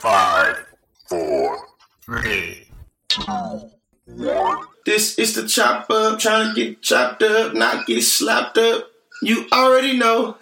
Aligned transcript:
Five, 0.00 0.64
four, 1.08 1.58
three, 2.04 2.68
two, 3.08 3.22
one. 4.06 4.58
This 4.86 5.18
is 5.18 5.34
the 5.34 5.48
chop 5.48 5.90
up, 5.90 6.20
trying 6.20 6.54
to 6.54 6.54
get 6.54 6.82
chopped 6.82 7.20
up, 7.24 7.52
not 7.54 7.84
get 7.84 8.02
slapped 8.02 8.58
up. 8.58 8.92
You 9.22 9.46
already 9.52 9.98
know. 9.98 10.36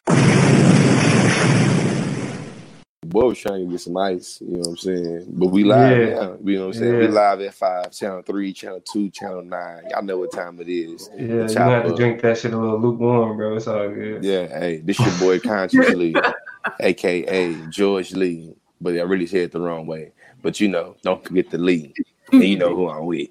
Boy 3.07 3.29
was 3.29 3.39
trying 3.39 3.65
to 3.65 3.71
get 3.71 3.81
some 3.81 3.97
ice, 3.97 4.43
you 4.43 4.53
know 4.53 4.59
what 4.59 4.69
I'm 4.69 4.77
saying? 4.77 5.27
But 5.31 5.47
we 5.47 5.65
live 5.65 6.03
Yeah. 6.03 6.15
now. 6.17 6.37
You 6.45 6.59
know 6.59 6.67
what 6.67 6.77
I'm 6.77 6.83
saying? 6.83 6.99
We 6.99 7.09
live 7.09 7.41
at 7.41 7.55
five, 7.55 7.93
channel 7.93 8.21
three, 8.21 8.53
channel 8.53 8.81
two, 8.81 9.09
channel 9.09 9.43
nine. 9.43 9.85
Y'all 9.91 10.03
know 10.03 10.19
what 10.19 10.33
time 10.33 10.61
it 10.61 10.69
is. 10.69 11.09
Yeah, 11.17 11.25
you 11.25 11.49
chop 11.49 11.71
have 11.71 11.85
to 11.87 11.97
drink 11.97 12.21
that 12.21 12.37
shit 12.37 12.53
a 12.53 12.59
little 12.59 12.79
lukewarm, 12.79 13.39
bro. 13.39 13.57
It's 13.57 13.67
all 13.67 13.89
good. 13.89 14.23
Yeah, 14.23 14.49
hey, 14.49 14.83
this 14.85 14.99
your 14.99 15.19
boy 15.19 15.41
Conscious 15.41 15.89
Lee, 15.89 16.15
aka 16.81 17.55
George 17.71 18.13
Lee. 18.13 18.55
But 18.81 18.95
I 18.97 19.03
really 19.03 19.27
said 19.27 19.41
it 19.43 19.53
the 19.53 19.61
wrong 19.61 19.87
way. 19.87 20.13
But 20.43 20.61
you 20.61 20.69
know, 20.69 20.97
don't 21.03 21.25
forget 21.25 21.51
the 21.51 21.59
Lee. 21.59 21.95
And 22.33 22.43
you 22.43 22.59
know 22.59 22.69
mm-hmm. 22.69 22.77
who 22.77 22.89
I'm 22.91 23.07
with. 23.07 23.29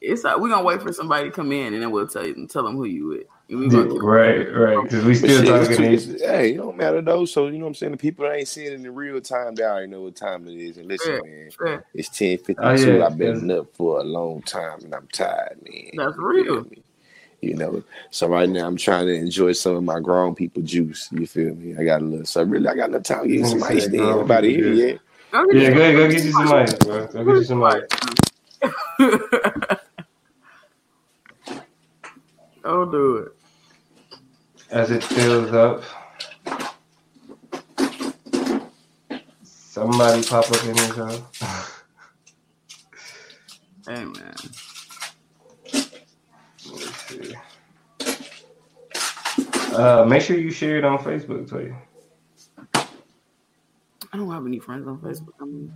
It's 0.00 0.24
uh, 0.24 0.28
like 0.28 0.38
we're 0.38 0.48
gonna 0.50 0.64
wait 0.64 0.80
for 0.80 0.92
somebody 0.92 1.28
to 1.28 1.34
come 1.34 1.50
in 1.52 1.74
and 1.74 1.82
then 1.82 1.90
we'll 1.90 2.06
tell 2.06 2.26
you 2.26 2.46
tell 2.46 2.62
them 2.62 2.76
who 2.76 2.84
you 2.84 3.08
with. 3.08 3.26
And 3.50 3.72
Right, 4.02 4.44
right. 4.54 4.82
Because 4.82 5.04
we 5.04 5.14
still 5.14 5.42
shit, 5.42 5.48
it's 5.48 5.68
talking. 5.68 5.76
too- 5.76 5.88
these- 5.90 6.08
it's- 6.10 6.30
hey, 6.30 6.52
it 6.52 6.56
don't 6.58 6.76
matter 6.76 7.00
though. 7.00 7.24
So 7.24 7.46
you 7.46 7.52
know 7.58 7.64
what 7.64 7.68
I'm 7.68 7.74
saying? 7.74 7.92
The 7.92 7.98
people 7.98 8.26
that 8.26 8.36
ain't 8.36 8.48
seeing 8.48 8.72
it 8.72 8.86
in 8.86 8.94
real 8.94 9.20
time, 9.20 9.54
they 9.54 9.64
already 9.64 9.86
know 9.88 10.02
what 10.02 10.16
time 10.16 10.46
it 10.46 10.54
is. 10.54 10.76
And 10.76 10.86
listen, 10.86 11.14
Yeah. 11.14 11.20
man, 11.30 11.50
Yeah. 11.64 11.80
it's 11.94 12.10
10:52. 12.10 12.56
Oh, 12.58 12.96
yeah. 12.98 13.06
I've 13.06 13.16
been 13.18 13.50
up 13.50 13.74
for 13.74 14.00
a 14.00 14.04
long 14.04 14.42
time 14.42 14.80
and 14.84 14.94
I'm 14.94 15.08
tired, 15.12 15.58
man. 15.62 15.90
That's 15.96 16.16
You 16.16 16.26
real. 16.26 16.44
feel 16.44 16.64
me? 16.70 16.82
You 17.40 17.54
know, 17.54 17.82
so 18.10 18.26
right 18.26 18.48
now 18.48 18.66
I'm 18.66 18.76
trying 18.76 19.06
to 19.06 19.14
enjoy 19.14 19.52
some 19.52 19.76
of 19.76 19.84
my 19.84 20.00
grown 20.00 20.34
people 20.34 20.60
juice. 20.62 21.08
You 21.12 21.24
feel 21.26 21.54
me? 21.54 21.76
I 21.78 21.84
got 21.84 22.02
a 22.02 22.04
little, 22.04 22.26
so 22.26 22.42
really, 22.42 22.66
I 22.66 22.74
got 22.74 22.88
enough 22.88 23.04
time 23.04 23.22
to 23.22 23.28
get 23.28 23.46
some 23.46 23.62
ice. 23.62 23.84
say 23.84 23.88
Then 23.90 24.00
everybody 24.00 24.54
here, 24.54 24.74
juice. 24.74 24.78
yeah. 24.80 24.94
Go 25.30 25.46
get 25.46 25.54
Yeah, 25.62 25.68
you- 25.68 25.74
go 25.74 25.80
ahead, 25.80 25.96
go 25.96 26.10
get 26.10 26.24
you 26.24 26.32
some 26.32 26.48
ice, 26.52 26.74
bro. 26.78 27.06
Go 27.06 27.24
get 27.24 27.36
you 27.36 27.44
some 27.44 27.62
ice. 27.62 27.82
Don't 32.64 32.90
do 32.90 33.16
it. 33.18 33.32
As 34.70 34.90
it 34.90 35.02
fills 35.04 35.52
up, 35.52 35.84
somebody 39.44 40.22
pop 40.24 40.50
up 40.50 40.64
in 40.64 40.74
this 40.74 40.96
house. 40.96 41.82
Hey 43.86 44.04
man. 44.04 44.34
Let 46.66 46.74
me 46.74 46.80
see. 47.06 47.34
Uh, 49.74 50.04
make 50.04 50.22
sure 50.22 50.36
you 50.38 50.50
share 50.50 50.78
it 50.78 50.84
on 50.84 50.98
Facebook, 50.98 51.48
too. 51.48 51.74
I 54.12 54.16
don't 54.16 54.30
have 54.30 54.46
any 54.46 54.58
friends 54.58 54.86
on 54.88 54.98
Facebook. 54.98 55.34
I 55.40 55.44
mean, 55.44 55.72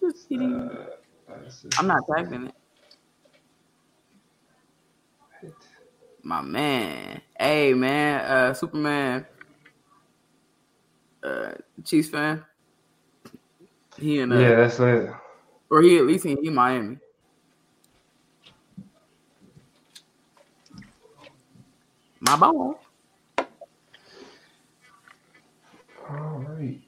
just 0.00 0.28
kidding. 0.28 0.54
Uh, 0.54 0.86
I'm 1.78 1.86
not 1.86 2.02
tagging 2.14 2.46
it. 2.48 2.54
My 6.22 6.42
man. 6.42 7.20
Hey 7.38 7.74
man, 7.74 8.20
uh 8.20 8.54
Superman. 8.54 9.26
Uh 11.22 11.52
Chiefs 11.84 12.08
fan. 12.08 12.44
He 13.98 14.20
and 14.20 14.32
uh, 14.32 14.38
yeah, 14.38 14.54
that's 14.56 14.80
it. 14.80 15.10
or 15.70 15.82
he 15.82 15.98
at 15.98 16.04
least 16.04 16.24
he, 16.24 16.36
he 16.42 16.50
Miami. 16.50 16.98
My 22.20 22.36
ball. 22.36 22.80
All 26.10 26.44
right. 26.48 26.80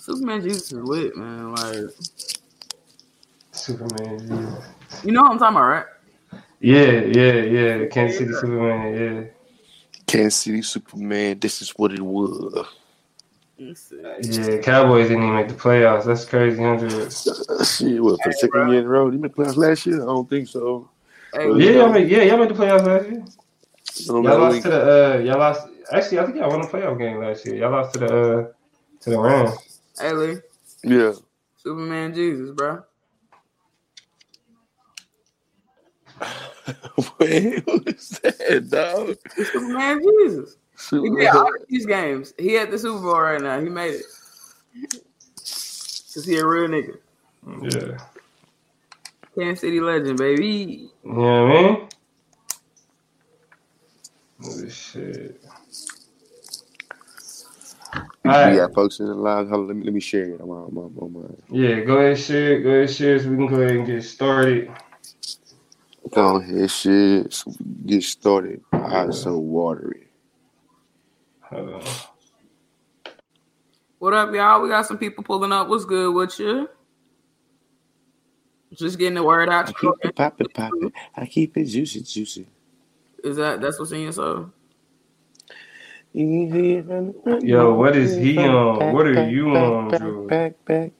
Superman 0.00 0.42
Jesus 0.42 0.72
is 0.72 0.80
lit, 0.84 1.16
man. 1.16 1.52
Like 1.52 1.76
Superman. 3.52 4.18
Jesus. 4.20 4.64
you 5.04 5.12
know 5.12 5.22
what 5.22 5.32
I'm 5.32 5.38
talking 5.38 5.56
about, 5.56 5.68
right? 5.68 5.86
Yeah, 6.60 7.02
yeah, 7.02 7.34
yeah. 7.34 7.86
Kansas 7.88 8.18
City 8.18 8.32
Superman. 8.34 8.94
Yeah. 8.94 9.24
Kansas 10.06 10.36
City 10.36 10.62
Superman. 10.62 11.38
This 11.40 11.62
is 11.62 11.70
what 11.72 11.92
it 11.92 12.02
was. 12.02 12.66
Let's 13.58 13.80
see. 13.82 13.96
Yeah, 14.20 14.58
Cowboys 14.58 15.08
didn't 15.08 15.24
even 15.24 15.34
make 15.36 15.48
the 15.48 15.54
playoffs. 15.54 16.04
That's 16.04 16.24
crazy. 16.24 16.62
Hundred. 16.62 17.12
Shit, 17.66 18.02
what 18.02 18.22
for 18.22 18.28
the 18.30 18.36
second 18.38 18.68
year 18.70 18.80
in 18.80 18.86
a 18.86 18.88
row? 18.88 19.10
You 19.10 19.18
made 19.18 19.32
playoffs 19.32 19.56
last 19.56 19.86
year? 19.86 20.02
I 20.02 20.06
don't 20.06 20.28
think 20.30 20.48
so. 20.48 20.88
Hey, 21.32 21.46
Yeah, 21.56 21.70
y'all 21.72 21.92
made, 21.92 22.08
yeah, 22.08 22.22
y'all 22.22 22.38
made 22.38 22.50
the 22.50 22.54
playoffs 22.54 22.86
last 22.86 23.08
year. 23.10 23.24
I 23.24 24.12
don't 24.12 24.24
Y'all 24.24 24.38
know. 24.38 24.38
lost 24.38 24.62
to 24.62 24.68
the. 24.70 25.14
Uh, 25.14 25.18
y'all 25.18 25.38
lost. 25.38 25.68
Actually, 25.92 26.18
I 26.20 26.24
think 26.26 26.36
y'all 26.36 26.50
won 26.50 26.60
the 26.62 26.68
playoff 26.68 26.98
game 26.98 27.18
last 27.18 27.44
year. 27.46 27.56
Y'all 27.56 27.72
lost 27.72 27.92
to 27.94 27.98
the. 28.00 28.06
Uh, 28.06 28.46
to 29.00 29.10
the 29.10 29.18
Rams. 29.18 29.80
hey 29.98 30.12
Lee, 30.12 30.36
Yeah. 30.84 31.12
Superman 31.56 32.14
Jesus, 32.14 32.50
bro. 32.52 32.82
Wait, 37.20 37.62
who 37.64 37.82
is 37.86 38.08
that, 38.22 38.68
dog? 38.70 39.16
Superman 39.52 40.00
Jesus. 40.02 40.56
He 40.78 40.84
Superman. 40.84 41.18
did 41.18 41.28
all 41.28 41.52
these 41.68 41.86
games. 41.86 42.34
He 42.38 42.56
at 42.56 42.70
the 42.70 42.78
Super 42.78 43.00
Bowl 43.00 43.20
right 43.20 43.40
now. 43.40 43.60
He 43.60 43.68
made 43.68 43.94
it. 43.94 44.06
Cause 46.14 46.24
he 46.24 46.36
a 46.36 46.46
real 46.46 46.68
nigga. 46.68 46.98
Yeah. 47.62 47.98
Kansas 49.36 49.60
City 49.60 49.80
legend, 49.80 50.18
baby. 50.18 50.90
You 51.04 51.12
know 51.12 51.46
what 51.46 51.56
I 51.56 51.62
mean? 51.62 51.88
Oh, 54.44 54.68
shit. 54.68 55.42
We 58.24 58.30
All 58.30 58.36
right. 58.44 58.56
got 58.56 58.74
folks 58.74 59.00
in 59.00 59.06
the 59.06 59.14
live. 59.14 59.50
Let 59.50 59.76
me 59.76 59.84
let 59.84 59.94
me 59.94 60.00
share 60.00 60.24
it. 60.24 60.40
I'm 60.40 60.50
on, 60.50 60.68
I'm 60.68 60.78
on, 60.78 60.92
I'm 61.00 61.16
on. 61.16 61.36
Yeah, 61.50 61.80
go 61.80 61.96
ahead, 61.98 62.18
share 62.18 62.54
it. 62.58 62.62
Go 62.62 62.70
ahead, 62.70 62.90
share 62.90 63.16
it 63.16 63.22
so 63.22 63.30
we 63.30 63.36
can 63.36 63.46
go 63.46 63.56
ahead 63.62 63.76
and 63.76 63.86
get 63.86 64.02
started. 64.04 64.70
Go 66.10 66.36
ahead, 66.36 66.70
shit. 66.70 67.32
So 67.32 67.50
we 67.50 67.56
can 67.56 67.86
get 67.86 68.02
started. 68.02 68.62
Eyes 68.72 69.22
so 69.22 69.38
watery. 69.38 70.07
Hold 71.50 71.70
on. 71.70 71.82
What 73.98 74.12
up, 74.12 74.34
y'all? 74.34 74.60
We 74.60 74.68
got 74.68 74.84
some 74.84 74.98
people 74.98 75.24
pulling 75.24 75.50
up. 75.50 75.68
What's 75.68 75.86
good 75.86 76.14
with 76.14 76.38
you? 76.38 76.68
Just 78.74 78.98
getting 78.98 79.14
the 79.14 79.22
word 79.22 79.48
out. 79.48 79.68
I 79.68 79.72
keep 79.72 79.90
it 80.02 80.14
popping, 80.14 80.46
popping. 80.52 80.92
I 81.16 81.24
keep 81.24 81.56
it 81.56 81.64
juicy, 81.64 82.02
juicy. 82.02 82.46
Is 83.24 83.36
that 83.36 83.62
that's 83.62 83.78
what's 83.78 83.92
in 83.92 84.02
your 84.02 84.12
soul? 84.12 84.50
Yo, 86.12 87.74
what 87.74 87.96
is 87.96 88.16
he 88.16 88.38
on? 88.38 88.92
What 88.92 89.06
are 89.06 89.28
you 89.28 89.56
on, 89.56 89.88
back, 89.88 90.00
Drew? 90.00 90.26
Back, 90.26 90.64
back. 90.66 90.92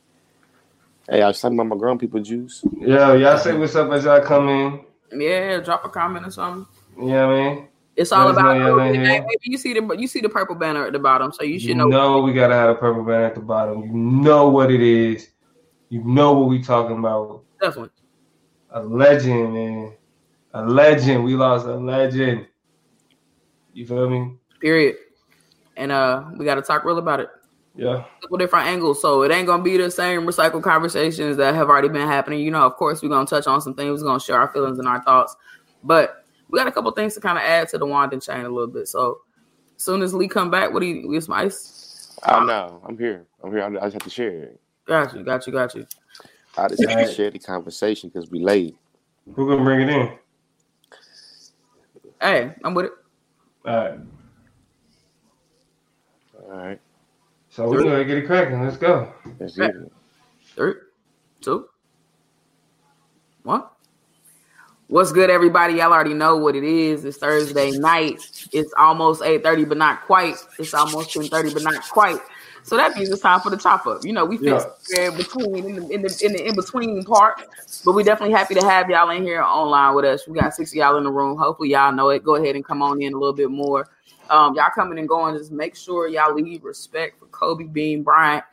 Hey, 1.10 1.22
I 1.22 1.26
was 1.28 1.40
talking 1.40 1.58
about 1.58 1.74
my 1.74 1.76
grown 1.76 1.98
people 1.98 2.20
juice. 2.20 2.64
Yo, 2.80 3.14
y'all 3.16 3.36
say 3.36 3.54
what's 3.54 3.76
up 3.76 3.90
as 3.92 4.04
y'all 4.04 4.22
come 4.22 4.48
in. 4.48 4.80
Yeah, 5.12 5.60
drop 5.60 5.84
a 5.84 5.90
comment 5.90 6.26
or 6.26 6.30
something. 6.30 6.66
You 6.96 7.08
know 7.08 7.28
what 7.28 7.36
I 7.36 7.54
mean? 7.54 7.68
It's 7.98 8.12
all 8.12 8.28
us 8.28 8.36
about 8.36 8.56
know 8.56 8.76
y'all 8.76 8.78
in 8.78 8.94
here. 8.94 9.22
baby, 9.22 9.36
you 9.42 9.58
see 9.58 9.74
the 9.74 9.96
you 9.98 10.06
see 10.06 10.20
the 10.20 10.28
purple 10.28 10.54
banner 10.54 10.86
at 10.86 10.92
the 10.92 11.00
bottom, 11.00 11.32
so 11.32 11.42
you 11.42 11.58
should 11.58 11.70
You 11.70 11.74
know. 11.74 11.88
know 11.88 12.20
we 12.20 12.32
gotta 12.32 12.54
have 12.54 12.70
a 12.70 12.74
purple 12.76 13.02
banner 13.02 13.24
at 13.24 13.34
the 13.34 13.40
bottom. 13.40 13.82
You 13.82 13.92
know 13.92 14.48
what 14.48 14.70
it 14.70 14.80
is. 14.80 15.30
You 15.88 16.04
know 16.04 16.32
what 16.32 16.48
we 16.48 16.62
talking 16.62 16.96
about. 16.98 17.42
Definitely. 17.60 17.90
A 18.70 18.82
legend, 18.82 19.52
man. 19.52 19.92
A 20.54 20.64
legend. 20.64 21.24
We 21.24 21.34
lost 21.34 21.66
a 21.66 21.74
legend. 21.74 22.46
You 23.72 23.84
feel 23.84 24.08
me? 24.08 24.36
Period. 24.60 24.96
And 25.76 25.90
uh, 25.90 26.26
we 26.36 26.44
got 26.44 26.54
to 26.54 26.62
talk 26.62 26.84
real 26.84 26.98
about 26.98 27.18
it. 27.18 27.30
Yeah. 27.74 28.04
couple 28.20 28.38
different 28.38 28.66
angles. 28.66 29.02
So 29.02 29.22
it 29.22 29.32
ain't 29.32 29.46
gonna 29.46 29.62
be 29.62 29.76
the 29.76 29.90
same 29.90 30.22
recycled 30.22 30.62
conversations 30.62 31.36
that 31.36 31.54
have 31.54 31.68
already 31.68 31.88
been 31.88 32.06
happening. 32.06 32.40
You 32.40 32.52
know, 32.52 32.62
of 32.62 32.76
course, 32.76 33.02
we're 33.02 33.08
gonna 33.08 33.26
touch 33.26 33.48
on 33.48 33.60
some 33.60 33.74
things, 33.74 34.00
we're 34.00 34.06
gonna 34.08 34.20
share 34.20 34.38
our 34.38 34.52
feelings 34.52 34.78
and 34.78 34.86
our 34.86 35.02
thoughts. 35.02 35.34
But 35.82 36.17
we 36.50 36.58
got 36.58 36.66
a 36.66 36.72
couple 36.72 36.90
things 36.92 37.14
to 37.14 37.20
kind 37.20 37.38
of 37.38 37.44
add 37.44 37.68
to 37.70 37.78
the 37.78 37.86
wand 37.86 38.12
and 38.12 38.22
chain 38.22 38.44
a 38.44 38.48
little 38.48 38.66
bit. 38.66 38.88
So 38.88 39.20
as 39.76 39.82
soon 39.82 40.02
as 40.02 40.14
Lee 40.14 40.28
come 40.28 40.50
back, 40.50 40.72
what 40.72 40.80
do 40.80 40.86
you 40.86 41.12
get 41.12 41.24
some 41.24 41.34
ice? 41.34 42.18
I 42.22 42.44
know. 42.44 42.82
I'm 42.86 42.98
here. 42.98 43.26
I'm 43.42 43.52
here. 43.52 43.62
I 43.62 43.70
just 43.70 43.92
have 43.94 44.02
to 44.02 44.10
share 44.10 44.30
it. 44.44 44.60
Got 44.86 45.14
you, 45.14 45.22
got 45.22 45.46
you, 45.46 45.52
got 45.52 45.74
you. 45.74 45.86
I 46.56 46.68
just 46.68 46.82
have 46.82 46.98
to 46.98 47.12
share 47.12 47.30
the 47.30 47.38
conversation 47.38 48.10
because 48.10 48.30
we 48.30 48.40
late. 48.40 48.76
Who 49.34 49.48
gonna 49.48 49.62
bring 49.62 49.82
it 49.82 49.90
in? 49.90 50.18
Hey, 52.20 52.54
I'm 52.64 52.74
with 52.74 52.86
it. 52.86 52.92
All 53.66 53.76
right. 53.76 54.00
All 56.42 56.56
right. 56.56 56.80
So 57.50 57.68
we're 57.68 57.82
gonna 57.82 58.04
get 58.04 58.18
it 58.18 58.26
cracking. 58.26 58.62
Let's 58.62 58.76
go. 58.76 59.12
That's 59.38 59.56
Yeah. 59.56 59.66
it. 59.66 59.92
Three, 60.56 60.74
two, 61.40 61.68
one. 63.42 63.64
What's 64.88 65.12
good, 65.12 65.28
everybody? 65.30 65.74
Y'all 65.74 65.92
already 65.92 66.14
know 66.14 66.38
what 66.38 66.56
it 66.56 66.64
is. 66.64 67.04
It's 67.04 67.18
Thursday 67.18 67.72
night. 67.72 68.20
It's 68.52 68.72
almost 68.78 69.20
8:30, 69.22 69.68
but 69.68 69.76
not 69.76 70.02
quite. 70.06 70.36
It's 70.58 70.74
almost 70.74 71.12
10:30, 71.12 71.50
but 71.50 71.62
not 71.62 71.86
quite. 71.90 72.20
So 72.62 72.78
that 72.78 72.96
means 72.96 73.10
it's 73.10 73.20
time 73.20 73.42
for 73.42 73.50
the 73.50 73.58
chop 73.58 73.86
up. 73.86 74.00
You 74.06 74.14
know, 74.14 74.24
we 74.24 74.38
fit 74.38 74.54
Yeah. 74.54 74.70
in 74.88 75.16
between 75.18 75.66
in 75.66 75.76
the 75.76 75.94
in 75.94 76.02
the 76.02 76.18
in 76.22 76.32
the 76.32 76.48
in 76.48 76.56
between 76.56 77.04
part, 77.04 77.36
but 77.84 77.94
we're 77.94 78.04
definitely 78.04 78.34
happy 78.34 78.54
to 78.54 78.62
have 78.62 78.88
y'all 78.88 79.10
in 79.10 79.24
here 79.24 79.42
online 79.42 79.94
with 79.94 80.06
us. 80.06 80.26
We 80.26 80.38
got 80.40 80.54
six 80.54 80.70
of 80.72 80.76
y'all 80.76 80.96
in 80.96 81.04
the 81.04 81.12
room. 81.12 81.36
Hopefully 81.36 81.70
y'all 81.70 81.92
know 81.92 82.08
it. 82.10 82.24
Go 82.24 82.36
ahead 82.36 82.56
and 82.56 82.64
come 82.64 82.80
on 82.82 83.02
in 83.02 83.12
a 83.12 83.18
little 83.18 83.34
bit 83.34 83.50
more. 83.50 83.90
Um, 84.30 84.54
y'all 84.54 84.70
coming 84.74 84.98
and 84.98 85.08
going. 85.08 85.36
Just 85.36 85.52
make 85.52 85.76
sure 85.76 86.08
y'all 86.08 86.34
leave 86.34 86.64
respect 86.64 87.18
for 87.18 87.26
Kobe 87.26 87.64
Bean 87.64 88.04
Bryant 88.04 88.44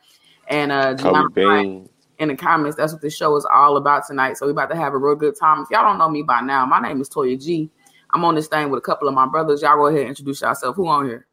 and 0.48 0.70
uh 0.72 0.92
Kobe 0.98 1.24
Gianna 1.24 1.30
Bryant 1.42 1.68
Bean. 1.68 1.88
In 2.18 2.28
the 2.28 2.36
comments. 2.36 2.76
That's 2.76 2.92
what 2.92 3.02
this 3.02 3.14
show 3.14 3.36
is 3.36 3.46
all 3.52 3.76
about 3.76 4.06
tonight. 4.06 4.38
So 4.38 4.46
we 4.46 4.52
about 4.52 4.70
to 4.70 4.76
have 4.76 4.94
a 4.94 4.98
real 4.98 5.14
good 5.14 5.38
time. 5.38 5.60
If 5.62 5.70
y'all 5.70 5.82
don't 5.82 5.98
know 5.98 6.08
me 6.08 6.22
by 6.22 6.40
now, 6.40 6.64
my 6.64 6.80
name 6.80 7.00
is 7.00 7.10
Toya 7.10 7.42
G. 7.42 7.70
I'm 8.14 8.24
on 8.24 8.34
this 8.34 8.46
thing 8.46 8.70
with 8.70 8.78
a 8.78 8.80
couple 8.80 9.06
of 9.06 9.14
my 9.14 9.26
brothers. 9.26 9.60
Y'all 9.60 9.76
go 9.76 9.86
ahead 9.86 10.00
and 10.00 10.08
introduce 10.10 10.40
yourself. 10.40 10.76
Who 10.76 10.88
on 10.88 11.06
here? 11.06 11.26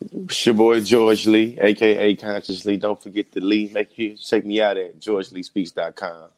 It's 0.00 0.46
your 0.46 0.54
boy 0.54 0.80
George 0.80 1.26
Lee, 1.26 1.58
aka 1.60 2.16
Conscious 2.16 2.64
Lee. 2.64 2.78
Don't 2.78 3.00
forget 3.00 3.30
to 3.32 3.40
Lee. 3.40 3.70
Make 3.72 3.94
sure 3.94 4.06
you 4.06 4.16
check 4.16 4.44
me 4.44 4.60
out 4.60 4.76
at 4.76 4.98
georgeleespeaks.com. 4.98 6.30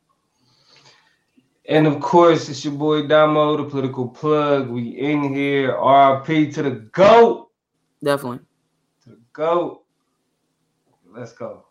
And 1.66 1.86
of 1.86 2.00
course, 2.00 2.48
it's 2.48 2.64
your 2.64 2.74
boy 2.74 3.06
Damo, 3.06 3.56
the 3.56 3.64
political 3.64 4.08
plug. 4.08 4.68
We 4.68 4.88
in 4.98 5.32
here. 5.32 5.72
RP 5.72 6.52
to 6.54 6.62
the 6.62 6.70
GOAT. 6.70 7.48
Definitely. 8.02 8.40
To 9.04 9.10
the 9.10 9.20
GOAT. 9.32 9.84
Let's 11.14 11.32
go. 11.32 11.64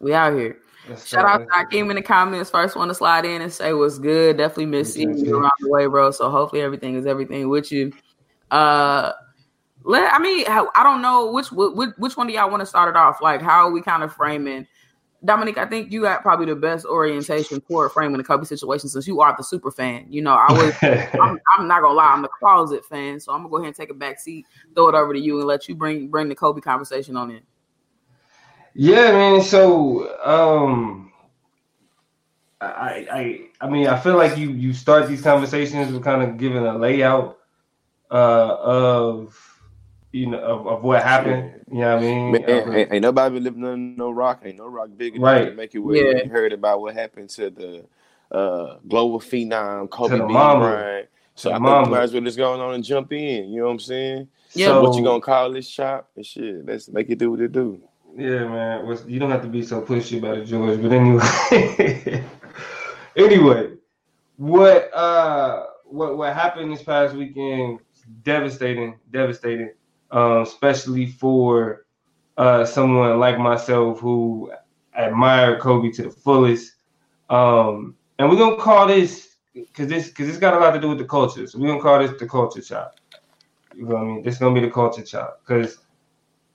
We 0.00 0.12
out 0.12 0.34
here. 0.34 0.58
Let's 0.88 1.06
Shout 1.06 1.24
out 1.24 1.38
to 1.38 1.46
Akeem 1.46 1.90
in 1.90 1.96
the 1.96 2.02
comments. 2.02 2.50
First 2.50 2.76
one 2.76 2.88
to 2.88 2.94
slide 2.94 3.24
in 3.24 3.42
and 3.42 3.52
say 3.52 3.72
what's 3.72 3.98
good. 3.98 4.36
Definitely 4.36 4.66
miss 4.66 4.94
seeing 4.94 5.16
you 5.16 5.38
around 5.38 5.52
the 5.60 5.70
way, 5.70 5.86
bro. 5.86 6.10
So 6.10 6.30
hopefully 6.30 6.62
everything 6.62 6.94
is 6.94 7.06
everything 7.06 7.48
with 7.48 7.72
you. 7.72 7.92
Uh 8.50 9.12
let 9.82 10.12
I 10.12 10.18
mean 10.18 10.44
I 10.48 10.82
don't 10.82 11.02
know 11.02 11.30
which 11.30 11.50
which, 11.52 11.90
which 11.96 12.16
one 12.16 12.26
do 12.26 12.32
y'all 12.32 12.50
want 12.50 12.60
to 12.60 12.66
start 12.66 12.88
it 12.88 12.96
off? 12.96 13.20
Like 13.20 13.42
how 13.42 13.66
are 13.66 13.70
we 13.70 13.82
kind 13.82 14.02
of 14.02 14.12
framing 14.12 14.66
Dominic, 15.24 15.58
I 15.58 15.66
think 15.66 15.90
you 15.90 16.02
got 16.02 16.22
probably 16.22 16.46
the 16.46 16.54
best 16.54 16.84
orientation 16.84 17.60
toward 17.62 17.90
framing 17.92 18.16
the 18.18 18.24
Kobe 18.24 18.44
situation 18.44 18.88
since 18.88 19.08
you 19.08 19.20
are 19.20 19.34
the 19.36 19.42
super 19.42 19.70
fan. 19.70 20.06
You 20.08 20.22
know, 20.22 20.34
I 20.34 20.52
was 20.52 20.74
I'm, 21.20 21.40
I'm 21.56 21.66
not 21.66 21.82
gonna 21.82 21.94
lie, 21.94 22.12
I'm 22.12 22.22
the 22.22 22.28
closet 22.28 22.84
fan, 22.84 23.18
so 23.18 23.32
I'm 23.32 23.40
gonna 23.40 23.50
go 23.50 23.56
ahead 23.56 23.68
and 23.68 23.76
take 23.76 23.90
a 23.90 23.94
back 23.94 24.20
seat, 24.20 24.46
throw 24.74 24.88
it 24.88 24.94
over 24.94 25.12
to 25.12 25.18
you, 25.18 25.38
and 25.38 25.46
let 25.46 25.68
you 25.68 25.74
bring 25.74 26.08
bring 26.08 26.28
the 26.28 26.34
Kobe 26.34 26.60
conversation 26.60 27.16
on 27.16 27.30
in. 27.30 27.40
Yeah, 28.78 29.12
man. 29.12 29.42
So, 29.42 30.06
um, 30.24 31.12
I, 32.60 33.06
I, 33.10 33.40
I 33.60 33.68
mean, 33.70 33.86
I 33.86 33.98
feel 33.98 34.16
like 34.16 34.36
you 34.36 34.50
you 34.50 34.72
start 34.74 35.08
these 35.08 35.22
conversations 35.22 35.92
with 35.92 36.04
kind 36.04 36.22
of 36.22 36.36
giving 36.36 36.58
a 36.66 36.76
layout 36.76 37.38
uh, 38.10 38.56
of 38.60 39.36
you 40.12 40.26
know 40.26 40.38
of, 40.38 40.66
of 40.66 40.82
what 40.82 41.02
happened. 41.02 41.52
You 41.70 41.80
know 41.80 41.96
what 41.96 42.04
I 42.04 42.06
mean? 42.06 42.32
Man, 42.32 42.44
Of- 42.68 42.74
ain't, 42.74 42.92
ain't 42.92 43.02
nobody 43.02 43.34
been 43.34 43.44
living 43.44 43.64
under 43.64 43.76
no 43.76 44.10
rock. 44.10 44.42
Ain't 44.44 44.58
no 44.58 44.66
rock 44.66 44.88
bigger 44.96 45.20
Right. 45.20 45.46
to 45.50 45.54
make 45.54 45.74
it 45.74 45.78
where 45.78 45.96
Yeah. 45.96 46.24
you 46.24 46.30
heard 46.30 46.52
about 46.52 46.80
what 46.80 46.94
happened 46.94 47.30
to 47.30 47.50
the 47.50 47.84
uh, 48.30 48.76
global 48.88 49.20
phenom 49.20 49.88
Kobe 49.88 50.16
To 50.16 50.22
the 50.22 50.26
Bryant. 50.28 51.08
So 51.34 51.50
I 51.50 51.54
the 51.54 51.58
think 51.58 51.64
mama. 51.64 51.90
might 51.90 52.02
as 52.02 52.12
well 52.12 52.22
just 52.22 52.38
go 52.38 52.52
on 52.60 52.74
and 52.74 52.84
jump 52.84 53.12
in. 53.12 53.50
You 53.50 53.60
know 53.60 53.66
what 53.66 53.72
I'm 53.72 53.78
saying? 53.80 54.28
Yeah. 54.54 54.66
so- 54.66 54.82
what 54.82 54.96
you 54.96 55.04
gonna 55.04 55.20
call 55.20 55.52
this 55.52 55.68
shop 55.68 56.10
and 56.16 56.24
shit? 56.26 56.64
Let's 56.66 56.88
make 56.88 57.08
it 57.10 57.18
do 57.18 57.30
what 57.30 57.40
it 57.40 57.52
do. 57.52 57.80
Yeah, 58.16 58.48
man. 58.48 58.98
You 59.06 59.20
don't 59.20 59.30
have 59.30 59.42
to 59.42 59.48
be 59.48 59.62
so 59.62 59.82
pushy 59.82 60.18
about 60.18 60.38
it, 60.38 60.46
George. 60.46 60.80
But 60.80 60.92
anyway, 60.92 62.24
anyway, 63.16 63.72
what 64.36 64.94
uh, 64.94 65.66
what 65.84 66.16
what 66.16 66.32
happened 66.34 66.72
this 66.72 66.82
past 66.82 67.14
weekend? 67.14 67.80
Devastating, 68.22 68.98
devastating. 69.10 69.72
Um, 70.10 70.42
especially 70.42 71.06
for 71.06 71.86
uh 72.38 72.64
someone 72.64 73.18
like 73.18 73.38
myself 73.38 74.00
who 74.00 74.52
admired 74.94 75.60
Kobe 75.60 75.90
to 75.92 76.04
the 76.04 76.10
fullest. 76.10 76.74
Um, 77.28 77.96
and 78.18 78.30
we're 78.30 78.36
gonna 78.36 78.56
call 78.56 78.86
this 78.86 79.36
because 79.52 79.88
this 79.88 80.08
because 80.08 80.28
it's 80.28 80.38
got 80.38 80.54
a 80.54 80.58
lot 80.58 80.72
to 80.72 80.80
do 80.80 80.88
with 80.90 80.98
the 80.98 81.04
culture. 81.04 81.46
So 81.46 81.58
we're 81.58 81.68
gonna 81.68 81.82
call 81.82 81.98
this 81.98 82.18
the 82.18 82.28
culture 82.28 82.62
chop. 82.62 82.94
You 83.74 83.86
know 83.86 83.94
what 83.96 84.02
I 84.02 84.06
mean? 84.06 84.22
This 84.22 84.34
is 84.34 84.40
gonna 84.40 84.54
be 84.54 84.66
the 84.66 84.72
culture 84.72 85.02
chop 85.02 85.42
because 85.46 85.78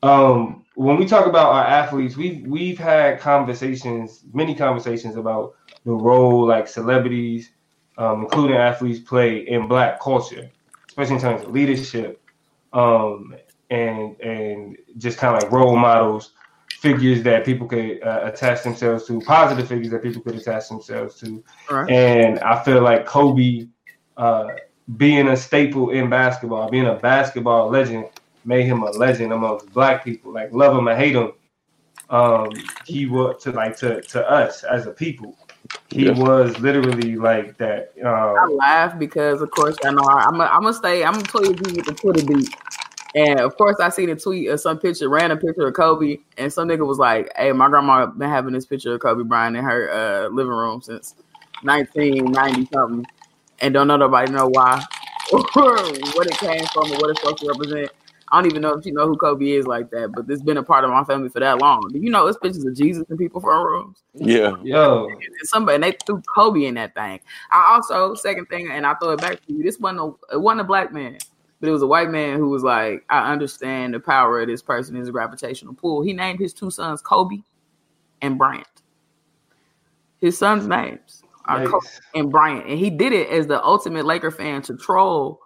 um 0.03 0.61
when 0.75 0.97
we 0.97 1.05
talk 1.05 1.27
about 1.27 1.51
our 1.53 1.65
athletes, 1.65 2.15
we've 2.15 2.45
we've 2.47 2.77
had 2.77 3.19
conversations, 3.19 4.23
many 4.33 4.55
conversations 4.55 5.15
about 5.15 5.55
the 5.85 5.91
role 5.91 6.45
like 6.47 6.67
celebrities, 6.67 7.51
um, 7.97 8.21
including 8.21 8.57
athletes, 8.57 8.99
play 8.99 9.47
in 9.47 9.67
black 9.67 9.99
culture, 9.99 10.49
especially 10.87 11.15
in 11.15 11.21
terms 11.21 11.43
of 11.43 11.51
leadership, 11.51 12.21
um, 12.73 13.35
and 13.69 14.19
and 14.21 14.77
just 14.97 15.17
kind 15.17 15.35
of 15.35 15.43
like 15.43 15.51
role 15.51 15.75
models, 15.75 16.31
figures 16.71 17.21
that 17.23 17.45
people 17.45 17.67
could 17.67 18.01
uh, 18.03 18.21
attach 18.23 18.63
themselves 18.63 19.05
to, 19.07 19.19
positive 19.21 19.67
figures 19.67 19.91
that 19.91 20.01
people 20.01 20.21
could 20.21 20.35
attach 20.35 20.69
themselves 20.69 21.19
to. 21.19 21.43
Right. 21.69 21.91
And 21.91 22.39
I 22.39 22.63
feel 22.63 22.81
like 22.81 23.05
Kobe, 23.05 23.67
uh, 24.17 24.47
being 24.97 25.27
a 25.27 25.37
staple 25.37 25.91
in 25.91 26.09
basketball, 26.09 26.71
being 26.71 26.87
a 26.87 26.95
basketball 26.95 27.69
legend, 27.69 28.07
made 28.45 28.63
him 28.65 28.83
a 28.83 28.91
legend 28.91 29.33
amongst 29.33 29.71
black 29.73 30.03
people. 30.03 30.33
Like 30.33 30.51
love 30.51 30.75
him 30.77 30.87
or 30.87 30.95
hate 30.95 31.15
him, 31.15 31.31
um, 32.09 32.49
he 32.85 33.05
was 33.05 33.41
to 33.43 33.51
like 33.51 33.77
to 33.77 34.01
to 34.01 34.29
us 34.29 34.63
as 34.63 34.85
a 34.87 34.91
people. 34.91 35.37
He 35.89 36.05
Yeah. 36.05 36.11
was 36.11 36.57
literally 36.59 37.15
like 37.15 37.57
that. 37.57 37.93
I 38.03 38.45
Um, 38.45 38.57
laugh 38.57 38.97
because, 38.99 39.41
of 39.41 39.51
course, 39.51 39.77
I 39.85 39.91
know 39.91 40.03
I- 40.03 40.25
I'm. 40.25 40.39
I'm 40.41 40.61
gonna 40.61 40.73
stay. 40.73 41.03
I'm 41.03 41.13
gonna 41.13 41.25
tell 41.25 41.43
you 41.43 41.51
with 41.51 41.85
the 41.85 41.93
Twitter 41.93 42.25
beat, 42.25 42.49
and 43.15 43.39
of 43.41 43.55
course, 43.57 43.77
I 43.79 43.89
seen 43.89 44.09
a 44.09 44.15
tweet 44.15 44.49
of 44.49 44.59
some 44.59 44.79
picture, 44.79 45.09
random 45.09 45.39
picture 45.39 45.67
of 45.67 45.73
Kobe, 45.73 46.17
and 46.37 46.51
some 46.51 46.67
nigga 46.67 46.85
was 46.85 46.97
like, 46.97 47.31
"Hey, 47.35 47.51
my 47.51 47.69
grandma 47.69 48.05
been 48.07 48.29
having 48.29 48.53
this 48.53 48.65
picture 48.65 48.93
of 48.95 49.01
Kobe 49.01 49.23
Bryant 49.23 49.57
in 49.57 49.63
her 49.63 49.91
uh, 49.91 50.29
living 50.29 50.53
room 50.53 50.81
since 50.81 51.15
1990 51.63 52.67
something, 52.73 53.05
and 53.61 53.73
don't 53.73 53.87
know 53.87 53.97
nobody 53.97 54.31
know 54.31 54.47
why 54.47 54.81
or 55.33 55.41
what 56.15 56.27
it 56.27 56.37
came 56.37 56.65
from 56.73 56.91
or 56.91 56.97
what 56.99 57.09
it's 57.11 57.19
supposed 57.21 57.39
to 57.39 57.47
represent." 57.47 57.91
I 58.31 58.41
don't 58.41 58.49
even 58.49 58.61
know 58.61 58.73
if 58.73 58.85
you 58.85 58.93
know 58.93 59.07
who 59.07 59.17
Kobe 59.17 59.49
is 59.51 59.67
like 59.67 59.91
that, 59.91 60.13
but 60.13 60.25
it's 60.29 60.41
been 60.41 60.55
a 60.55 60.63
part 60.63 60.85
of 60.85 60.89
my 60.89 61.03
family 61.03 61.27
for 61.27 61.41
that 61.41 61.59
long. 61.59 61.81
Do 61.91 61.99
you 61.99 62.09
know 62.09 62.27
it's 62.27 62.37
pictures 62.37 62.63
of 62.63 62.75
Jesus 62.75 63.03
in 63.09 63.17
people 63.17 63.41
front 63.41 63.65
rooms? 63.65 64.03
Yeah. 64.13 64.55
yo, 64.63 65.07
and 65.07 65.19
somebody 65.43 65.75
and 65.75 65.83
they 65.83 65.97
threw 66.05 66.21
Kobe 66.33 66.63
in 66.63 66.75
that 66.75 66.95
thing. 66.95 67.19
I 67.51 67.73
also 67.73 68.15
second 68.15 68.45
thing, 68.45 68.71
and 68.71 68.85
I 68.85 68.93
throw 68.95 69.11
it 69.11 69.21
back 69.21 69.45
to 69.45 69.53
you. 69.53 69.63
This 69.63 69.79
wasn't 69.79 69.99
a 69.99 70.35
it 70.35 70.41
wasn't 70.41 70.61
a 70.61 70.63
black 70.63 70.93
man, 70.93 71.17
but 71.59 71.67
it 71.67 71.73
was 71.73 71.81
a 71.81 71.87
white 71.87 72.09
man 72.09 72.37
who 72.37 72.49
was 72.49 72.63
like, 72.63 73.03
I 73.09 73.33
understand 73.33 73.93
the 73.93 73.99
power 73.99 74.39
of 74.39 74.47
this 74.47 74.61
person 74.61 74.95
is 74.95 75.09
a 75.09 75.11
gravitational 75.11 75.73
pull. 75.73 76.01
He 76.01 76.13
named 76.13 76.39
his 76.39 76.53
two 76.53 76.71
sons 76.71 77.01
Kobe 77.01 77.43
and 78.21 78.37
Bryant. 78.37 78.67
His 80.21 80.37
sons' 80.37 80.67
names 80.67 81.23
are 81.45 81.65
Kobe 81.65 81.87
and 82.15 82.31
Bryant, 82.31 82.65
and 82.65 82.79
he 82.79 82.89
did 82.89 83.11
it 83.11 83.29
as 83.29 83.47
the 83.47 83.61
ultimate 83.61 84.05
Laker 84.05 84.31
fan 84.31 84.61
to 84.61 84.77
troll 84.77 85.41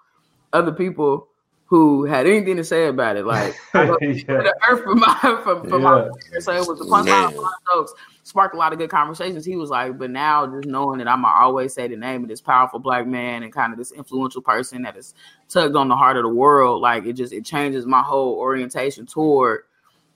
other 0.54 0.72
people 0.72 1.30
who 1.68 2.06
had 2.06 2.28
anything 2.28 2.58
to 2.58 2.64
say 2.64 2.88
about 2.88 3.18
it. 3.18 3.26
Like 3.26 3.56
I 3.74 3.88
go 3.88 3.98
to 3.98 4.14
yeah. 4.14 4.24
the 4.24 4.56
earth 4.70 4.84
for 4.84 4.96
my 4.96 5.18
for, 5.44 5.68
for 5.68 5.80
my 5.80 6.10
so 6.40 6.52
it 6.54 6.68
was 6.68 6.80
the 6.80 6.86
punchline 6.86 7.06
Man. 7.06 7.26
of 7.26 7.36
my 7.36 7.54
jokes 7.74 7.94
sparked 8.24 8.56
a 8.56 8.58
lot 8.58 8.74
of 8.74 8.80
good 8.80 8.90
conversations. 8.90 9.46
He 9.46 9.56
was 9.56 9.70
like, 9.70 9.98
but 9.98 10.10
now 10.10 10.48
just 10.48 10.68
knowing 10.68 11.00
that 11.00 11.08
I'ma 11.08 11.32
always 11.32 11.74
say 11.74 11.88
the 11.88 11.96
name 11.96 12.24
of 12.24 12.30
this 12.30 12.42
powerful 12.42 12.80
black 12.80 13.06
man 13.06 13.44
and 13.44 13.54
kind 13.54 13.72
of 13.72 13.78
this 13.78 13.92
influential 13.92 14.42
person 14.42 14.82
that 14.84 14.96
has 14.96 15.14
tugged 15.48 15.76
on 15.76 15.88
the 15.88 15.96
heart 15.96 16.18
of 16.18 16.24
the 16.24 16.30
world, 16.30 16.82
like 16.82 17.06
it 17.06 17.14
just 17.14 17.34
it 17.34 17.46
changes 17.46 17.86
my 17.86 18.02
whole 18.02 18.36
orientation 18.36 19.06
toward 19.06 19.64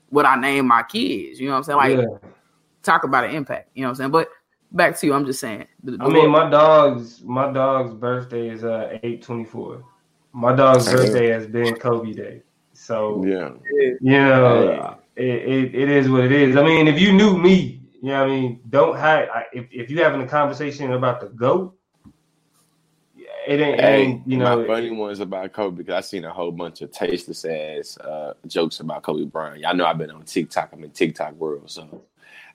what 0.10 0.25
I 0.25 0.36
name 0.39 0.68
my 0.68 0.84
kids. 0.84 1.39
You 1.39 1.48
know 1.48 1.53
what 1.53 1.58
I'm 1.58 1.63
saying? 1.63 1.77
Like 1.77 1.98
yeah. 1.98 2.29
talk 2.84 3.03
about 3.03 3.25
an 3.25 3.32
impact. 3.32 3.70
You 3.74 3.84
know 3.84 3.88
what 3.88 3.91
I'm 3.91 3.96
saying? 3.96 4.12
But 4.12 4.29
back 4.72 4.98
to 5.00 5.06
you, 5.06 5.13
I'm 5.13 5.25
just 5.25 5.39
saying. 5.39 5.68
The- 5.84 5.98
the 5.98 6.03
I 6.03 6.10
mean, 6.10 6.29
my 6.29 6.50
dog's 6.50 7.24
my 7.24 7.51
dog's 7.51 7.94
birthday 7.94 8.50
is 8.50 8.63
uh 8.63 8.98
eight 9.03 9.24
twenty 9.24 9.46
four. 9.46 9.84
My 10.34 10.56
dog's 10.56 10.86
birthday 10.92 11.28
has 11.30 11.48
been 11.48 11.76
Kobe 11.76 12.14
Day, 12.14 12.44
so 12.74 13.24
Yeah. 13.26 13.52
you 13.72 13.98
know 14.12 14.98
it, 15.16 15.26
it, 15.26 15.76
it 15.76 15.90
is 15.90 16.10
what 16.10 16.24
it 16.24 16.32
is. 16.32 16.56
I 16.56 16.64
mean, 16.64 16.88
if 16.88 17.00
you 17.00 17.12
knew 17.12 17.38
me, 17.38 17.82
you 18.02 18.10
know, 18.10 18.22
what 18.22 18.30
I 18.30 18.34
mean, 18.34 18.60
don't 18.70 18.96
have 18.98 19.28
I- 19.30 19.46
if 19.54 19.68
if 19.72 19.90
you 19.90 20.02
having 20.04 20.22
a 20.22 20.28
conversation 20.28 20.92
about 20.94 21.20
the 21.20 21.28
goat, 21.28 21.76
it 23.48 23.60
ain't, 23.60 23.80
it 23.80 23.80
Hey, 23.80 24.02
ain't 24.04 24.28
you 24.28 24.38
know. 24.38 24.60
my 24.62 24.68
funny 24.68 24.92
one's 24.92 25.20
about 25.20 25.52
Kobe 25.52 25.78
because 25.78 25.96
I 25.96 26.02
seen 26.02 26.24
a 26.26 26.32
whole 26.32 26.52
bunch 26.52 26.82
of 26.82 26.92
tasteless 26.92 27.44
ass 27.46 27.98
uh, 27.98 28.34
jokes 28.48 28.80
about 28.80 29.02
Kobe 29.04 29.26
Bryant. 29.26 29.60
Y'all 29.60 29.76
know 29.76 29.86
I've 29.86 29.98
been 29.98 30.12
on 30.12 30.24
TikTok. 30.24 30.70
I'm 30.72 30.84
in 30.84 30.92
TikTok 30.92 31.34
world, 31.34 31.70
so 31.70 32.02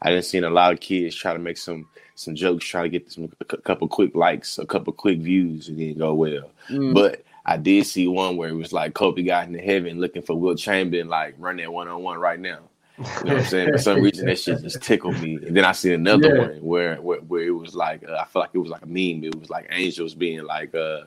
I 0.01 0.11
done 0.11 0.23
seen 0.23 0.45
a 0.45 0.51
lot 0.51 0.73
of 0.73 0.81
kids 0.81 1.15
try 1.17 1.33
to 1.33 1.39
make 1.39 1.59
some 1.59 1.89
some 2.15 2.35
jokes, 2.37 2.65
try 2.65 2.83
to 2.83 2.89
get 2.89 3.11
some 3.11 3.31
a 3.41 3.45
couple 3.45 3.89
quick 3.89 4.15
likes, 4.15 4.59
a 4.59 4.65
couple 4.67 4.93
quick 4.93 5.19
views, 5.19 5.69
and 5.69 5.77
didn't 5.77 5.99
go 5.99 6.15
well. 6.15 6.51
Mm. 6.71 6.95
But 6.95 7.25
I 7.45 7.57
did 7.57 7.87
see 7.87 8.09
one 8.09 8.37
where 8.37 8.49
it 8.49 8.55
was 8.55 8.73
like 8.73 8.95
Kobe 8.95 9.23
got 9.23 9.47
into 9.47 9.61
heaven 9.61 10.01
looking 10.01 10.23
for 10.23 10.39
Wilt 10.39 10.59
Chamberlain, 10.59 11.09
like 11.09 11.35
run 11.39 11.57
that 11.59 11.73
one 11.73 11.89
on 11.89 12.03
one 12.03 12.19
right 12.19 12.41
now. 12.41 12.61
You 12.99 13.31
know 13.31 13.35
what 13.37 13.39
I'm 13.41 13.45
saying? 13.45 13.73
For 13.73 13.79
some 13.79 14.01
reason, 14.01 14.27
that 14.27 14.39
shit 14.39 14.63
just 14.63 14.83
tickled 14.83 15.21
me. 15.21 15.37
And 15.47 15.57
then 15.57 15.65
I 15.65 15.73
see 15.73 15.93
another 15.95 16.29
Yeah. 16.29 16.41
one 16.41 16.63
where, 16.63 16.97
where 17.03 17.21
where 17.21 17.43
it 17.43 17.51
was 17.51 17.75
like 17.75 18.03
uh, 18.09 18.17
I 18.17 18.25
feel 18.27 18.41
like 18.41 18.51
it 18.55 18.59
was 18.59 18.71
like 18.71 18.83
a 18.83 18.87
meme. 18.87 19.25
It 19.25 19.39
was 19.39 19.51
like 19.51 19.67
angels 19.71 20.15
being 20.15 20.45
like, 20.45 20.75
uh, 20.75 21.03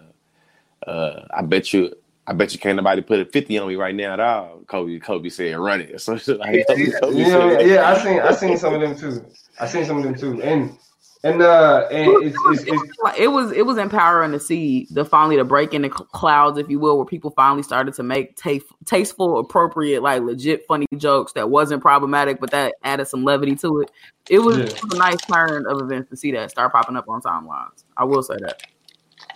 uh, 0.86 1.26
"I 1.36 1.42
bet 1.42 1.74
you 1.74 1.96
I 2.28 2.34
bet 2.34 2.54
you 2.54 2.60
can't 2.60 2.76
nobody 2.76 3.02
put 3.02 3.22
a 3.22 3.26
50 3.26 3.58
on 3.58 3.70
me 3.70 3.76
right 3.76 3.96
now 3.96 4.14
at 4.14 4.20
all. 4.20 4.62
Kobe, 4.68 5.00
Kobe 5.00 5.30
said 5.30 5.56
run 5.58 5.80
it. 5.80 6.02
So 6.02 6.14
like, 6.28 6.68
Kobe, 6.68 6.92
Kobe 6.92 7.18
You 7.18 7.30
know, 7.30 7.58
said, 7.58 7.68
yeah, 7.68 7.90
I 7.90 7.98
seen 7.98 8.20
I 8.20 8.32
seen 8.32 8.58
some 8.58 8.74
of 8.74 8.82
them 8.82 8.98
too. 8.98 9.26
I 9.60 9.66
seen 9.66 9.86
some 9.86 9.98
of 9.98 10.04
them 10.04 10.16
too, 10.16 10.42
and 10.44 10.78
and 11.24 11.42
uh 11.42 11.88
and 11.92 12.24
it's 12.24 12.38
it's, 12.46 12.64
it's 12.68 13.20
it 13.20 13.28
was 13.28 13.52
it 13.52 13.66
was 13.66 13.78
empowering 13.78 14.32
to 14.32 14.40
see 14.40 14.88
the 14.92 15.04
finally 15.04 15.36
the 15.38 15.44
break 15.44 15.74
in 15.74 15.82
the 15.82 15.90
clouds, 15.90 16.58
if 16.58 16.70
you 16.70 16.80
will, 16.80 16.98
where 16.98 17.06
people 17.06 17.32
finally 17.32 17.64
started 17.64 17.94
to 17.96 18.04
make 18.04 18.36
taste, 18.36 18.66
tasteful, 18.86 19.40
appropriate, 19.40 20.04
like 20.04 20.22
legit 20.22 20.66
funny 20.68 20.86
jokes 20.98 21.34
that 21.34 21.50
wasn't 21.50 21.82
problematic, 21.82 22.40
but 22.40 22.52
that 22.52 22.76
added 22.84 23.08
some 23.08 23.24
levity 23.24 23.56
to 23.56 23.82
it. 23.82 23.92
It 24.30 24.40
was, 24.40 24.58
Yeah. 24.58 24.80
a 24.94 24.98
nice 24.98 25.22
turn 25.32 25.66
of 25.68 25.82
events 25.82 26.10
to 26.12 26.18
see 26.18 26.32
that 26.34 26.52
start 26.52 26.72
popping 26.72 26.96
up 26.96 27.10
on 27.10 27.22
timelines. 27.22 27.84
I 27.96 28.04
will 28.04 28.22
say 28.22 28.36
that. 28.42 28.62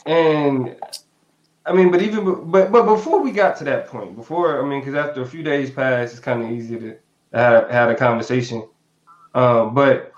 and 0.05 0.75
I 1.65 1.73
mean, 1.73 1.91
but 1.91 2.01
even 2.01 2.49
but 2.51 2.71
but 2.71 2.85
before 2.85 3.21
we 3.21 3.31
got 3.31 3.55
to 3.57 3.63
that 3.65 3.87
point, 3.87 4.15
before 4.15 4.63
I 4.63 4.67
mean, 4.67 4.81
because 4.81 4.95
after 4.95 5.21
a 5.21 5.25
few 5.27 5.43
days 5.43 5.69
passed, 5.71 6.13
it's 6.13 6.19
kind 6.19 6.43
of 6.43 6.51
easy 6.51 6.79
to 6.79 6.97
have 7.33 7.69
have 7.69 7.89
a 7.89 7.95
conversation. 7.95 8.67
Um, 9.33 9.73
but 9.73 10.11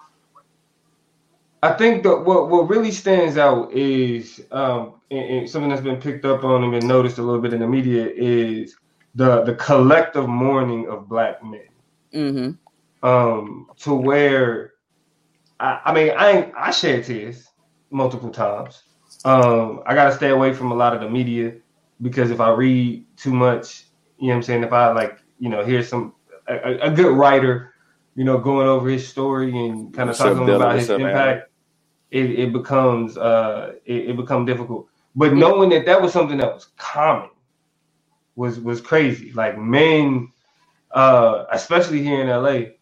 I 1.64 1.72
think 1.74 2.04
that 2.04 2.18
what 2.26 2.50
what 2.50 2.70
really 2.70 2.92
stands 2.92 3.38
out 3.38 3.72
is 3.74 4.44
um, 4.52 4.96
and, 5.10 5.26
and 5.40 5.50
something 5.50 5.70
that's 5.70 5.82
been 5.82 6.02
picked 6.02 6.26
up 6.26 6.44
on 6.44 6.64
and 6.64 6.74
been 6.74 6.88
noticed 6.88 7.18
a 7.20 7.24
little 7.24 7.42
bit 7.42 7.54
in 7.54 7.62
the 7.62 7.68
media 7.68 8.06
is 8.14 8.76
the 9.16 9.44
the 9.44 9.56
collective 9.56 10.28
mourning 10.28 10.90
of 10.90 11.08
black 11.08 11.44
men. 11.44 11.70
Mm-hmm. 12.14 13.08
um, 13.10 13.68
to 13.80 13.96
where 13.96 14.74
I, 15.60 15.80
I 15.86 15.94
mean 15.94 16.12
I 16.18 16.52
I 16.58 16.72
shed 16.72 17.06
tears 17.06 17.48
multiple 17.92 18.30
times. 18.30 18.84
Um, 19.26 19.82
I 19.86 19.96
gotta 19.96 20.14
stay 20.14 20.30
away 20.32 20.54
from 20.54 20.72
a 20.72 20.76
lot 20.76 20.94
of 20.94 21.02
the 21.02 21.10
media 21.10 21.54
because 22.02 22.30
if 22.30 22.42
I 22.42 22.52
read 22.52 23.06
too 23.16 23.34
much, 23.34 23.86
you 24.18 24.28
know 24.28 24.34
what 24.34 24.38
I'm 24.38 24.44
saying. 24.44 24.64
If 24.64 24.74
I 24.74 24.92
like, 24.92 25.20
you 25.40 25.50
know, 25.50 25.64
hear 25.64 25.82
some 25.84 26.14
a, 26.48 26.56
a- 26.56 26.80
a 26.88 26.92
good 26.92 27.16
writer, 27.16 27.74
you 28.16 28.26
know, 28.26 28.38
going 28.38 28.68
over 28.68 28.90
his 28.90 29.08
story 29.08 29.58
and 29.58 29.94
kind 29.94 30.10
of 30.10 30.20
What's 30.20 30.20
talking 30.20 30.46
Dylan? 30.46 30.56
about 30.58 30.76
his 30.76 30.90
up, 30.90 31.00
man? 31.00 31.44
It, 32.14 32.30
it 32.40 32.54
becomes 32.54 33.18
uh 33.18 33.74
it, 33.86 34.12
it 34.12 34.18
becomes 34.18 34.46
difficult. 34.48 34.88
But 35.16 35.34
knowing 35.34 35.70
that 35.72 35.86
that 35.86 36.02
was 36.02 36.14
something 36.14 36.38
that 36.38 36.54
was 36.54 36.68
common 36.78 37.30
was 38.36 38.60
was 38.60 38.82
crazy. 38.82 39.32
Like 39.34 39.58
men, 39.58 40.32
uh, 40.92 41.46
especially 41.52 42.04
here 42.04 42.22
in 42.22 42.28
LA, 42.28 42.74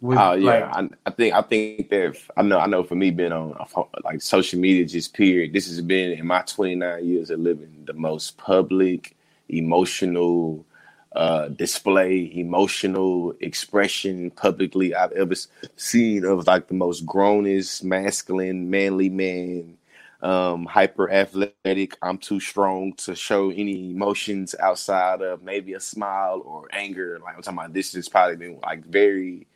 was 0.00 0.18
Oh 0.18 0.32
yeah, 0.32 0.50
like 0.50 0.64
I, 0.64 0.88
I 1.06 1.10
think 1.10 1.34
I 1.34 1.42
think 1.42 1.90
that 1.90 2.16
I 2.36 2.42
know 2.42 2.58
I 2.58 2.66
know 2.66 2.82
for 2.82 2.94
me 2.94 3.10
being 3.10 3.32
on 3.32 3.54
like 4.02 4.22
social 4.22 4.58
media 4.58 4.86
just 4.86 5.12
period. 5.12 5.52
This 5.52 5.66
has 5.68 5.82
been 5.82 6.18
in 6.18 6.26
my 6.26 6.40
29 6.42 7.04
years 7.04 7.30
of 7.30 7.40
living 7.40 7.84
the 7.84 7.92
most 7.92 8.38
public, 8.38 9.14
emotional 9.48 10.64
uh 11.14 11.48
display, 11.48 12.30
emotional 12.34 13.34
expression 13.40 14.30
publicly 14.30 14.94
I've 14.94 15.12
ever 15.12 15.34
seen 15.76 16.24
of 16.24 16.46
like 16.46 16.68
the 16.68 16.74
most 16.74 17.06
grownest, 17.06 17.84
masculine, 17.84 18.70
manly 18.70 19.08
man. 19.08 19.76
Um, 20.22 20.66
hyper 20.66 21.10
athletic. 21.10 21.96
I'm 22.02 22.18
too 22.18 22.40
strong 22.40 22.92
to 23.04 23.14
show 23.14 23.50
any 23.50 23.90
emotions 23.90 24.54
outside 24.60 25.22
of 25.22 25.42
maybe 25.42 25.72
a 25.72 25.80
smile 25.80 26.42
or 26.44 26.68
anger. 26.72 27.18
Like 27.24 27.36
I'm 27.36 27.42
talking 27.42 27.58
about, 27.58 27.72
this 27.72 27.94
has 27.94 28.06
probably 28.06 28.36
been 28.36 28.60
like 28.60 28.84
very 28.84 29.46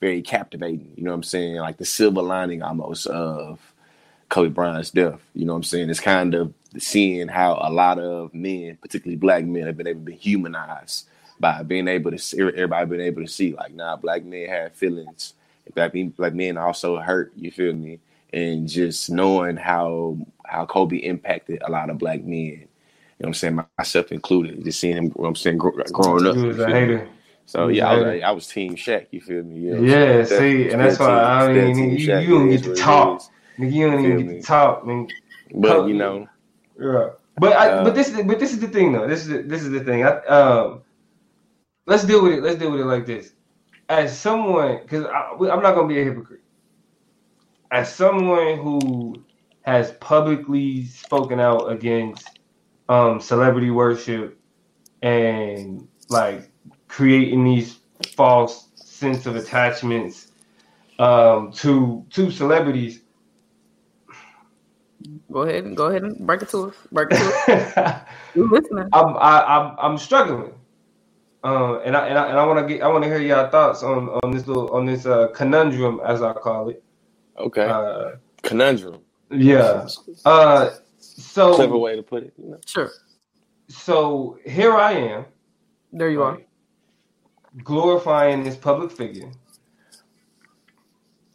very 0.00 0.22
captivating. 0.22 0.92
You 0.96 1.04
know 1.04 1.10
what 1.10 1.16
I'm 1.16 1.22
saying? 1.22 1.56
Like 1.56 1.76
the 1.76 1.84
silver 1.84 2.22
lining 2.22 2.62
almost 2.62 3.06
of 3.06 3.60
Kobe 4.28 4.50
Bryant's 4.50 4.90
death. 4.90 5.20
You 5.34 5.44
know 5.46 5.52
what 5.52 5.58
I'm 5.58 5.62
saying? 5.64 5.90
It's 5.90 6.00
kind 6.00 6.34
of 6.34 6.52
seeing 6.78 7.28
how 7.28 7.58
a 7.62 7.70
lot 7.70 7.98
of 7.98 8.34
men, 8.34 8.78
particularly 8.80 9.16
black 9.16 9.44
men, 9.44 9.66
have 9.66 9.76
been 9.76 9.86
able 9.86 10.00
to 10.00 10.06
be 10.06 10.14
humanized 10.16 11.08
by 11.40 11.62
being 11.62 11.88
able 11.88 12.10
to 12.10 12.18
see 12.18 12.40
everybody 12.40 12.86
being 12.86 13.00
able 13.02 13.22
to 13.22 13.28
see 13.28 13.54
like 13.54 13.74
nah, 13.74 13.96
black 13.96 14.24
men 14.24 14.48
have 14.48 14.72
feelings. 14.74 15.34
Black 15.74 15.94
men, 15.94 16.08
black 16.10 16.34
men 16.34 16.56
also 16.58 16.96
hurt. 16.98 17.32
You 17.36 17.50
feel 17.50 17.72
me? 17.74 18.00
And 18.32 18.68
just 18.68 19.10
knowing 19.10 19.56
how 19.56 20.18
how 20.44 20.66
Kobe 20.66 20.96
impacted 20.98 21.62
a 21.62 21.70
lot 21.70 21.90
of 21.90 21.98
black 21.98 22.22
men. 22.22 22.66
You 23.18 23.24
know 23.24 23.28
what 23.28 23.28
I'm 23.28 23.34
saying? 23.34 23.60
Myself 23.78 24.12
included. 24.12 24.64
Just 24.64 24.80
seeing 24.80 24.96
him, 24.96 25.04
you 25.04 25.08
know 25.10 25.14
what 25.16 25.28
I'm 25.28 25.36
saying, 25.36 25.58
growing 25.58 26.26
up. 26.26 26.36
he 26.36 26.42
was 26.42 26.58
a 26.58 26.66
hater. 26.68 27.08
So 27.46 27.68
yeah, 27.68 27.88
I 27.88 27.96
was 27.96 28.22
I 28.22 28.30
was 28.32 28.46
Team 28.46 28.76
Shaq. 28.76 29.06
You 29.10 29.20
feel 29.20 29.42
me? 29.42 29.58
You 29.60 29.76
know 29.76 29.82
Yeah, 29.82 30.24
see, 30.24 30.70
and 30.70 30.80
that's 30.82 30.94
Still 30.96 31.06
why 31.06 31.44
I 31.44 31.54
team- 31.54 31.74
mean, 31.76 31.98
you, 31.98 32.18
you 32.18 32.28
don't 32.30 32.50
get 32.50 32.62
to 32.64 32.74
talk. 32.74 33.20
is. 33.20 33.30
Nigga, 33.58 33.72
you 33.72 33.90
don't 33.90 34.04
even 34.04 34.26
get 34.26 34.40
to 34.40 34.42
talk, 34.42 34.86
man. 34.86 35.08
But 35.54 35.88
you 35.88 35.94
know, 35.94 36.28
Yeah. 36.78 37.10
But 37.40 37.52
I, 37.52 37.68
Uh, 37.68 37.84
but 37.84 37.94
this 37.94 38.08
is 38.08 38.22
but 38.24 38.38
this 38.38 38.52
is 38.52 38.60
the 38.60 38.68
thing 38.68 38.92
though. 38.92 39.06
This 39.06 39.22
is 39.22 39.28
the, 39.28 39.42
this 39.42 39.62
is 39.62 39.70
the 39.70 39.80
thing. 39.80 40.04
I, 40.04 40.18
um, 40.26 40.82
let's 41.86 42.04
deal 42.04 42.22
with 42.22 42.32
it. 42.34 42.42
Let's 42.42 42.58
deal 42.58 42.70
with 42.70 42.80
it 42.80 42.84
like 42.84 43.06
this. 43.06 43.32
As 43.88 44.16
someone, 44.16 44.80
because 44.82 45.06
I'm 45.06 45.62
not 45.62 45.74
gonna 45.74 45.88
be 45.88 46.00
a 46.00 46.04
hypocrite. 46.04 46.42
As 47.70 47.92
someone 47.92 48.58
who 48.58 49.14
has 49.62 49.92
publicly 49.92 50.84
spoken 50.86 51.40
out 51.40 51.70
against 51.70 52.38
um, 52.88 53.20
celebrity 53.20 53.70
worship 53.70 54.38
and 55.02 55.86
like 56.08 56.50
creating 56.88 57.44
these 57.44 57.78
false 58.16 58.68
sense 58.76 59.26
of 59.26 59.36
attachments 59.36 60.28
um, 60.98 61.52
to 61.52 62.04
to 62.10 62.30
celebrities. 62.30 63.00
Go 65.30 65.40
ahead 65.42 65.64
and 65.64 65.76
go 65.76 65.86
ahead 65.86 66.02
and 66.04 66.26
break 66.26 66.42
it 66.42 66.48
to 66.50 66.68
us. 66.68 66.74
Break 66.90 67.08
it 67.10 67.16
to 67.16 67.24
us. 67.84 68.02
We're 68.34 68.44
listening. 68.48 68.88
I'm 68.92 69.16
I, 69.16 69.42
I'm 69.44 69.76
I'm 69.78 69.98
struggling, 69.98 70.54
uh, 71.44 71.80
and 71.80 71.94
I 71.96 72.06
and 72.08 72.18
I, 72.18 72.28
and 72.30 72.38
I 72.38 72.46
want 72.46 72.58
to 72.60 72.66
get 72.74 72.82
I 72.82 72.88
want 72.88 73.04
to 73.04 73.10
hear 73.10 73.18
your 73.20 73.48
thoughts 73.50 73.82
on 73.82 74.08
on 74.22 74.30
this 74.30 74.46
little 74.46 74.70
on 74.70 74.86
this 74.86 75.04
uh, 75.06 75.28
conundrum 75.28 76.00
as 76.04 76.22
I 76.22 76.32
call 76.32 76.70
it. 76.70 76.82
okay, 77.36 77.66
Uh, 77.68 78.12
conundrum. 78.42 79.00
yeah. 79.30 79.86
Uh, 80.24 80.70
so 80.98 81.54
Clever 81.54 81.76
way 81.78 81.94
to 81.96 82.02
put 82.02 82.22
it. 82.22 82.32
You 82.38 82.50
know? 82.52 82.60
Sure. 82.66 82.90
so 83.68 84.38
here 84.46 84.74
I 84.74 84.92
am, 84.92 85.26
There 85.92 86.08
you 86.10 86.22
are. 86.22 86.38
glorifying 87.64 88.42
this 88.44 88.56
public 88.56 88.90
figure, 88.90 89.30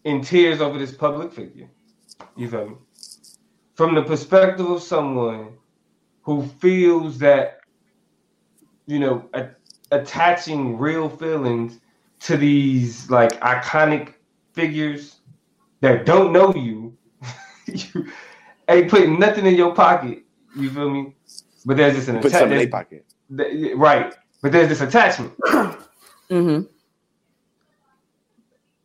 in 0.03 0.21
tears 0.21 0.61
over 0.61 0.79
this 0.79 0.91
public 0.95 1.31
figure. 1.31 1.69
You 2.35 2.49
feel 2.49 2.69
me? 2.69 2.75
From 3.75 3.95
the 3.95 4.03
perspective 4.03 4.69
of 4.69 4.81
someone 4.83 5.53
who 6.21 6.43
feels 6.45 7.17
that, 7.19 7.59
you 8.85 8.99
know, 8.99 9.29
a- 9.33 9.49
attaching 9.91 10.77
real 10.77 11.09
feelings 11.09 11.79
to 12.21 12.37
these 12.37 13.09
like 13.09 13.39
iconic 13.41 14.13
figures 14.53 15.17
that 15.81 16.05
don't 16.05 16.31
know 16.31 16.53
you, 16.53 16.97
you 17.67 18.07
ain't 18.69 18.89
putting 18.89 19.19
nothing 19.19 19.45
in 19.45 19.55
your 19.55 19.73
pocket. 19.75 20.23
You 20.55 20.69
feel 20.69 20.89
me? 20.89 21.15
But 21.65 21.77
there's 21.77 21.95
just 21.95 22.09
an 22.09 22.19
Put 22.19 22.31
something 22.31 22.51
in 22.59 22.69
their 22.69 22.81
attachment, 22.81 23.05
pocket. 23.31 23.77
right? 23.77 24.13
But 24.41 24.51
there's 24.51 24.69
this 24.69 24.81
attachment. 24.81 25.33
Mm-hmm. 26.31 26.65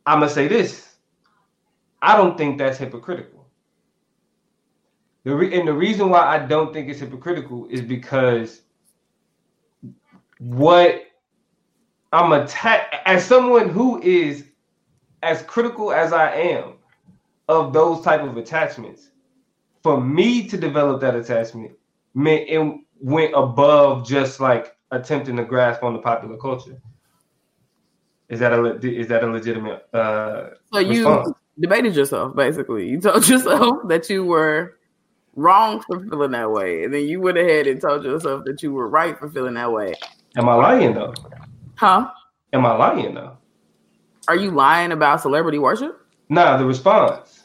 I'm 0.05 0.19
gonna 0.19 0.29
say 0.29 0.47
this. 0.47 0.87
I 2.01 2.15
don't 2.17 2.37
think 2.37 2.57
that's 2.57 2.77
hypocritical. 2.77 3.38
The 5.23 5.35
re- 5.35 5.59
and 5.59 5.67
the 5.67 5.73
reason 5.73 6.09
why 6.09 6.21
I 6.21 6.39
don't 6.39 6.73
think 6.73 6.89
it's 6.89 6.99
hypocritical 6.99 7.67
is 7.69 7.81
because 7.81 8.61
what 10.39 11.03
I'm 12.11 12.31
attached 12.31 12.95
as 13.05 13.25
someone 13.25 13.69
who 13.69 14.01
is 14.01 14.45
as 15.21 15.41
critical 15.43 15.91
as 15.91 16.13
I 16.13 16.33
am 16.33 16.73
of 17.49 17.73
those 17.73 18.01
type 18.03 18.21
of 18.21 18.37
attachments. 18.37 19.09
For 19.83 19.99
me 19.99 20.47
to 20.47 20.57
develop 20.57 21.01
that 21.01 21.15
attachment 21.15 21.71
meant 22.13 22.49
it 22.49 22.79
went 22.99 23.33
above 23.35 24.07
just 24.07 24.39
like 24.39 24.75
attempting 24.91 25.37
to 25.37 25.43
grasp 25.43 25.83
on 25.83 25.93
the 25.93 25.99
popular 25.99 26.37
culture. 26.37 26.81
Is 28.29 28.39
that 28.39 28.53
a 28.53 28.75
is 28.87 29.07
that 29.07 29.23
a 29.23 29.27
legitimate 29.27 29.83
uh, 29.93 30.51
So 30.71 30.79
you 30.79 31.07
response? 31.07 31.31
debated 31.59 31.95
yourself, 31.95 32.35
basically. 32.35 32.87
You 32.89 33.01
told 33.01 33.27
yourself 33.27 33.87
that 33.87 34.09
you 34.09 34.23
were 34.25 34.77
wrong 35.39 35.81
for 35.81 35.99
feeling 35.99 36.31
that 36.31 36.51
way, 36.51 36.83
and 36.83 36.93
then 36.93 37.07
you 37.07 37.19
went 37.21 37.37
ahead 37.37 37.67
and 37.67 37.81
told 37.81 38.03
yourself 38.03 38.43
that 38.45 38.61
you 38.61 38.71
were 38.73 38.89
right 38.89 39.17
for 39.17 39.29
feeling 39.29 39.55
that 39.55 39.71
way. 39.71 39.93
Am 40.37 40.47
I 40.47 40.53
lying 40.55 40.93
though? 40.93 41.13
Huh? 41.75 42.09
Am 42.53 42.65
I 42.65 42.75
lying 42.75 43.13
though? 43.15 43.37
Are 44.27 44.35
you 44.35 44.51
lying 44.51 44.91
about 44.91 45.21
celebrity 45.21 45.57
worship? 45.57 45.99
Nah, 46.29 46.57
the 46.57 46.65
response. 46.65 47.43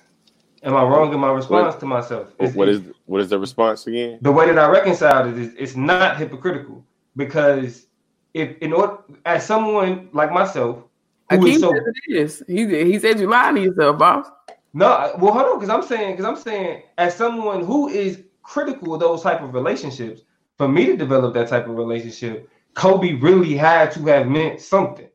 Am 0.63 0.75
I 0.75 0.83
wrong 0.83 1.13
in 1.13 1.21
my 1.21 1.31
response 1.31 1.75
to 1.77 1.87
myself? 1.87 2.29
It's- 2.39 2.55
what 2.55 2.69
is 2.69 2.83
what 3.07 3.21
is 3.21 3.29
the 3.31 3.39
response 3.39 3.87
again? 3.87 4.19
the 4.23 4.33
way 4.33 4.47
that 4.47 4.59
I 4.59 4.69
reconciled 4.69 5.29
it 5.29 5.39
is 5.39 5.55
it's 5.59 5.77
not 5.77 6.17
hypocritical 6.17 6.85
because 7.17 7.87
if 8.33 8.57
in 8.59 8.73
order 8.73 8.99
as 9.25 9.47
someone 9.47 10.09
like 10.13 10.33
myself 10.33 10.83
who 11.31 11.39
Akeem 11.39 11.49
is 11.55 11.61
so 11.61 11.71
said 11.71 11.83
it 12.07 12.17
is. 12.17 12.43
He 12.47 12.67
he 12.93 12.99
said 12.99 13.19
you 13.21 13.29
lying 13.29 13.57
to 13.57 13.63
yourself, 13.63 13.99
boss. 13.99 14.27
No 14.75 15.13
well 15.19 15.33
hold 15.33 15.47
on 15.47 15.59
because 15.59 15.71
I'm 15.71 15.83
saying 15.83 16.17
because 16.17 16.27
I'm 16.27 16.37
saying 16.37 16.83
as 16.99 17.17
someone 17.17 17.65
who 17.65 17.89
is 17.89 18.23
critical 18.43 18.95
of 18.95 19.01
those 19.01 19.23
type 19.23 19.41
of 19.41 19.55
relationships 19.55 20.23
for 20.59 20.69
me 20.69 20.87
to 20.87 20.97
develop 20.97 21.35
that 21.35 21.49
type 21.49 21.67
of 21.67 21.77
relationship, 21.77 22.49
Kobe 22.75 23.15
really 23.15 23.55
had 23.55 23.91
to 23.93 24.05
have 24.07 24.27
meant 24.27 24.61
something. 24.61 25.09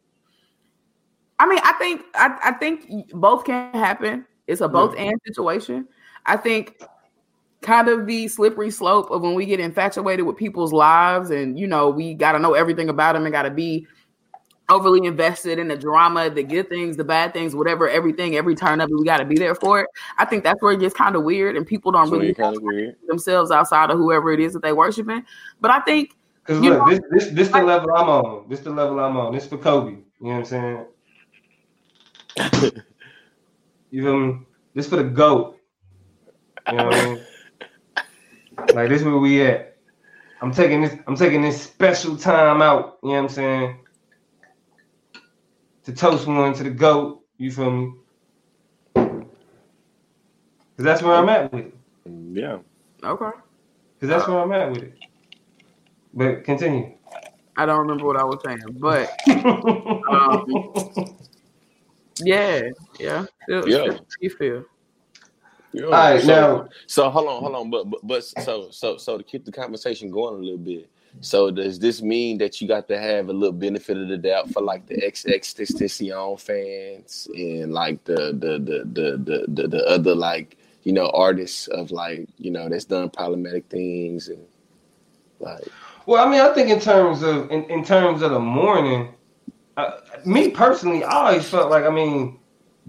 I 1.40 1.48
mean, 1.48 1.60
I 1.64 1.74
think 1.74 2.02
I, 2.16 2.38
I 2.44 2.52
think 2.54 3.12
both 3.14 3.46
can 3.46 3.74
happen. 3.74 4.26
It's 4.48 4.62
a 4.62 4.68
both 4.68 4.96
and 4.98 5.14
situation. 5.26 5.88
I 6.26 6.36
think 6.36 6.82
kind 7.62 7.88
of 7.88 8.08
the 8.08 8.28
slippery 8.28 8.72
slope 8.72 9.12
of 9.12 9.22
when 9.22 9.36
we 9.36 9.46
get 9.46 9.60
infatuated 9.60 10.26
with 10.26 10.38
people's 10.38 10.74
lives 10.74 11.30
and 11.30 11.60
you 11.60 11.68
know 11.68 11.90
we 11.90 12.14
got 12.14 12.32
to 12.32 12.40
know 12.40 12.54
everything 12.54 12.90
about 12.90 13.14
them 13.14 13.26
and 13.26 13.34
got 13.34 13.44
to 13.44 13.52
be 13.52 13.86
overly 14.70 15.06
invested 15.08 15.60
in 15.60 15.68
the 15.68 15.76
drama, 15.76 16.30
the 16.30 16.44
good 16.44 16.70
things, 16.70 16.96
the 16.98 17.04
bad 17.04 17.34
things, 17.34 17.56
whatever, 17.56 17.90
everything, 17.90 18.36
every 18.36 18.56
turn 18.56 18.80
of 18.82 18.90
it, 18.90 18.96
we 18.96 19.04
got 19.04 19.18
to 19.18 19.26
be 19.26 19.36
there 19.36 19.56
for 19.56 19.80
it. 19.82 19.88
I 20.18 20.26
think 20.26 20.44
that's 20.44 20.62
where 20.62 20.74
it 20.74 20.80
gets 20.80 20.94
kind 20.94 21.16
of 21.16 21.24
weird, 21.24 21.56
and 21.58 21.66
people 21.66 21.92
don't 21.92 22.08
So 22.08 22.14
really 22.14 22.28
you 22.28 22.36
kind 22.36 22.56
of 22.56 22.62
weird. 22.64 22.96
themselves 23.08 23.52
outside 23.52 23.90
of 23.90 23.98
whoever 23.98 24.32
it 24.32 24.40
is 24.40 24.54
that 24.54 24.62
they 24.62 24.74
worshiping. 24.74 25.24
But 25.60 25.72
I 25.72 25.80
think 25.82 26.16
Because 26.44 26.60
look, 26.62 26.80
know- 26.80 26.90
this 26.90 27.00
this 27.12 27.28
this 27.36 27.48
the 27.50 27.62
level 27.64 27.90
I'm 27.96 28.10
on. 28.10 28.50
This 28.50 28.60
the 28.62 28.70
level 28.72 29.00
I'm 29.00 29.18
on. 29.18 29.34
This 29.34 29.48
for 29.48 29.58
Kobe. 29.58 29.92
You 29.92 30.04
know 30.22 30.30
what 30.30 30.36
I'm 30.38 30.46
saying? 30.46 30.86
You 33.92 34.04
feel 34.04 34.20
me? 34.20 34.40
This 34.76 34.88
for 34.88 34.98
the 34.98 35.04
goat. 35.04 35.58
You 36.70 36.78
know 36.78 36.86
what 36.86 36.94
I 36.96 37.06
mean? 37.06 37.22
Like 38.76 38.90
this 38.90 39.02
where 39.02 39.18
we 39.18 39.42
at. 39.42 39.78
I'm 40.44 40.52
taking 40.54 40.82
this. 40.84 40.94
I'm 41.08 41.16
taking 41.16 41.42
this 41.42 41.60
special 41.60 42.16
time 42.16 42.62
out. 42.62 43.00
You 43.02 43.10
know 43.10 43.16
what 43.16 43.22
I'm 43.24 43.30
saying? 43.30 43.80
To 45.90 45.96
toast 45.96 46.28
one 46.28 46.54
to 46.54 46.62
the 46.62 46.70
goat. 46.70 47.24
You 47.40 47.52
feel 47.52 47.72
me? 47.72 47.94
Because 48.94 49.26
that's 50.78 51.02
where 51.02 51.16
I'm 51.16 51.28
at 51.30 51.52
with 51.52 51.66
it. 51.66 51.74
Yeah. 52.32 52.60
okay. 53.04 53.32
Because 53.96 54.10
that's 54.10 54.28
where 54.28 54.38
I'm 54.40 54.52
at 54.52 54.70
with 54.72 54.84
it. 54.84 54.94
But 56.14 56.44
continue. 56.44 56.94
I 57.58 57.66
don't 57.66 57.80
remember 57.80 58.06
what 58.06 58.18
I 58.18 58.24
was 58.24 58.38
saying, 58.46 58.60
but 58.78 59.10
um, 60.12 61.16
yeah, 62.20 62.70
yeah, 63.00 63.26
Feel- 63.48 63.68
Yeah. 63.68 63.98
you 64.22 64.30
feel. 64.30 64.66
Yeah. 65.72 65.86
All 65.86 65.92
right, 65.92 66.22
so, 66.22 66.28
now- 66.28 66.70
so 66.86 67.10
hold 67.10 67.28
on, 67.30 67.42
hold 67.42 67.56
on, 67.56 67.70
but, 67.72 67.90
but 67.90 68.00
but 68.08 68.24
so 68.24 68.70
so 68.70 68.98
so 68.98 69.18
to 69.18 69.24
keep 69.24 69.44
the 69.44 69.52
conversation 69.52 70.12
going 70.12 70.36
a 70.36 70.38
little 70.44 70.58
bit. 70.60 70.88
So 71.22 71.52
does 71.52 71.80
this 71.80 72.02
mean 72.02 72.38
that 72.38 72.62
you 72.62 72.68
got 72.68 72.88
to 72.88 72.98
have 72.98 73.30
a 73.30 73.34
little 73.34 73.54
benefit 73.54 73.98
of 73.98 74.08
the 74.08 74.18
doubt 74.18 74.52
for 74.52 74.62
like 74.62 74.86
the 74.88 74.96
XXXTentacion 75.02 76.40
fans 76.40 77.28
and 77.36 77.74
like 77.74 78.04
the 78.06 78.34
the 78.34 78.60
the 78.60 78.86
the 78.94 79.18
the 79.18 79.46
the, 79.48 79.68
the 79.68 79.86
other 79.88 80.16
like 80.16 80.58
you 80.84 80.94
know 80.94 81.10
artists 81.14 81.68
of 81.68 81.92
like 81.92 82.28
you 82.38 82.52
know 82.52 82.70
that's 82.70 82.86
done 82.86 83.10
problematic 83.10 83.66
things 83.70 84.30
and 84.30 84.46
like 85.40 85.68
Well, 86.06 86.26
I 86.26 86.30
mean, 86.30 86.42
I 86.42 86.54
think 86.54 86.70
in 86.70 86.80
terms 86.80 87.22
of 87.24 87.52
in, 87.52 87.64
in 87.66 87.84
terms 87.84 88.22
of 88.22 88.32
the 88.32 88.40
morning, 88.40 89.14
uh, 89.78 89.98
me 90.26 90.50
personally, 90.50 91.04
I 91.04 91.28
always 91.28 91.48
felt 91.50 91.70
like 91.70 91.86
I 91.86 91.90
mean, 91.90 92.40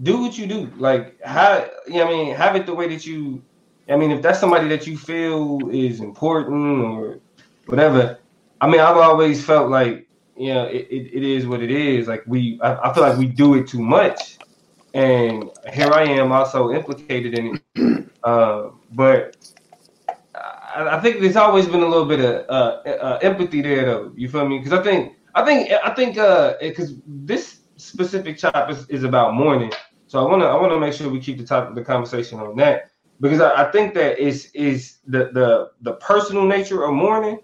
do 0.03 0.21
what 0.21 0.37
you 0.37 0.47
do, 0.47 0.71
like 0.77 1.21
how 1.23 1.69
you 1.87 1.95
know, 1.95 2.07
I 2.07 2.09
mean, 2.09 2.35
have 2.35 2.55
it 2.55 2.65
the 2.65 2.73
way 2.73 2.87
that 2.87 3.05
you. 3.05 3.43
I 3.89 3.97
mean, 3.97 4.11
if 4.11 4.21
that's 4.21 4.39
somebody 4.39 4.69
that 4.69 4.87
you 4.87 4.97
feel 4.97 5.69
is 5.69 5.99
important 5.99 6.81
or 6.81 7.19
whatever, 7.65 8.19
I 8.59 8.67
mean, 8.67 8.79
I've 8.79 8.97
always 8.97 9.43
felt 9.43 9.69
like 9.69 10.07
you 10.37 10.53
know, 10.53 10.65
it, 10.65 10.87
it, 10.89 11.13
it 11.13 11.23
is 11.23 11.45
what 11.45 11.61
it 11.61 11.71
is. 11.71 12.07
Like 12.07 12.23
we, 12.25 12.59
I, 12.61 12.89
I 12.89 12.93
feel 12.93 13.03
like 13.03 13.17
we 13.17 13.27
do 13.27 13.55
it 13.55 13.67
too 13.67 13.81
much, 13.81 14.39
and 14.93 15.49
here 15.73 15.91
I 15.91 16.03
am 16.03 16.31
also 16.31 16.71
implicated 16.71 17.37
in 17.37 17.59
it. 17.75 18.05
Uh, 18.23 18.69
but 18.91 19.35
I, 20.35 20.89
I 20.91 20.99
think 20.99 21.21
there's 21.21 21.35
always 21.35 21.65
been 21.65 21.81
a 21.81 21.87
little 21.87 22.05
bit 22.05 22.19
of 22.19 22.45
uh, 22.47 22.87
uh, 22.87 23.19
empathy 23.23 23.63
there, 23.63 23.83
though. 23.85 24.11
You 24.15 24.29
feel 24.29 24.47
me? 24.47 24.59
Because 24.59 24.77
I 24.77 24.83
think, 24.83 25.15
I 25.33 25.43
think, 25.43 25.71
I 25.71 25.89
think, 25.95 26.15
because 26.61 26.97
this 27.07 27.61
specific 27.77 28.37
chop 28.37 28.69
is, 28.69 28.87
is 28.89 29.03
about 29.03 29.33
mourning. 29.33 29.71
So 30.05 30.19
I 30.23 30.29
want 30.29 30.43
to, 30.43 30.45
I 30.45 30.55
want 30.55 30.71
to 30.71 30.79
make 30.79 30.93
sure 30.93 31.09
we 31.09 31.19
keep 31.19 31.39
the 31.39 31.45
top 31.45 31.67
of 31.67 31.73
the 31.73 31.83
conversation 31.83 32.39
on 32.39 32.55
that 32.57 32.91
because 33.21 33.39
I, 33.39 33.67
I 33.67 33.71
think 33.71 33.93
that 33.93 34.19
is 34.19 34.51
is 34.53 34.97
the 35.07 35.29
the 35.31 35.71
the 35.81 35.93
personal 35.93 36.45
nature 36.45 36.83
of 36.83 36.93
mourning. 36.93 37.39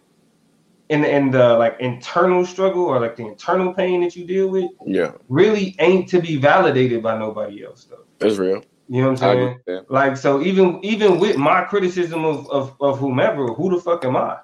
And, 0.89 1.05
and 1.05 1.33
the 1.33 1.55
like 1.55 1.77
internal 1.79 2.45
struggle 2.45 2.85
or 2.85 2.99
like 2.99 3.15
the 3.17 3.27
internal 3.27 3.73
pain 3.73 4.01
that 4.01 4.15
you 4.15 4.25
deal 4.25 4.49
with 4.49 4.71
yeah, 4.85 5.11
really 5.27 5.75
ain't 5.79 6.09
to 6.09 6.21
be 6.21 6.37
validated 6.37 7.03
by 7.03 7.17
nobody 7.17 7.65
else 7.65 7.85
though. 7.85 8.05
that's 8.19 8.37
real. 8.37 8.63
You 8.87 9.01
know 9.01 9.11
what 9.11 9.11
I'm 9.11 9.17
saying? 9.17 9.39
agree 9.39 9.53
with 9.55 9.65
that. 9.65 9.85
Like 9.89 10.17
so, 10.17 10.41
even 10.41 10.79
even 10.83 11.19
with 11.19 11.37
my 11.37 11.63
criticism 11.63 12.25
of 12.25 12.49
of, 12.49 12.75
of 12.81 12.99
whomever, 12.99 13.47
who 13.53 13.69
the 13.75 13.81
fuck 13.81 14.05
am 14.05 14.15
I? 14.17 14.39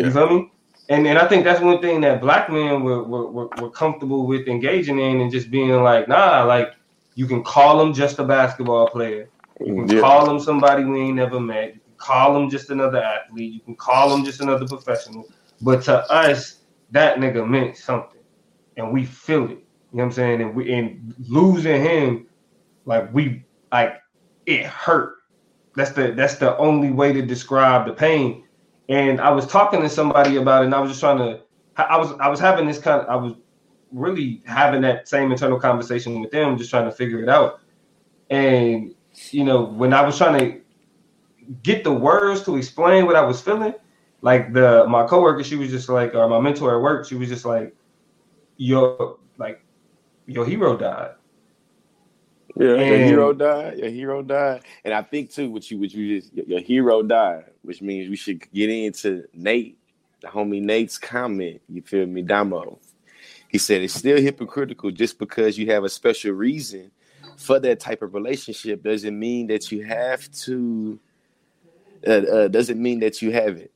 You 0.00 0.04
Yeah, 0.04 0.10
feel 0.10 0.28
me? 0.30 0.52
And 0.88 1.06
and 1.06 1.18
I 1.18 1.26
think 1.28 1.44
that's 1.44 1.60
one 1.60 1.80
thing 1.80 2.00
that 2.02 2.20
black 2.20 2.50
men 2.50 2.82
were 2.82 3.02
were, 3.04 3.30
were, 3.30 3.48
were 3.48 3.70
comfortable 3.70 4.26
with 4.26 4.48
engaging 4.48 4.98
in 4.98 5.20
and 5.20 5.30
just 5.30 5.50
being 5.50 5.82
like, 5.82 6.08
nah, 6.08 6.44
like 6.44 6.72
you 7.14 7.26
can 7.26 7.42
call 7.44 7.78
them 7.78 7.92
just 7.92 8.18
a 8.18 8.24
basketball 8.24 8.90
player. 8.90 9.30
You 9.64 9.74
can 9.74 9.88
yeah, 9.88 10.00
call 10.00 10.26
them 10.26 10.40
somebody 10.40 10.84
we 10.84 11.00
ain't 11.00 11.16
never 11.16 11.40
met. 11.40 11.74
You 11.74 11.80
can 11.80 11.94
call 11.98 12.34
them 12.34 12.50
just 12.50 12.70
another 12.70 12.98
athlete. 13.02 13.52
You 13.52 13.60
can 13.60 13.76
call 13.76 14.10
them 14.10 14.24
just 14.24 14.40
another 14.40 14.66
professional. 14.66 15.28
But 15.60 15.82
to 15.84 15.98
us, 16.10 16.60
that 16.90 17.18
nigga 17.18 17.48
meant 17.48 17.76
something, 17.76 18.20
and 18.76 18.92
we 18.92 19.04
feel 19.04 19.44
it. 19.44 19.50
You 19.50 19.56
know 19.98 20.04
what 20.04 20.04
I'm 20.04 20.12
saying? 20.12 20.42
And 20.42 20.54
we 20.54 20.72
and 20.72 21.14
losing 21.28 21.82
him, 21.82 22.26
like 22.84 23.12
we 23.12 23.44
like 23.72 23.94
it 24.46 24.66
hurt. 24.66 25.16
That's 25.76 25.92
the 25.92 26.12
that's 26.12 26.36
the 26.36 26.56
only 26.58 26.90
way 26.90 27.12
to 27.12 27.22
describe 27.22 27.86
the 27.86 27.92
pain. 27.92 28.44
And 28.88 29.20
I 29.20 29.30
was 29.30 29.46
talking 29.46 29.82
to 29.82 29.88
somebody 29.88 30.36
about 30.36 30.62
it, 30.62 30.66
and 30.66 30.74
I 30.74 30.80
was 30.80 30.90
just 30.90 31.00
trying 31.00 31.18
to. 31.18 31.40
I 31.76 31.96
was 31.96 32.12
I 32.20 32.28
was 32.28 32.40
having 32.40 32.66
this 32.66 32.78
kind 32.78 33.02
of 33.02 33.08
I 33.08 33.16
was 33.16 33.34
really 33.92 34.42
having 34.46 34.82
that 34.82 35.08
same 35.08 35.30
internal 35.32 35.58
conversation 35.60 36.20
with 36.20 36.30
them, 36.30 36.56
just 36.56 36.70
trying 36.70 36.86
to 36.86 36.92
figure 36.92 37.22
it 37.22 37.28
out. 37.28 37.60
And 38.30 38.94
you 39.30 39.44
know, 39.44 39.64
when 39.64 39.92
I 39.92 40.02
was 40.02 40.16
trying 40.18 40.38
to 40.38 40.60
get 41.62 41.84
the 41.84 41.92
words 41.92 42.42
to 42.44 42.56
explain 42.56 43.06
what 43.06 43.16
I 43.16 43.22
was 43.22 43.40
feeling, 43.40 43.74
like 44.22 44.52
the 44.52 44.86
my 44.88 45.06
coworker, 45.06 45.42
she 45.42 45.56
was 45.56 45.70
just 45.70 45.88
like, 45.88 46.14
or 46.14 46.28
my 46.28 46.40
mentor 46.40 46.76
at 46.76 46.82
work, 46.82 47.06
she 47.06 47.14
was 47.14 47.28
just 47.28 47.44
like, 47.44 47.74
your 48.56 49.18
like 49.38 49.62
your 50.26 50.44
hero 50.44 50.76
died. 50.76 51.12
yeah. 52.56 52.74
Your 52.74 52.98
hero 52.98 53.32
died. 53.32 53.78
Your 53.78 53.90
hero 53.90 54.22
died, 54.22 54.62
and 54.84 54.92
I 54.92 55.02
think 55.02 55.32
too, 55.32 55.50
what 55.50 55.70
you 55.70 55.78
what 55.78 55.92
you 55.92 56.20
just 56.20 56.34
your, 56.34 56.46
your 56.46 56.60
hero 56.60 57.02
died, 57.02 57.44
which 57.62 57.80
means 57.80 58.10
we 58.10 58.16
should 58.16 58.50
get 58.52 58.68
into 58.68 59.24
Nate, 59.32 59.78
the 60.20 60.28
homie 60.28 60.62
Nate's 60.62 60.98
comment. 60.98 61.60
You 61.68 61.82
feel 61.82 62.06
me, 62.06 62.22
Damo? 62.22 62.78
He 63.48 63.58
said 63.58 63.82
it's 63.82 63.94
still 63.94 64.18
hypocritical 64.18 64.90
just 64.90 65.18
because 65.18 65.58
you 65.58 65.70
have 65.72 65.82
a 65.82 65.88
special 65.88 66.32
reason 66.32 66.90
for 67.36 67.58
that 67.58 67.80
type 67.80 68.02
of 68.02 68.14
relationship 68.14 68.82
doesn't 68.82 69.18
mean 69.18 69.46
that 69.48 69.72
you 69.72 69.82
have 69.82 70.30
to. 70.32 71.00
Uh, 72.06 72.10
uh, 72.10 72.48
doesn't 72.48 72.80
mean 72.80 73.00
that 73.00 73.20
you 73.20 73.30
have 73.30 73.56
it. 73.58 73.72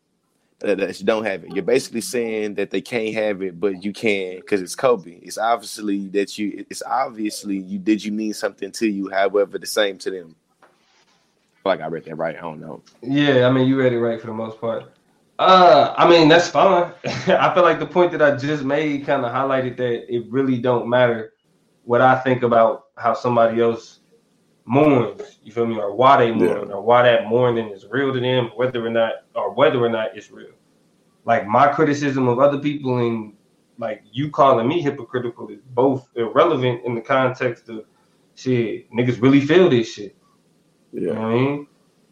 That 0.61 0.99
you 0.99 1.05
don't 1.05 1.25
have 1.25 1.45
it. 1.45 1.53
You're 1.55 1.65
basically 1.65 2.01
saying 2.01 2.55
that 2.55 2.71
they 2.71 2.81
can't 2.81 3.15
have 3.15 3.43
it, 3.43 3.61
but 3.61 3.85
you 3.85 3.93
can 3.93 4.37
because 4.37 4.63
it's 4.63 4.75
Kobe. 4.75 5.17
It's 5.17 5.37
obviously 5.37 6.07
that 6.09 6.39
you. 6.39 6.65
It's 6.71 6.83
obviously 6.83 7.59
you. 7.59 7.79
Did 7.79 8.03
you 8.05 8.13
mean 8.13 8.33
something 8.33 8.71
to 8.73 8.89
you? 8.89 9.11
However, 9.11 9.59
the 9.59 9.67
same 9.67 9.99
to 9.99 10.11
them. 10.11 10.37
Like 11.65 11.81
I 11.81 11.87
read 11.87 12.05
that 12.05 12.17
right. 12.17 12.37
I 12.37 12.41
don't 12.41 12.61
know. 12.61 12.83
Yeah, 13.03 13.47
I 13.47 13.51
mean, 13.51 13.67
you 13.67 13.79
read 13.79 13.93
it 13.93 14.01
right 14.01 14.21
for 14.21 14.29
the 14.29 14.33
most 14.33 14.61
part. 14.61 14.95
Uh, 15.39 15.93
I 15.97 16.09
mean, 16.09 16.29
that's 16.29 16.49
fine. 16.49 16.93
I 17.05 17.53
feel 17.53 17.65
like 17.65 17.81
the 17.81 17.87
point 17.87 18.13
that 18.13 18.23
I 18.23 18.37
just 18.37 18.63
made 18.63 19.05
kind 19.05 19.25
of 19.25 19.33
highlighted 19.33 19.77
that 19.79 20.15
it 20.15 20.31
really 20.31 20.59
don't 20.59 20.89
matter 20.89 21.33
what 21.85 22.01
I 22.01 22.19
think 22.21 22.43
about 22.43 22.87
how 22.97 23.15
somebody 23.15 23.61
else 23.61 24.01
mourns. 24.67 25.39
You 25.43 25.53
feel 25.53 25.67
me? 25.67 25.77
Or 25.77 25.95
why 25.95 26.19
they 26.19 26.33
mourn, 26.33 26.71
or 26.73 26.83
why 26.83 27.03
that 27.03 27.27
mourning 27.27 27.71
is 27.71 27.87
real 27.91 28.13
to 28.13 28.21
them, 28.21 28.51
whether 28.57 28.85
or 28.85 28.91
not, 28.91 29.13
or 29.35 29.53
whether 29.55 29.79
or 29.79 29.89
not 29.91 30.17
it's 30.17 30.31
real. 30.31 30.53
Like 31.25 31.47
my 31.47 31.69
criticism 31.69 32.29
of 32.29 32.39
other 32.39 32.59
people 32.59 32.99
and 32.99 33.35
like 33.79 34.03
you 34.13 34.31
calling 34.31 34.69
me 34.69 34.81
hypocritical 34.81 35.49
is 35.49 35.61
both 35.71 36.09
irrelevant 36.17 36.85
in 36.85 36.95
the 36.95 37.01
context 37.01 37.69
of 37.69 37.85
shit. 38.37 38.91
Niggas 38.93 39.21
really 39.21 39.41
feel 39.41 39.69
this 39.69 39.93
shit. 39.95 40.17
You 40.93 41.13
know 41.15 41.15
Yeah. 41.15 41.19
what 41.21 41.29
I 41.29 41.35
mean? 41.35 41.67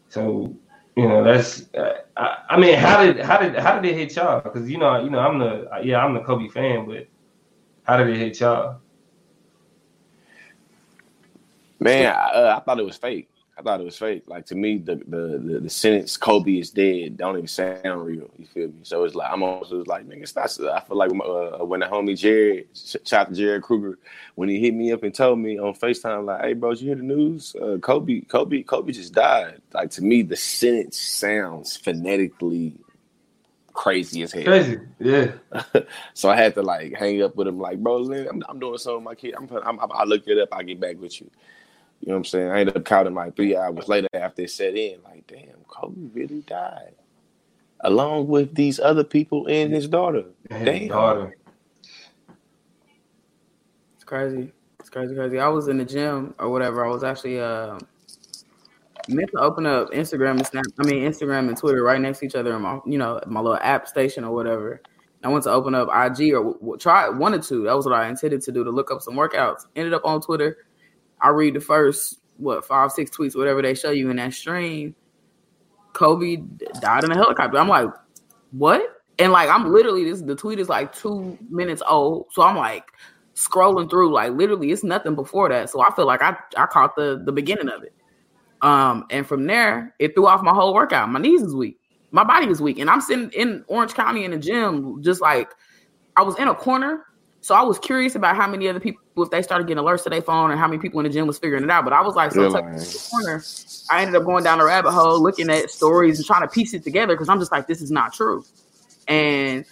So 0.09 0.55
you 0.95 1.07
know 1.07 1.23
that's. 1.23 1.69
I, 2.17 2.37
I 2.51 2.59
mean, 2.59 2.75
how 2.77 3.03
did 3.05 3.19
how 3.19 3.37
did 3.37 3.55
how 3.55 3.79
did 3.79 3.91
it 3.91 3.97
hit 3.97 4.15
y'all? 4.15 4.41
Because 4.41 4.69
you 4.69 4.77
know 4.77 5.03
you 5.03 5.09
know 5.09 5.19
I'm 5.19 5.39
the 5.39 5.69
yeah 5.83 6.03
I'm 6.03 6.13
the 6.13 6.21
Kobe 6.21 6.49
fan, 6.49 6.85
but 6.87 7.07
how 7.83 7.97
did 7.97 8.09
it 8.09 8.17
hit 8.17 8.39
y'all? 8.39 8.81
Man, 11.83 12.15
I, 12.15 12.29
uh, 12.31 12.57
I 12.57 12.63
thought 12.63 12.79
it 12.79 12.85
was 12.85 12.97
fake. 12.97 13.29
I 13.57 13.61
thought 13.61 13.81
it 13.81 13.85
was 13.85 13.97
fake. 13.97 14.23
Like 14.25 14.47
to 14.47 14.55
me, 14.55 14.77
the 14.77 14.95
the 14.95 15.39
the, 15.43 15.59
the 15.59 15.69
sentence 15.69 16.17
"Kobe 16.17 16.57
is 16.57 16.71
dead" 16.71 17.17
don't 17.17 17.37
even 17.37 17.47
sound 17.47 18.03
real. 18.03 18.29
You 18.37 18.47
feel 18.47 18.67
me? 18.69 18.79
So 18.81 19.03
it's 19.03 19.13
like 19.13 19.31
I'm 19.31 19.43
almost 19.43 19.71
it's 19.71 19.87
like 19.87 20.07
nigga, 20.07 20.27
stop. 20.27 20.49
I 20.71 20.79
feel 20.79 20.97
like 20.97 21.11
uh, 21.11 21.63
when 21.63 21.81
the 21.81 21.85
homie 21.85 22.17
Jared, 22.17 22.67
shout 22.73 23.13
out 23.13 23.29
to 23.29 23.35
Jared 23.35 23.61
Kruger, 23.61 23.99
when 24.35 24.49
he 24.49 24.59
hit 24.59 24.73
me 24.73 24.91
up 24.91 25.03
and 25.03 25.13
told 25.13 25.37
me 25.37 25.59
on 25.59 25.75
Facetime, 25.75 26.25
like, 26.25 26.41
"Hey, 26.41 26.53
bro, 26.53 26.71
you 26.71 26.87
hear 26.87 26.95
the 26.95 27.03
news? 27.03 27.55
Uh, 27.55 27.77
Kobe, 27.77 28.21
Kobe, 28.21 28.63
Kobe 28.63 28.91
just 28.91 29.13
died." 29.13 29.61
Like 29.71 29.91
to 29.91 30.03
me, 30.03 30.23
the 30.23 30.35
sentence 30.35 30.99
sounds 30.99 31.77
phonetically 31.77 32.73
crazy 33.73 34.23
as 34.23 34.31
hell. 34.31 34.45
Crazy. 34.45 34.79
Yeah. 34.99 35.31
so 36.15 36.29
I 36.29 36.37
had 36.37 36.55
to 36.55 36.63
like 36.63 36.93
hang 36.93 37.21
up 37.21 37.35
with 37.35 37.47
him, 37.47 37.59
like, 37.59 37.79
bro, 37.79 38.03
I'm, 38.03 38.43
I'm 38.47 38.59
doing 38.59 38.77
something 38.79 38.97
with 38.97 39.03
my 39.03 39.15
kid. 39.15 39.35
I'm, 39.37 39.49
I'm, 39.63 39.79
I'm, 39.79 39.91
I 39.91 40.03
look 40.05 40.27
it 40.27 40.39
up. 40.39 40.49
I'll 40.51 40.63
get 40.63 40.79
back 40.79 40.99
with 40.99 41.19
you. 41.21 41.29
You 42.03 42.09
know 42.09 42.15
what 42.15 42.17
I'm 42.17 42.25
saying? 42.25 42.51
I 42.51 42.59
ended 42.59 42.75
up 42.75 42.83
counting 42.83 43.13
like 43.13 43.33
three 43.33 43.55
hours 43.55 43.87
later 43.87 44.09
after 44.13 44.41
it 44.41 44.51
set 44.51 44.75
in. 44.75 45.01
Like, 45.05 45.25
damn, 45.25 45.63
Kobe 45.69 46.09
really 46.13 46.41
died, 46.41 46.95
along 47.79 48.27
with 48.27 48.53
these 48.53 48.77
other 48.77 49.05
people 49.05 49.47
and 49.47 49.71
his 49.71 49.87
daughter. 49.87 50.25
And 50.49 50.65
Damn. 50.65 50.75
his 50.75 50.89
daughter. 50.89 51.33
It's 53.95 54.03
crazy. 54.03 54.51
It's 54.81 54.89
crazy, 54.89 55.15
crazy. 55.15 55.39
I 55.39 55.47
was 55.47 55.69
in 55.69 55.77
the 55.77 55.85
gym 55.85 56.35
or 56.39 56.49
whatever. 56.49 56.85
I 56.85 56.89
was 56.89 57.05
actually 57.05 57.39
uh 57.39 57.79
meant 59.07 59.31
to 59.31 59.39
open 59.39 59.65
up 59.65 59.91
Instagram 59.91 60.31
and 60.31 60.45
Snap. 60.45 60.65
I 60.79 60.83
mean 60.83 61.09
Instagram 61.09 61.47
and 61.47 61.55
Twitter 61.55 61.81
right 61.83 62.01
next 62.01 62.19
to 62.19 62.25
each 62.25 62.35
other 62.35 62.53
in 62.53 62.63
my 62.63 62.81
you 62.85 62.97
know 62.97 63.21
my 63.27 63.39
little 63.39 63.59
app 63.61 63.87
station 63.87 64.25
or 64.25 64.33
whatever. 64.35 64.81
I 65.23 65.29
went 65.29 65.45
to 65.45 65.51
open 65.51 65.73
up 65.73 65.87
IG 65.87 66.33
or 66.33 66.39
w- 66.43 66.59
w- 66.59 66.77
try 66.77 67.07
wanted 67.07 67.43
to. 67.43 67.63
That 67.63 67.77
was 67.77 67.85
what 67.85 67.95
I 67.95 68.09
intended 68.09 68.41
to 68.41 68.51
do 68.51 68.65
to 68.65 68.71
look 68.71 68.91
up 68.91 69.01
some 69.01 69.13
workouts. 69.13 69.67
Ended 69.77 69.93
up 69.93 70.03
on 70.03 70.19
Twitter. 70.19 70.57
I 71.23 71.29
read 71.29 71.55
the 71.55 71.61
first 71.61 72.19
what 72.37 72.65
five 72.65 72.91
six 72.91 73.09
tweets 73.09 73.35
whatever 73.35 73.61
they 73.61 73.73
show 73.73 73.91
you 73.91 74.09
in 74.09 74.17
that 74.17 74.33
stream. 74.33 74.95
Kobe 75.93 76.37
died 76.81 77.03
in 77.03 77.11
a 77.11 77.15
helicopter. 77.15 77.57
I'm 77.57 77.67
like, 77.67 77.87
what? 78.51 79.01
And 79.19 79.31
like 79.31 79.49
I'm 79.49 79.71
literally 79.71 80.03
this 80.03 80.21
the 80.21 80.35
tweet 80.35 80.59
is 80.59 80.69
like 80.69 80.93
two 80.93 81.37
minutes 81.49 81.81
old. 81.87 82.27
So 82.31 82.41
I'm 82.41 82.57
like 82.57 82.85
scrolling 83.35 83.89
through, 83.89 84.13
like 84.13 84.33
literally 84.33 84.71
it's 84.71 84.83
nothing 84.83 85.15
before 85.15 85.49
that. 85.49 85.69
So 85.69 85.81
I 85.81 85.93
feel 85.95 86.05
like 86.05 86.21
I, 86.21 86.35
I 86.57 86.65
caught 86.65 86.95
the 86.95 87.21
the 87.23 87.31
beginning 87.31 87.69
of 87.69 87.83
it. 87.83 87.93
Um, 88.61 89.05
and 89.09 89.27
from 89.27 89.45
there, 89.45 89.93
it 89.99 90.15
threw 90.15 90.25
off 90.25 90.41
my 90.41 90.53
whole 90.53 90.73
workout. 90.73 91.09
My 91.09 91.19
knees 91.19 91.41
is 91.41 91.55
weak. 91.55 91.79
My 92.11 92.23
body 92.23 92.47
is 92.47 92.61
weak. 92.61 92.79
And 92.79 92.89
I'm 92.89 93.01
sitting 93.01 93.29
in 93.31 93.63
Orange 93.67 93.93
County 93.93 94.23
in 94.23 94.31
the 94.31 94.37
gym, 94.37 95.01
just 95.03 95.21
like 95.21 95.51
I 96.15 96.21
was 96.23 96.37
in 96.37 96.47
a 96.47 96.55
corner. 96.55 97.05
So 97.43 97.53
I 97.53 97.61
was 97.61 97.77
curious 97.77 98.15
about 98.15 98.37
how 98.37 98.47
many 98.47 98.69
other 98.69 98.79
people, 98.79 99.01
if 99.17 99.29
they 99.29 99.41
started 99.41 99.67
getting 99.67 99.83
alerts 99.83 100.03
to 100.05 100.09
their 100.09 100.21
phone, 100.21 100.51
and 100.51 100.59
how 100.59 100.65
many 100.65 100.79
people 100.79 101.01
in 101.01 101.03
the 101.03 101.09
gym 101.09 101.27
was 101.27 101.37
figuring 101.37 101.61
it 101.65 101.69
out. 101.69 101.83
But 101.83 101.91
I 101.91 102.01
was 102.01 102.15
like, 102.15 102.31
so 102.31 102.39
You're 102.39 102.49
tucked 102.49 102.63
lying. 102.63 102.77
in 102.77 102.79
the 102.79 103.07
corner. 103.11 103.43
I 103.91 104.01
ended 104.01 104.15
up 104.15 104.23
going 104.23 104.45
down 104.45 104.61
a 104.61 104.65
rabbit 104.65 104.91
hole, 104.91 105.21
looking 105.21 105.49
at 105.49 105.69
stories 105.69 106.19
and 106.19 106.25
trying 106.25 106.43
to 106.43 106.47
piece 106.47 106.73
it 106.73 106.85
together 106.85 107.15
because 107.15 107.27
I'm 107.27 107.39
just 107.39 107.51
like, 107.51 107.67
this 107.67 107.81
is 107.81 107.91
not 107.91 108.13
true. 108.13 108.45
And 109.09 109.65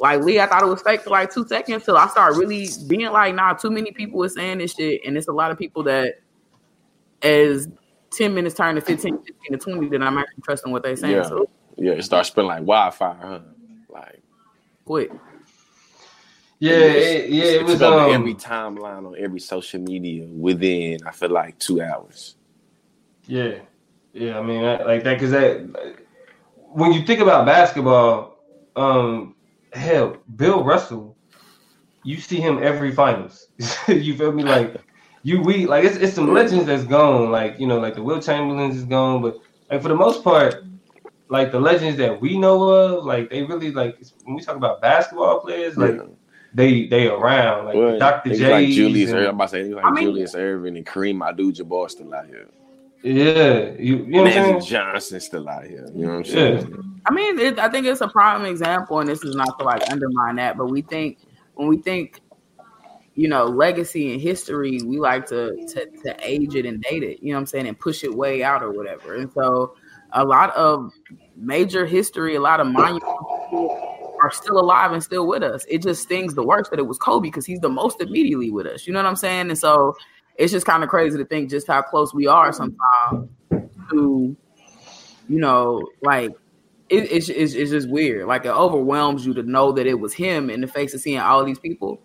like 0.00 0.22
Lee, 0.22 0.40
I 0.40 0.46
thought 0.46 0.62
it 0.62 0.68
was 0.68 0.80
fake 0.80 1.02
for 1.02 1.10
like 1.10 1.30
two 1.30 1.46
seconds 1.46 1.84
till 1.84 1.98
I 1.98 2.06
started 2.08 2.38
really 2.38 2.68
being 2.86 3.12
like, 3.12 3.34
nah, 3.34 3.52
too 3.52 3.70
many 3.70 3.92
people 3.92 4.24
are 4.24 4.28
saying 4.30 4.56
this 4.58 4.72
shit. 4.74 5.02
And 5.04 5.14
it's 5.14 5.28
a 5.28 5.32
lot 5.32 5.50
of 5.50 5.58
people 5.58 5.82
that 5.82 6.20
as 7.20 7.68
10 8.12 8.34
minutes 8.34 8.54
turn 8.54 8.74
to 8.76 8.80
15, 8.80 9.18
15 9.18 9.34
to 9.50 9.58
20, 9.58 9.88
then 9.90 10.02
I'm 10.02 10.16
actually 10.16 10.42
trusting 10.44 10.72
what 10.72 10.82
they're 10.82 10.96
saying. 10.96 11.16
Yeah. 11.16 11.24
So 11.24 11.46
Yeah, 11.76 11.92
it 11.92 12.04
starts 12.04 12.30
spreading 12.30 12.48
like 12.48 12.62
wildfire, 12.62 13.18
huh? 13.20 13.40
Like, 13.90 14.22
quick. 14.86 15.10
Yeah, 16.60 16.74
it, 16.76 17.30
yeah, 17.30 17.44
it 17.44 17.64
was 17.64 17.80
on 17.82 18.00
um, 18.00 18.10
every 18.10 18.34
timeline 18.34 19.06
on 19.06 19.14
every 19.18 19.40
social 19.40 19.80
media 19.80 20.26
within, 20.26 20.98
I 21.06 21.12
feel 21.12 21.30
like, 21.30 21.58
two 21.58 21.80
hours. 21.80 22.36
Yeah, 23.26 23.60
yeah. 24.12 24.38
I 24.38 24.42
mean, 24.42 24.64
I- 24.64 24.82
like 24.82 25.04
that 25.04 25.14
because 25.14 25.30
that 25.30 25.72
like, 25.72 26.06
when 26.72 26.92
you 26.92 27.02
think 27.02 27.20
about 27.20 27.46
basketball, 27.46 28.36
um, 28.74 29.36
hell, 29.72 30.16
Bill 30.34 30.64
Russell, 30.64 31.16
you 32.04 32.16
see 32.18 32.40
him 32.40 32.58
every 32.62 32.92
finals. 32.92 33.46
you 33.88 34.16
feel 34.16 34.32
me? 34.32 34.42
Like 34.42 34.76
you, 35.22 35.40
we 35.42 35.66
like 35.66 35.84
it's 35.84 35.96
it's 35.96 36.14
some 36.14 36.32
legends 36.32 36.66
that's 36.66 36.84
gone. 36.84 37.30
Like 37.30 37.60
you 37.60 37.66
know, 37.66 37.78
like 37.78 37.94
the 37.94 38.02
Wilt 38.02 38.24
Chamberlains 38.24 38.76
is 38.76 38.84
gone, 38.84 39.22
but 39.22 39.36
like 39.70 39.82
for 39.82 39.88
the 39.88 39.94
most 39.96 40.24
part, 40.24 40.64
like 41.28 41.52
the 41.52 41.60
legends 41.60 41.98
that 41.98 42.20
we 42.20 42.38
know 42.38 42.62
of, 42.68 43.04
like 43.04 43.30
they 43.30 43.42
really 43.42 43.70
like 43.70 43.98
when 44.24 44.36
we 44.36 44.42
talk 44.42 44.56
about 44.56 44.80
basketball 44.80 45.40
players, 45.40 45.76
like 45.76 45.94
Yeah. 45.94 46.02
They 46.58 46.86
they 46.86 47.06
around. 47.06 47.66
Like 47.66 47.76
Well, 47.76 47.98
Dr. 48.00 48.30
niggas 48.30 48.38
J, 48.38 48.50
like 48.50 48.68
Julius 48.68 49.10
Erving. 49.12 49.28
I'm 49.28 49.34
about 49.36 49.44
to 49.44 49.48
say 49.50 49.62
niggas 49.62 49.74
like 49.76 49.84
I 49.84 49.90
mean- 49.92 50.04
Julius 50.04 50.34
Erving 50.34 50.76
and 50.76 50.84
Kareem 50.84 51.26
Abdul-Jabbar 51.28 51.88
still 51.88 52.12
out 52.12 52.26
here. 52.26 52.48
yeah, 53.04 53.70
you, 53.78 53.98
you 53.98 54.06
know 54.06 54.22
what 54.24 54.32
I'm 54.32 54.42
Magic 54.42 54.44
saying? 54.44 54.60
Johnson 54.62 55.20
still 55.20 55.48
out 55.48 55.64
here. 55.64 55.86
You 55.94 56.06
know 56.06 56.16
what 56.16 56.26
I'm 56.28 56.36
Yeah. 56.36 56.60
saying? 56.60 57.00
I 57.06 57.12
mean, 57.12 57.38
it, 57.38 57.58
I 57.60 57.68
think 57.68 57.86
it's 57.86 58.00
a 58.00 58.08
prime 58.08 58.44
example, 58.44 58.98
and 58.98 59.08
this 59.08 59.22
is 59.22 59.36
not 59.36 59.56
to 59.60 59.64
like 59.64 59.88
undermine 59.90 60.34
that, 60.36 60.56
but 60.58 60.66
we 60.66 60.82
think 60.82 61.18
when 61.54 61.68
we 61.68 61.76
think, 61.78 62.20
you 63.14 63.28
know, 63.28 63.44
legacy 63.44 64.12
and 64.12 64.20
history, 64.20 64.80
we 64.84 64.98
like 64.98 65.26
to, 65.26 65.54
to 65.68 65.86
to 66.02 66.16
age 66.20 66.56
it 66.56 66.66
and 66.66 66.82
date 66.82 67.04
it. 67.04 67.22
You 67.22 67.30
know 67.30 67.36
what 67.36 67.42
I'm 67.42 67.46
saying, 67.46 67.68
and 67.68 67.78
push 67.78 68.02
it 68.02 68.12
way 68.12 68.42
out 68.42 68.64
or 68.64 68.72
whatever. 68.72 69.14
And 69.14 69.30
so, 69.32 69.74
a 70.12 70.24
lot 70.24 70.50
of 70.56 70.92
major 71.36 71.86
history, 71.86 72.34
a 72.34 72.40
lot 72.40 72.58
of 72.58 72.66
monuments 72.66 73.06
are 74.22 74.30
still 74.30 74.58
alive 74.58 74.92
and 74.92 75.02
still 75.02 75.26
with 75.26 75.42
us. 75.42 75.64
It 75.68 75.82
just 75.82 76.02
stings 76.02 76.34
the 76.34 76.42
worst 76.42 76.70
that 76.70 76.78
it 76.78 76.86
was 76.86 76.98
Kobe 76.98 77.28
because 77.28 77.46
he's 77.46 77.60
the 77.60 77.68
most 77.68 78.00
immediately 78.00 78.50
with 78.50 78.66
us. 78.66 78.86
You 78.86 78.92
know 78.92 79.00
what 79.00 79.08
I'm 79.08 79.16
saying? 79.16 79.48
And 79.48 79.58
so, 79.58 79.96
it's 80.38 80.52
just 80.52 80.64
kind 80.64 80.82
of 80.84 80.88
crazy 80.88 81.18
to 81.18 81.24
think 81.24 81.50
just 81.50 81.66
how 81.66 81.82
close 81.82 82.14
we 82.14 82.26
are 82.26 82.52
sometimes 82.52 83.28
to, 83.90 84.36
you 85.28 85.40
know, 85.40 85.86
like 86.00 86.30
it, 86.88 87.10
it's, 87.10 87.28
it's 87.28 87.54
it's 87.54 87.70
just 87.72 87.90
weird. 87.90 88.26
Like 88.26 88.44
it 88.44 88.50
overwhelms 88.50 89.26
you 89.26 89.34
to 89.34 89.42
know 89.42 89.72
that 89.72 89.86
it 89.86 89.94
was 89.94 90.14
him 90.14 90.48
in 90.48 90.60
the 90.60 90.68
face 90.68 90.94
of 90.94 91.00
seeing 91.00 91.18
all 91.18 91.44
these 91.44 91.58
people 91.58 92.00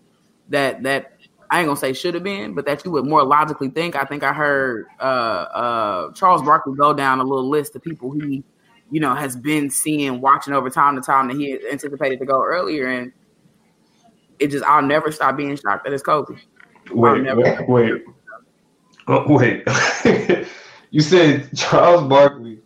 that 0.48 0.82
that 0.82 1.12
I 1.48 1.60
ain't 1.60 1.68
gonna 1.68 1.78
say 1.78 1.92
should 1.92 2.14
have 2.14 2.24
been, 2.24 2.54
but 2.54 2.66
that 2.66 2.84
you 2.84 2.90
would 2.90 3.06
more 3.06 3.24
logically 3.24 3.68
think. 3.68 3.94
I 3.94 4.04
think 4.04 4.24
I 4.24 4.32
heard 4.32 4.86
uh 5.00 5.02
uh 5.02 6.12
Charles 6.12 6.42
Barkley 6.42 6.74
go 6.74 6.92
down 6.92 7.20
a 7.20 7.24
little 7.24 7.48
list 7.48 7.76
of 7.76 7.82
people 7.82 8.10
he, 8.10 8.42
you 8.94 9.00
know, 9.00 9.12
has 9.12 9.34
been 9.34 9.70
seeing, 9.70 10.20
watching 10.20 10.54
over 10.54 10.70
time 10.70 10.94
to 10.94 11.02
time 11.02 11.26
that 11.26 11.36
he 11.36 11.58
anticipated 11.68 12.20
to 12.20 12.24
go 12.24 12.40
earlier, 12.40 12.86
and 12.86 13.12
it 14.38 14.52
just 14.52 14.64
I'll 14.64 14.82
never 14.82 15.10
stop 15.10 15.36
being 15.36 15.56
shocked 15.56 15.82
that 15.82 15.92
it's 15.92 16.00
Kobe. 16.00 16.36
Wait, 16.92 17.22
never- 17.22 17.40
wait, 17.40 17.68
wait. 17.68 18.04
Oh, 19.08 19.24
wait. 19.26 19.66
you 20.92 21.00
said 21.00 21.50
Charles 21.56 22.08
Barkley 22.08 22.60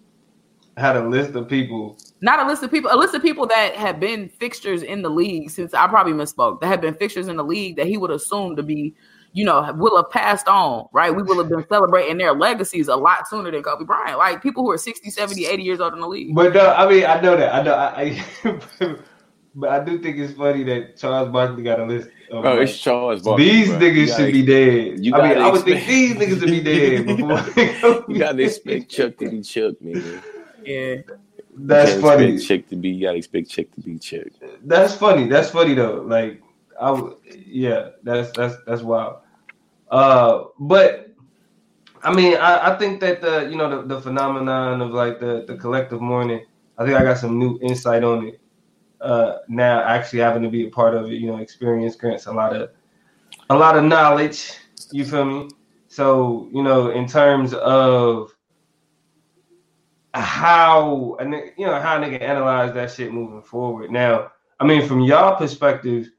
had 0.76 0.96
a 0.96 1.08
list 1.08 1.34
of 1.34 1.48
people. 1.48 1.96
Not 2.20 2.44
a 2.44 2.46
list 2.46 2.62
of 2.62 2.70
people, 2.70 2.90
a 2.92 2.98
list 2.98 3.14
of 3.14 3.22
people 3.22 3.46
that 3.46 3.74
have 3.76 3.98
been 3.98 4.28
fixtures 4.28 4.82
in 4.82 5.00
the 5.00 5.08
league 5.08 5.48
since 5.48 5.72
I 5.72 5.86
probably 5.86 6.12
misspoke. 6.12 6.60
That 6.60 6.66
have 6.66 6.82
been 6.82 6.94
fixtures 6.94 7.28
in 7.28 7.38
the 7.38 7.44
league 7.44 7.76
that 7.76 7.86
he 7.86 7.96
would 7.96 8.10
assume 8.10 8.54
to 8.56 8.62
be, 8.62 8.94
you 9.32 9.44
know, 9.44 9.72
will 9.76 9.96
have 9.96 10.10
passed 10.10 10.48
on, 10.48 10.88
right? 10.92 11.14
We 11.14 11.22
will 11.22 11.38
have 11.38 11.48
been 11.48 11.64
celebrating 11.68 12.16
their 12.18 12.32
legacies 12.34 12.88
a 12.88 12.96
lot 12.96 13.28
sooner 13.28 13.50
than 13.50 13.62
Kobe 13.62 13.84
Bryant. 13.84 14.18
Like 14.18 14.42
people 14.42 14.62
who 14.64 14.70
are 14.70 14.78
60, 14.78 15.10
70, 15.10 15.46
80 15.46 15.62
years 15.62 15.80
old 15.80 15.92
in 15.92 16.00
the 16.00 16.08
league. 16.08 16.34
But 16.34 16.54
no, 16.54 16.72
I 16.72 16.88
mean, 16.88 17.04
I 17.04 17.20
know 17.20 17.36
that. 17.36 17.54
I 17.54 17.62
know. 17.62 17.74
I, 17.74 18.24
I 18.44 18.96
but 19.54 19.70
I 19.70 19.84
do 19.84 19.98
think 19.98 20.16
it's 20.18 20.32
funny 20.34 20.62
that 20.64 20.96
Charles 20.96 21.28
Barkley 21.30 21.62
got 21.62 21.80
a 21.80 21.84
list. 21.84 22.08
Of 22.30 22.42
Bro, 22.42 22.54
like, 22.54 22.68
it's 22.68 22.78
Charles 22.78 23.22
Barkley. 23.22 23.44
these 23.44 23.68
bro. 23.68 23.78
niggas 23.78 24.06
should 24.08 24.18
gotta- 24.18 24.32
be 24.32 24.44
dead. 24.44 25.04
you 25.04 25.14
I 25.14 25.22
mean, 25.22 25.34
gotta 25.34 25.40
I 25.40 25.50
would 25.52 25.62
think 25.62 25.86
these 25.86 26.14
niggas 26.14 26.40
would 26.40 26.50
be 26.50 26.60
dead 26.62 27.06
before. 27.86 28.04
You 28.12 28.18
gotta 28.18 28.42
expect 28.42 28.90
Chuck 28.90 29.16
to 29.18 29.30
be 29.30 29.40
Chuck, 29.42 29.74
nigga. 29.84 30.22
Yeah. 30.64 30.96
That's 31.60 32.00
funny. 32.00 32.34
Expect 32.34 32.62
Chuck 32.62 32.70
to 32.70 32.76
be. 32.76 32.90
You 32.90 33.06
gotta 33.06 33.18
expect 33.18 33.50
Chuck 33.50 33.66
to 33.74 33.80
be 33.80 33.98
Chuck. 33.98 34.26
That's 34.64 34.94
funny. 34.94 35.26
That's 35.28 35.50
funny 35.50 35.74
though. 35.74 36.02
Like 36.06 36.42
I, 36.80 36.86
w- 36.88 37.16
yeah, 37.46 37.90
that's 38.02 38.30
that's 38.36 38.56
that's 38.66 38.82
wild. 38.82 39.18
Uh, 39.90 40.44
but 40.58 41.08
I 42.02 42.14
mean, 42.14 42.36
I, 42.36 42.72
I 42.74 42.78
think 42.78 43.00
that 43.00 43.20
the 43.20 43.48
you 43.50 43.56
know 43.56 43.82
the, 43.82 43.94
the 43.94 44.00
phenomenon 44.00 44.80
of 44.80 44.90
like 44.90 45.20
the 45.20 45.44
the 45.46 45.56
collective 45.56 46.00
mourning. 46.00 46.44
I 46.76 46.84
think 46.84 46.96
I 46.96 47.02
got 47.02 47.18
some 47.18 47.38
new 47.38 47.58
insight 47.60 48.04
on 48.04 48.28
it. 48.28 48.40
Uh, 49.00 49.38
now 49.48 49.82
actually 49.82 50.20
having 50.20 50.42
to 50.42 50.48
be 50.48 50.66
a 50.66 50.70
part 50.70 50.94
of 50.94 51.06
it, 51.06 51.14
you 51.14 51.26
know, 51.26 51.38
experience 51.38 51.96
grants 51.96 52.26
a 52.26 52.32
lot 52.32 52.54
of 52.54 52.70
a 53.50 53.56
lot 53.56 53.76
of 53.76 53.84
knowledge. 53.84 54.52
You 54.92 55.04
feel 55.04 55.24
me? 55.24 55.48
So 55.88 56.48
you 56.52 56.62
know, 56.62 56.90
in 56.90 57.06
terms 57.06 57.54
of 57.54 58.34
how 60.14 61.16
and 61.20 61.34
you 61.56 61.66
know 61.66 61.80
how 61.80 62.00
a 62.00 62.00
nigga 62.00 62.20
analyze 62.20 62.74
that 62.74 62.90
shit 62.90 63.12
moving 63.12 63.42
forward. 63.42 63.90
Now, 63.90 64.32
I 64.60 64.66
mean, 64.66 64.86
from 64.86 65.00
y'all 65.00 65.36
perspective, 65.36 66.10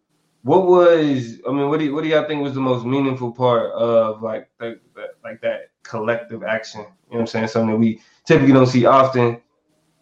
what 0.44 0.66
was 0.66 1.40
I 1.48 1.52
mean, 1.52 1.70
what 1.70 1.80
do 1.80 1.86
you, 1.86 1.94
what 1.94 2.04
do 2.04 2.10
y'all 2.10 2.28
think 2.28 2.42
was 2.42 2.54
the 2.54 2.62
most 2.62 2.86
meaningful 2.86 3.32
part 3.32 3.72
of 3.74 4.22
like 4.22 4.50
the, 4.60 4.80
the 4.96 5.08
like 5.24 5.42
that 5.42 5.72
collective 5.84 6.44
action? 6.44 6.82
You 6.82 6.86
know 6.86 6.94
what 7.08 7.20
I'm 7.22 7.28
saying? 7.28 7.48
Something 7.48 7.72
that 7.72 7.78
we 7.78 8.02
typically 8.26 8.54
don't 8.54 8.68
see 8.68 8.86
often 8.86 9.42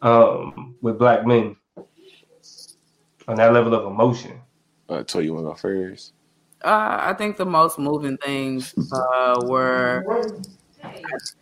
um, 0.02 0.76
with 0.82 1.00
black 1.00 1.26
men 1.26 1.56
on 3.28 3.36
that 3.36 3.54
level 3.54 3.74
of 3.74 3.86
emotion. 3.86 4.40
Uh, 4.90 5.04
tell 5.04 5.22
you 5.22 5.34
wanna 5.34 5.48
go 5.48 5.56
first. 5.56 6.14
Uh, 6.64 6.98
I 7.02 7.14
think 7.14 7.38
the 7.38 7.46
most 7.46 7.78
moving 7.80 8.18
things 8.18 8.74
uh, 8.92 9.42
were. 9.46 10.04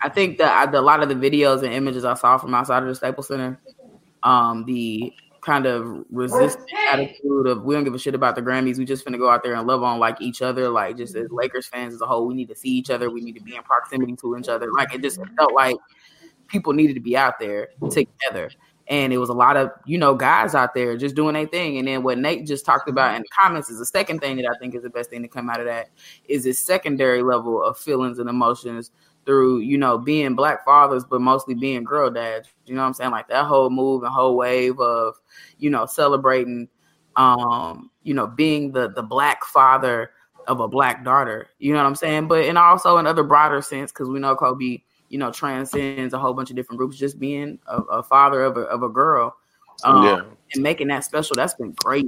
I 0.01 0.09
think 0.09 0.37
that 0.37 0.71
the, 0.71 0.79
a 0.79 0.81
lot 0.81 1.03
of 1.03 1.09
the 1.09 1.15
videos 1.15 1.63
and 1.63 1.73
images 1.73 2.05
I 2.05 2.13
saw 2.15 2.37
from 2.37 2.53
outside 2.53 2.83
of 2.83 2.89
the 2.89 2.95
Staples 2.95 3.27
Center, 3.27 3.59
um, 4.23 4.65
the 4.65 5.13
kind 5.45 5.67
of 5.67 6.03
resistant 6.09 6.67
attitude 6.89 7.45
of 7.45 7.63
we 7.63 7.75
don't 7.75 7.83
give 7.83 7.93
a 7.93 7.99
shit 7.99 8.15
about 8.15 8.35
the 8.35 8.41
Grammys. 8.41 8.79
We 8.79 8.85
just 8.85 9.05
finna 9.05 9.19
go 9.19 9.29
out 9.29 9.43
there 9.43 9.53
and 9.53 9.67
love 9.67 9.83
on 9.83 9.99
like 9.99 10.19
each 10.19 10.41
other. 10.41 10.69
Like 10.69 10.97
just 10.97 11.15
as 11.15 11.27
mm-hmm. 11.27 11.35
Lakers 11.35 11.67
fans 11.67 11.93
as 11.93 12.01
a 12.01 12.07
whole, 12.07 12.25
we 12.25 12.33
need 12.33 12.49
to 12.49 12.55
see 12.55 12.69
each 12.69 12.89
other. 12.89 13.11
We 13.11 13.21
need 13.21 13.35
to 13.35 13.43
be 13.43 13.55
in 13.55 13.61
proximity 13.61 14.15
to 14.17 14.37
each 14.37 14.49
other. 14.49 14.71
Like 14.71 14.93
it 14.93 15.01
just 15.01 15.17
felt 15.17 15.29
mm-hmm. 15.29 15.55
like 15.55 15.75
people 16.47 16.73
needed 16.73 16.95
to 16.95 16.99
be 16.99 17.15
out 17.15 17.39
there 17.39 17.69
together. 17.91 18.49
and 18.87 19.11
it 19.13 19.17
was 19.17 19.29
a 19.29 19.33
lot 19.33 19.57
of 19.57 19.71
you 19.85 19.97
know 19.97 20.13
guys 20.13 20.53
out 20.53 20.73
there 20.73 20.97
just 20.97 21.15
doing 21.15 21.35
their 21.35 21.47
thing. 21.47 21.77
And 21.77 21.87
then 21.87 22.01
what 22.01 22.17
Nate 22.17 22.47
just 22.47 22.65
talked 22.65 22.89
about 22.89 23.15
in 23.15 23.21
the 23.21 23.27
mm-hmm. 23.27 23.47
comments 23.47 23.69
is 23.69 23.77
the 23.77 23.85
second 23.85 24.19
thing 24.19 24.37
that 24.37 24.47
I 24.47 24.57
think 24.59 24.73
is 24.73 24.81
the 24.81 24.89
best 24.89 25.11
thing 25.11 25.21
to 25.21 25.27
come 25.27 25.49
out 25.49 25.59
of 25.59 25.67
that 25.67 25.89
is 26.27 26.43
this 26.43 26.59
secondary 26.59 27.21
level 27.21 27.63
of 27.63 27.77
feelings 27.77 28.17
and 28.17 28.29
emotions 28.29 28.89
through 29.25 29.59
you 29.59 29.77
know 29.77 29.97
being 29.97 30.35
black 30.35 30.63
fathers, 30.65 31.03
but 31.03 31.21
mostly 31.21 31.53
being 31.53 31.83
girl 31.83 32.09
dads. 32.09 32.49
You 32.65 32.75
know 32.75 32.81
what 32.81 32.87
I'm 32.87 32.93
saying? 32.93 33.11
Like 33.11 33.27
that 33.29 33.45
whole 33.45 33.69
move 33.69 34.03
and 34.03 34.13
whole 34.13 34.35
wave 34.35 34.79
of 34.79 35.15
you 35.57 35.69
know 35.69 35.85
celebrating, 35.85 36.67
um, 37.15 37.91
you 38.03 38.13
know, 38.13 38.27
being 38.27 38.71
the 38.71 38.89
the 38.89 39.03
black 39.03 39.43
father 39.45 40.11
of 40.47 40.59
a 40.59 40.67
black 40.67 41.03
daughter. 41.03 41.49
You 41.59 41.73
know 41.73 41.79
what 41.79 41.87
I'm 41.87 41.95
saying? 41.95 42.27
But 42.27 42.45
and 42.45 42.57
also 42.57 42.97
in 42.97 43.07
other 43.07 43.23
broader 43.23 43.61
sense, 43.61 43.91
because 43.91 44.09
we 44.09 44.19
know 44.19 44.35
Kobe 44.35 44.79
you 45.09 45.19
know, 45.19 45.31
transcends 45.31 46.13
a 46.13 46.19
whole 46.19 46.33
bunch 46.33 46.49
of 46.49 46.55
different 46.55 46.77
groups. 46.77 46.97
Just 46.97 47.19
being 47.19 47.59
a, 47.67 47.77
a 47.83 48.03
father 48.03 48.43
of 48.43 48.57
a, 48.57 48.61
of 48.61 48.83
a 48.83 48.89
girl, 48.89 49.35
um, 49.83 50.03
yeah. 50.03 50.21
and 50.53 50.63
making 50.63 50.87
that 50.87 51.03
special. 51.03 51.35
That's 51.35 51.53
been 51.53 51.73
great 51.83 52.07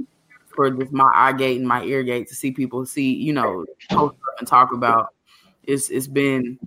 for 0.54 0.70
just 0.70 0.92
my 0.92 1.10
eye 1.14 1.32
gate 1.32 1.58
and 1.58 1.68
my 1.68 1.82
ear 1.84 2.02
gate 2.02 2.28
to 2.28 2.34
see 2.34 2.50
people 2.50 2.84
see, 2.84 3.14
you 3.14 3.32
know, 3.32 3.64
post 3.90 4.16
and 4.38 4.48
talk 4.48 4.72
about. 4.72 5.14
It's 5.64 5.90
it's 5.90 6.06
been 6.06 6.58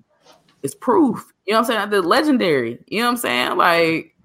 it's 0.63 0.75
proof. 0.75 1.33
You 1.45 1.53
know 1.53 1.61
what 1.61 1.71
I'm 1.71 1.77
saying? 1.77 1.89
The 1.89 2.01
legendary. 2.01 2.79
You 2.87 2.99
know 2.99 3.07
what 3.07 3.11
I'm 3.11 3.17
saying? 3.17 3.57
Like 3.57 4.15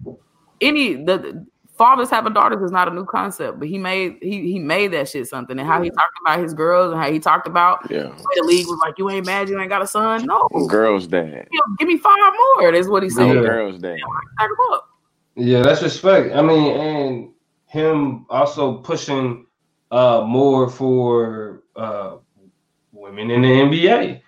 any 0.60 0.94
the 0.94 1.46
fathers 1.76 2.08
having 2.08 2.32
daughters 2.32 2.62
is 2.62 2.70
not 2.70 2.88
a 2.88 2.90
new 2.94 3.04
concept, 3.04 3.58
but 3.58 3.68
he 3.68 3.78
made 3.78 4.16
he 4.22 4.52
he 4.52 4.58
made 4.58 4.92
that 4.92 5.08
shit 5.08 5.26
something. 5.26 5.58
And 5.58 5.66
how 5.66 5.82
he 5.82 5.90
talked 5.90 6.18
about 6.24 6.40
his 6.40 6.54
girls 6.54 6.92
and 6.92 7.00
how 7.00 7.10
he 7.10 7.18
talked 7.18 7.46
about 7.46 7.90
yeah. 7.90 8.12
the 8.36 8.44
league 8.44 8.66
was 8.66 8.78
like, 8.84 8.94
you 8.98 9.10
ain't 9.10 9.26
mad 9.26 9.48
you 9.48 9.60
ain't 9.60 9.70
got 9.70 9.82
a 9.82 9.86
son. 9.86 10.24
No, 10.26 10.48
girls 10.68 11.06
dad. 11.06 11.48
You 11.50 11.60
know, 11.60 11.76
give 11.78 11.88
me 11.88 11.98
five 11.98 12.16
more. 12.58 12.72
That's 12.72 12.88
what 12.88 13.02
he 13.02 13.10
said. 13.10 13.26
Yeah. 13.26 13.34
Girls 13.34 13.78
dad. 13.78 13.98
Yeah, 15.34 15.62
that's 15.62 15.82
respect. 15.82 16.34
I 16.34 16.42
mean, 16.42 16.76
and 16.76 17.30
him 17.66 18.26
also 18.30 18.78
pushing 18.78 19.46
uh 19.90 20.24
more 20.26 20.68
for 20.68 21.62
uh 21.76 22.16
women 22.92 23.30
in 23.30 23.42
the 23.42 23.48
NBA. 23.48 24.22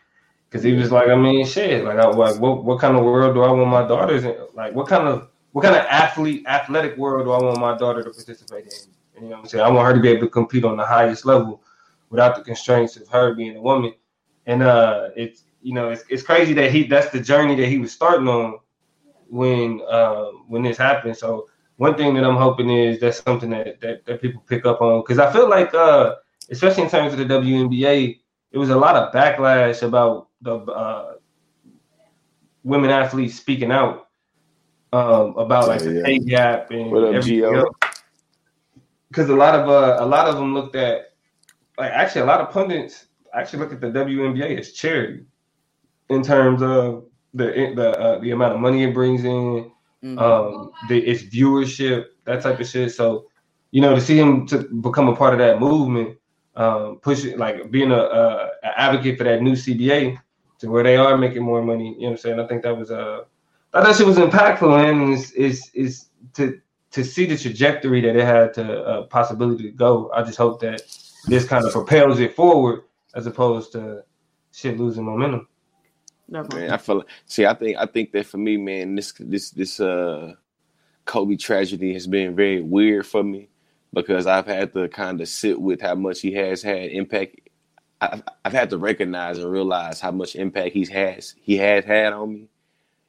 Cause 0.51 0.63
he 0.63 0.73
was 0.73 0.91
like, 0.91 1.09
I 1.09 1.15
mean, 1.15 1.45
shit. 1.45 1.85
Like, 1.85 1.99
I, 1.99 2.09
like, 2.09 2.41
what, 2.41 2.65
what 2.65 2.81
kind 2.81 2.97
of 2.97 3.05
world 3.05 3.35
do 3.35 3.43
I 3.43 3.51
want 3.51 3.69
my 3.69 3.87
daughters 3.87 4.25
in? 4.25 4.35
Like, 4.55 4.75
what 4.75 4.89
kind 4.89 5.07
of 5.07 5.29
what 5.53 5.63
kind 5.63 5.77
of 5.77 5.85
athlete, 5.87 6.47
athletic 6.47 6.97
world 6.97 7.27
do 7.27 7.33
I 7.33 7.43
want 7.43 7.59
my 7.59 7.77
daughter 7.77 8.03
to 8.03 8.11
participate 8.11 8.65
in? 8.65 9.23
You 9.23 9.29
know 9.29 9.37
what 9.37 9.39
I'm 9.41 9.49
saying? 9.49 9.65
I 9.65 9.69
want 9.69 9.87
her 9.87 9.95
to 9.95 10.01
be 10.01 10.09
able 10.09 10.23
to 10.23 10.31
compete 10.31 10.65
on 10.65 10.77
the 10.77 10.87
highest 10.87 11.27
level 11.27 11.63
without 12.11 12.37
the 12.37 12.43
constraints 12.43 12.97
of 12.97 13.09
her 13.09 13.35
being 13.35 13.57
a 13.57 13.61
woman. 13.61 13.93
And 14.47 14.63
uh, 14.63 15.09
it's 15.17 15.45
you 15.63 15.75
know 15.75 15.91
it's, 15.91 16.05
it's 16.09 16.23
crazy 16.23 16.55
that 16.55 16.71
he 16.71 16.85
that's 16.85 17.11
the 17.11 17.21
journey 17.21 17.55
that 17.57 17.67
he 17.67 17.79
was 17.79 17.93
starting 17.93 18.29
on 18.29 18.59
when 19.29 19.81
uh, 19.89 20.27
when 20.47 20.63
this 20.63 20.79
happened. 20.79 21.17
So 21.17 21.49
one 21.77 21.97
thing 21.97 22.15
that 22.15 22.25
I'm 22.25 22.37
hoping 22.37 22.71
is 22.71 23.01
that's 23.01 23.23
something 23.23 23.51
that 23.51 23.81
that, 23.81 24.05
that 24.07 24.23
people 24.23 24.43
pick 24.47 24.65
up 24.65 24.81
on 24.81 25.03
because 25.03 25.19
I 25.19 25.33
feel 25.33 25.49
like 25.49 25.75
uh, 25.75 26.17
especially 26.51 26.85
in 26.85 26.91
terms 26.91 27.13
of 27.13 27.19
the 27.19 27.25
WNBA, 27.25 28.21
it 28.53 28.59
was 28.59 28.71
a 28.71 28.77
lot 28.77 28.97
of 28.97 29.13
backlash 29.13 29.83
about 29.83 30.28
the 30.43 30.57
uh, 30.57 31.15
women 32.65 32.91
athletes 32.91 33.35
speaking 33.35 33.73
out 33.73 34.09
um, 34.93 35.37
about 35.37 35.69
like 35.69 35.81
yeah, 35.81 35.91
the 35.91 36.03
pay 36.03 36.19
gap 36.19 36.71
and 36.71 36.91
what 36.91 37.05
up, 37.05 37.15
everything 37.15 37.65
Because 39.09 39.29
a 39.29 39.37
lot 39.37 39.55
of 39.55 39.69
uh, 39.69 40.03
a 40.03 40.07
lot 40.07 40.29
of 40.29 40.37
them 40.37 40.55
looked 40.55 40.77
at 40.77 41.13
like 41.77 41.93
actually 41.93 42.23
a 42.23 42.27
lot 42.27 42.41
of 42.41 42.51
pundits 42.51 43.07
actually 43.35 43.61
look 43.61 43.73
at 43.73 43.81
the 43.81 43.89
WNBA 43.89 44.59
as 44.59 44.73
charity 44.73 45.25
in 46.09 46.23
terms 46.23 46.63
of 46.63 47.05
the 47.35 47.73
the 47.75 47.99
uh, 47.99 48.19
the 48.21 48.31
amount 48.31 48.55
of 48.55 48.61
money 48.61 48.85
it 48.85 48.95
brings 48.95 49.25
in, 49.25 49.71
mm-hmm. 50.03 50.19
um, 50.19 50.71
the 50.89 50.99
its 50.99 51.23
viewership, 51.23 52.07
that 52.25 52.43
type 52.43 52.61
of 52.61 52.67
shit. 52.67 52.93
So, 52.93 53.27
you 53.71 53.81
know, 53.81 53.95
to 53.95 54.01
see 54.01 54.19
him 54.19 54.47
to 54.47 54.61
become 54.81 55.09
a 55.09 55.17
part 55.17 55.35
of 55.35 55.39
that 55.41 55.61
movement, 55.61 56.17
um, 56.57 56.99
pushing 57.03 57.39
like 57.39 57.71
being 57.71 57.93
a, 57.93 57.99
a, 57.99 58.51
a 58.63 58.81
advocate 58.81 59.19
for 59.19 59.25
that 59.25 59.43
new 59.43 59.53
CBA 59.53 60.19
to 60.59 60.69
where 60.69 60.83
they 60.83 60.97
are 60.97 61.17
making 61.17 61.43
more 61.43 61.63
money. 61.63 61.95
You 61.95 62.01
know 62.01 62.07
what 62.07 62.11
I'm 62.11 62.17
saying? 62.19 62.41
I 62.41 62.47
think 62.47 62.63
that 62.63 62.77
was 62.77 62.91
a 62.91 63.01
uh, 63.01 63.25
I 63.75 63.83
thought 63.83 64.01
it 64.01 64.07
was 64.07 64.17
impactful, 64.17 64.89
and 64.89 65.13
is 65.13 65.33
is 65.33 65.71
is 65.75 66.07
to 66.35 66.61
to 66.91 67.05
see 67.05 67.27
the 67.27 67.37
trajectory 67.37 68.01
that 68.01 68.17
it 68.17 68.25
had 68.25 68.55
to 68.55 68.83
uh, 68.83 69.03
possibility 69.03 69.65
to 69.65 69.71
go. 69.71 70.11
I 70.15 70.23
just 70.23 70.39
hope 70.39 70.61
that 70.61 70.83
this 71.27 71.45
kind 71.45 71.65
of 71.65 71.73
propels 71.73 72.19
it 72.19 72.35
forward 72.35 72.85
as 73.15 73.27
opposed 73.27 73.73
to 73.73 74.05
shit 74.53 74.79
losing 74.79 75.05
momentum. 75.05 75.49
Man, 76.29 76.71
I 76.71 76.77
feel 76.77 76.97
like, 76.99 77.07
see. 77.27 77.47
I 77.47 77.55
think 77.55 77.77
I 77.79 77.87
think 77.87 78.13
that 78.13 78.27
for 78.27 78.39
me, 78.39 78.57
man, 78.57 78.95
this 78.95 79.13
this 79.19 79.51
this 79.51 79.81
uh 79.81 80.35
Kobe 81.05 81.37
tragedy 81.37 81.95
has 81.95 82.07
been 82.07 82.37
very 82.37 82.61
weird 82.61 83.07
for 83.07 83.23
me 83.23 83.49
because 83.95 84.27
I've 84.27 84.47
had 84.47 84.73
to 84.75 84.89
kind 84.89 85.21
of 85.21 85.29
sit 85.29 85.59
with 85.59 85.81
how 85.81 85.95
much 85.95 86.21
he 86.21 86.33
has 86.35 86.63
had 86.63 86.91
impact. 86.91 87.41
I've, 88.01 88.23
I've 88.45 88.53
had 88.53 88.71
to 88.71 88.79
recognize 88.79 89.39
and 89.39 89.51
realize 89.51 90.01
how 90.01 90.11
much 90.11 90.37
impact 90.37 90.75
he's 90.75 90.89
has 90.89 91.35
he 91.41 91.57
has 91.57 91.85
had 91.85 92.13
on 92.13 92.33
me 92.33 92.49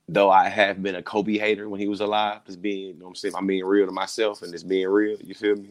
though 0.09 0.29
I 0.29 0.49
have 0.49 0.81
been 0.81 0.95
a 0.95 1.03
Kobe 1.03 1.37
hater 1.37 1.69
when 1.69 1.79
he 1.79 1.87
was 1.87 2.01
alive, 2.01 2.41
just 2.45 2.61
being, 2.61 2.87
you 2.87 2.93
know 2.95 3.05
what 3.05 3.09
I'm 3.09 3.15
saying, 3.15 3.35
I'm 3.35 3.47
being 3.47 3.63
real 3.63 3.85
to 3.85 3.91
myself 3.91 4.41
and 4.41 4.51
just 4.51 4.67
being 4.67 4.87
real. 4.87 5.17
You 5.21 5.35
feel 5.35 5.55
me? 5.55 5.69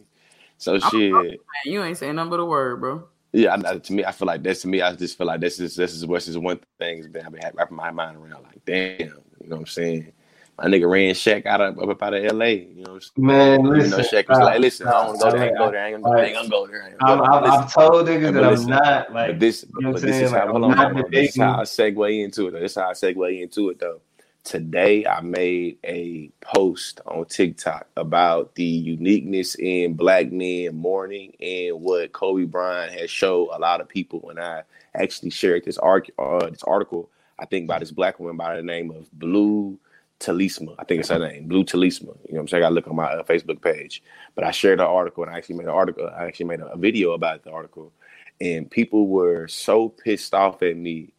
So 0.57 0.75
I'm 0.75 0.91
shit. 0.91 1.13
Man, 1.13 1.37
you 1.65 1.83
ain't 1.83 1.99
saying 1.99 2.17
nothing 2.17 2.31
but 2.31 2.41
a 2.41 2.45
word, 2.45 2.81
bro. 2.81 3.05
Yeah, 3.33 3.57
I, 3.65 3.79
to 3.79 3.93
me, 3.93 4.05
I 4.05 4.13
feel 4.13 4.27
like 4.27 4.43
that's 4.43 4.63
to 4.63 4.69
me. 4.69 4.81
I 4.81 4.95
just 4.95 5.19
feel 5.19 5.27
like 5.27 5.41
this 5.41 5.61
is 5.61 5.77
this 5.77 5.95
is 5.95 6.07
what's 6.07 6.27
just 6.27 6.39
one 6.39 6.61
thing 6.79 7.13
that 7.13 7.27
I've 7.27 7.33
been 7.33 7.43
wrapping 7.55 7.77
my 7.77 7.91
mind 7.91 8.17
around. 8.17 8.45
Like, 8.45 8.65
damn, 8.65 8.99
you 8.99 9.49
know 9.49 9.57
what 9.57 9.61
I'm 9.61 9.67
saying? 9.67 10.13
My 10.57 10.65
nigga 10.65 10.91
ran 10.91 11.15
Shaq 11.15 11.45
out 11.45 11.61
of 11.61 11.79
up 11.79 12.03
out 12.03 12.15
of 12.15 12.33
LA. 12.33 12.47
You 12.47 12.75
know, 12.77 12.78
man. 13.17 13.63
Listen, 13.65 13.91
you 13.91 13.97
know, 13.97 14.09
Shaq 14.09 14.29
was 14.29 14.39
like, 14.39 14.61
"Listen, 14.61 14.89
I 14.89 14.93
don't 14.93 15.19
go 15.19 15.31
there, 15.31 15.41
I 15.41 15.47
ain't 15.47 15.59
go 15.59 15.71
there, 15.71 15.85
I 15.85 15.89
ain't 15.89 16.03
gonna, 16.03 16.19
I 16.19 16.25
ain't 16.25 16.35
gonna 16.35 16.49
go 16.49 16.67
there." 16.67 16.97
I'm, 17.01 17.21
I'm, 17.21 17.45
I've 17.45 17.73
told 17.73 18.07
niggas 18.07 18.33
that 18.33 18.45
I'm 18.45 18.67
not 18.67 19.13
like. 19.13 19.31
But 19.31 19.41
this, 19.41 19.65
you 19.65 19.81
know 19.81 19.93
but 19.93 20.03
this 20.03 20.17
is 20.17 20.31
how, 20.31 20.49
hold 20.49 20.65
on, 20.65 21.05
this 21.11 21.31
is 21.31 21.41
how 21.41 21.61
I 21.61 21.63
segue 21.63 22.25
into 22.25 22.49
it. 22.49 22.53
This 22.53 22.73
is 22.73 22.77
how 22.77 22.91
I 22.91 22.93
segue 22.93 23.43
into 23.43 23.71
it 23.71 23.79
though 23.81 24.01
today 24.49 25.05
I 25.05 25.21
made 25.21 25.77
a 25.85 26.31
post 26.41 27.03
on 27.07 27.27
TikTok 27.27 27.87
about 27.99 28.55
the 28.55 28.65
uniqueness 28.65 29.55
in 29.57 29.93
black 29.93 30.33
men 30.33 30.75
mourning 30.75 31.35
and 31.39 31.83
what 31.83 32.13
Kobe 32.13 32.45
Bryant 32.45 32.99
has 32.99 33.11
showed 33.11 33.51
a 33.53 33.59
lot 33.59 33.83
of 33.83 33.89
people. 33.91 34.31
And 34.31 34.41
I 34.41 34.63
actually 34.95 35.31
shared 35.31 35.67
this, 35.67 35.77
arc, 35.77 36.09
uh, 36.19 36.49
this 36.49 36.63
article, 36.63 37.11
I 37.39 37.45
think, 37.45 37.69
by 37.69 37.79
this 37.79 37.91
black 37.91 38.19
woman 38.19 38.39
by 38.39 38.57
the 38.57 38.63
name 38.63 38.91
of 38.91 39.11
Blue 39.13 39.79
Talisma. 40.21 40.75
I 40.79 40.85
think 40.85 41.01
it's 41.01 41.11
her 41.11 41.19
name, 41.19 41.49
Blue 41.49 41.65
Talisma. 41.65 42.03
You 42.03 42.09
know 42.09 42.17
what 42.35 42.41
I'm 42.41 42.49
saying? 42.49 42.65
I 42.65 42.69
look 42.69 42.89
on 42.89 42.97
my 42.97 43.07
uh, 43.07 43.23
Facebook 43.25 43.63
page. 43.63 44.03
But 44.35 44.45
I 44.45 44.51
shared 44.51 44.81
an 44.81 44.87
article 44.87 45.25
and 45.25 45.33
I 45.33 45.39
actually 45.39 45.57
made 45.57 45.65
an 45.67 45.71
article. 45.75 46.09
I 46.09 46.27
actually 46.27 46.47
made 46.47 46.61
a, 46.61 46.67
a 46.69 46.79
video 46.79 47.13
about 47.13 47.45
the 47.45 47.53
article. 47.53 47.93
And 48.41 48.71
people 48.71 49.09
were 49.09 49.49
so 49.49 49.89
pissed 49.89 50.35
off 50.35 50.63
at 50.63 50.77
me 50.77 51.13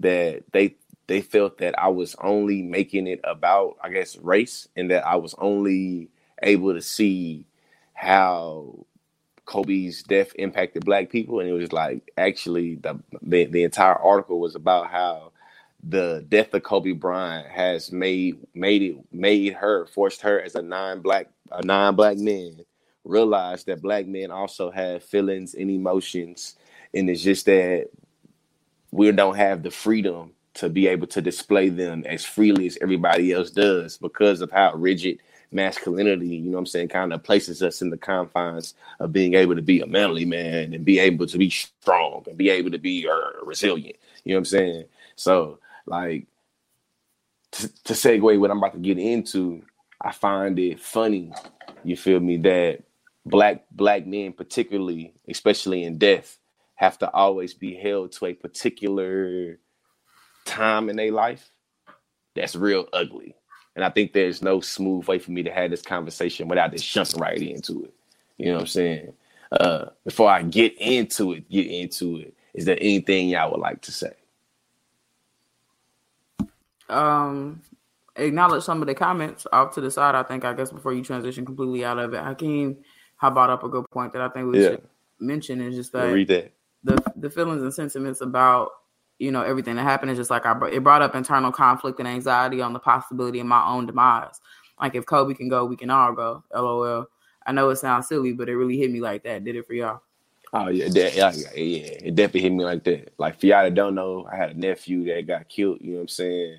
that 0.00 0.44
they 0.52 0.76
they 1.06 1.20
felt 1.20 1.58
that 1.58 1.78
I 1.78 1.88
was 1.88 2.16
only 2.20 2.62
making 2.62 3.06
it 3.06 3.20
about, 3.24 3.76
I 3.82 3.90
guess, 3.90 4.16
race, 4.18 4.68
and 4.76 4.90
that 4.90 5.06
I 5.06 5.16
was 5.16 5.34
only 5.38 6.10
able 6.42 6.74
to 6.74 6.82
see 6.82 7.46
how 7.94 8.86
Kobe's 9.46 10.02
death 10.02 10.32
impacted 10.36 10.84
black 10.84 11.10
people, 11.10 11.40
and 11.40 11.48
it 11.48 11.52
was 11.52 11.72
like 11.72 12.10
actually 12.18 12.76
the 12.76 12.98
the, 13.22 13.46
the 13.46 13.62
entire 13.64 13.94
article 13.96 14.40
was 14.40 14.56
about 14.56 14.90
how 14.90 15.32
the 15.88 16.24
death 16.28 16.54
of 16.54 16.62
Kobe 16.64 16.92
Bryant 16.92 17.48
has 17.48 17.92
made 17.92 18.38
made 18.54 18.82
it 18.82 18.96
made 19.12 19.54
her 19.54 19.86
forced 19.86 20.22
her 20.22 20.40
as 20.40 20.54
a 20.56 20.62
non-black 20.62 21.28
a 21.52 21.64
non-black 21.64 22.18
man 22.18 22.60
realize 23.04 23.64
that 23.64 23.82
black 23.82 24.06
men 24.06 24.30
also 24.32 24.70
have 24.70 25.04
feelings 25.04 25.54
and 25.54 25.70
emotions, 25.70 26.56
and 26.94 27.08
it's 27.10 27.22
just 27.22 27.46
that 27.46 27.88
we 28.90 29.10
don't 29.12 29.36
have 29.36 29.62
the 29.62 29.70
freedom 29.70 30.32
to 30.54 30.68
be 30.68 30.86
able 30.88 31.06
to 31.06 31.22
display 31.22 31.68
them 31.68 32.04
as 32.06 32.24
freely 32.24 32.66
as 32.66 32.78
everybody 32.82 33.32
else 33.32 33.50
does 33.50 33.98
because 33.98 34.40
of 34.40 34.50
how 34.50 34.74
rigid 34.74 35.18
masculinity, 35.52 36.28
you 36.28 36.50
know 36.50 36.52
what 36.52 36.60
I'm 36.60 36.66
saying, 36.66 36.88
kind 36.88 37.12
of 37.12 37.22
places 37.22 37.62
us 37.62 37.82
in 37.82 37.90
the 37.90 37.96
confines 37.96 38.74
of 39.00 39.12
being 39.12 39.34
able 39.34 39.54
to 39.54 39.62
be 39.62 39.80
a 39.80 39.86
manly 39.86 40.24
man 40.24 40.74
and 40.74 40.84
be 40.84 40.98
able 40.98 41.26
to 41.26 41.38
be 41.38 41.50
strong 41.50 42.24
and 42.28 42.36
be 42.36 42.50
able 42.50 42.70
to 42.70 42.78
be 42.78 43.08
uh, 43.08 43.44
resilient. 43.44 43.96
You 44.24 44.32
know 44.32 44.36
what 44.36 44.40
I'm 44.40 44.44
saying? 44.46 44.84
So, 45.16 45.58
like, 45.86 46.26
to, 47.52 47.68
to 47.84 47.92
segue 47.92 48.38
what 48.38 48.50
I'm 48.50 48.58
about 48.58 48.74
to 48.74 48.78
get 48.78 48.98
into, 48.98 49.62
I 50.00 50.12
find 50.12 50.58
it 50.58 50.80
funny, 50.80 51.32
you 51.84 51.96
feel 51.96 52.20
me, 52.20 52.36
that 52.38 52.82
black 53.24 53.64
black 53.70 54.06
men 54.06 54.32
particularly, 54.32 55.14
especially 55.28 55.84
in 55.84 55.98
death, 55.98 56.38
have 56.76 56.98
to 56.98 57.10
always 57.12 57.54
be 57.54 57.74
held 57.74 58.12
to 58.12 58.26
a 58.26 58.34
particular 58.34 59.58
time 60.44 60.88
in 60.88 60.96
their 60.96 61.12
life, 61.12 61.50
that's 62.34 62.54
real 62.54 62.88
ugly. 62.92 63.34
And 63.74 63.84
I 63.84 63.90
think 63.90 64.12
there's 64.12 64.42
no 64.42 64.60
smooth 64.60 65.06
way 65.06 65.18
for 65.18 65.30
me 65.32 65.42
to 65.42 65.52
have 65.52 65.70
this 65.70 65.82
conversation 65.82 66.48
without 66.48 66.72
just 66.72 66.90
jumping 66.90 67.20
right 67.20 67.40
into 67.40 67.84
it. 67.84 67.94
You 68.38 68.46
know 68.46 68.54
what 68.54 68.60
I'm 68.60 68.66
saying? 68.66 69.12
Uh, 69.52 69.86
before 70.04 70.30
I 70.30 70.42
get 70.42 70.74
into 70.78 71.32
it, 71.32 71.48
get 71.50 71.66
into 71.66 72.18
it. 72.18 72.34
Is 72.54 72.64
there 72.64 72.78
anything 72.80 73.28
y'all 73.28 73.50
would 73.50 73.60
like 73.60 73.82
to 73.82 73.92
say? 73.92 74.12
Um, 76.88 77.62
acknowledge 78.16 78.64
some 78.64 78.80
of 78.80 78.88
the 78.88 78.94
comments 78.94 79.46
off 79.52 79.74
to 79.74 79.80
the 79.80 79.90
side. 79.90 80.14
I 80.14 80.22
think 80.22 80.44
I 80.44 80.52
guess 80.52 80.72
before 80.72 80.92
you 80.92 81.02
transition 81.02 81.44
completely 81.44 81.84
out 81.84 81.98
of 81.98 82.14
it, 82.14 82.22
Hakeem, 82.22 82.78
how 83.16 83.30
brought 83.30 83.50
up 83.50 83.64
a 83.64 83.68
good 83.68 83.88
point 83.90 84.12
that 84.12 84.22
I 84.22 84.28
think 84.28 84.50
we 84.52 84.62
Yeah. 84.62 84.70
should 84.70 84.82
mention 85.18 85.60
is 85.60 85.74
just 85.76 85.92
that 85.92 86.12
read 86.12 86.28
that. 86.28 86.52
the 86.84 87.02
the 87.16 87.30
feelings 87.30 87.62
and 87.62 87.72
sentiments 87.72 88.20
about 88.20 88.70
you 89.18 89.30
know 89.32 89.42
everything 89.42 89.76
that 89.76 89.82
happened 89.82 90.10
is 90.10 90.18
just 90.18 90.30
like 90.30 90.44
I 90.44 90.54
it 90.70 90.82
brought 90.84 91.02
up 91.02 91.14
internal 91.14 91.50
conflict 91.52 91.98
and 91.98 92.08
anxiety 92.08 92.60
on 92.60 92.72
the 92.72 92.78
possibility 92.78 93.40
of 93.40 93.46
my 93.46 93.66
own 93.66 93.86
demise. 93.86 94.40
Like 94.80 94.94
if 94.94 95.06
Kobe 95.06 95.34
can 95.34 95.48
go, 95.48 95.64
we 95.64 95.76
can 95.76 95.90
all 95.90 96.12
go. 96.12 96.44
LOL. 96.54 97.06
I 97.46 97.52
know 97.52 97.70
it 97.70 97.76
sounds 97.76 98.08
silly, 98.08 98.32
but 98.32 98.48
it 98.48 98.56
really 98.56 98.76
hit 98.76 98.90
me 98.90 99.00
like 99.00 99.22
that. 99.24 99.44
Did 99.44 99.56
it 99.56 99.66
for 99.66 99.72
y'all? 99.72 100.02
Oh 100.52 100.68
yeah, 100.68 100.88
that, 100.88 101.16
yeah, 101.16 101.32
yeah, 101.32 101.50
yeah, 101.54 101.86
it 102.04 102.14
definitely 102.14 102.42
hit 102.42 102.52
me 102.52 102.64
like 102.64 102.84
that. 102.84 103.14
Like 103.18 103.40
for 103.40 103.46
y'all 103.46 103.62
that 103.64 103.74
don't 103.74 103.94
know, 103.94 104.28
I 104.30 104.36
had 104.36 104.50
a 104.50 104.54
nephew 104.58 105.04
that 105.06 105.26
got 105.26 105.48
killed. 105.48 105.78
You 105.80 105.92
know 105.92 105.96
what 105.96 106.02
I'm 106.02 106.08
saying? 106.08 106.58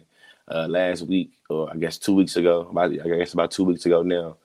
Uh, 0.49 0.65
last 0.67 1.01
week, 1.01 1.31
or 1.49 1.69
I 1.69 1.75
guess 1.75 1.97
two 1.97 2.15
weeks 2.15 2.37
ago. 2.37 2.61
About, 2.71 2.91
I 2.91 3.17
guess 3.17 3.33
about 3.33 3.51
two 3.51 3.65
weeks 3.65 3.85
ago 3.85 4.01
now. 4.01 4.37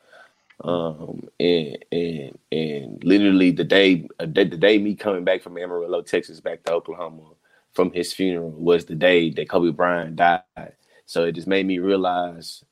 Um, 0.65 1.29
and 1.41 1.79
and 1.91 2.39
and 2.51 3.05
literally 3.05 3.51
the 3.51 3.65
day, 3.65 4.09
uh, 4.19 4.27
the, 4.27 4.45
day 4.45 4.79
me 4.79 4.95
coming 4.95 5.25
back 5.25 5.43
from 5.43 5.59
Amarillo, 5.59 6.03
Texas, 6.03 6.41
back 6.41 6.65
to 6.65 6.73
Oklahoma 6.73 7.23
from 7.73 7.91
his 7.93 8.13
funeral 8.13 8.51
was 8.51 8.85
the 8.85 8.95
day 8.95 9.31
that 9.31 9.49
Kobe 9.49 9.71
Bryant 9.71 10.17
died. 10.17 10.43
So 11.07 11.25
it 11.25 11.33
just 11.33 11.47
made 11.47 11.67
me 11.67 11.79
realize 11.79 12.65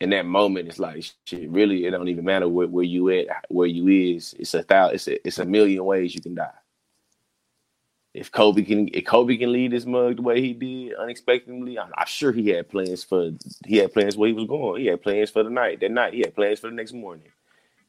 in 0.00 0.10
that 0.10 0.26
moment, 0.26 0.68
it's 0.68 0.78
like 0.78 1.04
shit. 1.24 1.50
Really, 1.50 1.84
it 1.84 1.90
don't 1.90 2.08
even 2.08 2.24
matter 2.24 2.48
where, 2.48 2.66
where 2.66 2.84
you 2.84 3.10
at, 3.10 3.26
where 3.48 3.66
you 3.66 4.16
is. 4.16 4.34
It's 4.38 4.54
a 4.54 4.62
thousand. 4.62 4.94
It's 4.94 5.08
a, 5.08 5.26
it's 5.26 5.38
a 5.38 5.44
million 5.44 5.84
ways 5.84 6.14
you 6.14 6.22
can 6.22 6.34
die. 6.34 6.50
If 8.12 8.32
Kobe 8.32 8.62
can, 8.62 8.88
if 8.92 9.04
Kobe 9.04 9.36
can 9.36 9.52
lead 9.52 9.70
his 9.72 9.86
mug 9.86 10.16
the 10.16 10.22
way 10.22 10.40
he 10.40 10.52
did 10.52 10.94
unexpectedly, 10.94 11.78
I'm, 11.78 11.90
I'm 11.96 12.06
sure 12.06 12.32
he 12.32 12.48
had 12.48 12.68
plans 12.68 13.04
for. 13.04 13.30
He 13.64 13.76
had 13.76 13.92
plans 13.92 14.16
where 14.16 14.28
he 14.28 14.34
was 14.34 14.46
going. 14.46 14.80
He 14.80 14.88
had 14.88 15.02
plans 15.02 15.30
for 15.30 15.44
the 15.44 15.50
night. 15.50 15.80
That 15.80 15.92
night, 15.92 16.14
he 16.14 16.20
had 16.20 16.34
plans 16.34 16.58
for 16.58 16.68
the 16.68 16.74
next 16.74 16.92
morning. 16.92 17.28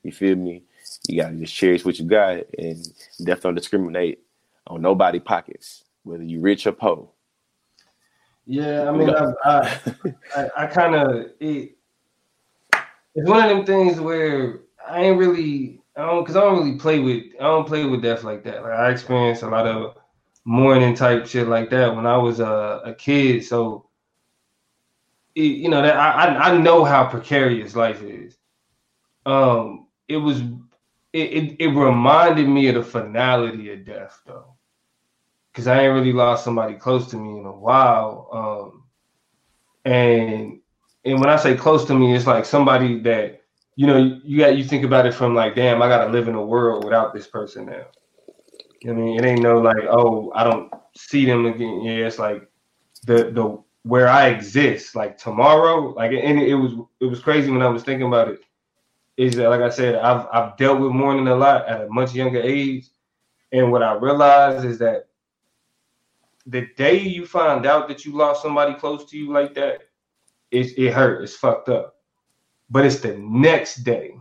You 0.04 0.12
feel 0.12 0.36
me? 0.36 0.64
You 1.08 1.22
gotta 1.22 1.36
just 1.36 1.56
cherish 1.56 1.86
what 1.86 1.98
you 1.98 2.06
got 2.06 2.44
and 2.58 2.84
definitely 3.20 3.42
don't 3.42 3.56
discriminate 3.56 4.20
on 4.68 4.82
nobody 4.82 5.20
pockets, 5.20 5.84
whether 6.04 6.24
you 6.24 6.40
rich 6.40 6.68
or 6.68 6.72
poor. 6.72 7.10
Yeah, 8.46 8.90
I 8.90 8.92
mean, 8.92 9.10
I, 9.10 9.34
I, 9.44 9.80
I, 10.36 10.50
I 10.58 10.68
kind 10.68 10.96
of 10.96 11.32
it. 11.40 11.78
It's 13.14 13.30
one 13.30 13.44
of 13.44 13.50
them 13.50 13.66
things 13.66 14.00
where 14.00 14.62
I 14.88 15.02
ain't 15.02 15.20
really, 15.20 15.82
I 15.96 16.06
don't, 16.06 16.26
cause 16.26 16.36
I 16.36 16.42
don't 16.42 16.60
really 16.60 16.78
play 16.78 17.00
with, 17.00 17.24
I 17.40 17.44
don't 17.44 17.68
play 17.68 17.86
with 17.86 18.02
death 18.02 18.24
like 18.24 18.44
that. 18.46 18.64
Like 18.64 18.72
I 18.72 18.90
experience 18.90 19.42
a 19.42 19.50
lot 19.50 19.68
of 19.68 19.98
mourning 20.46 20.96
type 20.96 21.28
shit 21.28 21.48
like 21.48 21.70
that 21.70 21.96
when 21.96 22.06
I 22.06 22.18
was 22.18 22.40
a, 22.40 22.82
a 22.86 22.94
kid. 22.94 23.46
So, 23.46 23.88
it, 25.36 25.42
you 25.42 25.70
know 25.70 25.82
that 25.82 25.96
I, 25.96 26.52
I 26.52 26.58
know 26.58 26.84
how 26.84 27.06
precarious 27.06 27.76
life 27.76 28.02
is. 28.04 28.38
Um, 29.26 29.88
it 30.08 30.18
was, 30.18 30.42
it, 31.14 31.34
it 31.34 31.56
it 31.60 31.68
reminded 31.68 32.48
me 32.48 32.68
of 32.68 32.76
the 32.76 32.84
finality 32.84 33.72
of 33.72 33.86
death 33.86 34.22
though 34.26 34.56
because 35.52 35.68
I 35.68 35.84
ain't 35.84 35.94
really 35.94 36.14
lost 36.14 36.44
somebody 36.44 36.76
close 36.76 37.10
to 37.12 37.18
me 37.18 37.40
in 37.40 37.46
a 37.46 37.52
while. 37.52 38.30
Um, 38.32 38.84
and 39.86 40.60
and 41.04 41.20
when 41.20 41.30
I 41.30 41.36
say 41.36 41.56
close 41.56 41.86
to 41.86 41.94
me, 41.94 42.16
it's 42.16 42.28
like 42.28 42.46
somebody 42.46 43.00
that 43.02 43.42
you 43.76 43.88
know 43.88 44.20
you 44.24 44.38
got 44.38 44.58
you 44.58 44.64
think 44.64 44.84
about 44.84 45.06
it 45.06 45.14
from 45.14 45.36
like, 45.36 45.56
damn, 45.56 45.82
I 45.82 45.88
gotta 45.88 46.12
live 46.12 46.28
in 46.28 46.36
a 46.36 46.46
world 46.46 46.84
without 46.84 47.14
this 47.14 47.28
person 47.28 47.66
now. 47.66 47.86
I 48.88 48.92
mean, 48.92 49.20
it 49.20 49.26
ain't 49.26 49.42
no 49.42 49.60
like, 49.60 49.84
oh, 49.90 50.32
I 50.34 50.44
don't 50.44 50.72
see 50.98 51.26
them 51.26 51.46
again. 51.46 51.82
Yeah, 51.82 52.08
it's 52.08 52.20
like 52.20 52.50
the 53.06 53.32
the 53.32 53.62
where 53.84 54.08
I 54.08 54.28
exist, 54.28 54.96
like 54.96 55.18
tomorrow, 55.18 55.94
like 55.94 56.12
and 56.12 56.40
it, 56.40 56.50
it 56.50 56.56
was 56.56 56.74
it 57.00 57.06
was 57.06 57.20
crazy 57.20 57.52
when 57.52 57.62
I 57.62 57.70
was 57.70 57.84
thinking 57.84 58.08
about 58.08 58.30
it. 58.30 58.42
Is 59.18 59.36
that 59.36 59.50
like 59.50 59.62
I 59.62 59.70
said, 59.70 59.96
I've 59.96 60.28
I've 60.32 60.58
dealt 60.58 60.80
with 60.80 60.92
mourning 60.92 61.28
a 61.28 61.36
lot 61.36 61.68
at 61.68 61.82
a 61.82 61.90
much 61.90 62.14
younger 62.14 62.42
age, 62.42 62.88
and 63.52 63.72
what 63.72 63.84
I 63.84 63.94
realized 63.94 64.66
is 64.66 64.80
that 64.80 65.08
the 66.48 66.68
day 66.76 67.00
you 67.00 67.26
find 67.26 67.66
out 67.66 67.88
that 67.88 68.06
you 68.06 68.16
lost 68.16 68.42
somebody 68.42 68.74
close 68.74 69.06
to 69.10 69.18
you 69.18 69.32
like 69.32 69.54
that, 69.56 69.84
it, 70.50 70.78
it 70.78 70.94
hurt. 70.94 71.24
It's 71.24 71.36
fucked 71.36 71.70
up. 71.70 71.96
But 72.70 72.86
it's 72.86 73.00
the 73.00 73.18
next 73.18 73.78
day 73.78 74.16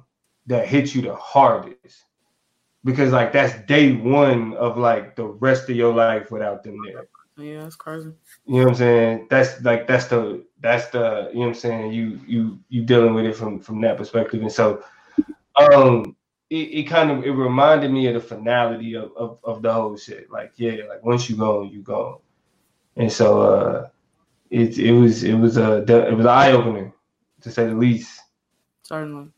that 0.47 0.67
hits 0.67 0.95
you 0.95 1.03
the 1.03 1.15
hardest. 1.15 2.05
Because 2.85 3.13
like 3.13 3.33
that's 3.33 3.55
day 3.67 3.93
one 3.93 4.55
of 4.55 4.79
like 4.79 5.17
the 5.17 5.27
rest 5.27 5.69
of 5.69 5.77
your 5.77 5.95
life 5.95 6.31
without 6.31 6.63
them 6.63 6.79
there. 6.87 7.07
Yeah, 7.37 7.67
it's 7.67 7.77
crazy. 7.77 8.13
You 8.47 8.55
know 8.55 8.65
what 8.65 8.69
I'm 8.69 8.75
saying? 8.75 9.27
That's 9.31 9.63
like 9.63 9.87
that's 9.87 10.07
the 10.07 10.45
that's 10.61 10.89
the 10.89 11.31
you 11.33 11.41
know 11.41 11.41
what 11.41 11.47
I'm 11.49 11.55
saying. 11.55 11.93
You 11.93 12.21
you 12.27 12.59
you 12.69 12.83
dealing 12.83 13.15
with 13.15 13.27
it 13.27 13.37
from 13.37 13.61
from 13.61 13.81
that 13.83 13.97
perspective, 13.97 14.43
and 14.43 14.53
so 14.53 14.83
um 15.57 16.17
it, 16.51 16.55
it 16.55 16.83
kind 16.85 17.11
of 17.11 17.25
it 17.25 17.31
reminded 17.31 17.91
me 17.91 18.07
of 18.09 18.15
the 18.15 18.21
finality 18.21 18.95
of, 18.95 19.13
of 19.17 19.39
of 19.45 19.63
the 19.63 19.73
whole 19.73 19.97
shit. 19.97 20.31
Like 20.31 20.53
yeah, 20.57 20.85
like 20.89 21.03
once 21.05 21.31
you 21.31 21.37
go, 21.37 21.63
you 21.63 21.83
go, 21.83 22.21
and 22.97 23.11
so 23.11 23.41
uh 23.41 23.89
it 24.51 24.79
it 24.79 24.93
was 24.93 25.23
it 25.23 25.35
was 25.35 25.57
a 25.57 25.83
it 25.83 26.17
was 26.17 26.27
eye 26.27 26.53
opening 26.53 26.93
to 27.43 27.51
say 27.51 27.67
the 27.67 27.75
least. 27.75 28.21
Certainly. 28.83 29.29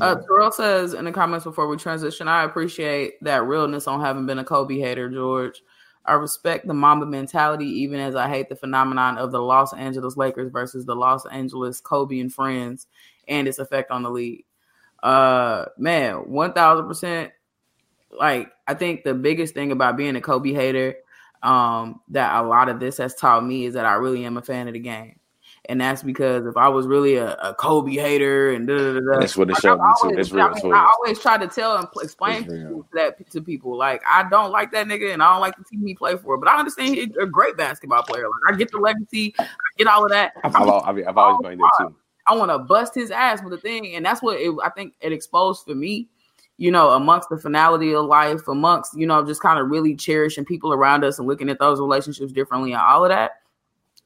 Uh, 0.00 0.16
Terrell 0.16 0.52
says 0.52 0.94
in 0.94 1.04
the 1.04 1.12
comments 1.12 1.44
before 1.44 1.68
we 1.68 1.76
transition, 1.76 2.28
I 2.28 2.44
appreciate 2.44 3.22
that 3.22 3.44
realness 3.44 3.86
on 3.86 4.00
having 4.00 4.26
been 4.26 4.38
a 4.38 4.44
Kobe 4.44 4.78
hater, 4.78 5.08
George. 5.08 5.62
I 6.06 6.14
respect 6.14 6.66
the 6.66 6.74
Mamba 6.74 7.06
mentality, 7.06 7.66
even 7.66 7.98
as 7.98 8.14
I 8.14 8.28
hate 8.28 8.48
the 8.48 8.56
phenomenon 8.56 9.16
of 9.16 9.32
the 9.32 9.40
Los 9.40 9.72
Angeles 9.72 10.16
Lakers 10.16 10.52
versus 10.52 10.84
the 10.84 10.94
Los 10.94 11.24
Angeles 11.26 11.80
Kobe 11.80 12.20
and 12.20 12.32
friends 12.32 12.86
and 13.26 13.48
its 13.48 13.58
effect 13.58 13.90
on 13.90 14.02
the 14.02 14.10
league. 14.10 14.44
Uh, 15.02 15.66
man, 15.78 16.16
one 16.30 16.52
thousand 16.52 16.86
percent. 16.86 17.32
Like, 18.10 18.52
I 18.66 18.74
think 18.74 19.02
the 19.02 19.14
biggest 19.14 19.54
thing 19.54 19.72
about 19.72 19.96
being 19.96 20.16
a 20.16 20.20
Kobe 20.20 20.52
hater, 20.52 20.94
um, 21.42 22.00
that 22.08 22.38
a 22.42 22.46
lot 22.46 22.68
of 22.68 22.80
this 22.80 22.98
has 22.98 23.14
taught 23.14 23.44
me 23.44 23.64
is 23.64 23.74
that 23.74 23.86
I 23.86 23.94
really 23.94 24.24
am 24.24 24.36
a 24.36 24.42
fan 24.42 24.68
of 24.68 24.74
the 24.74 24.80
game. 24.80 25.18
And 25.66 25.80
that's 25.80 26.02
because 26.02 26.44
if 26.44 26.58
I 26.58 26.68
was 26.68 26.86
really 26.86 27.16
a, 27.16 27.34
a 27.36 27.54
Kobe 27.54 27.94
hater 27.94 28.52
and 28.52 28.66
da, 28.66 28.76
da, 28.76 28.92
da, 28.92 29.00
da, 29.00 29.20
That's 29.20 29.34
what 29.34 29.48
it 29.48 29.54
like, 29.54 29.62
showed 29.62 29.78
me 29.78 29.92
too. 30.02 30.18
It's 30.18 30.30
real. 30.30 30.52
I, 30.54 30.62
mean. 30.62 30.74
I 30.74 30.90
always 30.92 31.18
try 31.18 31.38
to 31.38 31.46
tell 31.46 31.76
and 31.78 31.88
explain 32.02 32.44
to 32.44 32.86
that 32.92 33.30
to 33.30 33.40
people. 33.40 33.74
Like 33.76 34.02
I 34.08 34.28
don't 34.28 34.50
like 34.50 34.72
that 34.72 34.86
nigga, 34.86 35.14
and 35.14 35.22
I 35.22 35.32
don't 35.32 35.40
like 35.40 35.56
the 35.56 35.64
team 35.64 35.86
he 35.86 35.94
play 35.94 36.18
for. 36.18 36.36
But 36.36 36.50
I 36.50 36.58
understand 36.58 36.94
he's 36.94 37.16
a 37.18 37.24
great 37.24 37.56
basketball 37.56 38.02
player. 38.02 38.24
Like 38.24 38.54
I 38.54 38.58
get 38.58 38.70
the 38.72 38.78
legacy, 38.78 39.34
I 39.38 39.46
get 39.78 39.86
all 39.86 40.04
of 40.04 40.10
that. 40.10 40.32
I've, 40.44 40.54
I've, 40.54 40.68
I've, 40.68 41.08
I've 41.08 41.16
always 41.16 41.48
been 41.48 41.58
there 41.58 41.88
too. 41.88 41.94
I 42.26 42.34
want 42.34 42.50
to 42.50 42.58
bust 42.58 42.94
his 42.94 43.10
ass 43.10 43.42
with 43.42 43.52
the 43.52 43.58
thing, 43.58 43.94
and 43.96 44.04
that's 44.04 44.22
what 44.22 44.38
it, 44.38 44.54
I 44.62 44.68
think 44.68 44.94
it 45.00 45.12
exposed 45.12 45.64
for 45.64 45.74
me. 45.74 46.08
You 46.58 46.70
know, 46.70 46.90
amongst 46.90 47.30
the 47.30 47.38
finality 47.38 47.94
of 47.94 48.04
life, 48.04 48.46
amongst 48.48 48.96
you 48.98 49.06
know, 49.06 49.24
just 49.24 49.40
kind 49.40 49.58
of 49.58 49.70
really 49.70 49.96
cherishing 49.96 50.44
people 50.44 50.74
around 50.74 51.04
us 51.04 51.18
and 51.18 51.26
looking 51.26 51.48
at 51.48 51.58
those 51.58 51.80
relationships 51.80 52.32
differently, 52.32 52.72
and 52.72 52.82
all 52.82 53.02
of 53.02 53.08
that. 53.08 53.40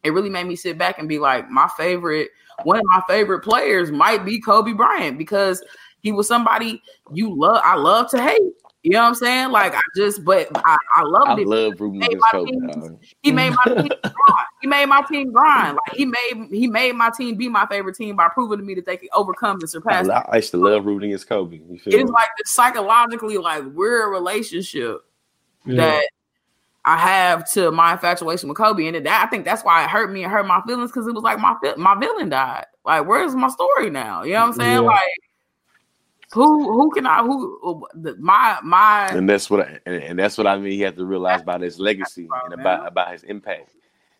It 0.04 0.10
really 0.10 0.30
made 0.30 0.46
me 0.46 0.56
sit 0.56 0.78
back 0.78 0.98
and 0.98 1.08
be 1.08 1.18
like, 1.18 1.50
my 1.50 1.68
favorite, 1.76 2.30
one 2.62 2.78
of 2.78 2.84
my 2.86 3.02
favorite 3.08 3.40
players 3.40 3.90
might 3.90 4.24
be 4.24 4.40
Kobe 4.40 4.72
Bryant 4.72 5.18
because 5.18 5.62
he 6.00 6.12
was 6.12 6.28
somebody 6.28 6.80
you 7.12 7.34
love. 7.36 7.60
I 7.64 7.74
love 7.76 8.08
to 8.10 8.22
hate. 8.22 8.40
You 8.84 8.92
know 8.92 9.00
what 9.02 9.08
I'm 9.08 9.14
saying? 9.16 9.50
Like 9.50 9.74
I 9.74 9.80
just, 9.96 10.24
but 10.24 10.48
I, 10.64 10.78
I 10.94 11.02
loved 11.02 11.30
I 11.30 11.40
it. 11.40 11.48
love 11.48 11.80
rooting 11.80 12.00
Hey, 12.00 12.06
against 12.06 12.22
my 12.22 12.30
Kobe. 12.30 12.50
team- 12.52 12.98
He 13.22 13.32
made 13.32 13.50
my 13.50 13.74
team 13.74 13.88
grind. 14.02 14.46
He 14.62 14.68
made 14.68 14.86
my 14.86 15.02
team 15.10 15.32
grind. 15.32 15.76
Like 15.86 15.96
he 15.96 16.06
made 16.06 16.48
he 16.52 16.68
made 16.68 16.92
my 16.92 17.10
team 17.10 17.34
be 17.36 17.48
my 17.48 17.66
favorite 17.66 17.96
team 17.96 18.14
by 18.16 18.28
proving 18.28 18.58
to 18.58 18.64
me 18.64 18.74
that 18.76 18.86
they 18.86 18.96
can 18.96 19.08
overcome 19.12 19.56
and 19.56 19.64
I, 19.64 19.66
surpass. 19.66 20.06
lo- 20.06 20.22
I 20.28 20.36
used 20.36 20.52
to 20.52 20.58
love 20.58 20.86
rooting 20.86 21.10
against 21.10 21.28
Kobe. 21.28 21.56
You 21.56 21.78
feel 21.80 21.92
It's 21.94 22.04
me? 22.04 22.10
like 22.12 22.28
this 22.38 22.52
psychologically, 22.52 23.36
like 23.36 23.64
we're 23.74 24.06
a 24.06 24.08
relationship 24.10 25.00
Yeah. 25.66 25.76
that 25.76 26.08
I 26.88 26.96
have 26.96 27.46
to 27.52 27.70
my 27.70 27.92
infatuation 27.92 28.48
with 28.48 28.56
Kobe, 28.56 28.86
and 28.86 29.04
that 29.04 29.24
I 29.26 29.28
think 29.28 29.44
that's 29.44 29.62
why 29.62 29.84
it 29.84 29.90
hurt 29.90 30.10
me 30.10 30.22
and 30.22 30.32
hurt 30.32 30.46
my 30.46 30.62
feelings 30.66 30.90
because 30.90 31.06
it 31.06 31.12
was 31.14 31.22
like 31.22 31.38
my 31.38 31.54
my 31.76 31.94
villain 32.00 32.30
died. 32.30 32.64
Like, 32.82 33.06
where's 33.06 33.34
my 33.34 33.48
story 33.48 33.90
now? 33.90 34.22
You 34.22 34.32
know 34.32 34.40
what 34.40 34.46
I'm 34.46 34.52
saying? 34.54 34.72
Yeah. 34.72 34.80
Like, 34.80 35.02
who 36.32 36.72
who 36.72 36.90
can 36.92 37.04
I 37.04 37.22
who 37.22 37.86
my 38.18 38.58
my 38.62 39.08
and 39.08 39.28
that's 39.28 39.50
what 39.50 39.68
I, 39.68 39.78
and, 39.84 40.02
and 40.02 40.18
that's 40.18 40.38
what 40.38 40.46
I 40.46 40.56
mean. 40.56 40.72
He 40.72 40.80
had 40.80 40.96
to 40.96 41.04
realize 41.04 41.42
about 41.42 41.60
his 41.60 41.78
legacy 41.78 42.26
and 42.44 42.54
about 42.54 42.88
about 42.88 43.12
his 43.12 43.22
impact. 43.24 43.68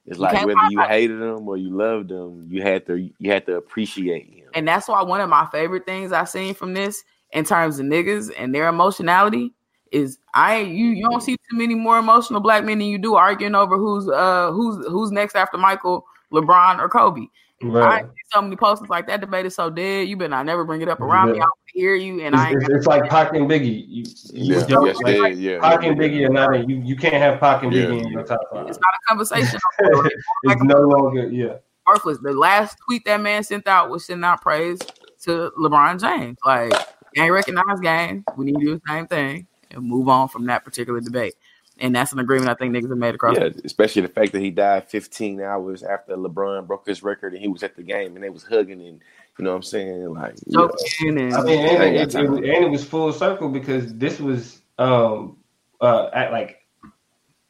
It's 0.05 0.19
like 0.19 0.45
whether 0.45 0.69
you 0.69 0.83
hated 0.83 1.23
him 1.23 1.49
or 1.49 1.57
you 1.57 1.71
loved 1.71 2.11
him, 2.11 2.49
you 2.51 2.61
had 2.61 2.85
to 2.89 2.97
you 2.97 3.33
had 3.33 3.47
to 3.47 3.57
appreciate 3.57 4.29
him. 4.29 4.49
And 4.53 4.69
that's 4.69 4.89
why 4.89 5.03
one 5.03 5.23
of 5.23 5.31
my 5.31 5.47
favorite 5.51 5.87
things 5.87 6.13
I've 6.13 6.29
seen 6.29 6.53
from 6.53 6.75
this 6.75 7.03
in 7.33 7.47
terms 7.47 7.79
of 7.79 7.87
niggas 7.87 8.31
and 8.37 8.55
their 8.55 8.69
emotionality 8.69 9.55
is 9.91 10.19
I 10.39 10.61
you 10.61 10.87
you 10.91 11.09
don't 11.11 11.21
see 11.23 11.37
too 11.51 11.57
many 11.57 11.75
more 11.75 11.99
emotional 11.99 12.41
black 12.41 12.65
men 12.65 12.79
than 12.79 12.87
you 12.89 12.99
do 12.99 13.17
arguing 13.17 13.55
over 13.57 13.77
who's 13.77 14.09
uh 14.09 14.53
who's 14.53 14.87
who's 14.87 15.11
next 15.11 15.35
after 15.35 15.59
Michael, 15.59 16.07
LeBron, 16.33 16.79
or 16.79 16.89
Kobe. 16.89 17.23
I 17.61 17.67
Right. 17.67 18.05
see 18.05 18.11
so 18.33 18.41
many 18.41 18.55
posters 18.55 18.89
like 18.89 19.09
that 19.09 19.21
debate 19.21 19.45
is 19.45 19.57
so 19.57 19.69
dead. 19.69 20.07
You 20.07 20.17
better 20.17 20.29
not 20.29 20.47
never 20.47 20.65
bring 20.65 20.81
it 20.81 20.89
up 20.89 21.01
around 21.01 21.33
me. 21.33 21.33
I 21.33 21.35
Yeah. 21.39 21.41
don't 21.41 21.53
hear 21.75 21.95
you 21.97 22.21
and 22.21 22.37
I 22.37 22.51
It's, 22.51 22.53
ain't 22.55 22.63
it's, 22.63 22.73
it's 22.73 22.87
like 22.87 23.11
Pac 23.11 23.35
and 23.35 23.51
Biggie. 23.51 23.85
You, 23.89 24.05
you 24.33 24.55
Yeah, 24.55 24.65
don't- 24.69 24.87
yes, 24.87 24.97
like, 25.03 25.15
yeah, 25.17 25.27
yeah. 25.27 25.59
Pac 25.61 25.83
and 25.83 25.99
Biggie 25.99 26.25
are 26.25 26.33
not 26.33 26.55
in, 26.55 26.71
you. 26.71 26.77
You 26.85 26.95
can't 26.95 27.15
have 27.15 27.41
Pac 27.41 27.65
and 27.65 27.73
Yeah, 27.73 27.87
Biggie 27.87 28.05
in 28.05 28.09
your 28.13 28.21
yeah. 28.21 28.27
top 28.27 28.41
five. 28.53 28.69
it's 28.69 28.79
not 28.79 28.95
a 28.95 29.09
conversation. 29.09 29.59
it's 30.45 30.63
no 30.63 30.79
longer 30.83 31.27
yeah. 31.27 31.55
worthless. 31.85 32.19
The 32.23 32.33
last 32.33 32.77
tweet 32.87 33.05
that 33.07 33.21
man 33.21 33.43
sent 33.43 33.67
out 33.67 33.91
was 33.91 34.07
sending 34.07 34.23
out 34.23 34.41
praise 34.41 34.79
to 35.23 35.51
LeBron 35.59 36.01
James. 36.01 36.39
Like, 36.47 36.73
ain't 37.17 37.33
recognized 37.33 37.83
game. 37.83 38.25
We 38.37 38.45
need 38.45 38.55
to 38.61 38.65
do 38.65 38.75
the 38.75 38.81
same 38.87 39.09
thing 39.09 39.49
and 39.71 39.83
move 39.85 40.09
on 40.09 40.29
from 40.29 40.47
that 40.47 40.65
particular 40.65 41.01
debate. 41.01 41.35
And 41.81 41.95
that's 41.95 42.13
an 42.13 42.19
agreement 42.19 42.51
I 42.51 42.55
think 42.55 42.75
niggas 42.75 42.89
have 42.89 42.99
made 42.99 43.15
across. 43.15 43.37
Yeah, 43.37 43.51
especially 43.65 44.03
the 44.03 44.09
fact 44.09 44.33
that 44.33 44.43
he 44.43 44.51
died 44.51 44.89
15 44.89 45.41
hours 45.41 45.83
after 45.83 46.17
LeBron 46.17 46.67
broke 46.67 46.87
his 46.87 47.03
record 47.03 47.35
and 47.35 47.43
he 47.43 47.49
was 47.49 47.63
at 47.63 47.77
the 47.77 47.83
game 47.83 48.17
and 48.17 48.25
they 48.25 48.31
was 48.31 48.43
hugging 48.43 48.81
and 48.85 49.01
you 49.39 49.45
know 49.45 49.51
what 49.51 49.57
I'm 49.57 49.63
saying? 49.63 50.13
Like, 50.13 50.35
yeah. 50.47 50.59
Joking 50.59 51.21
and 51.21 51.35
I 51.35 51.43
mean, 51.43 51.65
and 51.65 51.83
I 51.83 51.87
it, 51.87 52.15
it, 52.15 52.17
and 52.17 52.45
it 52.45 52.71
was 52.71 52.85
full 52.85 53.13
circle 53.13 53.49
because 53.49 53.95
this 53.95 54.19
was 54.19 54.63
um 54.79 55.37
uh 55.81 56.11
at 56.13 56.33
like 56.33 56.67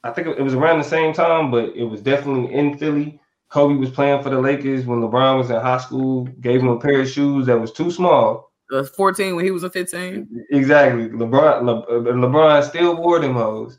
I 0.04 0.10
think 0.10 0.28
it 0.28 0.42
was 0.42 0.54
around 0.54 0.78
the 0.78 0.84
same 0.84 1.12
time, 1.12 1.50
but 1.50 1.74
it 1.74 1.84
was 1.84 2.00
definitely 2.02 2.54
in 2.54 2.78
Philly. 2.78 3.18
Kobe 3.48 3.76
was 3.76 3.90
playing 3.90 4.22
for 4.22 4.30
the 4.30 4.38
Lakers 4.38 4.84
when 4.84 5.00
LeBron 5.00 5.38
was 5.38 5.50
in 5.50 5.56
high 5.56 5.78
school. 5.78 6.24
Gave 6.40 6.60
him 6.60 6.68
a 6.68 6.78
pair 6.78 7.00
of 7.00 7.08
shoes 7.08 7.46
that 7.46 7.58
was 7.58 7.72
too 7.72 7.90
small. 7.90 8.47
Uh, 8.72 8.84
14 8.84 9.36
when 9.36 9.44
he 9.44 9.50
was 9.50 9.62
a 9.62 9.70
15. 9.70 10.46
Exactly. 10.50 11.08
LeBron 11.08 11.62
Le, 11.62 11.80
uh, 11.80 12.12
LeBron 12.12 12.68
still 12.68 12.96
wore 12.96 13.20
them 13.20 13.34
hoes. 13.34 13.78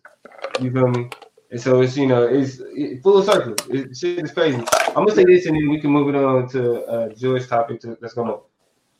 You 0.59 0.71
feel 0.71 0.87
me? 0.87 1.09
And 1.51 1.59
so 1.59 1.81
it's 1.81 1.97
you 1.97 2.05
know 2.05 2.23
it's 2.23 2.59
it, 2.75 3.01
full 3.01 3.23
circle. 3.23 3.55
It, 3.73 3.97
shit 3.97 4.19
is 4.19 4.31
crazy. 4.31 4.63
I'm 4.89 5.05
gonna 5.05 5.15
say 5.15 5.25
this 5.25 5.47
and 5.47 5.55
then 5.55 5.69
we 5.69 5.81
can 5.81 5.89
move 5.89 6.09
it 6.09 6.15
on 6.15 6.47
to 6.49 6.83
uh, 6.85 7.09
George's 7.09 7.47
topic. 7.47 7.81
To, 7.81 7.97
that's 7.99 8.13
gonna 8.13 8.37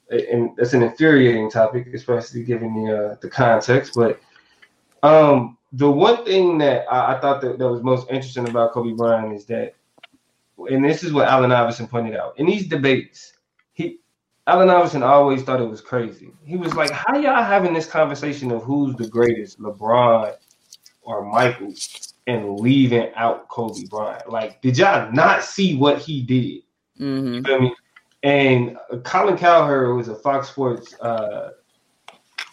and 0.10 0.56
that's 0.58 0.74
an 0.74 0.82
infuriating 0.82 1.52
topic, 1.52 1.94
especially 1.94 2.44
given 2.44 2.84
the 2.84 2.98
uh, 2.98 3.16
the 3.22 3.30
context. 3.30 3.94
But 3.96 4.20
um, 5.04 5.58
the 5.74 5.90
one 5.90 6.26
thing 6.26 6.58
that 6.60 6.86
I, 6.92 7.16
I 7.16 7.20
thought 7.20 7.42
that, 7.42 7.60
that 7.60 7.68
was 7.68 7.84
most 7.84 8.10
interesting 8.10 8.50
about 8.50 8.72
Kobe 8.72 8.94
Bryant 8.94 9.34
is 9.34 9.46
that, 9.46 9.76
and 10.58 10.84
this 10.84 11.04
is 11.04 11.14
what 11.14 11.28
Allen 11.28 11.52
Iverson 11.52 11.88
pointed 11.88 12.16
out 12.16 12.38
in 12.40 12.46
these 12.46 12.68
debates. 12.68 13.34
Allen 14.50 14.70
Iverson 14.70 15.04
always 15.04 15.44
thought 15.44 15.62
it 15.62 15.70
was 15.70 15.80
crazy. 15.80 16.32
He 16.44 16.58
was 16.58 16.74
like, 16.74 16.90
"How 16.90 17.16
y'all 17.16 17.44
having 17.44 17.72
this 17.72 17.86
conversation 17.86 18.52
of 18.52 18.64
who's 18.64 18.96
the 18.96 19.08
greatest, 19.08 19.60
LeBron 19.60 20.36
or 21.04 21.24
Michael, 21.24 21.72
and 22.26 22.60
leaving 22.60 23.12
out 23.16 23.48
Kobe 23.48 23.86
Bryant? 23.92 24.28
Like, 24.28 24.60
did 24.64 24.76
y'all 24.76 25.12
not 25.12 25.44
see 25.44 25.78
what 25.78 26.00
he 26.00 26.24
did? 26.24 26.64
hmm 26.98 27.36
You 27.36 27.44
feel 27.44 27.62
me? 27.62 27.76
And 28.24 28.78
uh, 28.92 28.98
Colin 28.98 29.38
Cowherd 29.38 29.96
was 29.96 30.08
a 30.08 30.16
Fox 30.16 30.50
Sports, 30.50 30.96
uh, 31.00 31.52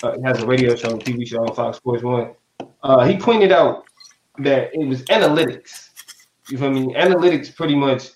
uh, 0.03 0.17
has 0.23 0.43
a 0.43 0.47
radio 0.47 0.77
show, 0.77 0.91
and 0.91 1.03
TV 1.03 1.27
show 1.27 1.47
on 1.47 1.55
Fox 1.55 1.79
Sports 1.79 2.03
One. 2.03 2.35
Uh, 2.83 3.07
he 3.07 3.17
pointed 3.17 3.53
out 3.53 3.85
that 4.41 4.69
it 4.75 4.87
was 4.87 5.03
analytics. 5.05 5.89
You 6.51 6.59
feel 6.59 6.71
me? 6.71 6.93
Analytics 6.95 7.57
pretty 7.57 7.75
much 7.75 8.11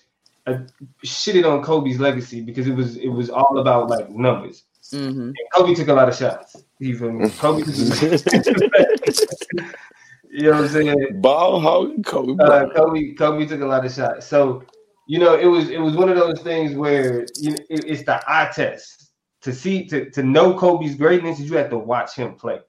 uh, 0.47 0.57
shitted 1.05 1.49
on 1.49 1.63
Kobe's 1.63 1.99
legacy 1.99 2.41
because 2.41 2.67
it 2.67 2.75
was 2.75 2.97
it 2.97 3.07
was 3.09 3.29
all 3.29 3.59
about 3.59 3.89
like 3.89 4.09
numbers. 4.09 4.63
hmm 4.91 4.97
And 5.07 5.35
Kobe 5.53 5.73
took 5.75 5.87
a 5.87 5.93
lot 5.93 6.09
of 6.09 6.15
shots. 6.15 6.63
You 6.79 6.97
feel 6.97 7.11
me? 7.11 7.29
Kobe 7.29 7.63
took 7.63 7.75
you 10.31 10.43
know 10.43 10.51
what 10.51 10.61
I'm 10.61 10.67
saying? 10.69 11.21
Ball 11.21 11.59
hogging 11.59 12.03
Kobe 12.03 12.43
uh, 12.43 12.69
Kobe 12.69 13.13
Kobe 13.13 13.45
took 13.45 13.61
a 13.61 13.65
lot 13.65 13.85
of 13.85 13.93
shots. 13.93 14.27
So 14.27 14.63
you 15.07 15.19
know, 15.19 15.35
it 15.37 15.45
was 15.45 15.69
it 15.69 15.79
was 15.79 15.95
one 15.95 16.09
of 16.09 16.15
those 16.15 16.39
things 16.41 16.75
where 16.75 17.27
you 17.37 17.51
know, 17.51 17.57
it, 17.69 17.83
it's 17.87 18.03
the 18.03 18.21
eye 18.27 18.49
test 18.53 19.11
to 19.41 19.53
see 19.53 19.85
to 19.87 20.09
to 20.11 20.23
know 20.23 20.57
Kobe's 20.57 20.95
greatness. 20.95 21.39
You 21.39 21.57
have 21.57 21.69
to 21.69 21.77
watch 21.77 22.15
him 22.15 22.35
play. 22.35 22.59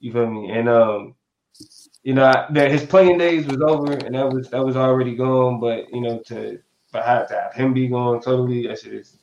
You 0.00 0.12
feel 0.12 0.28
me? 0.30 0.50
And 0.50 0.68
um, 0.68 1.14
you 2.02 2.14
know 2.14 2.24
I- 2.24 2.46
that 2.52 2.70
his 2.70 2.84
playing 2.84 3.18
days 3.18 3.46
was 3.46 3.60
over, 3.60 3.92
and 3.92 4.14
that 4.14 4.30
was 4.30 4.48
that 4.50 4.64
was 4.64 4.76
already 4.76 5.14
gone. 5.14 5.60
But 5.60 5.92
you 5.92 6.00
know 6.00 6.20
to 6.26 6.58
but 6.92 7.04
have 7.04 7.28
to 7.28 7.34
have 7.34 7.54
him 7.54 7.72
be 7.72 7.88
gone 7.88 8.20
totally, 8.20 8.66
that 8.66 8.78
shit 8.78 8.94
is 8.94 9.16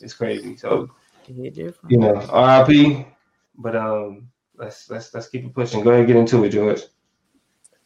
it's 0.00 0.14
crazy. 0.14 0.56
So 0.56 0.90
Hit 1.26 1.54
different. 1.54 1.90
you 1.90 1.98
know, 1.98 2.14
RIP. 2.14 3.06
But 3.56 3.76
um, 3.76 4.28
let's 4.56 4.88
let's 4.88 5.12
let's 5.12 5.28
keep 5.28 5.44
it 5.44 5.54
pushing. 5.54 5.82
Go 5.82 5.90
ahead, 5.90 6.00
and 6.00 6.08
get 6.08 6.16
into 6.16 6.44
it, 6.44 6.50
George. 6.50 6.82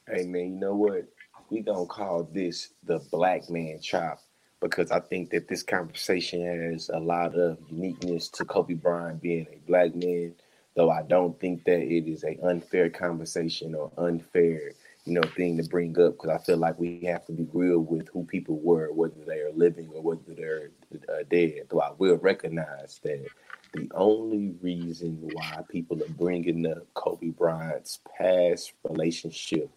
Hey 0.09 0.25
man, 0.27 0.55
you 0.55 0.61
know 0.61 0.75
what? 0.75 1.05
We 1.51 1.61
gonna 1.61 1.87
call 1.87 2.29
this 2.33 2.75
the 2.85 2.99
black 3.11 3.49
man 3.51 3.81
chop 3.81 4.21
because 4.61 4.91
I 4.91 5.01
think 5.01 5.31
that 5.31 5.49
this 5.49 5.63
conversation 5.63 6.45
has 6.45 6.91
a 6.93 6.99
lot 6.99 7.35
of 7.35 7.59
uniqueness 7.69 8.29
to 8.31 8.45
Kobe 8.45 8.75
Bryant 8.75 9.21
being 9.21 9.47
a 9.53 9.59
black 9.67 9.95
man. 9.95 10.35
Though 10.75 10.91
I 10.91 11.03
don't 11.03 11.39
think 11.39 11.65
that 11.65 11.81
it 11.81 12.11
is 12.11 12.25
a 12.25 12.39
unfair 12.43 12.89
conversation 12.89 13.75
or 13.75 13.91
unfair, 13.99 14.73
you 15.05 15.15
know, 15.15 15.23
thing 15.37 15.57
to 15.57 15.65
bring 15.65 15.99
up 16.01 16.13
because 16.13 16.31
I 16.31 16.39
feel 16.39 16.59
like 16.59 16.79
we 16.79 17.01
have 17.07 17.25
to 17.27 17.33
be 17.33 17.47
real 17.53 17.81
with 17.81 18.09
who 18.09 18.25
people 18.25 18.61
were, 18.61 18.93
whether 18.93 19.25
they 19.27 19.41
are 19.41 19.53
living 19.53 19.91
or 19.93 20.03
whether 20.03 20.23
they're 20.29 20.71
uh, 21.09 21.25
dead. 21.29 21.67
Though 21.71 21.81
I 21.81 21.93
will 21.99 22.19
recognize 22.19 23.01
that 23.03 23.27
the 23.73 23.91
only 23.95 24.55
reason 24.61 25.19
why 25.21 25.63
people 25.69 26.03
are 26.03 26.09
bringing 26.09 26.67
up 26.67 26.87
Kobe 26.95 27.31
Bryant's 27.31 28.01
past 28.17 28.75
relationship 28.89 29.71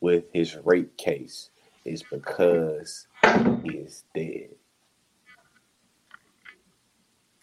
with 0.00 0.24
his 0.32 0.56
rape 0.64 0.96
case 0.96 1.50
is 1.84 2.02
because 2.04 3.08
he 3.64 3.70
is 3.70 4.04
dead. 4.14 4.50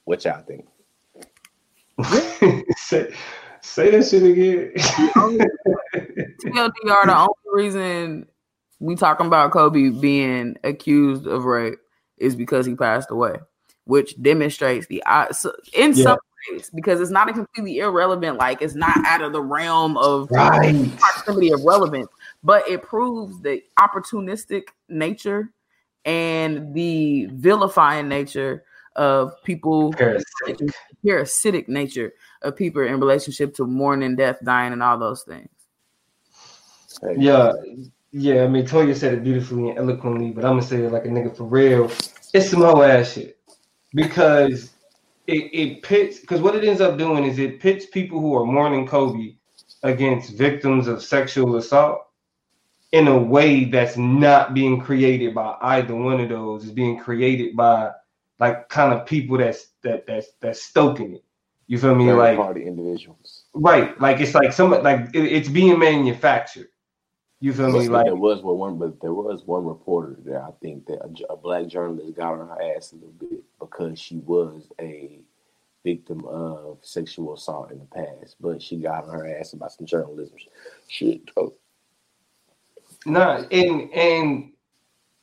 What 0.05 0.23
y'all 0.25 0.43
think? 0.43 0.67
say, 3.63 3.89
that 3.91 4.05
shit 4.05 4.23
again. 4.23 4.71
TLDR, 6.43 7.05
the 7.05 7.17
only 7.17 7.63
reason 7.63 8.27
we 8.79 8.95
talking 8.95 9.27
about 9.27 9.51
Kobe 9.51 9.89
being 9.89 10.57
accused 10.63 11.25
of 11.25 11.45
rape 11.45 11.79
is 12.17 12.35
because 12.35 12.65
he 12.65 12.75
passed 12.75 13.09
away, 13.11 13.35
which 13.85 14.21
demonstrates 14.21 14.87
the 14.87 15.01
in 15.73 15.93
Yeah. 15.93 16.03
some 16.03 16.17
ways 16.51 16.69
because 16.75 16.99
it's 16.99 17.11
not 17.11 17.29
a 17.29 17.33
completely 17.33 17.79
irrelevant, 17.79 18.37
like 18.37 18.61
it's 18.61 18.75
not 18.75 18.95
out 19.05 19.21
of 19.21 19.31
the 19.31 19.41
realm 19.41 19.97
of 19.97 20.29
right. 20.31 20.75
proximity 20.99 21.51
of 21.51 21.63
relevance, 21.63 22.09
but 22.43 22.67
it 22.67 22.81
proves 22.81 23.39
the 23.41 23.61
opportunistic 23.79 24.63
nature 24.89 25.49
and 26.05 26.73
the 26.73 27.27
vilifying 27.31 28.09
nature 28.09 28.65
of 28.95 29.41
people 29.43 29.93
Parasitic. 29.93 30.69
Parasitic 31.03 31.67
nature 31.67 32.13
of 32.41 32.55
people 32.55 32.81
in 32.81 32.99
relationship 32.99 33.53
to 33.55 33.65
mourning, 33.65 34.15
death, 34.15 34.37
dying, 34.43 34.73
and 34.73 34.81
all 34.81 34.97
those 34.97 35.23
things. 35.23 35.49
Yeah, 37.17 37.53
yeah. 38.11 38.43
I 38.43 38.47
mean, 38.47 38.65
Toya 38.65 38.95
said 38.95 39.13
it 39.13 39.23
beautifully 39.23 39.69
and 39.69 39.77
eloquently, 39.77 40.31
but 40.31 40.45
I'm 40.45 40.53
gonna 40.53 40.61
say 40.61 40.83
it 40.83 40.91
like 40.91 41.05
a 41.05 41.09
nigga 41.09 41.35
for 41.35 41.43
real. 41.45 41.91
It's 42.33 42.49
some 42.49 42.61
whole 42.61 42.83
ass 42.83 43.13
shit 43.13 43.37
because 43.93 44.71
it, 45.27 45.49
it 45.53 45.83
pits. 45.83 46.19
Because 46.19 46.41
what 46.41 46.55
it 46.55 46.63
ends 46.63 46.81
up 46.81 46.97
doing 46.97 47.25
is 47.25 47.39
it 47.39 47.59
pits 47.59 47.85
people 47.85 48.19
who 48.19 48.35
are 48.35 48.45
mourning 48.45 48.87
Kobe 48.87 49.35
against 49.83 50.37
victims 50.37 50.87
of 50.87 51.03
sexual 51.03 51.57
assault 51.57 52.07
in 52.93 53.07
a 53.07 53.17
way 53.17 53.65
that's 53.65 53.97
not 53.97 54.53
being 54.53 54.79
created 54.79 55.33
by 55.33 55.57
either 55.61 55.95
one 55.95 56.21
of 56.21 56.29
those. 56.29 56.63
It's 56.63 56.71
being 56.71 56.97
created 56.99 57.55
by 57.55 57.91
like 58.43 58.69
kind 58.69 58.93
of 58.93 59.05
people 59.05 59.37
that's 59.37 59.69
that 59.83 60.05
that's 60.05 60.27
that's 60.41 60.61
stoking 60.61 61.15
it. 61.15 61.23
You 61.67 61.77
feel 61.77 61.95
me? 61.95 62.05
third 62.07 62.17
Like 62.17 62.37
party 62.37 62.65
individuals. 62.65 63.45
right, 63.53 63.99
like 64.01 64.19
it's 64.19 64.35
like 64.35 64.51
some 64.51 64.71
like 64.71 65.09
it, 65.13 65.23
it's 65.23 65.49
being 65.49 65.79
manufactured. 65.79 66.67
You 67.39 67.53
feel 67.53 67.71
me? 67.71 67.87
Like 67.87 68.05
there 68.05 68.15
was 68.15 68.41
one, 68.41 68.77
but 68.77 68.99
there 69.01 69.13
was 69.13 69.43
one 69.45 69.65
reporter 69.65 70.17
that 70.25 70.41
I 70.41 70.51
think 70.61 70.85
that 70.87 70.99
a 71.29 71.37
black 71.37 71.67
journalist 71.67 72.15
got 72.15 72.33
on 72.33 72.47
her 72.47 72.75
ass 72.75 72.91
a 72.91 72.95
little 72.95 73.11
bit 73.19 73.43
because 73.59 73.99
she 73.99 74.17
was 74.17 74.69
a 74.79 75.19
victim 75.83 76.23
of 76.25 76.79
sexual 76.81 77.33
assault 77.33 77.71
in 77.71 77.79
the 77.79 77.85
past, 77.85 78.35
but 78.39 78.61
she 78.61 78.77
got 78.77 79.05
on 79.05 79.11
her 79.11 79.37
ass 79.37 79.53
about 79.53 79.71
some 79.73 79.85
journalism 79.85 80.37
shit. 80.87 81.21
Oh, 81.37 81.53
Nah, 83.05 83.43
and 83.51 83.91
and 83.93 84.53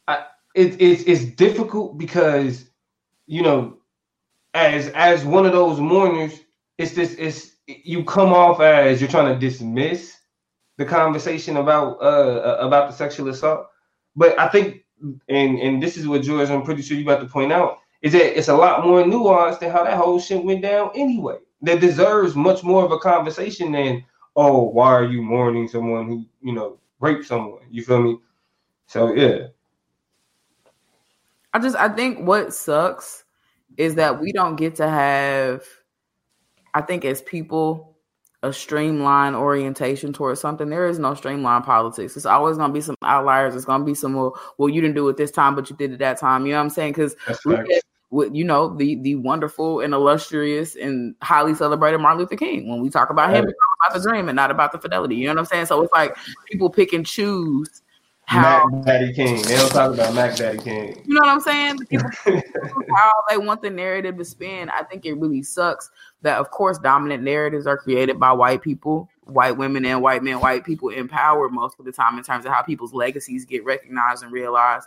I, 0.07 0.25
it, 0.55 0.81
it's 0.81 1.03
it's 1.05 1.25
difficult 1.25 1.97
because 1.97 2.70
you 3.31 3.43
know, 3.43 3.79
as 4.55 4.89
as 4.89 5.25
one 5.25 5.47
of 5.47 5.53
those 5.53 5.79
mourners, 5.79 6.41
it's 6.79 6.95
this 6.95 7.15
it's 7.17 7.53
you 7.69 8.03
come 8.03 8.33
off 8.33 8.61
as 8.61 9.01
you're 9.01 9.09
trying 9.09 9.33
to 9.33 9.39
dismiss 9.39 10.17
the 10.79 10.85
conversation 10.85 11.57
about 11.59 12.03
uh 12.03 12.57
about 12.59 12.91
the 12.91 12.97
sexual 12.97 13.29
assault, 13.29 13.69
but 14.17 14.37
I 14.37 14.49
think 14.49 14.85
and 15.29 15.61
and 15.61 15.81
this 15.81 15.97
is 15.97 16.09
what 16.09 16.23
George, 16.23 16.51
I'm 16.51 16.65
pretty 16.65 16.83
sure 16.83 16.97
you 16.97 17.05
about 17.05 17.21
to 17.21 17.27
point 17.27 17.53
out 17.53 17.79
is 18.03 18.13
that 18.15 18.37
it's 18.37 18.49
a 18.49 18.57
lot 18.57 18.85
more 18.85 19.05
nuanced 19.05 19.61
than 19.61 19.71
how 19.71 19.85
that 19.85 19.97
whole 19.97 20.19
shit 20.19 20.45
went 20.45 20.63
down 20.63 20.91
anyway. 20.97 21.39
That 21.63 21.81
deserves 21.81 22.35
much 22.35 22.65
more 22.65 22.85
of 22.85 22.91
a 22.91 22.99
conversation 22.99 23.71
than 23.71 24.05
oh 24.35 24.63
why 24.63 24.89
are 24.89 25.05
you 25.05 25.23
mourning 25.23 25.69
someone 25.69 26.09
who 26.09 26.27
you 26.41 26.53
know 26.53 26.81
raped 26.99 27.27
someone? 27.27 27.63
You 27.71 27.85
feel 27.85 28.03
me? 28.03 28.19
So 28.89 29.15
yeah. 29.15 29.47
I 31.53 31.59
just 31.59 31.77
I 31.77 31.89
think 31.89 32.27
what 32.27 32.53
sucks 32.55 33.25
is 33.77 33.97
that 33.97 34.21
we 34.21 34.33
don't 34.33 34.57
get 34.57 34.77
to 34.77 34.89
have 34.89 35.65
I 36.75 36.83
think 36.83 37.05
as 37.05 37.23
people 37.23 37.91
a 38.43 38.53
streamlined 38.53 39.37
orientation 39.37 40.13
towards 40.13 40.41
something. 40.41 40.71
There 40.71 40.87
is 40.87 40.99
no 40.99 41.15
streamlined 41.15 41.65
politics. 41.65 42.17
It's 42.17 42.25
always 42.25 42.57
going 42.57 42.71
to 42.71 42.75
be 42.75 42.81
some 42.81 42.97
outliers. 43.03 43.55
It's 43.55 43.67
going 43.67 43.81
to 43.81 43.85
be 43.85 43.95
some 43.95 44.15
well, 44.15 44.41
well, 44.57 44.69
you 44.69 44.81
didn't 44.81 44.95
do 44.97 45.09
it 45.09 45.17
this 45.17 45.31
time, 45.31 45.55
but 45.55 45.69
you 45.69 45.77
did 45.77 45.93
it 45.93 45.99
that 45.99 46.19
time. 46.19 46.47
You 46.47 46.53
know 46.53 46.59
what 46.59 46.65
I'm 46.65 46.71
saying? 46.71 46.93
Because 46.93 47.17
with 48.11 48.35
you 48.35 48.43
know 48.43 48.75
the 48.75 48.97
the 49.03 49.15
wonderful 49.17 49.81
and 49.81 49.95
illustrious 49.95 50.75
and 50.75 51.15
highly 51.23 51.55
celebrated 51.55 51.99
Martin 51.99 52.21
Luther 52.21 52.37
King. 52.37 52.69
When 52.69 52.81
we 52.81 52.91
talk 52.91 53.11
about 53.11 53.31
him, 53.31 53.45
about 53.45 53.95
the 53.95 54.09
dream 54.09 54.29
and 54.29 54.37
not 54.37 54.51
about 54.51 54.73
the 54.73 54.79
fidelity. 54.79 55.17
You 55.17 55.27
know 55.27 55.35
what 55.35 55.41
I'm 55.41 55.45
saying? 55.45 55.67
So 55.67 55.83
it's 55.83 55.93
like 55.93 56.17
people 56.47 56.71
pick 56.71 56.93
and 56.93 57.07
choose 57.07 57.83
how 58.31 58.65
Mac 58.69 58.85
Daddy 58.85 59.13
King. 59.13 59.43
They 59.43 59.57
don't 59.57 59.71
talk 59.71 59.93
about 59.93 60.15
Mac 60.15 60.37
Daddy 60.37 60.59
King. 60.59 61.03
You 61.05 61.15
know 61.15 61.21
what 61.23 61.31
I'm 61.31 61.41
saying? 61.41 61.79
how 62.95 63.13
they 63.29 63.37
want 63.39 63.61
the 63.61 63.71
narrative 63.71 64.17
to 64.19 64.25
spin. 64.25 64.71
I 64.71 64.85
think 64.85 65.05
it 65.05 65.15
really 65.15 65.43
sucks 65.43 65.91
that, 66.23 66.39
of 66.39 66.53
course, 66.53 66.79
dominant 66.79 67.25
narratives 67.25 67.67
are 67.67 67.77
created 67.77 68.21
by 68.21 68.31
white 68.31 68.63
people, 68.63 69.09
white 69.25 69.57
women 69.57 69.85
and 69.85 70.01
white 70.01 70.23
men, 70.23 70.39
white 70.39 70.65
people 70.65 70.91
in 70.91 71.09
power 71.09 71.49
most 71.49 71.81
of 71.81 71.85
the 71.85 71.91
time 71.91 72.19
in 72.19 72.23
terms 72.23 72.47
of 72.47 72.53
how 72.53 72.63
people's 72.63 72.95
legacies 72.95 73.45
get 73.45 73.65
recognized 73.65 74.23
and 74.23 74.31
realized. 74.31 74.87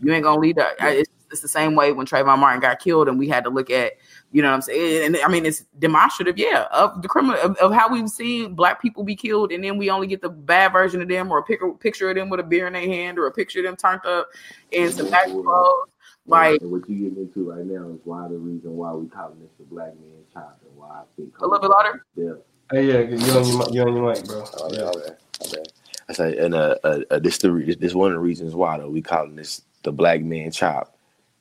You 0.00 0.10
ain't 0.14 0.24
gonna 0.24 0.40
lead 0.40 0.56
that. 0.56 0.76
It's, 0.80 1.10
it's 1.30 1.42
the 1.42 1.48
same 1.48 1.74
way 1.74 1.92
when 1.92 2.06
Trayvon 2.06 2.38
Martin 2.38 2.60
got 2.60 2.78
killed, 2.78 3.08
and 3.08 3.18
we 3.18 3.28
had 3.28 3.44
to 3.44 3.50
look 3.50 3.68
at 3.68 3.92
you 4.30 4.42
know 4.42 4.48
what 4.48 4.56
I'm 4.56 4.62
saying? 4.62 5.06
And 5.06 5.16
I 5.24 5.28
mean, 5.28 5.46
it's 5.46 5.64
demonstrative, 5.78 6.36
yeah, 6.36 6.66
of 6.70 7.00
the 7.00 7.08
criminal 7.08 7.40
of, 7.40 7.56
of, 7.56 7.72
how 7.72 7.90
we've 7.90 8.08
seen 8.08 8.54
black 8.54 8.80
people 8.82 9.02
be 9.02 9.16
killed, 9.16 9.52
and 9.52 9.64
then 9.64 9.78
we 9.78 9.88
only 9.88 10.06
get 10.06 10.20
the 10.20 10.28
bad 10.28 10.72
version 10.72 11.00
of 11.00 11.08
them, 11.08 11.30
or 11.30 11.38
a 11.38 11.42
picture 11.42 11.70
picture 11.72 12.10
of 12.10 12.16
them 12.16 12.28
with 12.28 12.40
a 12.40 12.42
beer 12.42 12.66
in 12.66 12.74
their 12.74 12.82
hand, 12.82 13.18
or 13.18 13.26
a 13.26 13.32
picture 13.32 13.60
of 13.60 13.64
them 13.64 13.76
turned 13.76 14.04
up 14.04 14.28
in 14.70 14.92
some 14.92 15.08
back 15.10 15.26
clothes. 15.26 15.88
Like 16.26 16.60
what 16.60 16.86
you 16.90 17.08
get 17.08 17.18
into 17.18 17.50
right 17.50 17.64
now 17.64 17.88
is 17.88 18.00
why 18.04 18.28
the 18.28 18.36
reason 18.36 18.76
why 18.76 18.92
we 18.92 19.08
calling 19.08 19.40
this 19.40 19.50
the 19.58 19.64
black 19.64 19.94
man 19.98 20.20
child, 20.32 20.52
and 20.68 20.76
why 20.76 20.88
I 20.88 21.02
think 21.16 21.38
a 21.38 21.46
little 21.46 21.60
bit 21.60 21.70
louder. 21.70 22.04
Yeah. 22.14 22.32
Hey, 22.70 22.86
yeah, 22.86 23.16
you 23.16 23.16
on 23.32 23.46
your 23.46 23.70
you 23.70 23.82
on 23.82 23.96
your 23.96 24.12
mic, 24.12 24.24
bro. 24.26 24.44
Oh, 24.58 24.68
yeah. 24.70 24.82
Okay. 24.82 25.14
okay. 25.46 25.64
I 26.10 26.12
say, 26.12 26.36
and 26.36 26.54
uh, 26.54 26.76
uh, 26.84 27.00
uh, 27.10 27.18
this 27.18 27.38
the 27.38 27.76
this 27.80 27.94
one 27.94 28.08
of 28.10 28.16
the 28.16 28.20
reasons 28.20 28.54
why 28.54 28.76
though 28.76 28.90
we 28.90 29.00
calling 29.00 29.36
this 29.36 29.62
the 29.84 29.92
black 29.92 30.20
man 30.20 30.50
chop 30.50 30.97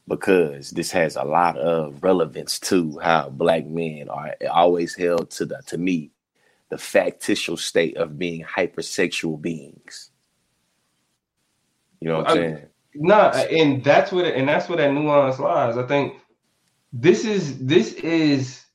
because 0.07 0.71
this 0.71 0.91
has 0.91 1.15
a 1.15 1.23
lot 1.23 1.57
of 1.57 2.01
relevance 2.03 2.59
to 2.59 2.97
how 2.99 3.29
black 3.29 3.65
men 3.65 4.09
are 4.09 4.33
always 4.51 4.95
held 4.95 5.29
to 5.31 5.45
the 5.45 5.61
to 5.67 5.77
me 5.77 6.11
the 6.69 6.77
factitious 6.77 7.63
state 7.63 7.97
of 7.97 8.17
being 8.19 8.43
hypersexual 8.43 9.41
beings. 9.41 10.11
You 12.01 12.09
know 12.09 12.17
what 12.19 12.29
I'm 12.29 12.35
saying? 12.37 12.65
No, 12.95 13.17
nah, 13.17 13.29
and 13.31 13.83
that's 13.83 14.11
what 14.11 14.25
and 14.25 14.47
that's 14.47 14.69
where 14.69 14.77
that 14.77 14.93
nuance 14.93 15.39
lies. 15.39 15.77
I 15.77 15.85
think 15.85 16.15
this 16.93 17.25
is 17.25 17.57
this 17.59 17.93
is 17.93 18.65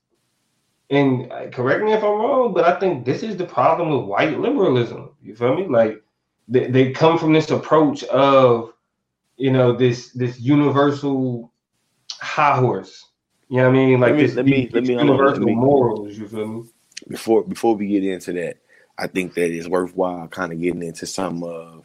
and 0.90 1.32
uh, 1.32 1.48
correct 1.48 1.82
me 1.82 1.92
if 1.92 2.04
I'm 2.04 2.10
wrong, 2.10 2.52
but 2.52 2.64
I 2.64 2.78
think 2.78 3.04
this 3.04 3.22
is 3.22 3.36
the 3.36 3.46
problem 3.46 3.90
with 3.90 4.08
white 4.08 4.38
liberalism. 4.38 5.10
You 5.22 5.34
feel 5.34 5.54
me? 5.54 5.66
Like 5.66 6.02
they, 6.48 6.70
they 6.70 6.92
come 6.92 7.18
from 7.18 7.32
this 7.32 7.50
approach 7.50 8.04
of 8.04 8.71
you 9.36 9.50
know 9.50 9.72
this 9.72 10.10
this 10.10 10.40
universal 10.40 11.52
high 12.20 12.58
horse. 12.58 13.06
You 13.48 13.58
know 13.58 13.64
what 13.64 13.76
I 13.76 13.86
mean? 13.86 14.00
Like 14.00 14.10
let 14.10 14.16
me, 14.16 14.26
this, 14.26 14.34
let 14.36 14.46
me, 14.46 14.70
let 14.72 14.82
me, 14.84 14.94
universal 14.94 15.44
let 15.44 15.46
me, 15.46 15.54
morals. 15.54 16.16
You 16.16 16.28
feel 16.28 16.46
me? 16.46 16.64
Before 17.08 17.42
before 17.44 17.74
we 17.76 17.88
get 17.88 18.04
into 18.04 18.32
that, 18.34 18.58
I 18.98 19.06
think 19.06 19.34
that 19.34 19.50
it's 19.50 19.68
worthwhile 19.68 20.28
kind 20.28 20.52
of 20.52 20.60
getting 20.60 20.82
into 20.82 21.06
some 21.06 21.42
of 21.42 21.84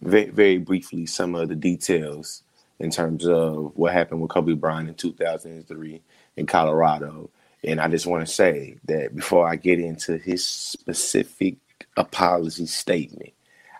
very 0.00 0.30
very 0.30 0.58
briefly 0.58 1.06
some 1.06 1.34
of 1.34 1.48
the 1.48 1.54
details 1.54 2.42
in 2.78 2.90
terms 2.90 3.26
of 3.26 3.72
what 3.74 3.92
happened 3.92 4.20
with 4.20 4.30
Kobe 4.30 4.52
Bryant 4.54 4.88
in 4.88 4.94
2003 4.94 6.00
in 6.36 6.46
Colorado. 6.46 7.30
And 7.64 7.80
I 7.80 7.88
just 7.88 8.06
want 8.06 8.26
to 8.26 8.32
say 8.32 8.76
that 8.84 9.16
before 9.16 9.48
I 9.48 9.56
get 9.56 9.80
into 9.80 10.16
his 10.16 10.46
specific 10.46 11.56
apology 11.96 12.66
statement, 12.66 13.32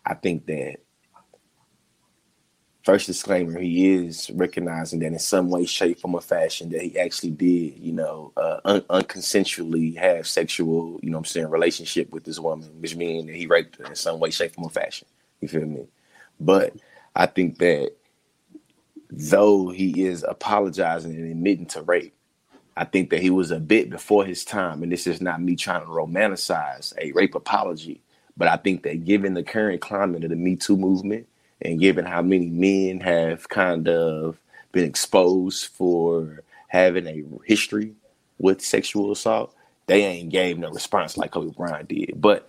I 0.05 0.15
think 0.15 0.47
that 0.47 0.79
first 2.89 3.07
disclaimer, 3.07 3.61
he 3.61 3.97
is 3.97 4.31
recognizing 4.31 5.01
that 5.01 5.09
in 5.09 5.19
some 5.19 5.51
way, 5.51 5.67
shape, 5.67 6.01
form, 6.01 6.15
or 6.15 6.23
fashion 6.23 6.71
that 6.71 6.81
he 6.81 6.99
actually 6.99 7.29
did, 7.33 7.77
you 7.79 7.93
know, 7.93 8.33
uh, 8.35 8.61
un- 8.65 8.81
unconsensually 8.89 9.95
have 9.95 10.27
sexual, 10.27 10.99
you 11.03 11.11
know 11.11 11.19
I'm 11.19 11.25
saying, 11.27 11.51
relationship 11.51 12.11
with 12.11 12.25
this 12.25 12.41
woman, 12.41 12.71
which 12.81 12.97
means 12.97 13.27
that 13.27 13.35
he 13.35 13.47
raped 13.47 13.77
her 13.77 13.85
in 13.85 13.95
some 13.95 14.19
way, 14.19 14.31
shape, 14.31 14.55
form, 14.55 14.69
or 14.69 14.71
fashion. 14.71 15.07
You 15.43 15.49
feel 15.49 15.67
me? 15.67 15.87
But 16.41 16.77
I 17.15 17.27
think 17.27 17.59
that 17.59 17.91
though 19.11 19.69
he 19.69 20.07
is 20.07 20.25
apologizing 20.27 21.15
and 21.15 21.31
admitting 21.31 21.67
to 21.67 21.83
rape, 21.83 22.15
I 22.75 22.87
think 22.87 23.11
that 23.11 23.21
he 23.21 23.29
was 23.29 23.51
a 23.51 23.61
bit 23.61 23.91
before 23.91 24.25
his 24.25 24.47
time. 24.47 24.83
And 24.83 24.91
this 24.91 25.07
is 25.07 25.21
not 25.21 25.43
me 25.43 25.57
trying 25.57 25.83
to 25.83 25.89
romanticize 25.89 26.95
a 26.97 27.13
rape 27.13 27.35
apology, 27.35 28.01
but 28.35 28.49
I 28.49 28.57
think 28.57 28.83
that 28.85 29.05
given 29.05 29.35
the 29.35 29.43
current 29.43 29.83
climate 29.83 30.25
of 30.25 30.31
the 30.31 30.37
Me 30.37 30.57
Too 30.57 30.79
movement, 30.79 31.27
and 31.63 31.81
given 31.81 32.05
how 32.05 32.23
many 32.23 32.51
men 32.51 33.01
have 33.01 33.49
kind 33.49 33.89
of 33.89 34.39
been 34.73 34.85
exposed 34.85 35.69
for 35.69 36.43
having 36.69 37.07
a 37.07 37.25
history 37.45 37.95
with 38.39 38.61
sexual 38.61 39.11
assault, 39.11 39.55
they 39.87 40.05
ain't 40.05 40.31
gave 40.31 40.59
no 40.59 40.71
response 40.71 41.17
like 41.17 41.33
Kobe 41.33 41.55
Bryant 41.57 41.89
did. 41.89 42.21
But 42.21 42.49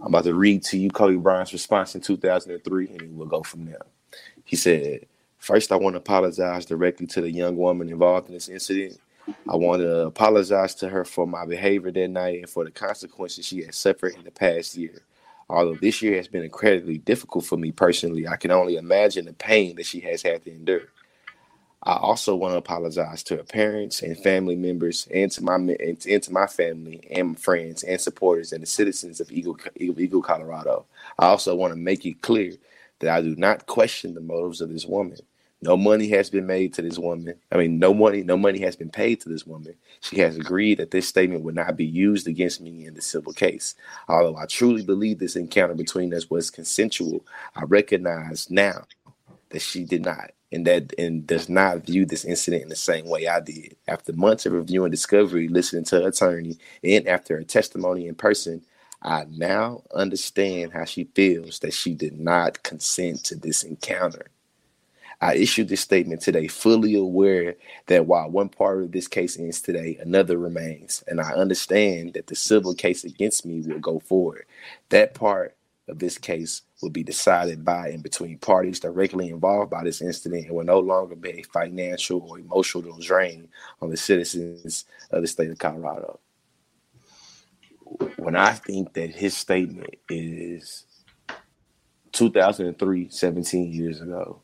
I'm 0.00 0.08
about 0.08 0.24
to 0.24 0.34
read 0.34 0.64
to 0.64 0.78
you 0.78 0.90
Kobe 0.90 1.16
Bryant's 1.16 1.52
response 1.52 1.94
in 1.94 2.00
2003, 2.00 2.88
and 2.88 3.16
we'll 3.16 3.28
go 3.28 3.42
from 3.42 3.66
there. 3.66 3.82
He 4.44 4.56
said, 4.56 5.06
First, 5.38 5.72
I 5.72 5.76
want 5.76 5.94
to 5.94 5.98
apologize 5.98 6.66
directly 6.66 7.06
to 7.08 7.22
the 7.22 7.30
young 7.30 7.56
woman 7.56 7.88
involved 7.88 8.28
in 8.28 8.34
this 8.34 8.48
incident. 8.48 8.98
I 9.48 9.56
want 9.56 9.80
to 9.80 10.06
apologize 10.06 10.74
to 10.76 10.88
her 10.88 11.04
for 11.04 11.26
my 11.26 11.46
behavior 11.46 11.90
that 11.90 12.08
night 12.08 12.40
and 12.40 12.48
for 12.48 12.64
the 12.64 12.70
consequences 12.70 13.46
she 13.46 13.62
has 13.64 13.76
suffered 13.76 14.14
in 14.16 14.24
the 14.24 14.30
past 14.30 14.76
year. 14.76 15.02
Although 15.50 15.74
this 15.74 16.00
year 16.00 16.16
has 16.16 16.28
been 16.28 16.44
incredibly 16.44 16.98
difficult 16.98 17.44
for 17.44 17.56
me 17.56 17.72
personally, 17.72 18.28
I 18.28 18.36
can 18.36 18.52
only 18.52 18.76
imagine 18.76 19.26
the 19.26 19.32
pain 19.32 19.74
that 19.76 19.86
she 19.86 20.00
has 20.00 20.22
had 20.22 20.44
to 20.44 20.50
endure. 20.52 20.82
I 21.82 21.96
also 21.96 22.36
want 22.36 22.52
to 22.52 22.58
apologize 22.58 23.22
to 23.24 23.36
her 23.38 23.42
parents 23.42 24.02
and 24.02 24.16
family 24.16 24.54
members, 24.54 25.08
and 25.12 25.32
to 25.32 25.42
my 25.42 25.54
and 25.54 26.22
to 26.22 26.32
my 26.32 26.46
family 26.46 27.08
and 27.10 27.38
friends 27.38 27.82
and 27.82 28.00
supporters 28.00 28.52
and 28.52 28.62
the 28.62 28.66
citizens 28.66 29.18
of 29.18 29.32
Eagle, 29.32 29.58
Eagle, 29.76 30.22
Colorado. 30.22 30.84
I 31.18 31.26
also 31.26 31.56
want 31.56 31.72
to 31.72 31.80
make 31.80 32.04
it 32.04 32.22
clear 32.22 32.52
that 33.00 33.10
I 33.10 33.22
do 33.22 33.34
not 33.34 33.66
question 33.66 34.14
the 34.14 34.20
motives 34.20 34.60
of 34.60 34.70
this 34.70 34.84
woman. 34.86 35.18
No 35.62 35.76
money 35.76 36.08
has 36.08 36.30
been 36.30 36.46
made 36.46 36.72
to 36.74 36.82
this 36.82 36.98
woman. 36.98 37.34
I 37.52 37.58
mean, 37.58 37.78
no 37.78 37.92
money, 37.92 38.22
no 38.22 38.38
money 38.38 38.60
has 38.60 38.76
been 38.76 38.90
paid 38.90 39.20
to 39.20 39.28
this 39.28 39.46
woman. 39.46 39.74
She 40.00 40.18
has 40.20 40.36
agreed 40.36 40.78
that 40.78 40.90
this 40.90 41.08
statement 41.08 41.42
would 41.44 41.54
not 41.54 41.76
be 41.76 41.84
used 41.84 42.26
against 42.26 42.62
me 42.62 42.86
in 42.86 42.94
the 42.94 43.02
civil 43.02 43.34
case. 43.34 43.74
Although 44.08 44.36
I 44.38 44.46
truly 44.46 44.82
believe 44.82 45.18
this 45.18 45.36
encounter 45.36 45.74
between 45.74 46.14
us 46.14 46.30
was 46.30 46.50
consensual, 46.50 47.26
I 47.54 47.64
recognize 47.64 48.50
now 48.50 48.86
that 49.50 49.60
she 49.60 49.84
did 49.84 50.04
not, 50.04 50.30
and 50.50 50.66
that 50.66 50.94
and 50.98 51.26
does 51.26 51.48
not 51.48 51.84
view 51.84 52.06
this 52.06 52.24
incident 52.24 52.62
in 52.62 52.68
the 52.70 52.76
same 52.76 53.06
way 53.06 53.28
I 53.28 53.40
did. 53.40 53.76
After 53.86 54.14
months 54.14 54.46
of 54.46 54.54
reviewing 54.54 54.90
discovery, 54.90 55.48
listening 55.48 55.84
to 55.86 56.00
her 56.00 56.08
attorney, 56.08 56.58
and 56.82 57.06
after 57.06 57.36
her 57.36 57.44
testimony 57.44 58.06
in 58.08 58.14
person, 58.14 58.62
I 59.02 59.26
now 59.30 59.82
understand 59.94 60.72
how 60.72 60.86
she 60.86 61.04
feels 61.14 61.58
that 61.60 61.74
she 61.74 61.94
did 61.94 62.18
not 62.18 62.62
consent 62.62 63.24
to 63.24 63.34
this 63.34 63.62
encounter. 63.62 64.26
I 65.22 65.34
issued 65.34 65.68
this 65.68 65.82
statement 65.82 66.22
today, 66.22 66.48
fully 66.48 66.94
aware 66.94 67.56
that 67.86 68.06
while 68.06 68.30
one 68.30 68.48
part 68.48 68.82
of 68.82 68.92
this 68.92 69.06
case 69.06 69.38
ends 69.38 69.60
today, 69.60 69.98
another 70.00 70.38
remains. 70.38 71.04
And 71.06 71.20
I 71.20 71.32
understand 71.32 72.14
that 72.14 72.28
the 72.28 72.34
civil 72.34 72.74
case 72.74 73.04
against 73.04 73.44
me 73.44 73.60
will 73.60 73.80
go 73.80 73.98
forward. 73.98 74.46
That 74.88 75.12
part 75.12 75.56
of 75.88 75.98
this 75.98 76.16
case 76.16 76.62
will 76.80 76.88
be 76.88 77.02
decided 77.02 77.64
by 77.64 77.88
and 77.88 78.02
between 78.02 78.38
parties 78.38 78.80
directly 78.80 79.28
involved 79.28 79.70
by 79.70 79.84
this 79.84 80.00
incident 80.00 80.46
and 80.46 80.54
will 80.54 80.64
no 80.64 80.78
longer 80.78 81.16
be 81.16 81.40
a 81.40 81.42
financial 81.42 82.20
or 82.20 82.38
emotional 82.38 82.96
drain 82.98 83.48
on 83.82 83.90
the 83.90 83.96
citizens 83.98 84.86
of 85.10 85.20
the 85.20 85.28
state 85.28 85.50
of 85.50 85.58
Colorado. 85.58 86.18
When 88.16 88.36
I 88.36 88.52
think 88.52 88.94
that 88.94 89.10
his 89.10 89.36
statement 89.36 89.96
is 90.08 90.86
2003, 92.12 93.08
17 93.10 93.72
years 93.72 94.00
ago, 94.00 94.40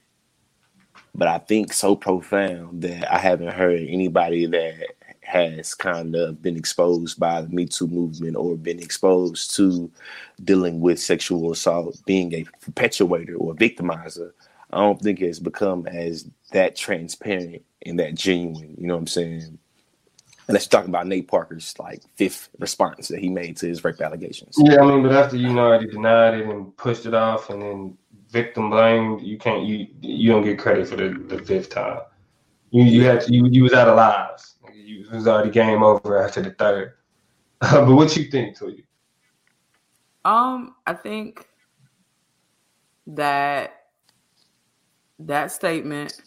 but 1.16 1.28
I 1.28 1.38
think 1.38 1.72
so 1.72 1.96
profound 1.96 2.82
that 2.82 3.12
I 3.12 3.18
haven't 3.18 3.52
heard 3.52 3.80
anybody 3.88 4.46
that 4.46 4.94
has 5.22 5.74
kind 5.74 6.14
of 6.14 6.40
been 6.40 6.56
exposed 6.56 7.18
by 7.18 7.40
the 7.40 7.48
Me 7.48 7.66
Too 7.66 7.88
movement 7.88 8.36
or 8.36 8.56
been 8.56 8.78
exposed 8.78 9.56
to 9.56 9.90
dealing 10.44 10.80
with 10.80 11.00
sexual 11.00 11.50
assault, 11.50 12.00
being 12.06 12.32
a 12.34 12.44
perpetuator 12.60 13.34
or 13.34 13.54
victimizer. 13.54 14.32
I 14.70 14.78
don't 14.78 15.00
think 15.00 15.20
it's 15.20 15.38
become 15.38 15.86
as 15.86 16.28
that 16.52 16.76
transparent 16.76 17.64
and 17.84 17.98
that 17.98 18.14
genuine. 18.14 18.76
You 18.78 18.86
know 18.86 18.94
what 18.94 19.00
I'm 19.00 19.06
saying? 19.06 19.58
And 20.48 20.54
let's 20.54 20.68
talk 20.68 20.86
about 20.86 21.08
Nate 21.08 21.26
Parker's 21.26 21.74
like 21.78 22.02
fifth 22.14 22.50
response 22.60 23.08
that 23.08 23.18
he 23.18 23.28
made 23.28 23.56
to 23.58 23.66
his 23.66 23.82
rape 23.82 24.00
allegations. 24.00 24.54
Yeah, 24.58 24.80
I 24.80 24.86
mean, 24.86 25.02
but 25.02 25.12
after 25.12 25.36
you 25.36 25.52
know 25.52 25.76
he 25.78 25.86
denied 25.86 26.34
it 26.34 26.46
and 26.46 26.76
pushed 26.76 27.06
it 27.06 27.14
off, 27.14 27.50
and 27.50 27.62
then 27.62 27.98
victim 28.30 28.70
blamed, 28.70 29.22
you 29.22 29.38
can't 29.38 29.64
you 29.64 29.86
you 30.00 30.30
don't 30.30 30.44
get 30.44 30.58
credit 30.58 30.88
for 30.88 30.96
the, 30.96 31.10
the 31.28 31.38
fifth 31.38 31.70
time. 31.70 32.00
You 32.70 32.84
you 32.84 33.04
had 33.04 33.22
to, 33.22 33.32
you 33.32 33.46
you 33.46 33.62
was 33.62 33.72
out 33.72 33.88
of 33.88 33.96
lives. 33.96 34.54
You 34.74 35.06
was 35.10 35.26
already 35.26 35.50
game 35.50 35.82
over 35.82 36.22
after 36.22 36.42
the 36.42 36.50
third. 36.50 36.94
but 37.60 37.86
what 37.86 38.16
you 38.16 38.24
think, 38.24 38.58
to 38.58 38.68
you? 38.68 38.82
Um, 40.24 40.74
I 40.86 40.92
think 40.92 41.46
that 43.06 43.86
that 45.20 45.52
statement, 45.52 46.20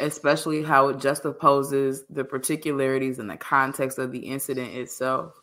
especially 0.00 0.62
how 0.62 0.88
it 0.88 0.98
juxtaposes 0.98 2.00
the 2.10 2.24
particularities 2.24 3.18
and 3.18 3.30
the 3.30 3.36
context 3.36 3.98
of 3.98 4.12
the 4.12 4.18
incident 4.18 4.74
itself. 4.74 5.39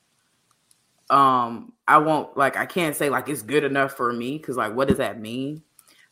Um, 1.09 1.73
I 1.87 1.97
won't 1.99 2.35
like 2.35 2.57
I 2.57 2.65
can't 2.65 2.95
say 2.95 3.09
like 3.09 3.29
it's 3.29 3.41
good 3.41 3.63
enough 3.63 3.93
for 3.93 4.11
me 4.11 4.37
because 4.37 4.57
like 4.57 4.75
what 4.75 4.87
does 4.87 4.97
that 4.97 5.19
mean? 5.19 5.63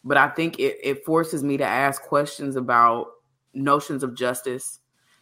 But 0.03 0.17
I 0.17 0.29
think 0.29 0.59
it, 0.59 0.77
it 0.83 1.05
forces 1.05 1.43
me 1.43 1.57
to 1.57 1.65
ask 1.65 2.01
questions 2.03 2.55
about 2.55 3.07
notions 3.53 4.03
of 4.03 4.15
justice. 4.15 4.79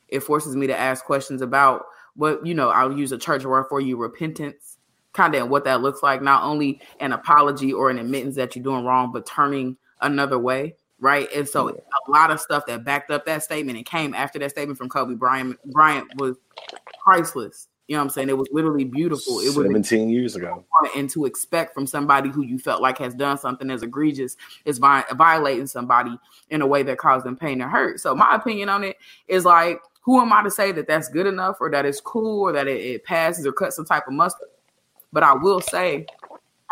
It 0.10 0.20
forces 0.22 0.56
me 0.56 0.68
to 0.68 0.78
ask 0.78 1.06
questions 1.06 1.42
about 1.42 1.86
what 2.16 2.46
you 2.46 2.54
know, 2.54 2.70
I'll 2.70 2.98
use 2.98 3.12
a 3.12 3.18
church 3.18 3.46
word 3.46 3.66
for 3.70 3.82
you, 3.82 3.98
repentance, 3.98 4.78
kind 5.14 5.34
of 5.34 5.42
and 5.42 5.50
what 5.50 5.64
that 5.66 5.82
looks 5.82 6.04
like, 6.04 6.22
not 6.22 6.44
only 6.44 6.82
an 7.00 7.14
apology 7.14 7.74
or 7.74 7.90
an 7.90 7.98
admittance 7.98 8.36
that 8.36 8.56
you're 8.56 8.64
doing 8.64 8.86
wrong, 8.86 9.12
but 9.12 9.26
turning 9.26 9.78
another 10.02 10.38
way 10.38 10.76
right? 11.04 11.28
And 11.36 11.48
so 11.48 11.68
yeah. 11.68 11.82
a 12.08 12.12
lot 12.12 12.32
of 12.32 12.40
stuff 12.40 12.66
that 12.68 12.86
backed 12.86 13.12
up 13.12 13.26
that 13.26 13.44
statement 13.44 13.78
and 13.78 13.86
came 13.86 14.14
after 14.14 14.40
that 14.40 14.52
statement 14.52 14.78
from 14.78 14.88
Kobe 14.88 15.16
Bryant 15.16 15.60
Bryant 15.66 16.08
was 16.18 16.38
priceless. 17.04 17.68
You 17.88 17.96
know 17.96 18.00
what 18.00 18.06
I'm 18.06 18.10
saying? 18.12 18.30
It 18.30 18.38
was 18.38 18.48
literally 18.52 18.86
beautiful. 18.86 19.40
It 19.40 19.52
17 19.52 19.74
was 19.74 19.88
17 19.90 20.10
years 20.10 20.36
ago. 20.36 20.64
And 20.96 21.10
to 21.10 21.26
expect 21.26 21.74
from 21.74 21.86
somebody 21.86 22.30
who 22.30 22.44
you 22.44 22.58
felt 22.58 22.82
like 22.82 22.98
has 23.00 23.14
done 23.14 23.38
something 23.38 23.70
as 23.70 23.84
egregious 23.84 24.38
is 24.64 24.78
vi- 24.78 25.04
violating 25.16 25.68
somebody 25.68 26.18
in 26.50 26.62
a 26.62 26.68
way 26.68 26.84
that 26.84 26.98
caused 26.98 27.26
them 27.26 27.36
pain 27.36 27.62
and 27.62 27.70
hurt. 27.70 28.00
So 28.00 28.16
my 28.16 28.36
opinion 28.36 28.70
on 28.70 28.84
it 28.86 28.98
is 29.28 29.44
like, 29.44 29.82
who 30.02 30.22
am 30.22 30.32
I 30.32 30.44
to 30.44 30.52
say 30.52 30.72
that 30.72 30.88
that's 30.88 31.10
good 31.10 31.28
enough 31.28 31.58
or 31.60 31.70
that 31.72 31.86
it's 31.86 32.00
cool 32.00 32.42
or 32.42 32.52
that 32.54 32.68
it, 32.68 32.80
it 32.80 33.04
passes 33.04 33.46
or 33.46 33.52
cuts 33.52 33.76
some 33.76 33.86
type 33.86 34.08
of 34.08 34.14
mustard? 34.14 34.48
But 35.12 35.24
I 35.24 35.34
will 35.34 35.62
say 35.62 36.06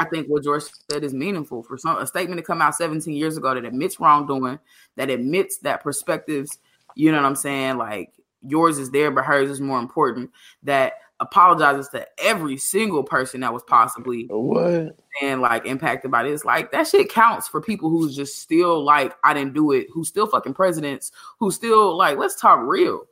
I 0.01 0.05
think 0.05 0.27
what 0.27 0.43
George 0.43 0.63
said 0.89 1.03
is 1.03 1.13
meaningful 1.13 1.61
for 1.61 1.77
some 1.77 1.97
a 1.97 2.07
statement 2.07 2.39
to 2.39 2.43
come 2.43 2.61
out 2.61 2.73
17 2.75 3.13
years 3.13 3.37
ago 3.37 3.53
that 3.53 3.65
admits 3.65 3.99
wrongdoing, 3.99 4.59
that 4.95 5.09
admits 5.09 5.57
that 5.59 5.83
perspectives, 5.83 6.57
you 6.95 7.11
know 7.11 7.17
what 7.17 7.27
I'm 7.27 7.35
saying, 7.35 7.77
like 7.77 8.11
yours 8.41 8.79
is 8.79 8.89
there, 8.89 9.11
but 9.11 9.25
hers 9.25 9.49
is 9.49 9.61
more 9.61 9.79
important. 9.79 10.31
That 10.63 10.93
apologizes 11.21 11.87
to 11.89 12.05
every 12.17 12.57
single 12.57 13.03
person 13.03 13.39
that 13.41 13.53
was 13.53 13.63
possibly 13.63 14.25
what 14.29 14.97
and 15.21 15.39
like 15.39 15.65
impacted 15.65 16.11
by 16.11 16.23
this. 16.23 16.43
Like 16.43 16.71
that 16.71 16.87
shit 16.87 17.09
counts 17.09 17.47
for 17.47 17.61
people 17.61 17.89
who's 17.89 18.15
just 18.15 18.41
still 18.41 18.83
like 18.83 19.15
I 19.23 19.33
didn't 19.33 19.53
do 19.53 19.71
it, 19.71 19.87
who's 19.93 20.09
still 20.09 20.27
fucking 20.27 20.55
presidents, 20.55 21.11
who 21.39 21.51
still 21.51 21.95
like 21.95 22.17
let's 22.17 22.39
talk 22.39 22.59
real. 22.61 23.03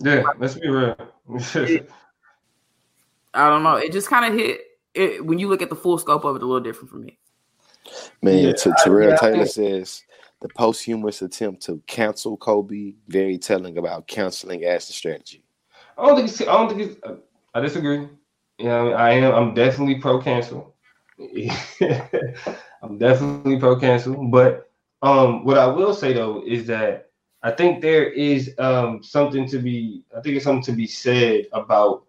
Yeah, 0.00 0.22
let's 0.38 0.54
be 0.54 0.68
real. 0.68 0.96
I 3.34 3.48
don't 3.48 3.62
know. 3.62 3.76
It 3.76 3.92
just 3.92 4.08
kind 4.08 4.32
of 4.32 4.38
hit 4.38 4.60
it, 4.94 5.24
when 5.24 5.38
you 5.38 5.48
look 5.48 5.62
at 5.62 5.68
the 5.68 5.76
full 5.76 5.98
scope 5.98 6.24
of 6.24 6.36
it, 6.36 6.42
a 6.42 6.46
little 6.46 6.60
different 6.60 6.90
for 6.90 6.96
me. 6.96 7.18
Man, 8.22 8.38
yeah, 8.38 8.52
T- 8.52 8.70
Terrell 8.82 9.16
Taylor 9.18 9.46
says 9.46 10.02
the 10.40 10.48
posthumous 10.48 11.22
attempt 11.22 11.62
to 11.62 11.82
cancel 11.86 12.36
Kobe 12.36 12.94
very 13.08 13.38
telling 13.38 13.78
about 13.78 14.06
counseling 14.06 14.64
as 14.64 14.88
a 14.88 14.92
strategy. 14.92 15.44
I 15.98 16.06
don't 16.06 16.16
think. 16.16 16.28
It's, 16.28 16.40
I 16.40 16.44
don't 16.44 16.68
think. 16.68 16.80
It's, 17.04 17.20
I 17.58 17.60
disagree. 17.60 18.08
You 18.58 18.66
know, 18.66 18.92
I 18.92 19.10
am. 19.10 19.34
I'm 19.34 19.54
definitely 19.54 19.96
pro 19.96 20.20
cancel. 20.22 20.74
I'm 22.82 22.98
definitely 22.98 23.58
pro 23.58 23.78
cancel. 23.80 24.28
But 24.28 24.70
um, 25.02 25.44
what 25.44 25.58
I 25.58 25.66
will 25.66 25.92
say 25.94 26.12
though 26.12 26.42
is 26.46 26.66
that 26.68 27.10
I 27.42 27.50
think 27.50 27.82
there 27.82 28.08
is 28.10 28.54
um 28.58 29.02
something 29.02 29.48
to 29.48 29.58
be. 29.58 30.04
I 30.16 30.20
think 30.20 30.36
it's 30.36 30.44
something 30.44 30.62
to 30.64 30.72
be 30.72 30.86
said 30.86 31.46
about. 31.52 32.04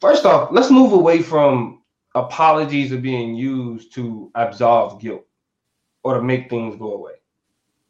First 0.00 0.24
off, 0.24 0.50
let's 0.50 0.70
move 0.70 0.92
away 0.92 1.22
from 1.22 1.82
apologies 2.14 2.92
are 2.92 2.98
being 2.98 3.34
used 3.34 3.92
to 3.94 4.30
absolve 4.34 5.00
guilt 5.00 5.26
or 6.02 6.14
to 6.14 6.22
make 6.22 6.48
things 6.48 6.76
go 6.76 6.94
away. 6.94 7.14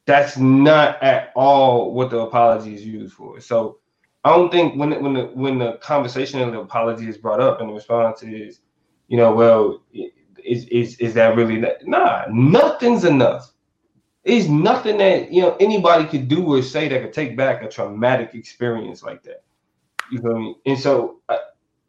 That's 0.06 0.38
not 0.38 1.02
at 1.02 1.32
all 1.36 1.92
what 1.94 2.10
the 2.10 2.18
apology 2.18 2.74
is 2.74 2.84
used 2.84 3.14
for. 3.14 3.40
So 3.40 3.78
I 4.24 4.30
don't 4.30 4.50
think 4.50 4.76
when 4.76 5.02
when 5.02 5.12
the 5.12 5.24
when 5.34 5.58
the 5.58 5.74
conversation 5.74 6.40
of 6.40 6.50
the 6.52 6.60
apology 6.60 7.08
is 7.08 7.18
brought 7.18 7.40
up 7.40 7.60
and 7.60 7.68
the 7.68 7.74
response 7.74 8.22
is, 8.22 8.60
you 9.08 9.18
know, 9.18 9.32
well, 9.32 9.82
is 10.42 10.66
is 10.66 10.96
is 10.96 11.14
that 11.14 11.36
really 11.36 11.58
not? 11.58 11.84
nah? 11.84 12.24
Nothing's 12.30 13.04
enough. 13.04 13.52
Is 14.24 14.48
nothing 14.48 14.96
that 14.98 15.30
you 15.30 15.42
know 15.42 15.56
anybody 15.60 16.06
could 16.06 16.28
do 16.28 16.54
or 16.54 16.62
say 16.62 16.88
that 16.88 17.02
could 17.02 17.12
take 17.12 17.36
back 17.36 17.62
a 17.62 17.68
traumatic 17.68 18.34
experience 18.34 19.02
like 19.02 19.22
that. 19.24 19.44
You 20.10 20.20
feel 20.20 20.38
me? 20.38 20.56
And 20.64 20.78
so 20.78 21.20
uh, 21.28 21.36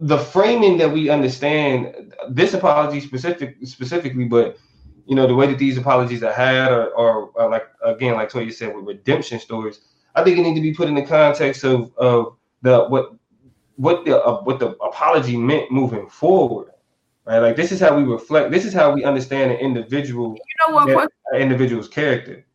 the 0.02 0.18
framing 0.18 0.78
that 0.80 0.92
we 0.92 1.10
understand 1.10 2.14
this 2.30 2.54
apology 2.54 3.00
specific 3.00 3.56
specifically, 3.64 4.26
but 4.26 4.58
you 5.06 5.16
know 5.16 5.26
the 5.26 5.36
way 5.36 5.48
that 5.48 5.58
these 5.58 5.78
apologies 5.78 6.24
are 6.24 6.34
had, 6.34 6.70
are, 6.72 6.90
or, 6.90 7.32
or 7.36 7.50
like 7.50 7.68
again, 7.82 8.16
like 8.16 8.30
Toya 8.30 8.52
said, 8.52 8.76
with 8.76 8.86
redemption 8.86 9.40
stories, 9.40 9.80
I 10.16 10.24
think 10.24 10.38
it 10.38 10.42
need 10.42 10.56
to 10.56 10.62
be 10.62 10.74
put 10.74 10.88
in 10.88 10.96
the 10.96 11.06
context 11.06 11.64
of 11.64 11.96
of 11.98 12.36
the 12.62 12.86
what 12.86 13.14
what 13.76 14.06
the 14.06 14.24
uh, 14.24 14.42
what 14.42 14.60
the 14.60 14.70
apology 14.78 15.38
meant 15.38 15.72
moving 15.72 16.08
forward, 16.08 16.72
right? 17.26 17.40
Like 17.40 17.56
this 17.56 17.72
is 17.72 17.80
how 17.80 17.96
we 17.96 18.04
reflect. 18.04 18.52
This 18.52 18.66
is 18.66 18.74
how 18.74 18.92
we 18.94 19.04
understand 19.04 19.52
an 19.52 19.58
individual. 19.58 20.36
You 20.36 20.74
know 20.74 20.86
what? 20.96 21.12
An 21.32 21.42
individual's 21.42 21.88
character. 21.88 22.46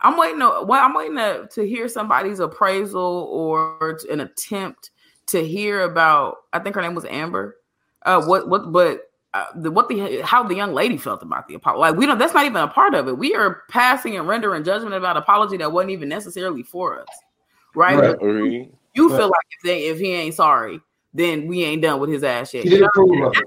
I'm 0.00 0.16
waiting. 0.16 0.40
To, 0.40 0.64
well, 0.66 0.84
I'm 0.84 0.94
waiting 0.94 1.16
to, 1.16 1.48
to 1.52 1.66
hear 1.66 1.88
somebody's 1.88 2.40
appraisal 2.40 3.28
or 3.30 3.98
an 4.10 4.20
attempt 4.20 4.90
to 5.26 5.46
hear 5.46 5.82
about. 5.82 6.36
I 6.52 6.58
think 6.58 6.74
her 6.74 6.82
name 6.82 6.94
was 6.94 7.04
Amber. 7.06 7.56
Uh, 8.02 8.24
what 8.24 8.48
what 8.48 8.72
but 8.72 9.10
uh, 9.34 9.46
the, 9.56 9.68
what 9.68 9.88
the 9.88 10.20
how 10.22 10.44
the 10.44 10.54
young 10.54 10.72
lady 10.72 10.96
felt 10.96 11.20
about 11.20 11.48
the 11.48 11.54
apology. 11.54 11.80
Like 11.80 11.96
we 11.96 12.06
don't. 12.06 12.18
That's 12.18 12.32
not 12.32 12.46
even 12.46 12.62
a 12.62 12.68
part 12.68 12.94
of 12.94 13.08
it. 13.08 13.18
We 13.18 13.34
are 13.34 13.62
passing 13.68 14.16
and 14.16 14.28
rendering 14.28 14.62
judgment 14.62 14.94
about 14.94 15.16
apology 15.16 15.56
that 15.56 15.72
wasn't 15.72 15.90
even 15.90 16.08
necessarily 16.08 16.62
for 16.62 17.00
us, 17.00 17.08
right? 17.74 17.98
right. 17.98 18.16
You, 18.22 18.72
you 18.94 19.08
feel 19.08 19.26
like 19.26 19.46
if 19.58 19.64
they 19.64 19.86
if 19.86 19.98
he 19.98 20.12
ain't 20.12 20.36
sorry, 20.36 20.80
then 21.12 21.48
we 21.48 21.64
ain't 21.64 21.82
done 21.82 21.98
with 21.98 22.10
his 22.10 22.22
ass 22.22 22.54
yet. 22.54 22.62
She 22.62 22.70
did 22.70 22.82
approve 22.82 23.26
of 23.26 23.32
it. 23.36 23.44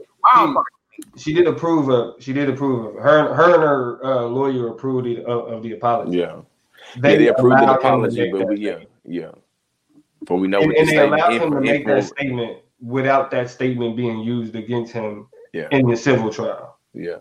She, 1.16 1.22
she, 1.22 1.34
did 1.34 1.48
approve 1.48 1.90
of. 1.90 2.22
She 2.22 2.34
did 2.34 2.50
approve 2.50 2.98
of 2.98 3.02
her. 3.02 3.34
Her 3.34 3.54
and 3.54 3.64
her 3.64 4.06
uh, 4.06 4.22
lawyer 4.24 4.68
approved 4.68 5.08
of, 5.20 5.48
of, 5.48 5.64
the 5.64 5.72
apology. 5.72 6.18
Yeah, 6.18 6.42
they, 6.98 7.14
yeah, 7.14 7.18
they 7.18 7.28
approved 7.30 7.62
the 7.62 7.74
apology, 7.74 8.30
but 8.30 8.46
we 8.50 8.58
yeah 8.58 8.80
yeah. 9.06 9.32
But 10.24 10.36
we 10.36 10.50
know 10.50 10.60
and, 10.60 10.74
and 10.74 10.90
they 10.90 10.98
allowed 10.98 11.32
him 11.32 11.52
to 11.52 11.62
make 11.62 11.88
that 11.88 12.04
statement 12.04 12.58
without 12.82 13.32
that 13.32 13.50
statement 13.50 13.96
being 13.96 14.20
used 14.20 14.54
against 14.54 14.92
him 14.92 15.28
yeah. 15.58 15.68
in 15.72 15.88
the 15.88 15.98
civil 15.98 16.32
trial. 16.32 16.78
Yeah. 16.94 17.18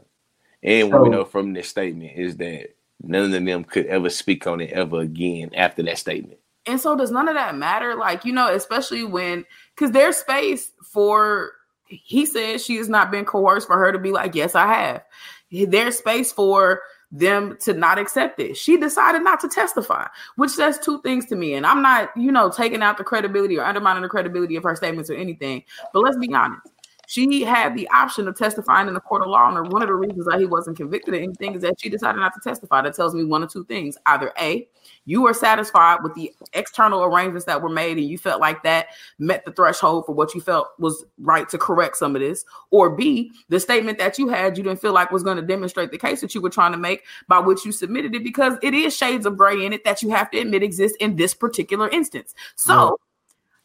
And 0.62 0.88
so, 0.90 0.96
what 0.96 1.02
we 1.02 1.08
know 1.10 1.24
from 1.24 1.52
this 1.52 1.68
statement 1.68 2.12
is 2.16 2.36
that 2.38 2.76
none 3.02 3.32
of 3.34 3.44
them 3.44 3.64
could 3.64 3.86
ever 3.86 4.10
speak 4.10 4.46
on 4.46 4.60
it 4.60 4.70
ever 4.70 5.00
again 5.00 5.54
after 5.54 5.82
that 5.84 5.98
statement. 5.98 6.38
And 6.66 6.80
so 6.80 6.96
does 6.96 7.12
none 7.12 7.28
of 7.28 7.34
that 7.34 7.56
matter? 7.56 7.94
Like, 7.94 8.24
you 8.24 8.32
know, 8.32 8.52
especially 8.52 9.04
when 9.04 9.44
because 9.74 9.92
there's 9.92 10.16
space 10.16 10.72
for 10.82 11.52
he 11.86 12.26
says 12.26 12.64
she 12.64 12.76
has 12.76 12.88
not 12.88 13.10
been 13.10 13.24
coerced 13.24 13.68
for 13.68 13.78
her 13.78 13.92
to 13.92 13.98
be 13.98 14.10
like, 14.10 14.34
yes, 14.34 14.54
I 14.54 14.66
have. 14.72 15.04
There's 15.50 15.98
space 15.98 16.32
for 16.32 16.82
them 17.12 17.56
to 17.60 17.72
not 17.72 17.98
accept 17.98 18.40
it. 18.40 18.56
She 18.56 18.76
decided 18.76 19.22
not 19.22 19.38
to 19.40 19.48
testify, 19.48 20.08
which 20.34 20.50
says 20.50 20.78
two 20.78 21.00
things 21.02 21.26
to 21.26 21.36
me. 21.36 21.54
And 21.54 21.64
I'm 21.64 21.82
not, 21.82 22.10
you 22.16 22.32
know, 22.32 22.50
taking 22.50 22.82
out 22.82 22.98
the 22.98 23.04
credibility 23.04 23.56
or 23.56 23.64
undermining 23.64 24.02
the 24.02 24.08
credibility 24.08 24.56
of 24.56 24.64
her 24.64 24.74
statements 24.74 25.08
or 25.08 25.14
anything. 25.14 25.62
But 25.92 26.00
let's 26.00 26.18
be 26.18 26.34
honest. 26.34 26.66
She 27.06 27.42
had 27.42 27.74
the 27.76 27.88
option 27.88 28.28
of 28.28 28.36
testifying 28.36 28.88
in 28.88 28.94
the 28.94 29.00
court 29.00 29.22
of 29.22 29.28
law. 29.28 29.48
And 29.48 29.72
one 29.72 29.82
of 29.82 29.88
the 29.88 29.94
reasons 29.94 30.26
that 30.26 30.38
he 30.38 30.46
wasn't 30.46 30.76
convicted 30.76 31.14
of 31.14 31.22
anything 31.22 31.54
is 31.54 31.62
that 31.62 31.80
she 31.80 31.88
decided 31.88 32.18
not 32.18 32.34
to 32.34 32.40
testify. 32.40 32.82
That 32.82 32.94
tells 32.94 33.14
me 33.14 33.24
one 33.24 33.42
of 33.42 33.50
two 33.50 33.64
things. 33.64 33.96
Either 34.06 34.32
A, 34.38 34.68
you 35.04 35.22
were 35.22 35.34
satisfied 35.34 35.98
with 36.02 36.14
the 36.14 36.32
external 36.52 37.04
arrangements 37.04 37.46
that 37.46 37.62
were 37.62 37.68
made 37.68 37.96
and 37.96 38.06
you 38.06 38.18
felt 38.18 38.40
like 38.40 38.62
that 38.64 38.88
met 39.18 39.44
the 39.44 39.52
threshold 39.52 40.06
for 40.06 40.12
what 40.14 40.34
you 40.34 40.40
felt 40.40 40.68
was 40.78 41.04
right 41.18 41.48
to 41.48 41.58
correct 41.58 41.96
some 41.96 42.16
of 42.16 42.22
this. 42.22 42.44
Or 42.70 42.90
B, 42.90 43.32
the 43.48 43.60
statement 43.60 43.98
that 43.98 44.18
you 44.18 44.28
had, 44.28 44.58
you 44.58 44.64
didn't 44.64 44.80
feel 44.80 44.92
like 44.92 45.10
was 45.10 45.22
going 45.22 45.36
to 45.36 45.42
demonstrate 45.42 45.92
the 45.92 45.98
case 45.98 46.20
that 46.20 46.34
you 46.34 46.40
were 46.40 46.50
trying 46.50 46.72
to 46.72 46.78
make 46.78 47.04
by 47.28 47.38
which 47.38 47.64
you 47.64 47.72
submitted 47.72 48.14
it 48.14 48.24
because 48.24 48.54
it 48.62 48.74
is 48.74 48.96
shades 48.96 49.26
of 49.26 49.36
gray 49.36 49.64
in 49.64 49.72
it 49.72 49.84
that 49.84 50.02
you 50.02 50.10
have 50.10 50.30
to 50.32 50.38
admit 50.38 50.62
exist 50.62 50.96
in 50.98 51.16
this 51.16 51.34
particular 51.34 51.88
instance. 51.88 52.34
So, 52.56 52.98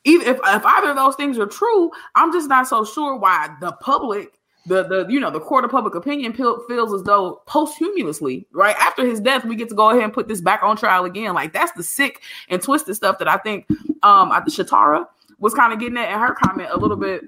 even 0.04 0.28
if, 0.28 0.38
if 0.44 0.66
either 0.66 0.90
of 0.90 0.96
those 0.96 1.16
things 1.16 1.38
are 1.38 1.46
true, 1.46 1.92
I'm 2.16 2.32
just 2.32 2.50
not 2.50 2.68
so 2.68 2.84
sure 2.84 3.16
why 3.16 3.56
the 3.60 3.72
public, 3.74 4.40
the 4.68 4.84
the 4.84 5.08
you 5.10 5.20
know 5.20 5.32
the 5.32 5.40
court 5.40 5.66
of 5.66 5.72
public 5.72 5.96
opinion 5.96 6.34
feels 6.34 6.94
as 6.94 7.04
though 7.04 7.42
posthumously, 7.48 8.48
right 8.54 8.76
after 8.78 9.06
his 9.06 9.20
death, 9.20 9.46
we 9.46 9.56
get 9.56 9.70
to 9.70 9.76
go 9.76 9.90
ahead 9.90 10.04
and 10.04 10.14
put 10.14 10.28
this 10.28 10.42
back 10.42 10.64
on 10.64 10.78
trial 10.78 11.06
again. 11.06 11.34
Like 11.34 11.54
that's 11.54 11.72
the 11.74 11.84
sick 11.84 12.22
and 12.50 12.62
twisted 12.62 12.96
stuff 12.96 13.20
that 13.20 13.28
I 13.28 13.38
think 13.38 13.68
um 14.04 14.32
Shatara 14.32 15.08
was 15.40 15.54
kind 15.54 15.74
of 15.74 15.80
getting 15.80 15.98
at 15.98 16.12
in 16.12 16.20
her 16.20 16.36
comment 16.36 16.70
a 16.72 16.78
little 16.78 16.98
bit 16.98 17.24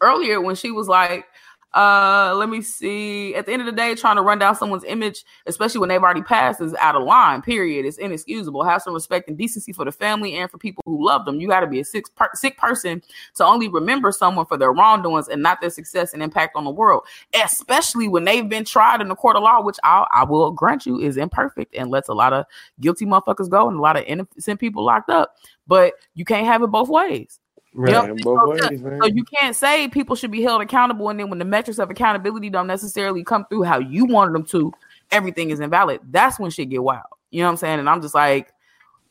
earlier 0.00 0.40
when 0.40 0.54
she 0.54 0.70
was 0.70 0.88
like, 0.88 1.26
Uh, 1.72 2.34
let 2.36 2.48
me 2.48 2.60
see. 2.62 3.34
At 3.34 3.46
the 3.46 3.52
end 3.52 3.62
of 3.62 3.66
the 3.66 3.72
day, 3.72 3.94
trying 3.94 4.16
to 4.16 4.22
run 4.22 4.38
down 4.38 4.56
someone's 4.56 4.84
image, 4.84 5.24
especially 5.46 5.78
when 5.78 5.88
they've 5.88 6.02
already 6.02 6.22
passed, 6.22 6.60
is 6.60 6.74
out 6.74 6.96
of 6.96 7.04
line. 7.04 7.42
Period. 7.42 7.86
It's 7.86 7.98
inexcusable. 7.98 8.64
Have 8.64 8.82
some 8.82 8.92
respect 8.92 9.28
and 9.28 9.38
decency 9.38 9.72
for 9.72 9.84
the 9.84 9.92
family 9.92 10.34
and 10.34 10.50
for 10.50 10.58
people 10.58 10.82
who 10.84 11.04
love 11.04 11.24
them. 11.24 11.40
You 11.40 11.46
got 11.46 11.60
to 11.60 11.68
be 11.68 11.80
a 11.80 11.84
sick, 11.84 12.12
per- 12.16 12.30
sick 12.34 12.58
person 12.58 13.02
to 13.36 13.44
only 13.44 13.68
remember 13.68 14.10
someone 14.10 14.46
for 14.46 14.56
their 14.56 14.72
wrongdoings 14.72 15.28
and 15.28 15.42
not 15.42 15.60
their 15.60 15.70
success 15.70 16.12
and 16.12 16.22
impact 16.22 16.56
on 16.56 16.64
the 16.64 16.70
world. 16.70 17.04
Especially 17.44 18.08
when 18.08 18.24
they've 18.24 18.48
been 18.48 18.64
tried 18.64 19.00
in 19.00 19.08
the 19.08 19.14
court 19.14 19.36
of 19.36 19.42
law, 19.44 19.62
which 19.62 19.78
I, 19.84 20.06
I 20.12 20.24
will 20.24 20.50
grant 20.50 20.86
you 20.86 20.98
is 20.98 21.16
imperfect 21.16 21.74
and 21.76 21.90
lets 21.90 22.08
a 22.08 22.14
lot 22.14 22.32
of 22.32 22.46
guilty 22.80 23.06
motherfuckers 23.06 23.48
go 23.48 23.68
and 23.68 23.78
a 23.78 23.80
lot 23.80 23.96
of 23.96 24.04
innocent 24.04 24.58
people 24.58 24.84
locked 24.84 25.10
up. 25.10 25.36
But 25.68 25.94
you 26.14 26.24
can't 26.24 26.46
have 26.46 26.62
it 26.62 26.68
both 26.68 26.88
ways. 26.88 27.38
Right. 27.72 27.92
Yep. 27.92 28.04
Man, 28.04 28.16
both 28.16 28.58
So. 28.58 28.98
So 29.00 29.06
you 29.06 29.24
can't 29.24 29.54
say 29.54 29.88
people 29.88 30.16
should 30.16 30.32
be 30.32 30.42
held 30.42 30.60
accountable, 30.60 31.08
and 31.08 31.20
then 31.20 31.30
when 31.30 31.38
the 31.38 31.44
metrics 31.44 31.78
of 31.78 31.90
accountability 31.90 32.50
don't 32.50 32.66
necessarily 32.66 33.22
come 33.22 33.46
through 33.46 33.62
how 33.62 33.78
you 33.78 34.04
wanted 34.06 34.34
them 34.34 34.44
to, 34.46 34.72
everything 35.10 35.50
is 35.50 35.60
invalid. 35.60 36.00
That's 36.10 36.38
when 36.38 36.50
shit 36.50 36.68
get 36.70 36.82
wild. 36.82 37.04
You 37.30 37.40
know 37.40 37.46
what 37.46 37.52
I'm 37.52 37.56
saying? 37.58 37.78
And 37.78 37.88
I'm 37.88 38.02
just 38.02 38.14
like, 38.14 38.52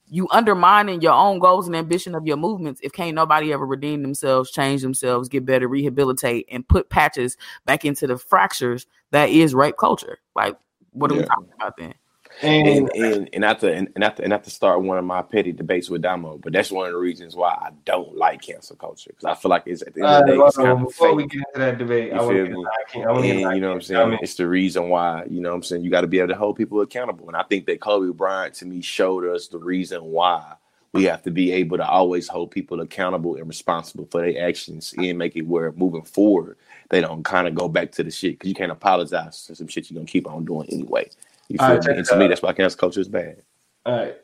you 0.10 0.28
undermining 0.32 1.02
your 1.02 1.14
own 1.14 1.40
goals 1.40 1.68
and 1.68 1.76
ambition 1.76 2.16
of 2.16 2.26
your 2.26 2.36
movements 2.36 2.82
if 2.84 2.92
can't 2.92 3.16
nobody 3.16 3.54
ever 3.54 3.66
redeem 3.66 4.02
themselves, 4.02 4.52
change 4.52 4.82
themselves, 4.82 5.30
get 5.30 5.46
better, 5.46 5.68
rehabilitate, 5.68 6.48
and 6.52 6.68
put 6.68 6.90
patches 6.90 7.38
back 7.66 7.86
into 7.86 8.08
the 8.08 8.18
fractures 8.18 8.88
that 9.12 9.30
is 9.30 9.54
rape 9.54 9.78
culture. 9.78 10.18
Like, 10.36 10.58
what 10.92 11.12
are 11.12 11.16
we 11.16 11.24
talking 11.24 11.54
about 11.56 11.78
then? 11.78 11.94
And 12.42 12.90
and 12.96 13.30
and 13.34 13.42
not 13.42 13.60
to 13.60 13.74
and, 13.74 13.90
not 13.98 14.16
to 14.18 14.24
and 14.24 14.30
not 14.30 14.46
to 14.46 14.50
start 14.50 14.82
one 14.82 14.98
of 14.98 15.04
my 15.04 15.22
petty 15.22 15.52
debates 15.52 15.90
with 15.90 16.02
Damo, 16.02 16.38
but 16.38 16.54
that's 16.54 16.72
one 16.72 16.88
of 16.88 16.94
the 16.94 16.98
reasons 16.98 17.36
why 17.36 17.50
I 17.50 17.72
don't 17.86 18.16
like 18.16 18.42
cancel 18.42 18.78
culture 18.78 19.10
because 19.10 19.26
I 19.26 19.36
feel 19.36 19.50
like 19.50 19.64
it's 19.66 19.82
at 19.82 19.94
the 19.94 20.02
end 20.02 20.10
uh, 20.10 20.20
of 20.20 20.26
the 20.26 20.32
day 20.32 20.38
well, 20.38 20.48
it's 20.48 20.56
kind 20.56 20.70
of 20.70 20.80
before 20.80 21.16
we 21.16 21.28
get 21.28 21.44
into 21.54 21.60
that 21.60 21.78
debate, 21.78 22.14
You 22.14 22.20
I 22.20 22.20
feel 22.20 22.46
me? 22.48 22.66
I. 22.66 23.00
I 23.00 23.20
And 23.20 23.56
you 23.56 23.62
know 23.62 23.70
what 23.70 23.76
I'm 23.76 23.82
saying? 23.82 24.20
It's 24.22 24.36
the 24.36 24.48
reason 24.48 24.90
why, 24.90 25.26
you 25.30 25.42
know 25.42 25.50
what 25.50 25.56
I'm 25.56 25.64
saying, 25.64 25.84
you 25.84 25.90
got 25.90 26.02
to 26.02 26.08
be 26.08 26.20
able 26.20 26.30
to 26.30 26.36
hold 26.36 26.56
people 26.56 26.80
accountable. 26.82 27.28
And 27.28 27.36
I 27.36 27.44
think 27.44 27.66
that 27.66 27.82
Kobe 27.82 28.16
Bryant 28.16 28.54
to 28.56 28.66
me 28.66 28.82
showed 28.82 29.26
us 29.26 29.48
the 29.48 29.58
reason 29.58 30.06
why 30.06 30.54
we 30.94 31.04
have 31.04 31.22
to 31.24 31.32
be 31.32 31.52
able 31.52 31.78
to 31.78 31.88
always 31.88 32.28
hold 32.28 32.52
people 32.52 32.80
accountable 32.80 33.36
and 33.36 33.48
responsible 33.48 34.08
for 34.10 34.22
their 34.22 34.48
actions 34.48 34.94
and 34.98 35.18
make 35.18 35.36
it 35.36 35.46
where 35.46 35.72
moving 35.74 36.04
forward 36.04 36.58
they 36.90 37.02
don't 37.02 37.24
kind 37.24 37.48
of 37.48 37.56
go 37.56 37.68
back 37.70 37.92
to 37.92 38.04
the 38.04 38.12
shit 38.12 38.34
because 38.34 38.50
you 38.50 38.56
can't 38.56 38.72
apologize 38.72 39.46
for 39.46 39.56
some 39.56 39.68
shit 39.68 39.90
you're 39.90 39.96
gonna 39.96 40.08
keep 40.08 40.28
on 40.28 40.46
doing 40.46 40.68
anyway. 40.72 41.08
You 41.50 41.58
feel 41.58 41.68
right, 41.68 41.84
me? 41.84 41.98
And 41.98 42.06
to 42.06 42.16
me, 42.16 42.28
that's 42.28 42.42
why 42.42 42.54
cancel 42.54 42.80
culture 42.80 43.02
is 43.02 43.10
bad. 43.10 43.42
All 43.86 43.98
right. 43.98 44.16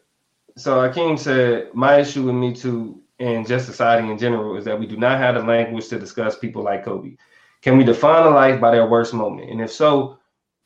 So 0.58 0.78
Akeem 0.78 1.20
said, 1.20 1.74
my 1.74 1.98
issue 1.98 2.24
with 2.24 2.36
Me 2.36 2.54
Too 2.56 3.02
and 3.20 3.48
just 3.48 3.66
society 3.66 4.10
in 4.10 4.18
general 4.18 4.56
is 4.58 4.66
that 4.66 4.80
we 4.80 4.86
do 4.86 4.96
not 4.96 5.18
have 5.18 5.36
the 5.36 5.42
language 5.42 5.88
to 5.90 6.00
discuss 6.00 6.38
people 6.38 6.64
like 6.64 6.86
Kobe. 6.86 7.18
Can 7.62 7.78
we 7.78 7.84
define 7.84 8.26
a 8.26 8.30
life 8.30 8.62
by 8.62 8.72
their 8.72 8.88
worst 8.88 9.14
moment? 9.14 9.50
And 9.50 9.60
if 9.60 9.72
so, 9.72 10.20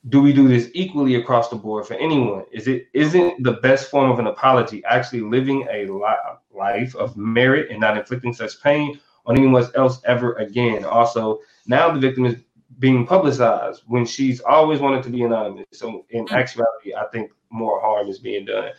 do 0.10 0.22
we 0.22 0.34
do 0.34 0.47
this 0.47 0.70
equally 0.74 1.16
across 1.16 1.49
the 1.49 1.55
board 1.55 1.86
for 1.86 1.95
anyone? 1.95 2.45
Is 2.51 2.68
it 2.68 2.88
isn't 2.93 3.43
the 3.43 3.53
best 3.53 3.89
form 3.89 4.12
of 4.12 4.20
an 4.20 4.28
apology 4.28 4.84
actually 4.86 5.22
living 5.22 5.68
a 5.72 5.86
li- 5.88 6.38
life 6.53 6.95
of 6.95 7.18
merit 7.18 7.70
and 7.70 7.80
not 7.80 7.97
inflicting 7.97 8.34
such 8.34 8.62
pain 8.62 8.99
on 9.26 9.38
anyone 9.38 9.66
else 9.76 10.01
ever 10.05 10.34
again? 10.34 10.86
Also, 10.86 11.39
now 11.68 11.91
the 11.91 11.99
victim 11.99 12.26
is 12.26 12.36
being 12.78 13.05
publicized 13.05 13.82
when 13.88 14.05
she's 14.05 14.41
always 14.41 14.80
wanted 14.80 15.01
to 15.03 15.09
be 15.09 15.24
anonymous. 15.24 15.65
So 15.74 16.05
in 16.11 16.32
actuality, 16.32 16.93
I 16.95 17.05
think 17.11 17.32
more 17.49 17.82
harm 17.82 18.07
is 18.07 18.20
being 18.20 18.45
done. 18.45 18.72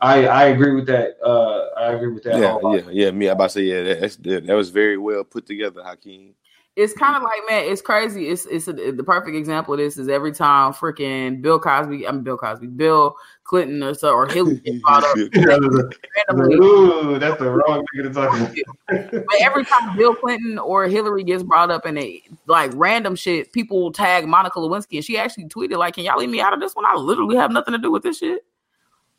I 0.00 0.26
I 0.26 0.44
agree 0.46 0.72
with 0.72 0.86
that. 0.86 1.16
Uh, 1.24 1.68
I 1.78 1.92
agree 1.92 2.12
with 2.12 2.22
that. 2.24 2.38
Yeah, 2.38 2.52
wholeheartedly. 2.52 2.94
yeah, 2.94 3.06
yeah. 3.06 3.10
Me, 3.10 3.28
I 3.28 3.32
about 3.32 3.44
to 3.44 3.50
say, 3.50 3.62
yeah, 3.62 3.82
that, 3.82 4.00
that's, 4.00 4.16
that, 4.16 4.46
that 4.46 4.54
was 4.54 4.70
very 4.70 4.98
well 4.98 5.24
put 5.24 5.46
together, 5.46 5.82
Hakeem. 5.82 6.34
it's 6.76 6.92
kind 6.92 7.16
of 7.16 7.22
like 7.22 7.40
man, 7.48 7.64
it's 7.70 7.80
crazy. 7.80 8.28
It's 8.28 8.46
it's 8.46 8.68
a, 8.68 8.72
the 8.72 9.04
perfect 9.04 9.36
example 9.36 9.74
of 9.74 9.78
this 9.78 9.96
is 9.96 10.08
every 10.08 10.32
time 10.32 10.72
freaking 10.72 11.40
Bill 11.40 11.58
Cosby, 11.58 12.06
I'm 12.06 12.22
Bill 12.22 12.36
Cosby, 12.36 12.66
Bill 12.66 13.16
Clinton 13.44 13.82
or 13.82 13.94
so 13.94 14.10
or 14.10 14.26
Hillary 14.26 14.56
gets 14.64 14.80
brought 14.80 15.04
up. 15.04 15.16
Ooh, 15.16 17.18
that's 17.18 17.38
the 17.38 17.50
wrong 17.50 17.84
nigga 17.94 18.02
to 18.02 18.12
talk 18.12 18.34
about. 18.34 18.54
But 19.10 19.40
every 19.40 19.64
time 19.64 19.96
Bill 19.96 20.14
Clinton 20.14 20.58
or 20.58 20.86
Hillary 20.86 21.24
gets 21.24 21.42
brought 21.42 21.70
up 21.70 21.86
in 21.86 21.98
a 21.98 22.22
like 22.46 22.72
random 22.74 23.14
shit, 23.14 23.52
people 23.52 23.80
will 23.80 23.92
tag 23.92 24.26
Monica 24.26 24.58
Lewinsky, 24.58 24.96
and 24.96 25.04
she 25.04 25.18
actually 25.18 25.44
tweeted 25.44 25.78
like, 25.78 25.94
"Can 25.94 26.04
y'all 26.04 26.18
leave 26.18 26.30
me 26.30 26.40
out 26.40 26.54
of 26.54 26.60
this 26.60 26.74
one? 26.74 26.86
I 26.86 26.94
literally 26.94 27.36
have 27.36 27.52
nothing 27.52 27.72
to 27.72 27.78
do 27.78 27.92
with 27.92 28.02
this 28.02 28.18
shit." 28.18 28.44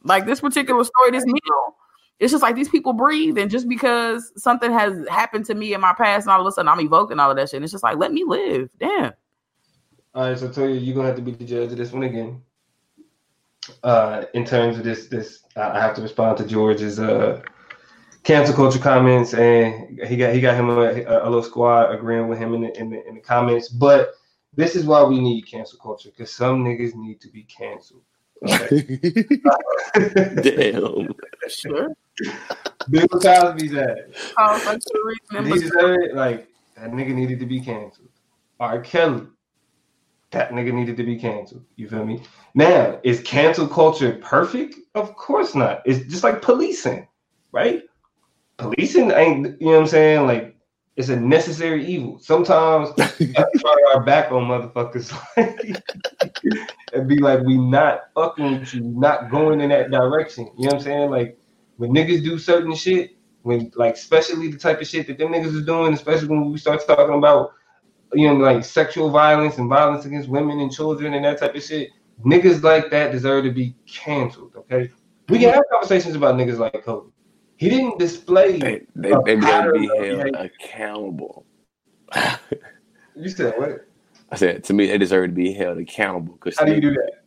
Like 0.03 0.25
this 0.25 0.41
particular 0.41 0.83
story, 0.83 1.11
this 1.11 1.25
meal. 1.25 1.75
It's 2.19 2.31
just 2.31 2.43
like 2.43 2.55
these 2.55 2.69
people 2.69 2.93
breathe, 2.93 3.37
and 3.37 3.51
just 3.51 3.67
because 3.67 4.31
something 4.37 4.71
has 4.71 5.07
happened 5.09 5.45
to 5.45 5.55
me 5.55 5.73
in 5.73 5.81
my 5.81 5.93
past, 5.93 6.25
and 6.25 6.31
all 6.31 6.41
of 6.41 6.47
a 6.47 6.51
sudden 6.51 6.69
I'm 6.69 6.79
evoking 6.79 7.19
all 7.19 7.29
of 7.29 7.37
that 7.37 7.49
shit, 7.49 7.57
and 7.57 7.63
it's 7.63 7.71
just 7.71 7.83
like, 7.83 7.97
let 7.97 8.13
me 8.13 8.23
live. 8.23 8.69
Damn. 8.79 9.13
All 10.13 10.29
right, 10.29 10.39
so 10.39 10.49
tell 10.49 10.69
you, 10.69 10.75
you're 10.75 10.95
gonna 10.95 11.07
have 11.07 11.17
to 11.17 11.21
be 11.21 11.31
the 11.31 11.43
judge 11.43 11.71
of 11.71 11.77
this 11.77 11.91
one 11.91 12.03
again. 12.03 12.41
Uh, 13.83 14.25
in 14.33 14.45
terms 14.45 14.77
of 14.77 14.83
this, 14.83 15.07
this 15.07 15.43
I 15.55 15.71
I 15.71 15.79
have 15.79 15.95
to 15.95 16.01
respond 16.01 16.37
to 16.37 16.45
George's 16.45 16.99
uh 16.99 17.41
cancel 18.23 18.55
culture 18.55 18.79
comments, 18.79 19.33
and 19.33 19.99
he 20.07 20.17
got 20.17 20.33
he 20.33 20.41
got 20.41 20.55
him 20.55 20.69
a, 20.69 21.03
a 21.03 21.29
little 21.29 21.43
squad 21.43 21.91
agreeing 21.91 22.27
with 22.27 22.39
him 22.39 22.53
in 22.53 22.61
the, 22.61 22.79
in 22.79 22.89
the 22.89 23.07
in 23.07 23.15
the 23.15 23.21
comments. 23.21 23.69
But 23.69 24.15
this 24.55 24.75
is 24.75 24.85
why 24.85 25.03
we 25.03 25.19
need 25.19 25.43
cancel 25.43 25.79
culture 25.79 26.09
because 26.09 26.31
some 26.31 26.63
niggas 26.63 26.95
need 26.95 27.21
to 27.21 27.29
be 27.29 27.43
canceled. 27.43 28.03
Okay? 28.43 29.23
Damn. 30.41 31.13
Sure. 31.47 31.89
Bill 32.89 33.07
Cosby's 33.07 33.75
ass. 33.75 34.33
Oh, 34.37 34.61
like 34.65 34.79
the 34.81 35.15
reason 35.31 35.45
He 35.51 35.59
deserved 35.59 36.13
like 36.13 36.47
that 36.75 36.91
nigga 36.91 37.13
needed 37.13 37.39
to 37.39 37.45
be 37.45 37.59
canceled. 37.59 38.09
R. 38.59 38.79
Kelly, 38.79 39.27
that 40.31 40.51
nigga 40.51 40.73
needed 40.73 40.97
to 40.97 41.03
be 41.03 41.17
canceled. 41.17 41.65
You 41.75 41.89
feel 41.89 42.05
me? 42.05 42.21
Now, 42.55 43.01
is 43.03 43.19
cancel 43.21 43.67
culture 43.67 44.13
perfect? 44.21 44.75
Of 44.95 45.13
course 45.17 45.55
not. 45.55 45.81
It's 45.85 46.09
just 46.09 46.23
like 46.23 46.41
policing, 46.41 47.05
right? 47.51 47.83
Policing 48.55 49.11
ain't 49.11 49.59
you 49.59 49.67
know 49.67 49.73
what 49.73 49.79
I'm 49.81 49.87
saying? 49.87 50.25
Like 50.25 50.55
it's 50.95 51.09
a 51.09 51.19
necessary 51.19 51.85
evil. 51.85 52.17
Sometimes 52.19 52.89
we 53.19 53.33
turn 53.33 53.45
our 53.93 54.03
back 54.05 54.31
on 54.31 54.43
motherfuckers 54.43 55.13
and 56.93 57.09
be 57.09 57.17
like, 57.17 57.41
we 57.41 57.57
not 57.57 58.03
fucking 58.15 58.61
with 58.61 58.73
you, 58.73 58.81
not 58.81 59.29
going 59.29 59.59
in 59.59 59.69
that 59.71 59.91
direction. 59.91 60.49
You 60.57 60.67
know 60.67 60.67
what 60.67 60.73
I'm 60.75 60.81
saying? 60.81 61.09
Like 61.09 61.37
when 61.75 61.91
niggas 61.91 62.23
do 62.23 62.39
certain 62.39 62.73
shit, 62.73 63.17
when 63.41 63.69
like 63.75 63.95
especially 63.95 64.49
the 64.49 64.57
type 64.57 64.79
of 64.79 64.87
shit 64.87 65.07
that 65.07 65.17
them 65.17 65.33
niggas 65.33 65.53
is 65.53 65.65
doing, 65.65 65.93
especially 65.93 66.29
when 66.29 66.49
we 66.49 66.57
start 66.57 66.87
talking 66.87 67.17
about 67.17 67.51
you 68.13 68.29
know 68.29 68.35
like 68.35 68.63
sexual 68.63 69.09
violence 69.09 69.57
and 69.57 69.67
violence 69.67 70.05
against 70.05 70.29
women 70.29 70.61
and 70.61 70.71
children 70.71 71.15
and 71.15 71.25
that 71.25 71.37
type 71.39 71.53
of 71.53 71.61
shit, 71.61 71.89
niggas 72.23 72.63
like 72.63 72.91
that 72.91 73.11
deserve 73.11 73.45
to 73.45 73.51
be 73.51 73.75
canceled. 73.87 74.53
Okay, 74.55 74.91
we 75.29 75.39
can 75.39 75.53
have 75.53 75.63
conversations 75.71 76.15
about 76.15 76.35
niggas 76.35 76.57
like 76.57 76.83
Kobe. 76.83 77.09
He 77.57 77.69
didn't 77.69 77.97
display. 77.99 78.59
They, 78.59 78.81
they, 78.95 79.13
they 79.25 79.35
be 79.35 79.45
held 79.45 80.35
accountable. 80.35 81.45
You 83.15 83.29
said 83.29 83.53
what? 83.57 83.87
I 84.29 84.35
said 84.35 84.63
to 84.65 84.73
me, 84.73 84.87
they 84.87 84.97
deserve 84.97 85.29
to 85.29 85.33
be 85.33 85.53
held 85.53 85.77
accountable 85.77 86.33
because 86.33 86.57
How 86.57 86.65
do 86.65 86.73
you 86.73 86.81
do 86.81 86.91
that? 86.91 87.25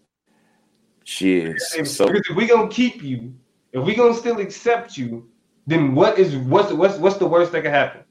shit. 1.05 1.57
If, 1.77 1.89
So 1.89 2.07
because 2.07 2.23
if 2.29 2.37
we 2.37 2.47
gonna 2.47 2.69
keep 2.69 3.03
you, 3.03 3.35
if 3.73 3.85
we 3.85 3.95
gonna 3.95 4.15
still 4.15 4.39
accept 4.41 4.97
you, 4.97 5.29
then 5.67 5.95
what 5.95 6.19
is 6.19 6.37
what's 6.37 6.73
what's 6.73 6.99
what's 6.99 7.17
the 7.17 7.27
worst 7.27 7.53
that 7.53 7.63
could 7.63 7.71
happen? 7.71 8.03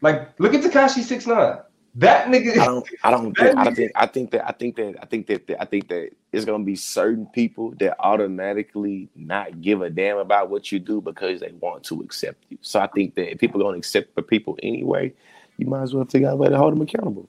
Like, 0.00 0.38
look 0.38 0.54
at 0.54 0.62
Tekashi 0.62 1.02
six 1.02 1.26
nine. 1.26 1.58
That 1.94 2.28
nigga. 2.28 2.58
I 2.58 2.66
don't. 2.66 2.88
I 3.02 3.10
don't 3.10 3.36
That 3.38 3.44
think. 3.44 3.58
I 3.58 3.64
don't 3.64 3.74
think. 3.74 3.92
I 3.94 4.06
think 4.06 4.30
that. 4.30 4.48
I 4.48 4.52
think 4.52 4.76
that. 4.76 4.96
I 5.00 5.04
think 5.04 5.26
that. 5.26 5.60
I 5.60 5.64
think 5.64 5.88
that 5.88 6.10
it's 6.32 6.44
gonna 6.44 6.64
be 6.64 6.76
certain 6.76 7.26
people 7.26 7.74
that 7.78 7.96
automatically 8.00 9.08
not 9.16 9.60
give 9.60 9.82
a 9.82 9.90
damn 9.90 10.18
about 10.18 10.50
what 10.50 10.70
you 10.70 10.78
do 10.78 11.00
because 11.00 11.40
they 11.40 11.52
want 11.60 11.84
to 11.84 12.00
accept 12.00 12.44
you. 12.50 12.58
So 12.60 12.80
I 12.80 12.86
think 12.88 13.14
that 13.16 13.32
if 13.32 13.38
people 13.38 13.60
gonna 13.60 13.78
accept 13.78 14.14
the 14.14 14.22
people 14.22 14.58
anyway, 14.62 15.12
you 15.56 15.66
might 15.66 15.82
as 15.82 15.94
well 15.94 16.04
figure 16.04 16.28
out 16.28 16.34
a 16.34 16.36
way 16.36 16.48
to 16.48 16.56
hold 16.56 16.74
them 16.74 16.82
accountable. 16.82 17.28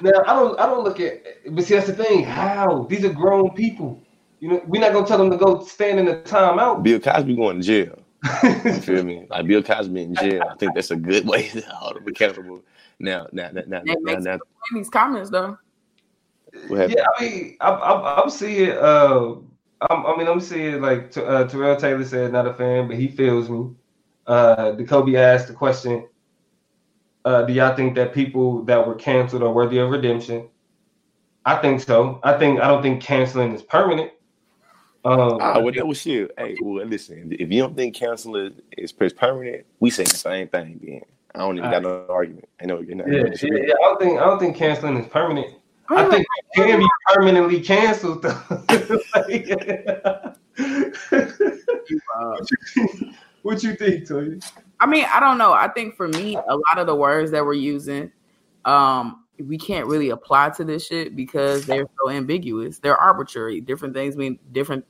Now 0.00 0.22
I 0.26 0.34
don't 0.34 0.60
I 0.60 0.66
don't 0.66 0.84
look 0.84 1.00
at 1.00 1.22
but 1.54 1.64
see 1.64 1.74
that's 1.74 1.86
the 1.86 1.94
thing. 1.94 2.24
How? 2.24 2.86
These 2.88 3.04
are 3.04 3.12
grown 3.12 3.50
people. 3.54 4.00
You 4.40 4.50
know, 4.50 4.62
we're 4.66 4.80
not 4.80 4.92
gonna 4.92 5.06
tell 5.06 5.18
them 5.18 5.30
to 5.30 5.36
go 5.36 5.62
stand 5.64 5.98
in 5.98 6.06
the 6.06 6.16
timeout. 6.16 6.82
Bill 6.82 7.00
Cosby 7.00 7.36
going 7.36 7.60
to 7.60 7.66
jail. 7.66 7.99
You 8.22 8.80
feel 8.80 9.04
me? 9.04 9.26
Like 9.30 9.46
Bill 9.46 9.62
Cosby 9.62 10.02
in 10.02 10.14
jail. 10.14 10.42
I 10.50 10.54
think 10.56 10.74
that's 10.74 10.90
a 10.90 10.96
good 10.96 11.26
way 11.26 11.48
to 11.48 11.60
hold 11.68 11.96
them 11.96 12.06
accountable. 12.06 12.62
Now, 12.98 13.26
now, 13.32 13.50
now, 13.52 13.62
now, 13.66 13.82
They 13.84 13.96
now, 14.00 14.18
now, 14.18 14.34
in 14.34 14.40
these 14.74 14.90
comments 14.90 15.30
though. 15.30 15.58
Yeah, 16.68 17.04
I 17.16 17.22
mean, 17.22 17.56
I'm, 17.60 17.74
I'm, 17.82 18.18
I'm 18.24 18.30
seeing. 18.30 18.72
Uh, 18.72 19.36
I'm, 19.88 20.06
I 20.06 20.16
mean, 20.16 20.26
I'm 20.26 20.40
seeing 20.40 20.82
like 20.82 21.16
uh, 21.16 21.44
Terrell 21.44 21.76
Taylor 21.76 22.04
said 22.04 22.32
not 22.32 22.46
a 22.46 22.52
fan, 22.54 22.88
but 22.88 22.96
he 22.96 23.08
feels 23.08 23.48
me. 23.48 23.70
Uh, 24.26 24.72
the 24.72 24.84
Kobe 24.84 25.16
asked 25.16 25.48
the 25.48 25.54
question: 25.54 26.06
uh, 27.24 27.42
Do 27.42 27.52
y'all 27.52 27.74
think 27.74 27.94
that 27.94 28.12
people 28.12 28.64
that 28.64 28.86
were 28.86 28.96
canceled 28.96 29.42
are 29.42 29.52
worthy 29.52 29.78
of 29.78 29.90
redemption? 29.90 30.48
I 31.46 31.56
think 31.56 31.80
so. 31.80 32.20
I 32.22 32.34
think 32.34 32.60
I 32.60 32.68
don't 32.68 32.82
think 32.82 33.02
canceling 33.02 33.54
is 33.54 33.62
permanent. 33.62 34.10
Um, 35.04 35.38
Ah, 35.40 35.58
well, 35.60 35.72
that 35.72 35.86
was 35.86 36.00
shit. 36.00 36.30
Hey, 36.36 36.56
well, 36.60 36.84
listen. 36.84 37.34
If 37.38 37.50
you 37.50 37.62
don't 37.62 37.74
think 37.74 37.94
canceling 37.94 38.54
is, 38.76 38.92
is 38.98 39.12
permanent, 39.12 39.64
we 39.78 39.90
say 39.90 40.04
the 40.04 40.10
same 40.10 40.48
thing. 40.48 40.78
Then 40.82 41.02
I 41.34 41.38
don't 41.38 41.56
even 41.58 41.70
got 41.70 41.82
no 41.82 42.04
argument. 42.08 42.48
I 42.60 42.66
know 42.66 42.80
you're 42.80 42.96
not. 42.96 43.08
Yeah, 43.08 43.24
yeah, 43.42 43.66
yeah, 43.66 43.74
I 43.74 43.82
don't 43.82 44.00
think 44.00 44.20
I 44.20 44.24
don't 44.24 44.38
think 44.38 44.56
canceling 44.56 44.98
is 44.98 45.06
permanent. 45.08 45.54
I 45.88 46.08
think 46.08 46.26
it 46.52 46.66
can 46.66 46.78
be 46.78 46.88
permanently 47.06 47.60
canceled 47.60 48.22
though. 48.22 48.30
what, 48.60 49.30
you 51.90 52.56
think, 52.74 53.14
what 53.42 53.62
you 53.62 53.74
think, 53.74 54.06
Toya? 54.06 54.52
I 54.78 54.86
mean, 54.86 55.06
I 55.12 55.18
don't 55.18 55.38
know. 55.38 55.52
I 55.52 55.68
think 55.68 55.96
for 55.96 56.08
me, 56.08 56.36
a 56.36 56.56
lot 56.56 56.78
of 56.78 56.86
the 56.86 56.94
words 56.94 57.30
that 57.32 57.44
we're 57.44 57.54
using, 57.54 58.12
um, 58.64 59.19
we 59.40 59.58
can't 59.58 59.86
really 59.86 60.10
apply 60.10 60.50
to 60.50 60.64
this 60.64 60.86
shit 60.86 61.16
because 61.16 61.66
they're 61.66 61.86
so 62.02 62.10
ambiguous. 62.10 62.78
They're 62.78 62.96
arbitrary. 62.96 63.60
Different 63.60 63.94
things 63.94 64.16
mean 64.16 64.38
different 64.52 64.84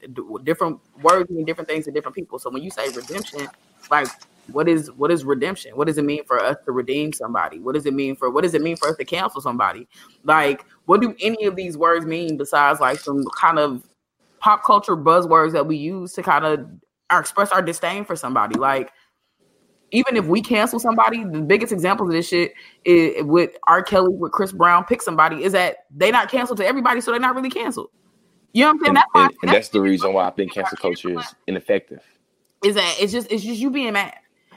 different 0.44 0.80
words 1.02 1.30
mean 1.30 1.44
different 1.44 1.68
things 1.68 1.84
to 1.86 1.90
different 1.90 2.14
people. 2.14 2.38
So 2.38 2.50
when 2.50 2.62
you 2.62 2.70
say 2.70 2.88
redemption, 2.88 3.48
like 3.90 4.08
what 4.52 4.68
is 4.68 4.90
what 4.92 5.10
is 5.10 5.24
redemption? 5.24 5.76
What 5.76 5.86
does 5.86 5.98
it 5.98 6.04
mean 6.04 6.24
for 6.24 6.42
us 6.42 6.56
to 6.64 6.72
redeem 6.72 7.12
somebody? 7.12 7.58
What 7.58 7.74
does 7.74 7.86
it 7.86 7.94
mean 7.94 8.16
for 8.16 8.30
what 8.30 8.42
does 8.42 8.54
it 8.54 8.62
mean 8.62 8.76
for 8.76 8.88
us 8.88 8.96
to 8.96 9.04
cancel 9.04 9.40
somebody? 9.40 9.88
Like 10.24 10.64
what 10.86 11.00
do 11.00 11.14
any 11.20 11.44
of 11.44 11.56
these 11.56 11.76
words 11.76 12.06
mean 12.06 12.36
besides 12.36 12.80
like 12.80 12.98
some 12.98 13.24
kind 13.36 13.58
of 13.58 13.86
pop 14.40 14.64
culture 14.64 14.96
buzzwords 14.96 15.52
that 15.52 15.66
we 15.66 15.76
use 15.76 16.12
to 16.14 16.22
kind 16.22 16.44
of 16.44 16.66
express 17.10 17.50
our 17.52 17.62
disdain 17.62 18.04
for 18.04 18.16
somebody? 18.16 18.58
Like 18.58 18.92
even 19.92 20.16
if 20.16 20.26
we 20.26 20.40
cancel 20.40 20.78
somebody, 20.78 21.24
the 21.24 21.40
biggest 21.40 21.72
example 21.72 22.06
of 22.06 22.12
this 22.12 22.28
shit 22.28 22.54
is 22.84 23.24
with 23.24 23.56
R. 23.66 23.82
Kelly, 23.82 24.12
with 24.12 24.32
Chris 24.32 24.52
Brown, 24.52 24.84
pick 24.84 25.02
somebody, 25.02 25.44
is 25.44 25.52
that 25.52 25.86
they 25.94 26.10
not 26.10 26.30
canceled 26.30 26.58
to 26.58 26.66
everybody, 26.66 27.00
so 27.00 27.10
they're 27.10 27.20
not 27.20 27.34
really 27.34 27.50
canceled. 27.50 27.90
You 28.52 28.64
know 28.64 28.68
what 28.68 28.72
I'm 28.72 28.78
saying? 28.78 28.88
And, 28.88 28.96
that's, 28.96 29.08
why, 29.12 29.24
and, 29.24 29.34
and 29.42 29.50
that's 29.52 29.68
the 29.68 29.80
reason 29.80 30.12
why 30.12 30.26
I 30.26 30.30
think 30.30 30.52
cancel 30.52 30.76
culture 30.76 31.18
is 31.18 31.34
ineffective. 31.46 32.00
Is 32.64 32.74
that 32.74 32.96
it's 33.00 33.12
just 33.12 33.30
it's 33.30 33.42
just 33.42 33.60
you 33.60 33.70
being 33.70 33.92
mad 33.92 34.14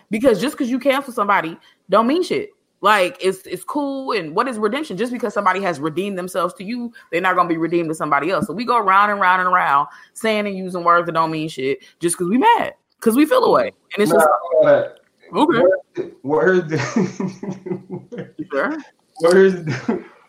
because 0.10 0.42
just 0.42 0.56
because 0.56 0.70
you 0.70 0.80
cancel 0.80 1.14
somebody 1.14 1.58
don't 1.90 2.08
mean 2.08 2.24
shit. 2.24 2.50
Like 2.82 3.18
it's 3.22 3.46
it's 3.46 3.64
cool 3.64 4.12
and 4.12 4.36
what 4.36 4.48
is 4.50 4.58
redemption? 4.58 4.98
Just 4.98 5.14
because 5.14 5.34
somebody 5.34 5.62
has 5.62 5.80
redeemed 5.80 6.18
themselves 6.18 6.54
to 6.56 6.66
you, 6.66 6.92
they're 7.12 7.22
not 7.22 7.36
gonna 7.36 7.48
be 7.48 7.56
redeemed 7.56 7.88
to 7.90 7.96
somebody 7.96 8.30
else. 8.30 8.48
So 8.48 8.54
we 8.54 8.66
go 8.66 8.78
round 8.78 9.10
and 9.10 9.22
round 9.22 9.42
and 9.42 9.50
around 9.50 9.88
saying 10.14 10.48
and 10.48 10.58
using 10.58 10.84
words 10.84 11.06
that 11.06 11.14
don't 11.14 11.32
mean 11.32 11.48
shit 11.48 11.82
just 12.02 12.18
because 12.18 12.28
we 12.28 12.38
mad 12.38 12.74
because 13.00 13.16
we 13.16 13.26
feel 13.26 13.44
away 13.46 13.72
and 13.94 14.04
it's 14.04 14.12
just 14.12 14.28
Nah, 15.34 15.42
okay. 15.98 16.12
Words, 16.24 16.72
Sure. 18.52 18.78
words, 19.22 19.72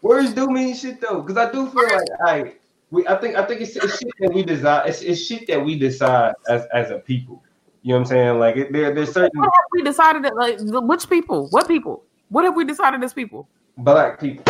words 0.02 0.32
do 0.32 0.48
mean 0.48 0.74
shit 0.74 1.00
though, 1.00 1.20
because 1.20 1.36
I 1.36 1.52
do 1.52 1.68
feel 1.68 1.82
like 1.82 2.08
I, 2.26 2.54
we, 2.90 3.06
I 3.06 3.16
think, 3.16 3.36
I 3.36 3.44
think 3.44 3.60
it's, 3.60 3.76
it's 3.76 3.98
shit 3.98 4.12
that 4.20 4.32
we 4.32 4.42
decide. 4.42 4.88
It's, 4.88 5.02
it's 5.02 5.20
shit 5.24 5.46
that 5.48 5.62
we 5.64 5.78
decide 5.78 6.34
as 6.48 6.64
as 6.72 6.90
a 6.90 6.98
people. 6.98 7.42
You 7.82 7.90
know 7.90 7.96
what 7.96 8.00
I'm 8.00 8.06
saying? 8.06 8.38
Like 8.38 8.56
it, 8.56 8.72
there, 8.72 8.94
there's 8.94 9.12
certain 9.12 9.30
What 9.40 9.44
have 9.52 9.64
we 9.72 9.82
decided 9.82 10.24
that 10.24 10.36
like 10.36 10.56
the- 10.58 10.80
which 10.80 11.08
people? 11.10 11.48
What 11.48 11.68
people? 11.68 12.04
What 12.30 12.44
have 12.44 12.56
we 12.56 12.64
decided 12.64 13.02
as 13.04 13.12
people? 13.12 13.48
black 13.78 14.20
people. 14.20 14.44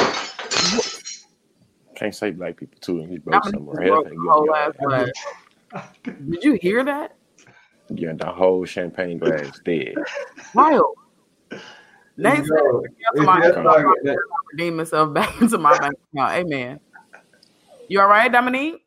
Can't 1.97 2.15
say 2.15 2.31
black 2.31 2.57
people 2.57 2.79
too, 2.81 3.01
and 3.01 3.11
he's 3.11 3.21
broke 3.21 3.45
somewhere. 3.45 3.77
just 3.77 3.87
Hell, 3.87 4.03
broke 4.03 4.13
ain't 4.13 4.25
the 4.25 4.31
whole 4.31 4.45
getting 4.53 5.09
ass 5.73 5.93
glass. 6.05 6.15
Did 6.31 6.45
you 6.45 6.59
hear 6.61 6.85
that? 6.85 7.17
Yeah, 7.89 8.13
the 8.15 8.27
whole 8.27 8.65
champagne 8.65 9.19
glass 9.19 9.61
dead. 9.65 9.95
Wild. 10.55 10.87
Nate 12.17 12.37
said, 12.39 12.47
Yo, 12.49 13.23
my 13.23 13.45
it's- 13.47 13.65
like- 14.05 14.17
redeem 14.53 14.77
myself 14.77 15.13
back 15.13 15.39
into 15.41 15.59
my 15.59 15.77
bank 15.79 15.95
account. 16.15 16.33
Amen. 16.33 16.81
You 17.89 18.01
all 18.01 18.09
right, 18.09 18.31
Dominique? 18.31 18.85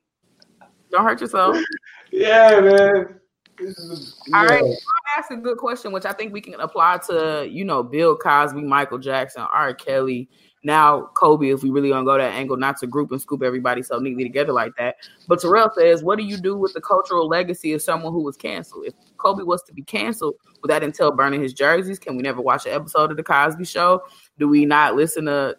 Don't 0.91 1.03
hurt 1.03 1.19
yourself. 1.21 1.57
yeah, 2.11 2.59
man. 2.61 3.19
This 3.59 3.77
is, 3.79 4.15
All 4.33 4.45
right. 4.45 4.63
yeah. 4.63 4.75
Ask 5.17 5.31
a 5.31 5.35
good 5.35 5.57
question, 5.57 5.91
which 5.91 6.05
I 6.05 6.13
think 6.13 6.31
we 6.31 6.41
can 6.41 6.53
apply 6.59 6.99
to, 7.07 7.47
you 7.49 7.65
know, 7.65 7.81
Bill 7.83 8.15
Cosby, 8.15 8.61
Michael 8.61 8.99
Jackson, 8.99 9.41
R. 9.41 9.73
Kelly, 9.73 10.29
now 10.67 11.09
Kobe, 11.13 11.49
if 11.49 11.63
we 11.63 11.69
really 11.69 11.89
gonna 11.89 12.05
go 12.05 12.17
that 12.17 12.33
angle, 12.33 12.57
not 12.57 12.77
to 12.77 12.87
group 12.87 13.11
and 13.11 13.21
scoop 13.21 13.41
everybody 13.41 13.81
so 13.81 13.97
neatly 13.99 14.23
together 14.23 14.51
like 14.51 14.75
that. 14.75 14.97
But 15.27 15.39
Terrell 15.39 15.71
says, 15.75 16.03
what 16.03 16.19
do 16.19 16.25
you 16.25 16.37
do 16.37 16.57
with 16.57 16.73
the 16.73 16.81
cultural 16.81 17.27
legacy 17.27 17.71
of 17.71 17.81
someone 17.81 18.11
who 18.11 18.21
was 18.21 18.35
canceled? 18.35 18.85
If 18.85 18.93
Kobe 19.15 19.43
was 19.43 19.63
to 19.63 19.73
be 19.73 19.81
canceled, 19.81 20.35
would 20.61 20.69
that 20.69 20.83
entail 20.83 21.13
burning 21.13 21.41
his 21.41 21.53
jerseys? 21.53 21.97
Can 21.97 22.17
we 22.17 22.21
never 22.21 22.41
watch 22.41 22.65
an 22.65 22.73
episode 22.73 23.11
of 23.11 23.17
the 23.17 23.23
Cosby 23.23 23.63
Show? 23.63 24.03
Do 24.37 24.49
we 24.49 24.65
not 24.65 24.95
listen 24.95 25.25
to 25.25 25.55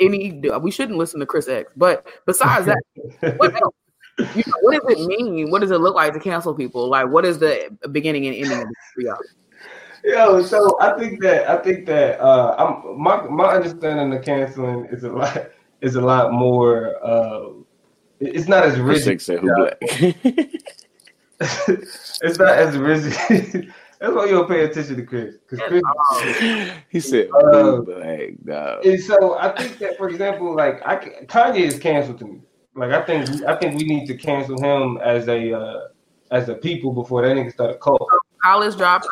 any? 0.00 0.40
We 0.60 0.70
shouldn't 0.70 0.96
listen 0.96 1.20
to 1.20 1.26
Chris 1.26 1.46
X. 1.46 1.70
But 1.76 2.06
besides 2.24 2.66
that, 2.66 2.82
what 3.36 3.54
else? 3.54 3.74
You 4.34 4.44
know, 4.46 4.56
what 4.62 4.82
does 4.82 4.98
it 4.98 5.06
mean? 5.06 5.50
What 5.50 5.60
does 5.60 5.70
it 5.70 5.78
look 5.78 5.94
like 5.94 6.14
to 6.14 6.20
cancel 6.20 6.54
people? 6.54 6.88
Like, 6.88 7.08
what 7.08 7.26
is 7.26 7.38
the 7.38 7.76
beginning 7.92 8.26
and 8.26 8.34
ending 8.34 8.62
of 8.62 8.66
this 8.66 9.04
y'all? 9.04 9.18
Yo, 10.08 10.42
so 10.42 10.80
I 10.80 10.98
think 10.98 11.20
that 11.20 11.50
I 11.50 11.58
think 11.58 11.84
that 11.84 12.18
uh, 12.18 12.54
I'm 12.58 12.98
my 12.98 13.20
my 13.28 13.56
understanding 13.56 14.16
of 14.16 14.24
canceling 14.24 14.86
is 14.86 15.04
a 15.04 15.10
lot 15.10 15.50
is 15.82 15.96
a 15.96 16.00
lot 16.00 16.32
more. 16.32 16.96
Uh, 17.04 17.50
it's 18.18 18.48
not 18.48 18.64
as 18.64 18.76
Chris 18.76 18.86
rigid. 18.86 19.04
Six 19.04 19.26
said 19.26 19.40
who 19.40 19.54
black. 19.54 19.76
it's 21.40 22.38
not 22.38 22.56
as 22.56 22.78
rigid. 22.78 23.12
That's 24.00 24.14
why 24.14 24.24
you 24.24 24.30
don't 24.30 24.48
pay 24.48 24.64
attention 24.64 24.96
to 24.96 25.02
Chris, 25.02 25.34
because 25.38 25.58
Chris. 25.68 25.82
Um, 26.12 26.70
he 26.88 27.00
said 27.00 27.28
Uh, 27.30 27.76
who 27.76 27.82
black. 27.82 28.30
Dog. 28.46 28.86
And 28.86 29.02
so 29.02 29.36
I 29.36 29.54
think 29.54 29.76
that, 29.78 29.98
for 29.98 30.08
example, 30.08 30.56
like 30.56 30.80
I 30.86 30.96
Kanye 31.26 31.60
is 31.66 31.78
canceled 31.78 32.18
to 32.20 32.24
me. 32.24 32.40
Like 32.74 32.92
I 32.92 33.02
think 33.02 33.28
I 33.44 33.56
think 33.56 33.78
we 33.78 33.84
need 33.84 34.06
to 34.06 34.16
cancel 34.16 34.58
him 34.58 34.96
as 35.04 35.28
a 35.28 35.52
uh, 35.52 35.80
as 36.30 36.48
a 36.48 36.54
people 36.54 36.92
before 36.94 37.20
that 37.20 37.36
nigga 37.36 37.52
start 37.52 37.72
a 37.72 37.78
cult. 37.78 38.08
college 38.42 38.74
dropout, 38.74 39.02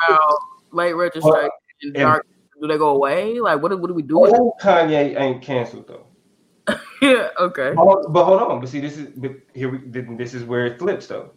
late 0.76 0.92
registration, 0.92 1.50
and- 1.82 1.94
dark, 1.94 2.26
do 2.60 2.68
they 2.68 2.78
go 2.78 2.90
away? 2.90 3.40
Like, 3.40 3.60
what, 3.60 3.70
do- 3.70 3.78
what 3.78 3.88
do 3.88 3.94
we 3.94 4.02
do? 4.02 4.18
with 4.18 4.32
oh, 4.34 4.38
Old 4.38 4.60
Kanye 4.60 5.18
ain't 5.18 5.42
canceled 5.42 5.88
though. 5.88 6.06
yeah, 7.02 7.28
okay. 7.38 7.74
Hold- 7.74 8.12
But 8.12 8.24
hold 8.24 8.40
on, 8.40 8.60
but 8.60 8.68
see, 8.68 8.80
this 8.80 8.96
is 8.96 9.08
but 9.16 9.32
here 9.54 9.70
we 9.70 9.78
this 10.16 10.34
is 10.34 10.44
where 10.44 10.66
it 10.66 10.78
flips 10.78 11.06
though. 11.06 11.32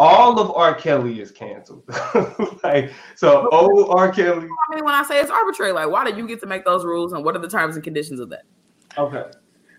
All 0.00 0.38
of 0.38 0.52
R. 0.52 0.74
Kelly 0.76 1.20
is 1.20 1.32
canceled. 1.32 1.82
like 2.62 2.92
so, 3.16 3.48
old 3.50 3.90
R. 3.90 4.12
Kelly. 4.12 4.46
I 4.70 4.74
mean, 4.74 4.84
when 4.84 4.94
I 4.94 5.02
say 5.02 5.20
it's 5.20 5.30
arbitrary, 5.30 5.72
like, 5.72 5.90
why 5.90 6.04
did 6.04 6.16
you 6.16 6.26
get 6.28 6.40
to 6.40 6.46
make 6.46 6.64
those 6.64 6.84
rules, 6.84 7.12
and 7.12 7.24
what 7.24 7.34
are 7.34 7.40
the 7.40 7.48
terms 7.48 7.74
and 7.74 7.82
conditions 7.82 8.20
of 8.20 8.28
that? 8.30 8.42
Okay, 8.96 9.24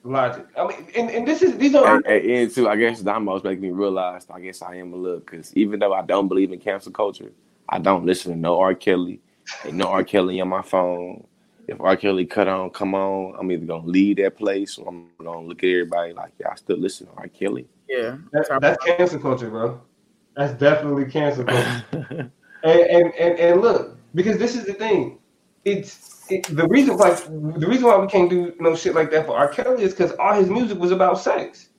logic. 0.03 0.45
I 0.57 0.67
mean, 0.67 0.87
and, 0.95 1.09
and 1.09 1.27
this 1.27 1.41
is 1.41 1.57
these 1.57 1.73
are 1.73 1.95
And, 1.95 2.05
and, 2.05 2.25
and 2.25 2.51
too, 2.53 2.67
I 2.67 2.75
guess 2.75 3.01
Damos 3.01 3.43
making 3.45 3.61
me 3.61 3.71
realize. 3.71 4.27
I 4.29 4.41
guess 4.41 4.61
I 4.61 4.75
am 4.75 4.91
a 4.91 4.97
little 4.97 5.19
because 5.19 5.55
even 5.55 5.79
though 5.79 5.93
I 5.93 6.01
don't 6.01 6.27
believe 6.27 6.51
in 6.51 6.59
cancel 6.59 6.91
culture, 6.91 7.31
I 7.69 7.79
don't 7.79 8.05
listen 8.05 8.33
to 8.33 8.37
no 8.37 8.59
R. 8.59 8.73
Kelly. 8.73 9.21
Ain't 9.65 9.75
no 9.75 9.85
R. 9.85 10.03
Kelly 10.03 10.41
on 10.41 10.49
my 10.49 10.61
phone. 10.61 11.25
If 11.67 11.79
R. 11.79 11.95
Kelly 11.95 12.25
cut 12.25 12.47
on, 12.47 12.71
come 12.71 12.95
on, 12.95 13.35
I'm 13.39 13.51
either 13.51 13.65
gonna 13.65 13.85
leave 13.85 14.17
that 14.17 14.35
place 14.35 14.79
or 14.79 14.87
I'm 14.87 15.09
gonna 15.23 15.45
look 15.45 15.63
at 15.63 15.69
everybody 15.69 16.13
like, 16.13 16.33
yeah, 16.39 16.49
I 16.51 16.55
still 16.55 16.77
listen 16.77 17.05
to 17.07 17.13
R. 17.13 17.27
Kelly. 17.27 17.67
Yeah, 17.87 18.17
that, 18.31 18.47
that's 18.59 18.83
cancel 18.83 19.19
culture, 19.19 19.49
bro. 19.51 19.79
That's 20.35 20.53
definitely 20.59 21.05
cancel 21.05 21.45
culture. 21.45 21.85
and, 22.63 22.79
and 22.79 23.13
and 23.13 23.39
and 23.39 23.61
look, 23.61 23.97
because 24.15 24.39
this 24.39 24.55
is 24.55 24.65
the 24.65 24.73
thing, 24.73 25.19
it's 25.63 26.25
it, 26.31 26.43
the 26.55 26.67
reason 26.67 26.97
why 26.97 27.11
the 27.11 27.67
reason 27.67 27.85
why 27.85 27.97
we 27.97 28.07
can't 28.07 28.31
do 28.31 28.53
no 28.59 28.75
shit 28.75 28.95
like 28.95 29.11
that 29.11 29.27
for 29.27 29.37
R. 29.37 29.47
Kelly 29.47 29.83
is 29.83 29.93
because 29.93 30.13
all 30.13 30.33
his 30.33 30.49
music 30.49 30.79
was 30.79 30.91
about 30.91 31.19
sex, 31.19 31.69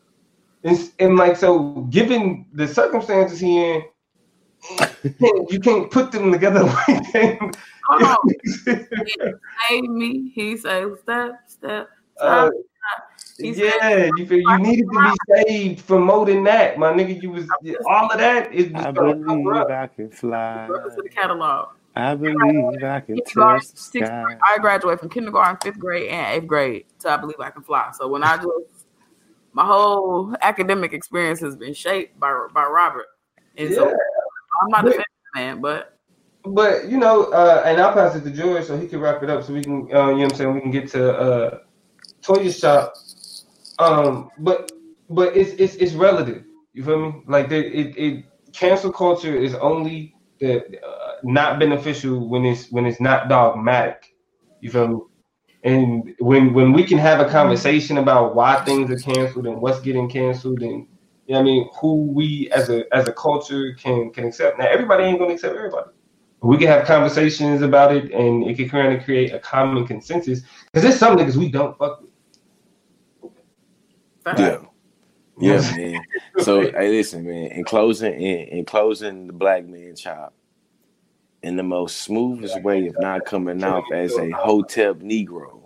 and, 0.62 0.92
and 1.00 1.16
like 1.16 1.36
so, 1.36 1.86
given 1.90 2.46
the 2.52 2.68
circumstances 2.68 3.40
he 3.40 3.58
in, 3.58 3.82
you 5.02 5.10
can't, 5.10 5.52
you 5.52 5.60
can't 5.60 5.90
put 5.90 6.12
them 6.12 6.32
together 6.32 6.62
like 6.88 7.12
that. 7.12 7.56
Hold 7.88 8.02
on. 8.02 8.16
Save 9.68 9.82
me. 9.90 10.30
He 10.34 10.56
said, 10.56 10.92
step, 11.02 11.40
step, 11.46 11.88
Uh, 12.20 12.48
step. 12.48 12.56
Said, 13.56 13.56
yeah, 13.56 14.10
you 14.16 14.26
feel 14.26 14.38
you 14.38 14.58
needed 14.58 14.86
to 14.92 15.00
be 15.02 15.34
saved 15.46 15.80
from 15.80 16.02
more 16.04 16.26
than 16.26 16.44
that, 16.44 16.78
my 16.78 16.92
nigga. 16.92 17.22
You 17.22 17.30
was 17.30 17.46
all 17.88 18.10
of 18.10 18.18
that 18.18 18.52
is 18.52 18.66
I 18.66 18.82
just 18.82 18.94
gonna 18.94 19.14
believe 19.14 19.46
up. 19.46 19.70
I 19.70 19.86
can 19.86 20.10
fly. 20.10 20.68
To 20.68 21.02
the 21.02 21.08
catalog. 21.08 21.70
I 21.96 22.14
believe 22.14 22.84
I 22.84 23.00
can 23.00 23.16
Kindergarten, 23.16 23.60
touch 23.60 23.72
the 23.72 23.76
sky. 23.78 24.24
grade. 24.24 24.38
I 24.46 24.58
graduated 24.58 25.00
from 25.00 25.08
kindergarten, 25.08 25.56
fifth 25.62 25.78
grade, 25.78 26.10
and 26.10 26.36
eighth 26.36 26.46
grade. 26.46 26.84
So 26.98 27.08
I 27.08 27.16
believe 27.16 27.40
I 27.40 27.50
can 27.50 27.62
fly. 27.62 27.90
So 27.94 28.08
when 28.08 28.22
I 28.22 28.36
just 28.36 28.48
my 29.52 29.64
whole 29.64 30.34
academic 30.42 30.92
experience 30.92 31.40
has 31.40 31.56
been 31.56 31.74
shaped 31.74 32.20
by 32.20 32.46
by 32.52 32.64
Robert, 32.66 33.06
and 33.56 33.72
so 33.74 33.86
Yeah. 33.88 33.96
I'm 34.60 34.68
not 34.70 34.86
a 34.86 34.90
fan 34.92 35.04
man, 35.34 35.60
but 35.60 35.98
But 36.44 36.88
you 36.88 36.98
know, 36.98 37.24
uh, 37.32 37.62
and 37.66 37.80
I'll 37.80 37.92
pass 37.92 38.16
it 38.16 38.24
to 38.24 38.30
George 38.30 38.64
so 38.66 38.78
he 38.78 38.88
can 38.88 39.00
wrap 39.00 39.22
it 39.22 39.30
up 39.30 39.44
so 39.44 39.52
we 39.52 39.62
can, 39.62 39.88
uh, 39.94 40.08
you 40.08 40.16
know 40.16 40.24
what 40.24 40.32
I'm 40.32 40.34
saying, 40.34 40.54
we 40.54 40.60
can 40.60 40.70
get 40.70 40.88
to 40.92 41.18
uh, 41.18 41.58
Toya 42.22 42.58
shop. 42.58 42.94
Um, 43.78 44.30
but 44.38 44.72
but 45.10 45.36
it's 45.36 45.52
it's 45.60 45.74
it's 45.76 45.94
relative. 45.94 46.44
You 46.72 46.84
feel 46.84 46.98
me? 47.00 47.22
Like 47.26 47.48
the, 47.50 47.58
it 47.58 47.96
it 47.98 48.24
cancel 48.54 48.92
culture 48.92 49.36
is 49.36 49.54
only 49.56 50.16
the 50.40 50.58
uh, 50.82 51.12
not 51.24 51.58
beneficial 51.60 52.28
when 52.28 52.44
it's 52.46 52.70
when 52.72 52.86
it's 52.86 53.00
not 53.00 53.28
dogmatic. 53.28 54.14
You 54.60 54.70
feel 54.70 54.88
me? 54.88 55.00
And 55.64 56.14
when 56.20 56.54
when 56.54 56.72
we 56.72 56.84
can 56.84 56.98
have 56.98 57.20
a 57.20 57.28
conversation 57.30 57.98
about 57.98 58.34
why 58.34 58.64
things 58.64 58.90
are 58.90 58.98
canceled 58.98 59.46
and 59.46 59.60
what's 59.60 59.80
getting 59.80 60.08
canceled 60.08 60.62
and 60.62 60.86
you 61.30 61.36
know 61.36 61.42
what 61.42 61.48
I 61.48 61.52
mean 61.52 61.70
who 61.80 62.02
we 62.10 62.50
as 62.50 62.70
a 62.70 62.92
as 62.92 63.06
a 63.06 63.12
culture 63.12 63.72
can 63.74 64.10
can 64.10 64.24
accept. 64.24 64.58
Now 64.58 64.66
everybody 64.66 65.04
ain't 65.04 65.20
gonna 65.20 65.34
accept 65.34 65.54
everybody. 65.54 65.90
We 66.42 66.56
can 66.56 66.66
have 66.66 66.86
conversations 66.86 67.62
about 67.62 67.94
it, 67.94 68.10
and 68.10 68.50
it 68.50 68.56
can 68.56 68.68
kind 68.68 68.92
of 68.92 69.04
create 69.04 69.32
a 69.32 69.38
common 69.38 69.86
consensus. 69.86 70.40
Because 70.40 70.82
there's 70.82 70.98
some 70.98 71.16
niggas 71.16 71.36
we 71.36 71.48
don't 71.48 71.78
fuck 71.78 72.02
with. 72.02 73.30
Yeah. 74.36 74.58
Yeah, 75.38 75.60
man. 75.76 76.02
So 76.40 76.62
hey, 76.72 76.88
listen, 76.88 77.24
man. 77.24 77.52
In 77.52 77.62
closing, 77.62 78.14
in, 78.14 78.48
in 78.48 78.64
closing, 78.64 79.28
the 79.28 79.32
black 79.32 79.64
man 79.64 79.94
chop, 79.94 80.34
in 81.44 81.54
the 81.54 81.62
most 81.62 81.98
smoothest 81.98 82.60
way 82.62 82.88
of 82.88 82.96
not 82.98 83.24
coming 83.24 83.62
off 83.62 83.84
as 83.94 84.18
a 84.18 84.30
hotel 84.30 84.96
Negro, 84.96 85.59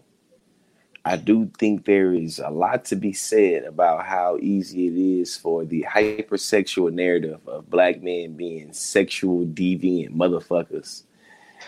I 1.06 1.16
do 1.16 1.50
think 1.58 1.84
there 1.84 2.14
is 2.14 2.38
a 2.38 2.48
lot 2.48 2.86
to 2.86 2.96
be 2.96 3.12
said 3.12 3.64
about 3.64 4.06
how 4.06 4.38
easy 4.40 4.86
it 4.86 5.20
is 5.20 5.36
for 5.36 5.66
the 5.66 5.84
hypersexual 5.86 6.92
narrative 6.92 7.46
of 7.46 7.68
black 7.68 8.02
men 8.02 8.36
being 8.36 8.72
sexual 8.72 9.44
deviant 9.44 10.14
motherfuckers, 10.14 11.02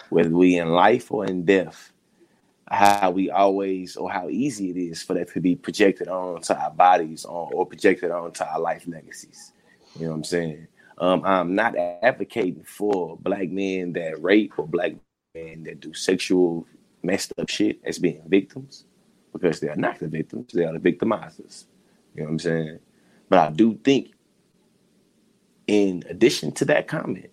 whether 0.08 0.30
we 0.30 0.56
in 0.56 0.70
life 0.70 1.12
or 1.12 1.26
in 1.26 1.44
death. 1.44 1.92
How 2.68 3.10
we 3.10 3.30
always, 3.30 3.96
or 3.96 4.10
how 4.10 4.28
easy 4.28 4.70
it 4.70 4.76
is 4.76 5.00
for 5.00 5.14
that 5.14 5.32
to 5.34 5.40
be 5.40 5.54
projected 5.54 6.08
onto 6.08 6.52
our 6.52 6.70
bodies, 6.70 7.24
on 7.24 7.52
or 7.52 7.64
projected 7.64 8.10
onto 8.10 8.42
our 8.42 8.58
life 8.58 8.88
legacies. 8.88 9.52
You 9.94 10.06
know 10.06 10.10
what 10.10 10.16
I'm 10.16 10.24
saying? 10.24 10.66
Um, 10.98 11.24
I'm 11.24 11.54
not 11.54 11.76
advocating 11.76 12.64
for 12.64 13.18
black 13.18 13.50
men 13.50 13.92
that 13.92 14.20
rape 14.20 14.58
or 14.58 14.66
black 14.66 14.94
men 15.34 15.62
that 15.64 15.78
do 15.78 15.94
sexual 15.94 16.66
messed 17.04 17.34
up 17.38 17.48
shit 17.48 17.78
as 17.84 18.00
being 18.00 18.22
victims 18.26 18.84
because 19.38 19.60
they 19.60 19.68
are 19.68 19.76
not 19.76 19.98
the 19.98 20.08
victims, 20.08 20.52
they 20.52 20.64
are 20.64 20.78
the 20.78 20.92
victimizers. 20.92 21.64
You 22.14 22.22
know 22.22 22.26
what 22.26 22.32
I'm 22.32 22.38
saying? 22.38 22.78
But 23.28 23.38
I 23.38 23.50
do 23.50 23.78
think, 23.84 24.12
in 25.66 26.04
addition 26.08 26.52
to 26.52 26.64
that 26.66 26.88
comment, 26.88 27.30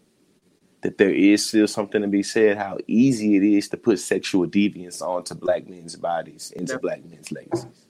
that 0.82 0.98
there 0.98 1.14
is 1.14 1.46
still 1.46 1.68
something 1.68 2.02
to 2.02 2.08
be 2.08 2.24
said 2.24 2.58
how 2.58 2.78
easy 2.88 3.38
it 3.38 3.44
is 3.44 3.70
to 3.70 3.78
put 3.78 4.00
sexual 4.00 4.46
deviance 4.48 5.02
onto 5.02 5.34
black 5.34 5.68
men's 5.68 5.96
bodies, 5.96 6.52
into 6.52 6.74
definitely. 6.74 6.90
black 6.90 7.12
men's 7.12 7.32
legacies. 7.32 7.86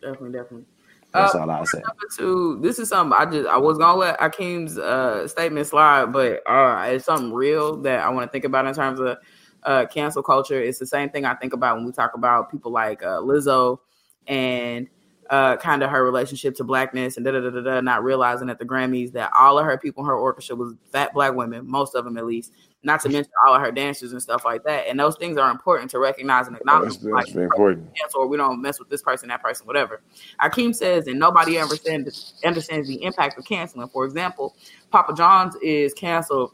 Definitely, 0.00 0.32
definitely. 0.32 0.64
That's 1.12 1.34
uh, 1.34 1.40
all 1.40 1.50
I'll 1.50 1.66
say. 1.66 1.82
Two, 2.16 2.58
this 2.60 2.78
is 2.78 2.88
something 2.88 3.16
I 3.18 3.24
just 3.30 3.48
I 3.48 3.56
was 3.56 3.78
gonna 3.78 3.98
let 3.98 4.20
Akeem's 4.20 4.78
uh, 4.78 5.26
statement 5.26 5.66
slide, 5.66 6.12
but 6.12 6.42
uh, 6.46 6.86
it's 6.88 7.04
something 7.04 7.32
real 7.32 7.76
that 7.78 8.00
I 8.00 8.08
want 8.10 8.28
to 8.28 8.32
think 8.32 8.44
about 8.44 8.66
in 8.66 8.74
terms 8.74 9.00
of 9.00 9.18
uh, 9.64 9.86
cancel 9.86 10.22
culture. 10.22 10.60
It's 10.60 10.78
the 10.78 10.86
same 10.86 11.10
thing 11.10 11.24
I 11.24 11.34
think 11.34 11.52
about 11.52 11.76
when 11.76 11.86
we 11.86 11.92
talk 11.92 12.14
about 12.14 12.50
people 12.50 12.70
like 12.72 13.02
uh, 13.02 13.18
Lizzo 13.20 13.78
and 14.26 14.88
uh, 15.30 15.56
kind 15.56 15.82
of 15.82 15.90
her 15.90 16.04
relationship 16.04 16.54
to 16.56 16.64
blackness 16.64 17.16
and 17.16 17.26
da 17.26 17.32
da 17.32 17.40
da 17.40 17.60
da, 17.60 17.80
not 17.80 18.02
realizing 18.02 18.48
at 18.48 18.58
the 18.58 18.64
Grammys 18.64 19.12
that 19.12 19.30
all 19.38 19.58
of 19.58 19.64
her 19.66 19.76
people 19.76 20.02
in 20.02 20.08
her 20.08 20.16
orchestra 20.16 20.56
was 20.56 20.74
fat 20.90 21.12
black 21.12 21.34
women, 21.34 21.68
most 21.68 21.94
of 21.94 22.04
them 22.04 22.16
at 22.16 22.24
least. 22.24 22.52
Not 22.84 23.00
to 23.00 23.08
mention 23.08 23.32
all 23.44 23.54
of 23.54 23.60
her 23.60 23.72
dancers 23.72 24.12
and 24.12 24.22
stuff 24.22 24.44
like 24.44 24.62
that. 24.62 24.86
And 24.86 24.98
those 24.98 25.16
things 25.16 25.36
are 25.36 25.50
important 25.50 25.90
to 25.90 25.98
recognize 25.98 26.46
and 26.46 26.56
acknowledge. 26.56 26.98
That's, 27.00 27.12
that's 27.12 27.32
very 27.32 27.46
important. 27.46 27.90
Or 28.14 28.28
we 28.28 28.36
don't 28.36 28.62
mess 28.62 28.78
with 28.78 28.88
this 28.88 29.02
person, 29.02 29.28
that 29.30 29.42
person, 29.42 29.66
whatever. 29.66 30.00
Akeem 30.40 30.72
says, 30.72 31.08
and 31.08 31.18
nobody 31.18 31.58
understands 31.58 32.34
understands 32.44 32.86
the 32.86 33.02
impact 33.02 33.36
of 33.36 33.44
canceling. 33.44 33.88
For 33.88 34.04
example, 34.04 34.54
Papa 34.92 35.12
John's 35.14 35.56
is 35.56 35.92
canceled 35.92 36.52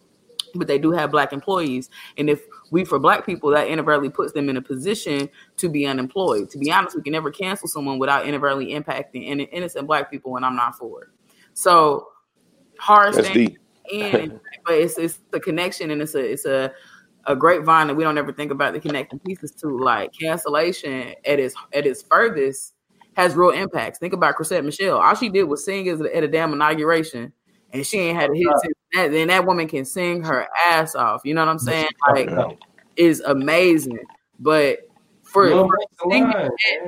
but 0.55 0.67
they 0.67 0.79
do 0.79 0.91
have 0.93 1.11
black 1.11 1.33
employees. 1.33 1.91
And 2.17 2.31
if 2.31 2.43
we 2.71 2.85
for 2.85 2.99
black 2.99 3.27
people, 3.27 3.51
that 3.51 3.69
inadvertently 3.69 4.11
puts 4.11 4.33
them 4.33 4.49
in 4.49 4.57
a 4.57 4.63
position 4.63 5.29
to 5.57 5.69
be 5.69 5.87
unemployed. 5.87 6.51
To 6.51 6.59
be 6.59 6.71
honest, 6.71 6.97
we 6.97 7.03
can 7.03 7.13
never 7.13 7.31
cancel 7.31 7.69
someone 7.69 7.99
without 7.99 8.27
inadvertently 8.27 8.75
impacting 8.75 9.49
innocent 9.53 9.87
black 9.87 10.11
people, 10.11 10.37
and 10.37 10.45
I'm 10.45 10.57
not 10.57 10.77
for 10.77 11.03
it. 11.03 11.09
So 11.55 12.09
hard 12.79 13.15
thing, 13.15 13.57
and 13.93 14.41
but 14.65 14.75
it's 14.75 14.99
it's 14.99 15.21
the 15.31 15.41
connection 15.41 15.91
and 15.91 16.03
it's 16.03 16.15
a 16.15 16.33
it's 16.33 16.45
a 16.45 16.73
a 17.27 17.35
grapevine 17.35 17.87
that 17.87 17.95
we 17.95 18.05
don't 18.05 18.19
ever 18.19 18.33
think 18.33 18.51
about 18.51 18.75
the 18.75 18.81
connecting 18.81 19.19
pieces 19.21 19.53
to. 19.53 19.69
Like 19.69 20.13
cancellation 20.13 21.15
at 21.25 21.39
its 21.39 21.55
at 21.73 21.87
its 21.87 22.03
furthest 22.03 22.75
has 23.17 23.35
real 23.35 23.51
impacts. 23.51 23.99
Think 23.99 24.13
about 24.13 24.35
Chrisette 24.35 24.65
Michele. 24.65 24.99
All 24.99 25.15
she 25.15 25.29
did 25.29 25.45
was 25.45 25.65
sing 25.65 25.89
at 25.89 26.25
a 26.25 26.29
damn 26.29 26.53
inauguration 26.53 27.33
and 27.75 27.87
she 27.87 27.99
ain't 27.99 28.17
had 28.17 28.31
a 28.31 28.35
hit 28.35 28.47
since 28.63 28.75
that, 28.93 29.11
then 29.11 29.29
that 29.29 29.45
woman 29.45 29.69
can 29.69 29.85
sing 29.85 30.23
her 30.23 30.49
ass 30.67 30.95
off. 30.95 31.23
You 31.25 31.35
know 31.35 31.43
what 31.43 31.51
I'm 31.51 31.59
saying? 31.59 31.89
Like, 32.09 32.31
is 32.97 33.21
amazing. 33.21 33.99
But 34.39 34.89
for, 35.23 35.49
for 35.51 35.69
singing, 36.09 36.33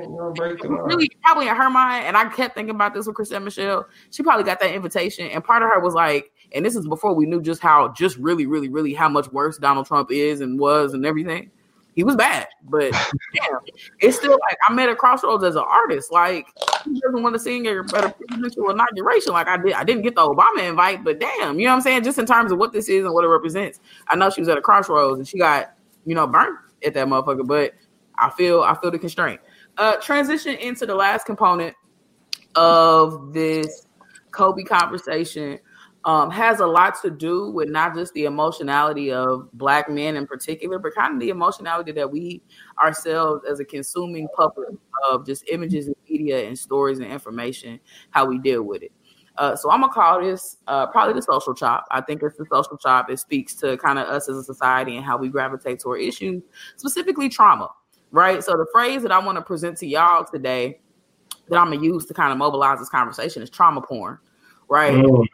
really 0.07 1.09
probably 1.21 1.49
in 1.49 1.55
her 1.55 1.69
mind, 1.69 2.05
and 2.05 2.15
I 2.15 2.29
kept 2.29 2.55
thinking 2.55 2.73
about 2.73 2.93
this 2.93 3.05
with 3.05 3.15
Chrisette 3.15 3.43
Michele. 3.43 3.85
She 4.11 4.23
probably 4.23 4.45
got 4.45 4.61
that 4.61 4.73
invitation, 4.73 5.27
and 5.27 5.43
part 5.43 5.61
of 5.61 5.69
her 5.69 5.81
was 5.81 5.93
like, 5.93 6.31
and 6.53 6.65
this 6.65 6.77
is 6.77 6.87
before 6.87 7.13
we 7.13 7.25
knew 7.25 7.41
just 7.41 7.61
how, 7.61 7.89
just 7.89 8.15
really, 8.17 8.45
really, 8.45 8.69
really 8.69 8.93
how 8.93 9.09
much 9.09 9.29
worse 9.33 9.57
Donald 9.57 9.85
Trump 9.85 10.11
is 10.11 10.39
and 10.39 10.57
was 10.57 10.93
and 10.93 11.05
everything 11.05 11.51
he 11.97 12.03
was 12.03 12.15
bad, 12.15 12.47
but 12.61 12.91
damn, 12.91 13.57
it's 13.99 14.17
still 14.17 14.37
like 14.39 14.57
I'm 14.69 14.77
at 14.77 14.87
a 14.87 14.95
crossroads 14.95 15.43
as 15.43 15.55
an 15.55 15.63
artist. 15.67 16.11
Like 16.11 16.45
he 16.85 16.99
doesn't 16.99 17.23
want 17.23 17.33
to 17.33 17.39
sing 17.39 17.65
at 17.65 17.75
a 17.75 17.83
presidential 17.83 18.69
inauguration. 18.69 19.33
Like 19.33 19.47
I 19.47 19.57
did, 19.57 19.73
I 19.73 19.83
didn't 19.83 20.03
get 20.03 20.13
the 20.13 20.21
Obama 20.21 20.69
invite, 20.69 21.03
but 21.03 21.19
damn, 21.19 21.57
you 21.57 21.65
know 21.65 21.71
what 21.71 21.77
I'm 21.77 21.81
saying? 21.81 22.03
Just 22.03 22.19
in 22.19 22.27
terms 22.27 22.51
of 22.51 22.59
what 22.59 22.71
this 22.71 22.87
is 22.87 23.03
and 23.03 23.15
what 23.15 23.25
it 23.25 23.29
represents, 23.29 23.79
I 24.09 24.15
know 24.15 24.29
she 24.29 24.41
was 24.41 24.47
at 24.47 24.59
a 24.59 24.61
crossroads 24.61 25.17
and 25.17 25.27
she 25.27 25.39
got 25.39 25.73
you 26.05 26.13
know 26.13 26.27
burnt 26.27 26.59
at 26.85 26.93
that 26.93 27.07
motherfucker. 27.07 27.47
But 27.47 27.73
I 28.19 28.29
feel 28.29 28.61
I 28.61 28.75
feel 28.79 28.91
the 28.91 28.99
constraint. 28.99 29.41
Uh, 29.79 29.95
transition 29.95 30.55
into 30.57 30.85
the 30.85 30.93
last 30.93 31.25
component 31.25 31.75
of 32.55 33.33
this 33.33 33.87
Kobe 34.29 34.61
conversation 34.61 35.57
um, 36.05 36.29
has 36.31 36.59
a 36.59 36.65
lot 36.65 37.01
to 37.01 37.09
do 37.09 37.51
with 37.51 37.69
not 37.69 37.93
just 37.95 38.13
the 38.13 38.25
emotionality 38.25 39.11
of 39.11 39.49
black 39.53 39.89
men 39.89 40.15
in 40.15 40.25
particular, 40.25 40.79
but 40.79 40.95
kind 40.95 41.15
of 41.15 41.19
the 41.19 41.29
emotionality 41.29 41.91
that 41.91 42.09
we 42.09 42.41
ourselves 42.81 43.43
as 43.49 43.59
a 43.59 43.65
consuming 43.65 44.27
public 44.35 44.69
of 45.09 45.25
just 45.25 45.43
images 45.49 45.87
and 45.87 45.95
media 46.09 46.47
and 46.47 46.57
stories 46.57 46.99
and 46.99 47.11
information, 47.11 47.79
how 48.11 48.25
we 48.25 48.37
deal 48.37 48.63
with 48.63 48.83
it. 48.83 48.91
Uh, 49.37 49.55
so 49.55 49.69
I'm 49.69 49.81
gonna 49.81 49.93
call 49.93 50.21
this 50.21 50.57
uh, 50.67 50.87
probably 50.87 51.13
the 51.13 51.21
social 51.21 51.53
chop. 51.53 51.85
I 51.91 52.01
think 52.01 52.23
it's 52.23 52.37
the 52.37 52.45
social 52.51 52.77
chop. 52.77 53.09
It 53.09 53.19
speaks 53.19 53.53
to 53.55 53.77
kind 53.77 53.99
of 53.99 54.07
us 54.07 54.29
as 54.29 54.37
a 54.37 54.43
society 54.43 54.95
and 54.95 55.05
how 55.05 55.17
we 55.17 55.29
gravitate 55.29 55.79
toward 55.79 56.01
issues, 56.01 56.41
specifically 56.75 57.29
trauma, 57.29 57.69
right? 58.11 58.43
So 58.43 58.53
the 58.53 58.65
phrase 58.73 59.03
that 59.03 59.11
I 59.11 59.19
want 59.19 59.37
to 59.37 59.43
present 59.43 59.77
to 59.79 59.85
y'all 59.85 60.25
today 60.25 60.79
that 61.49 61.57
I'm 61.57 61.71
gonna 61.71 61.83
use 61.83 62.05
to 62.07 62.13
kind 62.13 62.31
of 62.31 62.37
mobilize 62.37 62.79
this 62.79 62.89
conversation 62.89 63.43
is 63.43 63.49
trauma 63.49 63.81
porn, 63.81 64.17
right? 64.69 64.93
Mm 64.93 65.25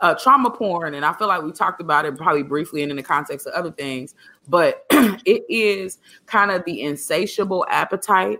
uh, 0.00 0.14
trauma 0.14 0.50
porn, 0.50 0.94
and 0.94 1.04
I 1.04 1.12
feel 1.12 1.28
like 1.28 1.42
we 1.42 1.52
talked 1.52 1.80
about 1.80 2.04
it 2.04 2.16
probably 2.16 2.42
briefly 2.42 2.82
and 2.82 2.90
in 2.90 2.96
the 2.96 3.02
context 3.02 3.46
of 3.46 3.54
other 3.54 3.70
things, 3.70 4.14
but 4.48 4.84
it 4.90 5.44
is 5.48 5.98
kind 6.26 6.50
of 6.50 6.64
the 6.64 6.82
insatiable 6.82 7.64
appetite 7.68 8.38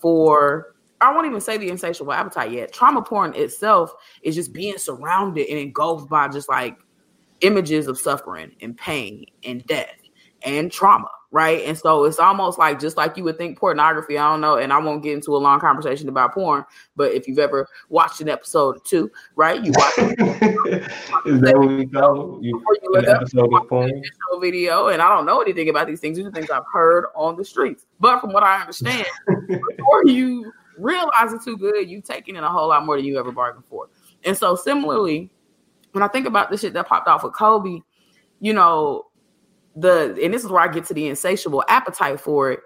for. 0.00 0.74
I 1.02 1.14
won't 1.14 1.26
even 1.26 1.40
say 1.40 1.56
the 1.56 1.70
insatiable 1.70 2.12
appetite 2.12 2.52
yet. 2.52 2.74
Trauma 2.74 3.00
porn 3.00 3.34
itself 3.34 3.94
is 4.22 4.34
just 4.34 4.52
being 4.52 4.76
surrounded 4.76 5.48
and 5.48 5.58
engulfed 5.58 6.10
by 6.10 6.28
just 6.28 6.46
like 6.50 6.76
images 7.40 7.86
of 7.86 7.98
suffering 7.98 8.54
and 8.60 8.76
pain 8.76 9.24
and 9.44 9.64
death 9.64 9.96
and 10.42 10.70
trauma 10.70 11.08
right? 11.30 11.64
And 11.64 11.76
so 11.78 12.04
it's 12.04 12.18
almost 12.18 12.58
like 12.58 12.80
just 12.80 12.96
like 12.96 13.16
you 13.16 13.24
would 13.24 13.38
think 13.38 13.58
pornography. 13.58 14.18
I 14.18 14.30
don't 14.30 14.40
know, 14.40 14.56
and 14.56 14.72
I 14.72 14.78
won't 14.78 15.02
get 15.02 15.14
into 15.14 15.36
a 15.36 15.38
long 15.38 15.60
conversation 15.60 16.08
about 16.08 16.34
porn, 16.34 16.64
but 16.96 17.12
if 17.12 17.28
you've 17.28 17.38
ever 17.38 17.68
watched 17.88 18.20
an 18.20 18.28
episode 18.28 18.76
or 18.76 18.80
two, 18.80 19.10
right? 19.36 19.62
You 19.64 19.72
watch 19.74 19.98
Is 21.26 21.40
that 21.40 21.54
what 21.56 21.68
we 21.68 21.86
call 21.86 22.38
it? 22.38 22.44
You, 22.44 22.62
you 22.82 22.90
look 22.90 23.06
up, 23.06 23.16
episode 23.16 23.54
of 23.54 23.68
porn? 23.68 24.02
video, 24.40 24.88
and 24.88 25.02
I 25.02 25.14
don't 25.14 25.26
know 25.26 25.40
anything 25.40 25.68
about 25.68 25.86
these 25.86 26.00
things. 26.00 26.16
These 26.16 26.26
are 26.26 26.32
things 26.32 26.50
I've 26.50 26.62
heard 26.72 27.06
on 27.14 27.36
the 27.36 27.44
streets. 27.44 27.86
But 27.98 28.20
from 28.20 28.32
what 28.32 28.42
I 28.42 28.60
understand, 28.60 29.06
before 29.48 30.06
you 30.06 30.52
realize 30.78 31.32
it's 31.32 31.44
too 31.44 31.56
good, 31.56 31.88
you've 31.88 32.04
taken 32.04 32.36
in 32.36 32.44
a 32.44 32.48
whole 32.48 32.68
lot 32.68 32.86
more 32.86 32.96
than 32.96 33.04
you 33.04 33.18
ever 33.18 33.32
bargained 33.32 33.64
for. 33.68 33.88
And 34.24 34.36
so 34.36 34.56
similarly, 34.56 35.30
when 35.92 36.02
I 36.02 36.08
think 36.08 36.26
about 36.26 36.50
the 36.50 36.56
shit 36.56 36.72
that 36.74 36.88
popped 36.88 37.08
off 37.08 37.22
with 37.22 37.34
Kobe, 37.34 37.80
you 38.40 38.54
know, 38.54 39.09
the 39.76 40.18
and 40.22 40.34
this 40.34 40.44
is 40.44 40.50
where 40.50 40.62
I 40.62 40.68
get 40.68 40.84
to 40.86 40.94
the 40.94 41.06
insatiable 41.08 41.64
appetite 41.68 42.20
for 42.20 42.52
it. 42.52 42.60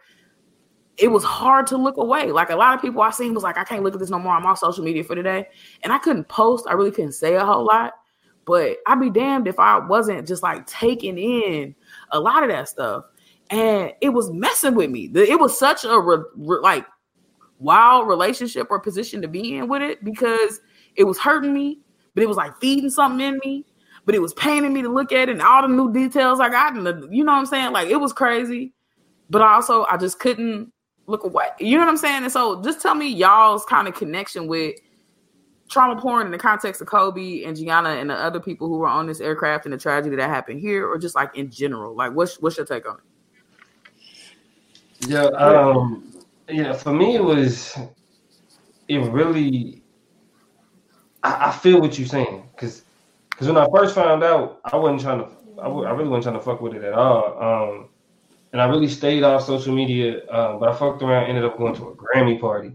It 0.96 1.08
was 1.08 1.24
hard 1.24 1.66
to 1.68 1.76
look 1.76 1.96
away. 1.96 2.30
Like 2.30 2.50
a 2.50 2.56
lot 2.56 2.74
of 2.74 2.80
people 2.80 3.02
I 3.02 3.10
seen 3.10 3.34
was 3.34 3.42
like, 3.42 3.58
I 3.58 3.64
can't 3.64 3.82
look 3.82 3.94
at 3.94 4.00
this 4.00 4.10
no 4.10 4.18
more. 4.18 4.34
I'm 4.34 4.46
off 4.46 4.58
social 4.58 4.84
media 4.84 5.02
for 5.02 5.16
today. 5.16 5.48
And 5.82 5.92
I 5.92 5.98
couldn't 5.98 6.28
post. 6.28 6.66
I 6.68 6.74
really 6.74 6.92
couldn't 6.92 7.12
say 7.12 7.34
a 7.34 7.44
whole 7.44 7.64
lot. 7.64 7.94
But 8.44 8.76
I'd 8.86 9.00
be 9.00 9.10
damned 9.10 9.48
if 9.48 9.58
I 9.58 9.78
wasn't 9.78 10.28
just 10.28 10.42
like 10.42 10.66
taking 10.66 11.18
in 11.18 11.74
a 12.12 12.20
lot 12.20 12.44
of 12.44 12.48
that 12.50 12.68
stuff. 12.68 13.06
And 13.50 13.92
it 14.00 14.10
was 14.10 14.30
messing 14.30 14.76
with 14.76 14.90
me. 14.90 15.10
It 15.14 15.40
was 15.40 15.58
such 15.58 15.84
a 15.84 15.98
re, 15.98 16.18
re, 16.36 16.60
like 16.60 16.86
wild 17.58 18.06
relationship 18.06 18.68
or 18.70 18.78
position 18.78 19.20
to 19.22 19.28
be 19.28 19.56
in 19.56 19.68
with 19.68 19.82
it 19.82 20.04
because 20.04 20.60
it 20.94 21.04
was 21.04 21.18
hurting 21.18 21.52
me, 21.52 21.80
but 22.14 22.22
it 22.22 22.28
was 22.28 22.36
like 22.36 22.58
feeding 22.60 22.90
something 22.90 23.26
in 23.26 23.40
me 23.44 23.64
but 24.04 24.14
it 24.14 24.20
was 24.20 24.34
paining 24.34 24.72
me 24.72 24.82
to 24.82 24.88
look 24.88 25.12
at 25.12 25.28
it 25.28 25.32
and 25.32 25.42
all 25.42 25.62
the 25.62 25.68
new 25.68 25.92
details 25.92 26.40
I 26.40 26.48
got 26.48 26.74
and 26.74 26.86
the, 26.86 27.08
you 27.10 27.24
know 27.24 27.32
what 27.32 27.38
I'm 27.38 27.46
saying? 27.46 27.72
Like 27.72 27.88
it 27.88 27.96
was 27.96 28.12
crazy. 28.12 28.72
But 29.30 29.42
also 29.42 29.84
I 29.86 29.96
just 29.96 30.18
couldn't 30.18 30.72
look 31.06 31.24
away. 31.24 31.48
You 31.58 31.76
know 31.76 31.84
what 31.84 31.90
I'm 31.90 31.96
saying? 31.96 32.22
And 32.22 32.32
so 32.32 32.62
just 32.62 32.80
tell 32.80 32.94
me 32.94 33.08
y'all's 33.08 33.64
kind 33.64 33.88
of 33.88 33.94
connection 33.94 34.46
with 34.46 34.76
trauma 35.68 36.00
porn 36.00 36.26
in 36.26 36.32
the 36.32 36.38
context 36.38 36.80
of 36.80 36.86
Kobe 36.86 37.44
and 37.44 37.56
Gianna 37.56 37.90
and 37.90 38.10
the 38.10 38.14
other 38.14 38.40
people 38.40 38.68
who 38.68 38.78
were 38.78 38.86
on 38.86 39.06
this 39.06 39.20
aircraft 39.20 39.64
and 39.64 39.72
the 39.72 39.78
tragedy 39.78 40.16
that 40.16 40.28
happened 40.28 40.60
here, 40.60 40.88
or 40.88 40.98
just 40.98 41.14
like 41.14 41.36
in 41.36 41.50
general? 41.50 41.94
Like, 41.94 42.12
what's 42.12 42.40
what's 42.40 42.56
your 42.56 42.66
take 42.66 42.88
on 42.88 42.98
it? 42.98 43.02
Yeah, 45.08 45.24
um, 45.24 46.14
know, 46.48 46.74
for 46.74 46.92
me 46.92 47.16
it 47.16 47.24
was 47.24 47.76
it 48.88 48.98
really 48.98 49.82
I, 51.22 51.48
I 51.48 51.52
feel 51.52 51.80
what 51.80 51.98
you're 51.98 52.08
saying 52.08 52.48
because 52.54 52.83
because 53.34 53.48
when 53.48 53.56
I 53.56 53.66
first 53.74 53.94
found 53.94 54.22
out, 54.24 54.60
I 54.64 54.76
wasn't 54.76 55.00
trying 55.02 55.18
to 55.20 55.28
I, 55.60 55.64
w- 55.64 55.84
I 55.86 55.90
really 55.92 56.08
wasn't 56.08 56.24
trying 56.34 56.38
to 56.38 56.44
fuck 56.44 56.60
with 56.60 56.74
it 56.74 56.82
at 56.82 56.94
all. 56.94 57.40
Um, 57.40 57.88
and 58.52 58.60
I 58.60 58.66
really 58.66 58.88
stayed 58.88 59.22
off 59.22 59.44
social 59.44 59.74
media, 59.74 60.24
uh, 60.26 60.58
but 60.58 60.68
I 60.68 60.74
fucked 60.74 61.02
around, 61.02 61.26
ended 61.28 61.44
up 61.44 61.56
going 61.58 61.74
to 61.76 61.88
a 61.88 61.94
Grammy 61.96 62.40
party. 62.40 62.72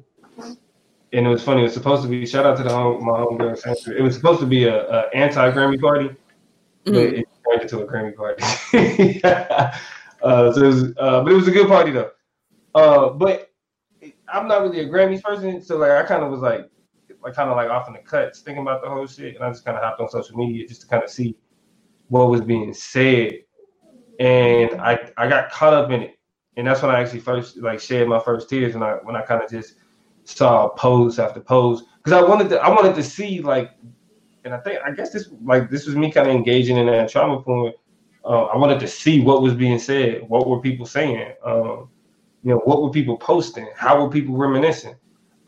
And 1.11 1.25
it 1.25 1.29
was 1.29 1.43
funny. 1.43 1.61
It 1.61 1.63
was 1.63 1.73
supposed 1.73 2.03
to 2.03 2.07
be 2.09 2.25
shout 2.25 2.45
out 2.45 2.55
to 2.57 2.63
the 2.63 2.69
home 2.69 3.03
my 3.05 3.13
homegirl. 3.13 3.57
Sandra. 3.57 3.95
It 3.99 4.01
was 4.03 4.15
supposed 4.15 4.39
to 4.41 4.45
be 4.45 4.65
a, 4.65 4.87
a 4.89 5.09
anti 5.15 5.51
Grammy 5.51 5.79
party, 5.79 6.09
but 6.85 6.93
Mhm. 6.93 7.19
it 7.19 7.27
turned 7.49 7.61
into 7.63 7.79
a 7.81 7.87
Grammy 7.87 8.15
party. 8.15 8.43
uh, 10.21 10.53
so 10.53 10.63
it 10.63 10.67
was, 10.67 10.83
uh, 10.97 11.23
but 11.23 11.31
it 11.31 11.35
was 11.35 11.47
a 11.47 11.51
good 11.51 11.67
party 11.67 11.91
though. 11.91 12.11
Uh, 12.75 13.09
but 13.09 13.49
I'm 14.31 14.47
not 14.47 14.61
really 14.61 14.81
a 14.81 14.87
Grammys 14.87 15.21
person, 15.23 15.61
so 15.61 15.77
like 15.77 15.91
I 15.91 16.03
kind 16.03 16.23
of 16.23 16.29
was 16.31 16.41
like, 16.41 16.69
like 17.23 17.33
kind 17.33 17.49
of 17.49 17.55
like 17.55 17.69
off 17.69 17.87
in 17.87 17.93
the 17.93 17.99
cuts, 17.99 18.39
thinking 18.39 18.61
about 18.61 18.81
the 18.81 18.89
whole 18.89 19.07
shit, 19.07 19.35
and 19.35 19.43
I 19.43 19.49
just 19.49 19.65
kind 19.65 19.77
of 19.77 19.83
hopped 19.83 19.99
on 19.99 20.09
social 20.09 20.37
media 20.37 20.67
just 20.67 20.81
to 20.81 20.87
kind 20.87 21.03
of 21.03 21.09
see 21.09 21.35
what 22.07 22.29
was 22.29 22.41
being 22.41 22.73
said, 22.73 23.39
and 24.19 24.81
I 24.81 25.11
I 25.17 25.27
got 25.27 25.51
caught 25.51 25.73
up 25.73 25.91
in 25.91 26.01
it, 26.01 26.19
and 26.57 26.67
that's 26.67 26.81
when 26.81 26.91
I 26.91 27.01
actually 27.01 27.19
first 27.19 27.57
like 27.57 27.79
shed 27.79 28.07
my 28.07 28.19
first 28.19 28.49
tears 28.49 28.73
when 28.73 28.83
I 28.83 28.93
when 29.03 29.15
I 29.15 29.21
kind 29.21 29.43
of 29.43 29.49
just 29.49 29.75
saw 30.23 30.69
post 30.69 31.19
after 31.19 31.39
post. 31.39 31.85
Because 31.97 32.13
I 32.13 32.27
wanted 32.27 32.49
to 32.49 32.59
I 32.59 32.69
wanted 32.69 32.95
to 32.95 33.03
see 33.03 33.41
like, 33.41 33.71
and 34.45 34.53
I 34.53 34.59
think 34.59 34.79
I 34.85 34.91
guess 34.91 35.11
this 35.11 35.29
like 35.43 35.69
this 35.69 35.85
was 35.85 35.95
me 35.95 36.11
kind 36.11 36.27
of 36.27 36.35
engaging 36.35 36.77
in 36.77 36.87
that 36.87 37.09
trauma 37.09 37.41
porn. 37.41 37.73
Uh, 38.25 38.45
I 38.45 38.57
wanted 38.57 38.79
to 38.81 38.87
see 38.87 39.21
what 39.21 39.41
was 39.41 39.53
being 39.53 39.79
said, 39.79 40.27
what 40.27 40.47
were 40.47 40.59
people 40.59 40.85
saying, 40.85 41.33
um, 41.43 41.89
you 42.43 42.51
know, 42.51 42.57
what 42.59 42.81
were 42.81 42.89
people 42.91 43.17
posting, 43.17 43.67
how 43.75 44.01
were 44.01 44.09
people 44.09 44.35
reminiscing, 44.35 44.95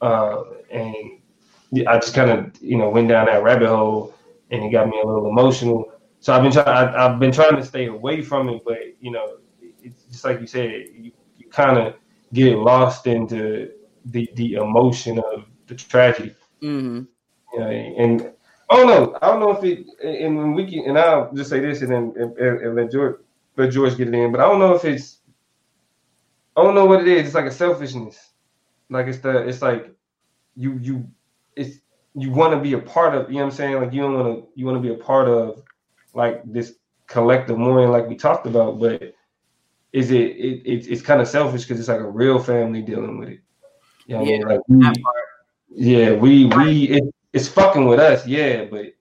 uh, 0.01 0.43
and 0.72 0.95
I 1.88 1.99
just 1.99 2.13
kind 2.13 2.30
of 2.32 2.61
you 2.61 2.78
know 2.78 2.89
went 2.89 3.09
down 3.09 3.28
that 3.28 3.43
rabbit 3.43 3.67
hole, 3.67 4.13
and 4.49 4.63
it 4.63 4.72
got 4.72 4.88
me 4.88 4.99
a 5.01 5.07
little 5.07 5.30
emotional. 5.30 5.91
So 6.19 6.34
I've 6.34 6.43
been 6.43 6.51
trying. 6.51 6.67
I've 6.67 7.19
been 7.19 7.32
trying 7.32 7.55
to 7.55 7.65
stay 7.65 7.88
away 7.88 8.22
from 8.22 8.49
it, 8.49 8.63
but 8.65 8.78
you 8.99 9.11
know, 9.11 9.38
it's 9.82 10.03
just 10.03 10.24
like 10.24 10.39
you 10.39 10.47
said, 10.47 10.88
you, 10.93 11.11
you 11.38 11.49
kind 11.49 11.78
of 11.78 11.95
get 12.34 12.57
lost 12.57 13.07
into 13.07 13.72
the 14.05 14.30
the 14.36 14.53
emotion 14.55 15.19
of 15.19 15.45
the 15.67 15.76
tragedy. 15.76 16.36
Mm-hmm. 16.61 17.03
You 17.53 17.59
know, 17.59 17.67
and 17.67 18.32
I 18.69 18.76
don't 18.78 18.88
know. 18.88 19.17
I 19.22 19.28
don't 19.28 19.39
know 19.39 19.51
if 19.51 19.63
it. 19.63 19.86
And 20.03 20.55
we 20.55 20.69
can, 20.69 20.89
and 20.89 20.97
I'll 20.97 21.34
just 21.34 21.49
say 21.49 21.59
this, 21.59 21.82
and 21.82 21.91
then 21.91 22.13
and, 22.15 22.38
and, 22.38 22.61
and 22.61 22.76
let 22.76 22.91
George 22.91 23.17
let 23.57 23.72
George 23.72 23.97
get 23.97 24.07
it 24.07 24.13
in. 24.13 24.32
But 24.32 24.41
I 24.41 24.45
don't 24.45 24.59
know 24.59 24.76
if 24.76 24.86
it's. 24.86 25.19
I 26.55 26.63
don't 26.63 26.76
know 26.76 26.86
what 26.86 27.01
it 27.01 27.07
is. 27.07 27.28
It's 27.28 27.36
like 27.36 27.45
a 27.45 27.51
selfishness. 27.51 28.32
Like 28.89 29.07
it's 29.07 29.19
the. 29.19 29.47
It's 29.47 29.61
like 29.61 29.93
you 30.55 30.78
you. 30.82 31.09
It's 32.16 32.26
you 32.26 32.32
want 32.32 32.53
to 32.53 32.59
be 32.59 32.74
a 32.74 32.80
part 32.80 33.16
of. 33.16 33.30
You 33.30 33.38
know 33.38 33.45
what 33.45 33.51
I'm 33.51 33.57
saying? 33.57 33.76
Like 33.76 33.93
you 33.93 34.01
don't 34.01 34.14
want 34.14 34.38
to. 34.38 34.47
You 34.55 34.66
want 34.66 34.78
to 34.78 34.82
be 34.82 34.93
a 34.93 35.03
part 35.03 35.28
of, 35.28 35.62
like 36.14 36.41
this 36.45 36.74
collective 37.07 37.57
mourning, 37.57 37.89
like 37.89 38.07
we 38.07 38.16
talked 38.16 38.47
about. 38.47 38.80
But 38.80 39.14
is 39.93 40.12
it? 40.12 40.22
it, 40.22 40.62
it 40.66 40.88
it's 40.88 41.01
kind 41.01 41.22
of 41.22 41.28
selfish 41.28 41.64
because 41.64 41.80
it's 41.80 41.89
like 41.89 41.99
a 41.99 42.09
real 42.09 42.39
family 42.39 42.82
dealing 42.82 43.18
with 43.18 43.30
it. 43.30 43.39
You 44.05 44.18
know 44.18 44.24
what 44.24 44.28
I 44.28 44.32
mean? 44.32 44.47
Like 44.47 44.62
we, 44.68 45.03
yeah, 45.70 46.12
we 46.14 46.45
we 46.45 46.84
it, 46.89 47.03
it's 47.34 47.47
fucking 47.47 47.86
with 47.86 47.99
us, 47.99 48.28
yeah, 48.28 48.66
but 48.66 48.93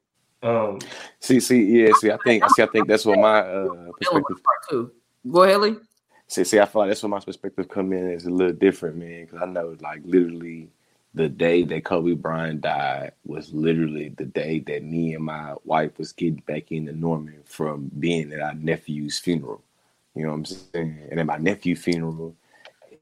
um 0.43 0.79
See, 1.23 1.39
see, 1.39 1.83
yeah, 1.83 1.93
see, 1.93 2.11
I 2.11 2.17
think, 2.25 2.43
I 2.43 2.49
see, 2.49 2.63
I 2.63 2.67
think 2.67 2.89
that's 2.89 3.05
what 3.05 3.19
my 3.19 3.41
uh, 3.41 3.93
perspective. 3.99 4.39
too. 4.71 4.91
Go 5.31 5.43
ahead, 5.43 5.61
Lee. 5.61 5.77
See, 6.27 6.45
see, 6.45 6.59
I 6.59 6.65
feel 6.65 6.81
like 6.81 6.91
that's 6.91 7.03
where 7.03 7.11
my 7.11 7.21
perspective 7.21 7.69
come 7.69 7.93
in 7.93 8.11
is 8.11 8.25
a 8.25 8.31
little 8.31 8.55
different, 8.55 8.97
man. 8.97 9.27
Because 9.27 9.43
I 9.43 9.47
know, 9.47 9.77
like, 9.81 10.01
literally, 10.05 10.71
the 11.15 11.29
day 11.29 11.65
that 11.65 11.85
Kobe 11.85 12.15
Bryant 12.15 12.61
died 12.61 13.13
was 13.25 13.53
literally 13.53 14.11
the 14.11 14.25
day 14.25 14.61
that 14.61 14.85
me 14.85 15.15
and 15.15 15.25
my 15.25 15.55
wife 15.65 15.99
was 15.99 16.13
getting 16.13 16.43
back 16.47 16.71
into 16.71 16.93
Norman 16.93 17.43
from 17.45 17.91
being 17.99 18.33
at 18.33 18.41
our 18.41 18.55
nephew's 18.55 19.19
funeral. 19.19 19.63
You 20.15 20.25
know 20.25 20.31
what 20.31 20.37
I'm 20.37 20.45
saying? 20.45 20.99
And 21.11 21.21
at 21.21 21.27
my 21.27 21.37
nephew 21.37 21.75
funeral, 21.77 22.37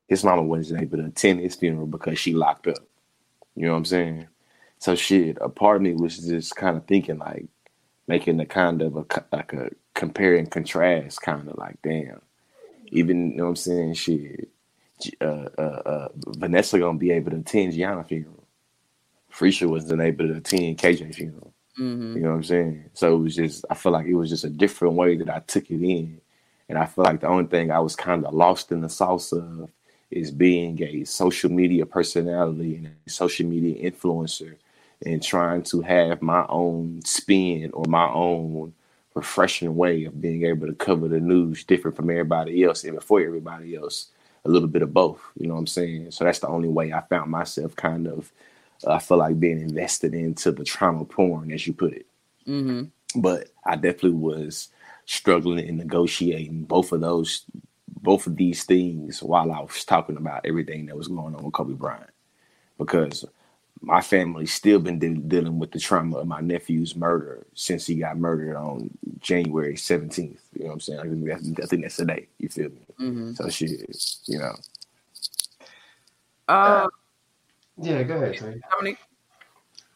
his 0.06 0.24
mama 0.24 0.42
wasn't 0.42 0.82
able 0.82 0.98
to 0.98 1.04
attend 1.04 1.40
his 1.40 1.54
funeral 1.54 1.86
because 1.86 2.18
she 2.18 2.32
locked 2.32 2.66
up. 2.66 2.78
You 3.54 3.66
know 3.66 3.72
what 3.72 3.78
I'm 3.78 3.84
saying? 3.84 4.28
So 4.78 4.94
shit, 4.94 5.36
a 5.40 5.48
part 5.48 5.76
of 5.76 5.82
me 5.82 5.92
was 5.92 6.18
just 6.18 6.56
kind 6.56 6.76
of 6.76 6.86
thinking 6.86 7.18
like 7.18 7.46
making 8.06 8.40
a 8.40 8.46
kind 8.46 8.80
of 8.80 8.96
a 8.96 9.04
like 9.32 9.52
a 9.52 9.70
compare 9.94 10.36
and 10.36 10.50
contrast 10.50 11.20
kind 11.20 11.48
of 11.48 11.58
like 11.58 11.76
damn. 11.82 12.22
Even 12.90 13.32
you 13.32 13.36
know 13.36 13.44
what 13.44 13.50
I'm 13.50 13.56
saying, 13.56 13.94
shit. 13.94 14.48
Uh, 15.20 15.48
uh, 15.58 15.60
uh, 15.60 16.08
Vanessa 16.38 16.78
gonna 16.78 16.98
be 16.98 17.10
able 17.10 17.30
to 17.30 17.38
attend 17.38 17.72
Gianna 17.72 18.04
funeral. 18.04 18.44
Frisha 19.32 19.68
wasn't 19.68 20.02
able 20.02 20.28
to 20.28 20.36
attend 20.36 20.78
KJ 20.78 21.14
funeral. 21.14 21.52
Mm-hmm. 21.78 22.16
You 22.16 22.22
know 22.22 22.30
what 22.30 22.36
I'm 22.36 22.44
saying? 22.44 22.84
So 22.94 23.14
it 23.14 23.18
was 23.18 23.36
just 23.36 23.64
I 23.70 23.74
feel 23.74 23.92
like 23.92 24.06
it 24.06 24.14
was 24.14 24.30
just 24.30 24.44
a 24.44 24.50
different 24.50 24.94
way 24.94 25.16
that 25.16 25.30
I 25.30 25.40
took 25.40 25.70
it 25.70 25.82
in. 25.82 26.20
And 26.68 26.76
I 26.76 26.86
feel 26.86 27.04
like 27.04 27.20
the 27.20 27.28
only 27.28 27.46
thing 27.46 27.70
I 27.70 27.78
was 27.78 27.96
kind 27.96 28.26
of 28.26 28.34
lost 28.34 28.72
in 28.72 28.82
the 28.82 28.88
sauce 28.88 29.32
of 29.32 29.70
is 30.10 30.30
being 30.30 30.82
a 30.82 31.04
social 31.04 31.50
media 31.50 31.86
personality 31.86 32.76
and 32.76 32.90
a 33.06 33.10
social 33.10 33.46
media 33.46 33.90
influencer 33.90 34.56
and 35.04 35.22
trying 35.22 35.62
to 35.62 35.80
have 35.82 36.22
my 36.22 36.44
own 36.48 37.00
spin 37.04 37.70
or 37.72 37.84
my 37.88 38.08
own 38.08 38.72
refreshing 39.14 39.76
way 39.76 40.04
of 40.04 40.20
being 40.20 40.44
able 40.44 40.66
to 40.66 40.74
cover 40.74 41.08
the 41.08 41.20
news 41.20 41.64
different 41.64 41.96
from 41.96 42.10
everybody 42.10 42.64
else 42.64 42.84
and 42.84 42.94
before 42.94 43.20
everybody 43.20 43.74
else 43.74 44.08
a 44.48 44.50
little 44.50 44.68
bit 44.68 44.82
of 44.82 44.92
both 44.92 45.20
you 45.38 45.46
know 45.46 45.54
what 45.54 45.60
i'm 45.60 45.66
saying? 45.66 46.10
So 46.10 46.24
that's 46.24 46.40
the 46.40 46.48
only 46.48 46.68
way 46.68 46.92
i 46.92 47.00
found 47.02 47.30
myself 47.30 47.76
kind 47.76 48.08
of 48.08 48.32
uh, 48.86 48.94
i 48.94 48.98
feel 48.98 49.18
like 49.18 49.38
being 49.38 49.60
invested 49.60 50.14
into 50.14 50.50
the 50.52 50.64
trauma 50.64 51.04
porn 51.04 51.52
as 51.52 51.66
you 51.66 51.72
put 51.72 51.92
it. 51.92 52.06
Mm-hmm. 52.46 53.20
but 53.20 53.48
I 53.64 53.76
definitely 53.76 54.12
was 54.12 54.68
struggling 55.04 55.68
and 55.68 55.78
negotiating 55.78 56.62
both 56.64 56.92
of 56.92 57.00
those, 57.02 57.44
both 57.86 58.26
of 58.26 58.36
these 58.36 58.64
things 58.64 59.22
while 59.22 59.52
I 59.52 59.60
was 59.60 59.84
talking 59.84 60.16
about 60.16 60.46
everything 60.46 60.86
that 60.86 60.96
was 60.96 61.08
going 61.08 61.34
on 61.34 61.44
with 61.44 61.52
Kobe 61.52 61.74
Bryant, 61.74 62.10
because 62.78 63.24
my 63.80 64.00
family's 64.00 64.52
still 64.52 64.78
been 64.78 64.98
de- 64.98 65.14
dealing 65.14 65.58
with 65.58 65.70
the 65.70 65.78
trauma 65.78 66.18
of 66.18 66.26
my 66.26 66.40
nephew's 66.40 66.96
murder 66.96 67.46
since 67.54 67.86
he 67.86 67.96
got 67.96 68.18
murdered 68.18 68.56
on 68.56 68.90
January 69.20 69.76
seventeenth. 69.76 70.40
You 70.54 70.64
know 70.64 70.68
what 70.68 70.74
I'm 70.74 70.80
saying? 70.80 71.00
I 71.00 71.02
think 71.04 71.26
that's, 71.26 71.62
I 71.62 71.66
think 71.66 71.82
that's 71.82 71.96
today. 71.96 72.28
You 72.38 72.48
feel 72.48 72.70
me? 72.70 72.80
Mm-hmm. 73.00 73.32
So 73.34 73.48
shit, 73.48 73.80
you 74.26 74.38
know. 74.38 74.54
Uh, 76.48 76.88
yeah, 77.80 78.02
go 78.02 78.16
ahead, 78.16 78.36
Trey. 78.36 78.60
many? 78.80 78.96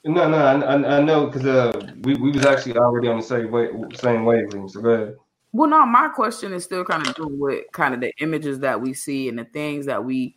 No, 0.05 0.29
no, 0.29 0.37
I, 0.37 0.61
I, 0.61 0.99
I 0.99 1.01
know 1.01 1.27
because 1.27 1.47
uh 1.47 1.93
we, 2.03 2.15
we 2.15 2.33
was 2.33 2.45
actually 2.45 2.77
already 2.77 3.09
on 3.09 3.19
the 3.19 3.23
same 3.23 3.51
way 3.51 3.69
same 3.95 4.25
wavelength. 4.25 4.73
So 4.73 4.81
go 4.81 4.91
ahead. 4.91 5.17
Well, 5.53 5.69
no, 5.69 5.85
my 5.85 6.09
question 6.09 6.53
is 6.53 6.65
still 6.65 6.85
kind 6.85 7.07
of 7.07 7.15
doing 7.15 7.39
with 7.39 7.67
kind 7.73 7.95
of 7.95 8.01
the 8.01 8.13
images 8.21 8.59
that 8.61 8.81
we 8.81 8.95
see 8.95 9.29
and 9.29 9.39
the 9.39 9.45
things 9.45 9.87
that 9.87 10.03
we 10.03 10.35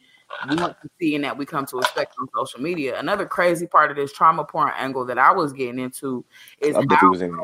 want 0.48 0.76
to 0.82 0.90
see 1.00 1.16
and 1.16 1.24
that 1.24 1.38
we 1.38 1.46
come 1.46 1.66
to 1.68 1.80
expect 1.80 2.16
on 2.20 2.28
social 2.36 2.62
media. 2.62 3.00
Another 3.00 3.26
crazy 3.26 3.68
part 3.68 3.92
of 3.92 3.98
this 3.98 4.14
trauma 4.14 4.44
porn 4.44 4.72
angle 4.78 5.06
that 5.06 5.18
I 5.18 5.32
was 5.32 5.54
getting 5.54 5.80
into 5.80 6.26
is 6.60 6.76
how 6.76 6.82
in 7.14 7.38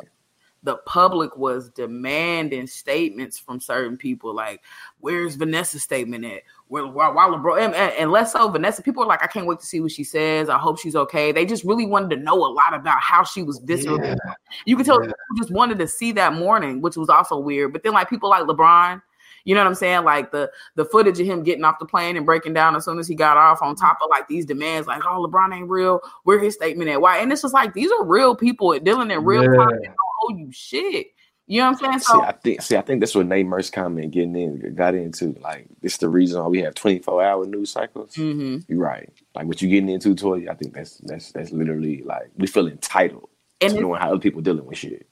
the 0.63 0.77
public 0.85 1.35
was 1.37 1.69
demanding 1.69 2.67
statements 2.67 3.39
from 3.39 3.59
certain 3.59 3.97
people. 3.97 4.33
Like, 4.33 4.61
where's 4.99 5.35
Vanessa's 5.35 5.81
statement 5.81 6.23
at? 6.23 6.43
Where 6.67 6.85
why, 6.85 7.09
why 7.09 7.27
LeBron 7.27 7.65
and, 7.65 7.73
and, 7.73 7.93
and 7.93 8.11
less 8.11 8.33
so 8.33 8.47
Vanessa. 8.47 8.81
People 8.81 9.03
are 9.03 9.07
like, 9.07 9.23
I 9.23 9.27
can't 9.27 9.47
wait 9.47 9.59
to 9.59 9.65
see 9.65 9.79
what 9.79 9.91
she 9.91 10.03
says. 10.03 10.49
I 10.49 10.57
hope 10.57 10.79
she's 10.79 10.95
okay. 10.95 11.31
They 11.31 11.45
just 11.45 11.63
really 11.63 11.85
wanted 11.85 12.15
to 12.15 12.21
know 12.21 12.35
a 12.35 12.51
lot 12.51 12.73
about 12.73 13.01
how 13.01 13.23
she 13.23 13.41
was 13.41 13.59
viscerally. 13.61 14.15
Yeah. 14.25 14.33
You 14.65 14.77
could 14.77 14.85
tell 14.85 15.01
Yeah. 15.01 15.07
people 15.07 15.37
just 15.37 15.51
wanted 15.51 15.79
to 15.79 15.87
see 15.87 16.11
that 16.13 16.33
morning, 16.33 16.81
which 16.81 16.95
was 16.95 17.09
also 17.09 17.37
weird. 17.39 17.73
But 17.73 17.83
then 17.83 17.93
like 17.93 18.09
people 18.09 18.29
like 18.29 18.43
LeBron, 18.43 19.01
you 19.45 19.55
know 19.55 19.61
what 19.61 19.67
I'm 19.67 19.75
saying? 19.75 20.03
Like 20.03 20.31
the 20.31 20.51
the 20.75 20.85
footage 20.85 21.19
of 21.19 21.25
him 21.25 21.43
getting 21.43 21.63
off 21.63 21.79
the 21.79 21.85
plane 21.85 22.17
and 22.17 22.25
breaking 22.25 22.53
down 22.53 22.75
as 22.75 22.85
soon 22.85 22.99
as 22.99 23.07
he 23.07 23.15
got 23.15 23.37
off, 23.37 23.61
on 23.61 23.75
top 23.75 23.97
of 24.03 24.09
like 24.09 24.27
these 24.27 24.45
demands, 24.45 24.87
like, 24.87 25.03
oh, 25.05 25.27
LeBron 25.27 25.55
ain't 25.55 25.69
real. 25.69 26.01
Where 26.23 26.39
his 26.39 26.55
statement 26.55 26.89
at? 26.89 27.01
Why? 27.01 27.17
And 27.17 27.31
it's 27.31 27.41
just 27.41 27.53
like 27.53 27.73
these 27.73 27.91
are 27.91 28.03
real 28.05 28.35
people 28.35 28.77
dealing 28.79 29.11
in 29.11 29.23
real 29.23 29.43
Yeah. 29.43 29.55
time. 29.57 29.69
They 29.79 29.87
don't 29.87 29.97
owe 30.23 30.37
you 30.37 30.51
shit. 30.51 31.07
You 31.47 31.59
know 31.59 31.71
what 31.71 31.83
I'm 31.83 31.89
saying? 31.91 31.99
See, 31.99 32.05
So 32.05 32.21
I 32.21 32.31
think 32.31 32.61
see, 32.61 32.77
I 32.77 32.81
think 32.81 33.01
that's 33.01 33.13
what 33.13 33.25
Nate 33.25 33.45
Merce 33.45 33.69
comment 33.69 34.11
getting 34.11 34.35
in 34.37 34.73
got 34.75 34.95
into. 34.95 35.35
Like, 35.41 35.65
it's 35.81 35.97
the 35.97 36.07
reason 36.07 36.41
why 36.41 36.47
we 36.47 36.59
have 36.59 36.75
24 36.75 37.21
hour 37.23 37.45
news 37.45 37.71
cycles. 37.71 38.15
Mhm. 38.15 38.63
You're 38.69 38.79
right. 38.79 39.09
Like 39.35 39.47
what 39.47 39.61
you're 39.61 39.71
getting 39.71 39.89
into, 39.89 40.15
Toy. 40.15 40.45
I 40.49 40.53
think 40.53 40.73
that's 40.73 40.99
that's 40.99 41.31
that's 41.33 41.51
literally 41.51 42.03
like 42.03 42.29
we 42.37 42.47
feel 42.47 42.67
entitled 42.67 43.27
and 43.59 43.73
to 43.73 43.81
knowing 43.81 43.99
how 43.99 44.11
other 44.11 44.19
people 44.19 44.41
dealing 44.41 44.65
with 44.65 44.77
shit. 44.77 45.07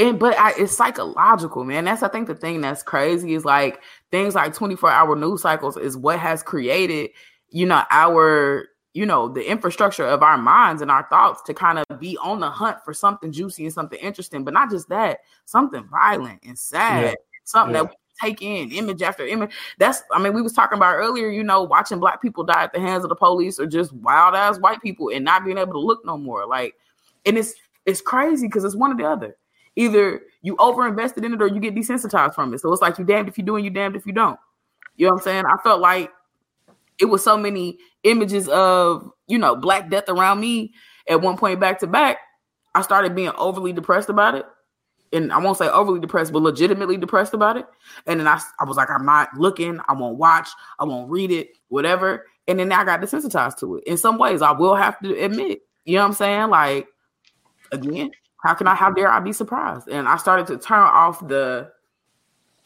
And 0.00 0.18
but 0.18 0.36
I, 0.38 0.52
it's 0.56 0.76
psychological, 0.76 1.64
man. 1.64 1.84
That's 1.84 2.02
I 2.02 2.08
think 2.08 2.26
the 2.26 2.34
thing 2.34 2.60
that's 2.60 2.82
crazy 2.82 3.34
is 3.34 3.44
like 3.44 3.80
things 4.10 4.34
like 4.34 4.54
24 4.54 4.90
hour 4.90 5.14
news 5.16 5.42
cycles 5.42 5.76
is 5.76 5.96
what 5.96 6.18
has 6.18 6.42
created, 6.42 7.10
you 7.50 7.66
know, 7.66 7.82
our 7.90 8.66
you 8.92 9.06
know, 9.06 9.28
the 9.28 9.48
infrastructure 9.48 10.04
of 10.04 10.20
our 10.22 10.36
minds 10.36 10.82
and 10.82 10.90
our 10.90 11.06
thoughts 11.10 11.42
to 11.42 11.54
kind 11.54 11.78
of 11.78 12.00
be 12.00 12.18
on 12.18 12.40
the 12.40 12.50
hunt 12.50 12.78
for 12.84 12.92
something 12.92 13.30
juicy 13.30 13.64
and 13.64 13.72
something 13.72 14.00
interesting, 14.00 14.42
but 14.42 14.52
not 14.52 14.68
just 14.68 14.88
that, 14.88 15.20
something 15.44 15.84
violent 15.84 16.40
and 16.44 16.58
sad, 16.58 17.04
Yeah. 17.04 17.14
something 17.44 17.72
Yeah. 17.76 17.82
that 17.84 17.90
we 17.90 18.28
take 18.28 18.42
in 18.42 18.72
image 18.72 19.00
after 19.02 19.24
image. 19.24 19.52
That's 19.78 20.02
I 20.10 20.20
mean, 20.20 20.32
we 20.34 20.42
was 20.42 20.54
talking 20.54 20.76
about 20.76 20.96
earlier, 20.96 21.28
you 21.28 21.44
know, 21.44 21.62
watching 21.62 22.00
black 22.00 22.20
people 22.20 22.42
die 22.42 22.64
at 22.64 22.72
the 22.72 22.80
hands 22.80 23.04
of 23.04 23.10
the 23.10 23.14
police 23.14 23.60
or 23.60 23.66
just 23.66 23.92
wild 23.92 24.34
ass 24.34 24.58
white 24.58 24.82
people 24.82 25.10
and 25.14 25.24
not 25.24 25.44
being 25.44 25.58
able 25.58 25.74
to 25.74 25.78
look 25.78 26.04
no 26.04 26.18
more. 26.18 26.44
Like, 26.46 26.74
and 27.24 27.38
it's 27.38 27.54
it's 27.86 28.00
crazy 28.00 28.48
because 28.48 28.64
it's 28.64 28.74
one 28.76 28.90
or 28.92 28.96
the 28.96 29.04
other. 29.08 29.36
Either 29.76 30.22
you 30.42 30.56
over 30.58 30.86
invested 30.86 31.24
in 31.24 31.34
it 31.34 31.42
or 31.42 31.46
you 31.46 31.60
get 31.60 31.74
desensitized 31.74 32.34
from 32.34 32.52
it. 32.52 32.60
So 32.60 32.72
it's 32.72 32.82
like 32.82 32.98
you 32.98 33.04
damned 33.04 33.28
if 33.28 33.38
you 33.38 33.44
do 33.44 33.56
and 33.56 33.64
you 33.64 33.70
damned 33.70 33.96
if 33.96 34.06
you 34.06 34.12
don't. 34.12 34.38
You 34.96 35.06
know 35.06 35.12
what 35.12 35.20
I'm 35.20 35.24
saying? 35.24 35.44
I 35.46 35.56
felt 35.62 35.80
like 35.80 36.10
it 36.98 37.06
was 37.06 37.24
so 37.24 37.36
many 37.36 37.78
images 38.04 38.48
of 38.48 39.10
you 39.26 39.38
know 39.38 39.56
black 39.56 39.90
death 39.90 40.08
around 40.08 40.40
me 40.40 40.72
at 41.08 41.20
one 41.20 41.36
point 41.36 41.60
back 41.60 41.78
to 41.80 41.86
back. 41.86 42.18
I 42.74 42.82
started 42.82 43.14
being 43.14 43.32
overly 43.36 43.72
depressed 43.72 44.08
about 44.08 44.34
it. 44.34 44.46
And 45.12 45.32
i 45.32 45.38
won't 45.38 45.58
say 45.58 45.68
overly 45.68 45.98
depressed 45.98 46.32
but 46.32 46.42
legitimately 46.42 46.96
depressed 46.96 47.34
about 47.34 47.56
it. 47.56 47.66
And 48.06 48.20
then 48.20 48.28
i, 48.28 48.40
I 48.60 48.64
was 48.64 48.76
like 48.76 48.90
i'm 48.90 49.04
not 49.04 49.30
looking. 49.36 49.80
I 49.88 49.94
won't 49.94 50.18
watch. 50.18 50.48
I 50.78 50.84
won't 50.84 51.10
read 51.10 51.30
it 51.30 51.56
whatever. 51.68 52.26
And 52.46 52.58
then 52.60 52.70
i 52.70 52.84
got 52.84 53.00
desensitized 53.00 53.58
to 53.58 53.76
it. 53.76 53.84
In 53.84 53.96
some 53.96 54.18
ways 54.18 54.42
i 54.42 54.52
will 54.52 54.76
have 54.76 55.00
to 55.00 55.18
admit 55.18 55.62
you 55.84 55.96
know 55.96 56.02
what 56.02 56.08
i'm 56.08 56.12
saying? 56.14 56.50
Like 56.50 56.86
again 57.72 58.12
how 58.42 58.54
can 58.54 58.66
i 58.66 58.74
how 58.74 58.90
dare 58.90 59.10
i 59.10 59.20
be 59.20 59.32
surprised 59.32 59.88
and 59.88 60.08
i 60.08 60.16
started 60.16 60.46
to 60.46 60.56
turn 60.58 60.78
off 60.78 61.26
the 61.28 61.70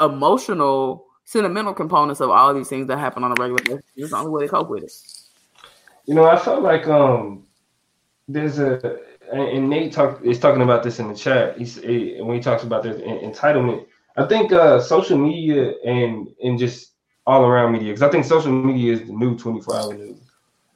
emotional 0.00 1.06
sentimental 1.24 1.72
components 1.72 2.20
of 2.20 2.30
all 2.30 2.52
these 2.52 2.68
things 2.68 2.86
that 2.86 2.98
happen 2.98 3.24
on 3.24 3.32
a 3.32 3.34
regular 3.40 3.62
basis 3.64 3.82
it's 3.96 4.10
the 4.10 4.16
only 4.16 4.30
way 4.30 4.42
to 4.42 4.48
cope 4.48 4.68
with 4.68 4.84
it 4.84 4.92
You 6.06 6.14
know, 6.14 6.24
I 6.24 6.36
felt 6.36 6.62
like 6.62 6.86
um, 6.86 7.46
there's 8.28 8.58
a 8.58 9.00
and 9.32 9.70
Nate 9.70 9.92
talk 9.92 10.22
is 10.22 10.38
talking 10.38 10.62
about 10.62 10.82
this 10.82 10.98
in 10.98 11.08
the 11.08 11.14
chat. 11.14 11.56
He's 11.58 11.78
eh, 11.78 12.20
when 12.20 12.36
he 12.36 12.42
talks 12.42 12.62
about 12.62 12.82
this 12.82 13.00
en- 13.02 13.32
entitlement. 13.32 13.86
I 14.16 14.26
think 14.26 14.52
uh, 14.52 14.80
social 14.80 15.18
media 15.18 15.72
and 15.84 16.28
and 16.42 16.58
just 16.58 16.92
all 17.26 17.44
around 17.44 17.72
media 17.72 17.88
because 17.88 18.02
I 18.02 18.10
think 18.10 18.24
social 18.24 18.52
media 18.52 18.92
is 18.92 19.00
the 19.06 19.12
new 19.12 19.36
24 19.36 19.76
hour 19.76 19.94
news. 19.94 20.18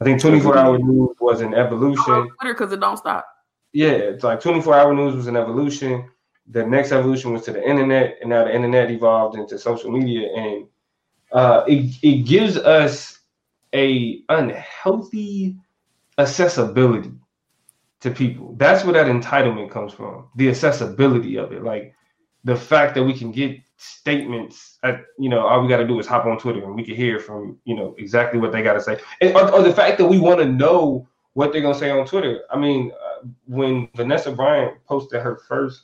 I 0.01 0.03
think 0.03 0.19
24 0.19 0.57
hour 0.57 0.77
news 0.77 1.15
was 1.19 1.41
an 1.41 1.53
evolution. 1.53 2.29
Twitter 2.39 2.53
because 2.53 2.71
it 2.71 2.79
don't 2.79 2.97
stop. 2.97 3.25
Yeah, 3.73 3.89
it's 3.89 4.23
like 4.23 4.41
24 4.41 4.73
hour 4.73 4.93
news 4.93 5.15
was 5.15 5.27
an 5.27 5.35
evolution. 5.35 6.09
The 6.47 6.65
next 6.65 6.91
evolution 6.91 7.33
was 7.33 7.43
to 7.43 7.51
the 7.51 7.67
internet, 7.67 8.17
and 8.21 8.29
now 8.29 8.45
the 8.45 8.55
internet 8.55 8.89
evolved 8.89 9.37
into 9.37 9.59
social 9.59 9.91
media, 9.91 10.29
and 10.35 10.67
uh, 11.31 11.63
it 11.67 11.95
it 12.01 12.25
gives 12.25 12.57
us 12.57 13.19
a 13.73 14.23
unhealthy 14.29 15.55
accessibility 16.17 17.11
to 17.99 18.09
people. 18.09 18.55
That's 18.57 18.83
where 18.83 18.93
that 18.93 19.05
entitlement 19.05 19.69
comes 19.69 19.93
from. 19.93 20.29
The 20.35 20.49
accessibility 20.49 21.37
of 21.37 21.51
it, 21.51 21.63
like 21.63 21.93
the 22.43 22.55
fact 22.55 22.95
that 22.95 23.03
we 23.03 23.13
can 23.13 23.31
get 23.31 23.59
statements. 23.77 24.77
At, 24.83 25.01
you 25.17 25.29
know, 25.29 25.45
all 25.45 25.61
we 25.61 25.69
got 25.69 25.77
to 25.77 25.87
do 25.87 25.99
is 25.99 26.07
hop 26.07 26.25
on 26.25 26.39
Twitter 26.39 26.63
and 26.63 26.75
we 26.75 26.83
can 26.83 26.95
hear 26.95 27.19
from 27.19 27.59
you 27.65 27.75
know 27.75 27.95
exactly 27.97 28.39
what 28.39 28.51
they 28.51 28.63
got 28.63 28.73
to 28.73 28.81
say, 28.81 28.99
and, 29.21 29.35
or, 29.35 29.51
or 29.53 29.61
the 29.61 29.73
fact 29.73 29.99
that 29.99 30.07
we 30.07 30.17
want 30.17 30.39
to 30.39 30.45
know 30.45 31.07
what 31.33 31.53
they're 31.53 31.61
gonna 31.61 31.77
say 31.77 31.91
on 31.91 32.05
Twitter. 32.05 32.41
I 32.51 32.57
mean, 32.57 32.91
when 33.47 33.89
Vanessa 33.95 34.31
Bryant 34.31 34.83
posted 34.85 35.21
her 35.21 35.37
first 35.47 35.83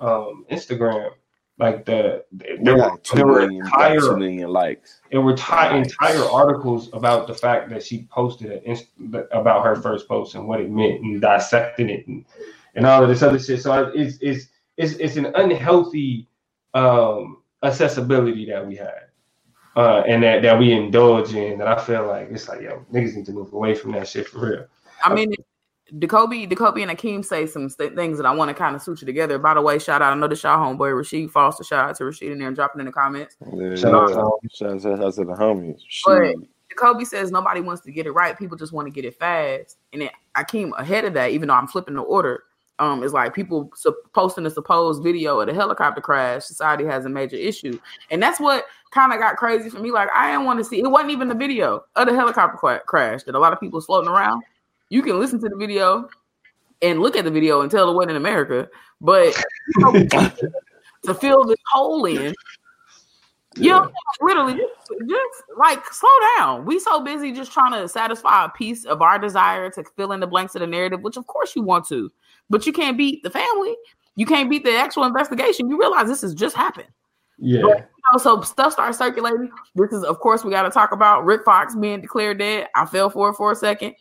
um, 0.00 0.44
Instagram, 0.50 1.10
like 1.58 1.84
the 1.84 2.24
They 2.32 2.56
there 2.62 2.74
were, 2.76 2.80
got 2.82 3.04
two 3.04 3.16
there 3.16 3.26
were 3.26 3.40
million, 3.40 3.64
got 3.64 3.92
entire 3.92 4.00
two 4.00 4.16
million 4.16 4.50
likes. 4.50 5.00
there 5.10 5.20
were 5.20 5.34
ti- 5.36 5.42
Nice. 5.50 5.86
entire 5.92 6.22
articles 6.24 6.88
about 6.92 7.26
the 7.26 7.34
fact 7.34 7.68
that 7.70 7.82
she 7.82 8.06
posted 8.12 8.52
an 8.52 8.60
inst- 8.64 8.88
about 9.32 9.64
her 9.64 9.74
first 9.76 10.06
post 10.08 10.34
and 10.36 10.46
what 10.46 10.60
it 10.60 10.70
meant 10.70 11.02
and 11.02 11.20
dissecting 11.20 11.90
it 11.90 12.06
and, 12.06 12.24
and 12.76 12.86
all 12.86 13.02
of 13.02 13.08
this 13.08 13.22
other 13.22 13.38
shit. 13.40 13.60
So 13.62 13.90
it's 13.94 14.18
it's 14.20 14.46
it's, 14.76 14.92
it's 14.94 15.16
an 15.16 15.26
unhealthy 15.34 16.28
um, 16.74 17.38
accessibility 17.64 18.46
that 18.46 18.64
we 18.64 18.76
had 18.76 19.06
uh, 19.74 20.02
and 20.06 20.22
that, 20.22 20.42
that 20.42 20.56
we 20.56 20.72
indulge 20.72 21.34
in. 21.34 21.58
That 21.58 21.66
I 21.66 21.76
feel 21.80 22.06
like 22.06 22.28
it's 22.30 22.48
like 22.48 22.60
yo 22.60 22.84
niggas 22.92 23.16
need 23.16 23.26
to 23.26 23.32
move 23.32 23.52
away 23.52 23.74
from 23.74 23.90
that 23.92 24.06
shit 24.06 24.28
for 24.28 24.48
real. 24.48 24.66
I 25.04 25.12
mean, 25.12 25.32
Jacoby, 25.98 26.46
Jacoby, 26.46 26.82
and 26.82 26.90
Akeem 26.90 27.24
say 27.24 27.46
some 27.46 27.68
st- 27.68 27.94
things 27.94 28.18
that 28.18 28.26
I 28.26 28.34
want 28.34 28.48
to 28.50 28.54
kind 28.54 28.76
of 28.76 28.82
suture 28.82 29.06
together. 29.06 29.38
By 29.38 29.54
the 29.54 29.62
way, 29.62 29.78
shout 29.78 30.02
out, 30.02 30.12
I 30.12 30.16
know 30.16 30.28
the 30.28 30.34
y'all 30.34 30.58
homeboy 30.58 30.92
Rasheed 30.92 31.30
Foster. 31.30 31.64
Shout 31.64 31.88
out 31.88 31.96
to 31.96 32.04
Rasheed 32.04 32.32
in 32.32 32.38
there 32.38 32.48
and 32.48 32.56
dropping 32.56 32.80
in 32.80 32.86
the 32.86 32.92
comments. 32.92 33.36
Yeah, 33.54 33.74
Shout 33.74 33.94
out 33.94 34.08
to 34.08 34.48
shout 34.54 34.70
out- 34.72 34.80
to 35.14 35.24
the 35.24 35.32
homies. 35.34 35.80
But 36.04 36.24
Shit. 36.26 36.36
Jacoby 36.70 37.04
says 37.06 37.30
nobody 37.30 37.60
wants 37.60 37.82
to 37.82 37.90
get 37.92 38.06
it 38.06 38.12
right. 38.12 38.38
People 38.38 38.56
just 38.56 38.72
want 38.72 38.86
to 38.86 38.92
get 38.92 39.04
it 39.06 39.16
fast. 39.18 39.78
And 39.92 40.02
then 40.02 40.10
Akeem 40.36 40.78
ahead 40.78 41.04
of 41.06 41.14
that, 41.14 41.30
even 41.30 41.48
though 41.48 41.54
I'm 41.54 41.66
flipping 41.66 41.94
the 41.94 42.02
order, 42.02 42.44
um, 42.78 43.02
is 43.02 43.12
like 43.12 43.34
people 43.34 43.70
su- 43.74 43.96
posting 44.12 44.44
a 44.46 44.50
supposed 44.50 45.02
video 45.02 45.40
of 45.40 45.46
the 45.48 45.54
helicopter 45.54 46.00
crash. 46.00 46.44
Society 46.44 46.84
has 46.84 47.06
a 47.06 47.08
major 47.08 47.36
issue, 47.36 47.78
and 48.10 48.22
that's 48.22 48.38
what 48.38 48.66
kind 48.92 49.12
of 49.12 49.18
got 49.18 49.36
crazy 49.36 49.68
for 49.70 49.80
me. 49.80 49.90
Like 49.90 50.08
I 50.14 50.30
didn't 50.30 50.44
want 50.44 50.58
to 50.60 50.64
see. 50.64 50.78
It 50.80 50.86
wasn't 50.88 51.10
even 51.10 51.28
the 51.28 51.34
video 51.34 51.84
of 51.96 52.06
the 52.06 52.14
helicopter 52.14 52.56
cra- 52.58 52.82
crash 52.86 53.24
that 53.24 53.34
a 53.34 53.38
lot 53.38 53.52
of 53.52 53.58
people 53.58 53.80
floating 53.80 54.10
around. 54.10 54.42
You 54.90 55.02
can 55.02 55.18
listen 55.18 55.40
to 55.40 55.48
the 55.48 55.56
video 55.56 56.08
and 56.82 57.00
look 57.00 57.16
at 57.16 57.24
the 57.24 57.30
video 57.30 57.60
and 57.60 57.70
tell 57.70 57.90
it 57.90 57.94
wasn't 57.94 58.12
in 58.12 58.16
America, 58.16 58.68
but 59.00 59.34
to 61.04 61.14
fill 61.14 61.44
this 61.44 61.58
hole 61.70 62.04
in. 62.06 62.34
You 63.56 63.70
know, 63.70 63.90
literally, 64.20 64.54
just, 64.54 65.00
just 65.08 65.42
like 65.56 65.84
slow 65.92 66.10
down. 66.36 66.64
We 66.64 66.78
so 66.78 67.02
busy 67.02 67.32
just 67.32 67.50
trying 67.50 67.72
to 67.72 67.88
satisfy 67.88 68.44
a 68.44 68.48
piece 68.50 68.84
of 68.84 69.02
our 69.02 69.18
desire 69.18 69.68
to 69.70 69.84
fill 69.96 70.12
in 70.12 70.20
the 70.20 70.28
blanks 70.28 70.54
of 70.54 70.60
the 70.60 70.66
narrative, 70.66 71.00
which 71.00 71.16
of 71.16 71.26
course 71.26 71.56
you 71.56 71.62
want 71.62 71.86
to, 71.88 72.12
but 72.48 72.66
you 72.66 72.72
can't 72.72 72.96
beat 72.96 73.22
the 73.24 73.30
family. 73.30 73.74
You 74.14 74.26
can't 74.26 74.48
beat 74.50 74.64
the 74.64 74.76
actual 74.76 75.04
investigation. 75.04 75.68
You 75.70 75.78
realize 75.78 76.06
this 76.06 76.22
has 76.22 76.34
just 76.34 76.54
happened. 76.54 76.88
Yeah, 77.38 77.60
You 77.60 77.74
know, 78.12 78.18
so 78.18 78.40
stuff 78.42 78.72
starts 78.72 78.98
circulating. 78.98 79.50
This 79.74 79.92
is, 79.92 80.02
of 80.04 80.18
course, 80.18 80.44
we 80.44 80.50
got 80.50 80.62
to 80.62 80.70
talk 80.70 80.92
about 80.92 81.24
Rick 81.24 81.44
Fox 81.44 81.76
being 81.76 82.00
declared 82.00 82.38
dead. 82.38 82.66
I 82.74 82.84
fell 82.84 83.10
for 83.10 83.30
it 83.30 83.34
for 83.34 83.52
a 83.52 83.56
second. 83.56 83.94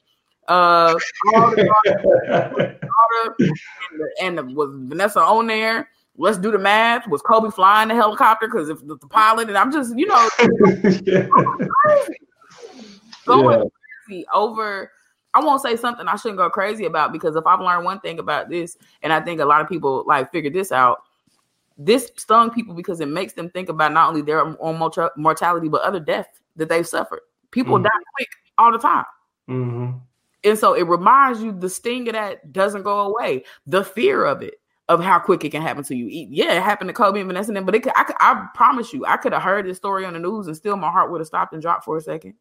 Uh, 0.47 0.95
all 1.35 1.51
the- 1.51 1.69
all 1.69 1.81
the- 1.83 3.35
and, 3.39 3.99
the, 3.99 4.15
and 4.21 4.37
the, 4.37 4.43
was 4.43 4.69
Vanessa 4.87 5.21
on 5.21 5.47
there? 5.47 5.89
Let's 6.15 6.37
do 6.37 6.51
the 6.51 6.57
math. 6.57 7.07
Was 7.07 7.21
Kobe 7.21 7.51
flying 7.51 7.89
the 7.89 7.95
helicopter? 7.95 8.47
Because 8.47 8.69
if 8.69 8.79
the, 8.87 8.97
the 8.97 9.07
pilot, 9.07 9.49
and 9.49 9.57
I'm 9.57 9.71
just, 9.71 9.95
you 9.97 10.07
know, 10.07 10.29
going 13.25 13.59
Yeah. 13.59 13.65
crazy 14.07 14.25
over. 14.33 14.91
I 15.33 15.39
won't 15.43 15.61
say 15.61 15.75
something 15.75 16.07
I 16.07 16.15
shouldn't 16.15 16.39
go 16.39 16.49
crazy 16.49 16.85
about 16.85 17.11
because 17.11 17.35
if 17.35 17.45
I've 17.45 17.59
learned 17.59 17.85
one 17.85 17.99
thing 17.99 18.17
about 18.17 18.49
this, 18.49 18.75
and 19.03 19.13
I 19.13 19.19
think 19.21 19.39
a 19.39 19.45
lot 19.45 19.61
of 19.61 19.69
people 19.69 20.03
like 20.07 20.31
figured 20.31 20.53
this 20.53 20.71
out, 20.71 21.03
this 21.77 22.09
stung 22.15 22.49
people 22.49 22.73
because 22.73 23.01
it 23.01 23.07
makes 23.07 23.33
them 23.33 23.51
think 23.51 23.69
about 23.69 23.93
not 23.93 24.09
only 24.09 24.23
their 24.23 24.41
own 24.59 24.77
mortality 25.17 25.67
but 25.67 25.81
other 25.83 25.99
death 25.99 26.27
that 26.55 26.69
they've 26.69 26.87
suffered. 26.87 27.19
People 27.51 27.77
Mhm. 27.77 27.83
die 27.83 27.89
quick 28.15 28.29
all 28.57 28.71
the 28.71 28.79
time. 28.79 29.05
hmm 29.47 29.91
And 30.47 30.57
so 30.57 30.73
it 30.73 30.83
reminds 30.87 31.41
you 31.41 31.51
the 31.51 31.69
sting 31.69 32.07
of 32.07 32.13
that 32.13 32.51
doesn't 32.53 32.83
go 32.83 33.01
away. 33.01 33.43
The 33.65 33.83
fear 33.83 34.23
of 34.25 34.41
it, 34.41 34.55
of 34.87 35.03
how 35.03 35.19
quick 35.19 35.43
it 35.43 35.49
can 35.51 35.61
happen 35.61 35.83
to 35.85 35.95
you. 35.95 36.05
Yeah, 36.07 36.53
it 36.53 36.63
happened 36.63 36.87
to 36.89 36.93
Kobe 36.93 37.19
and 37.19 37.27
Vanessa, 37.27 37.51
but 37.61 37.75
it 37.75 37.83
could, 37.83 37.93
I, 37.95 38.03
could, 38.03 38.15
I 38.19 38.47
promise 38.55 38.93
you, 38.93 39.05
I 39.05 39.17
could 39.17 39.33
have 39.33 39.41
heard 39.43 39.65
this 39.65 39.77
story 39.77 40.05
on 40.05 40.13
the 40.13 40.19
news 40.19 40.47
and 40.47 40.55
still 40.55 40.77
my 40.77 40.89
heart 40.91 41.11
would 41.11 41.19
have 41.21 41.27
stopped 41.27 41.53
and 41.53 41.61
dropped 41.61 41.83
for 41.85 41.97
a 41.97 42.01
second. 42.01 42.33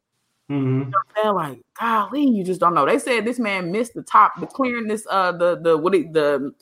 hmm 0.48 0.84
They're 1.14 1.32
like, 1.32 1.60
golly, 1.80 2.24
you 2.24 2.44
just 2.44 2.60
don't 2.60 2.74
know. 2.74 2.86
They 2.86 2.98
said 2.98 3.24
this 3.24 3.38
man 3.38 3.72
missed 3.72 3.94
the 3.94 4.02
top, 4.02 4.38
the 4.40 4.46
clearing 4.46 4.86
this, 4.88 5.06
uh, 5.10 5.32
the 5.32 5.58
the 5.60 5.76
what 5.76 5.94
it, 5.94 6.12
the 6.12 6.52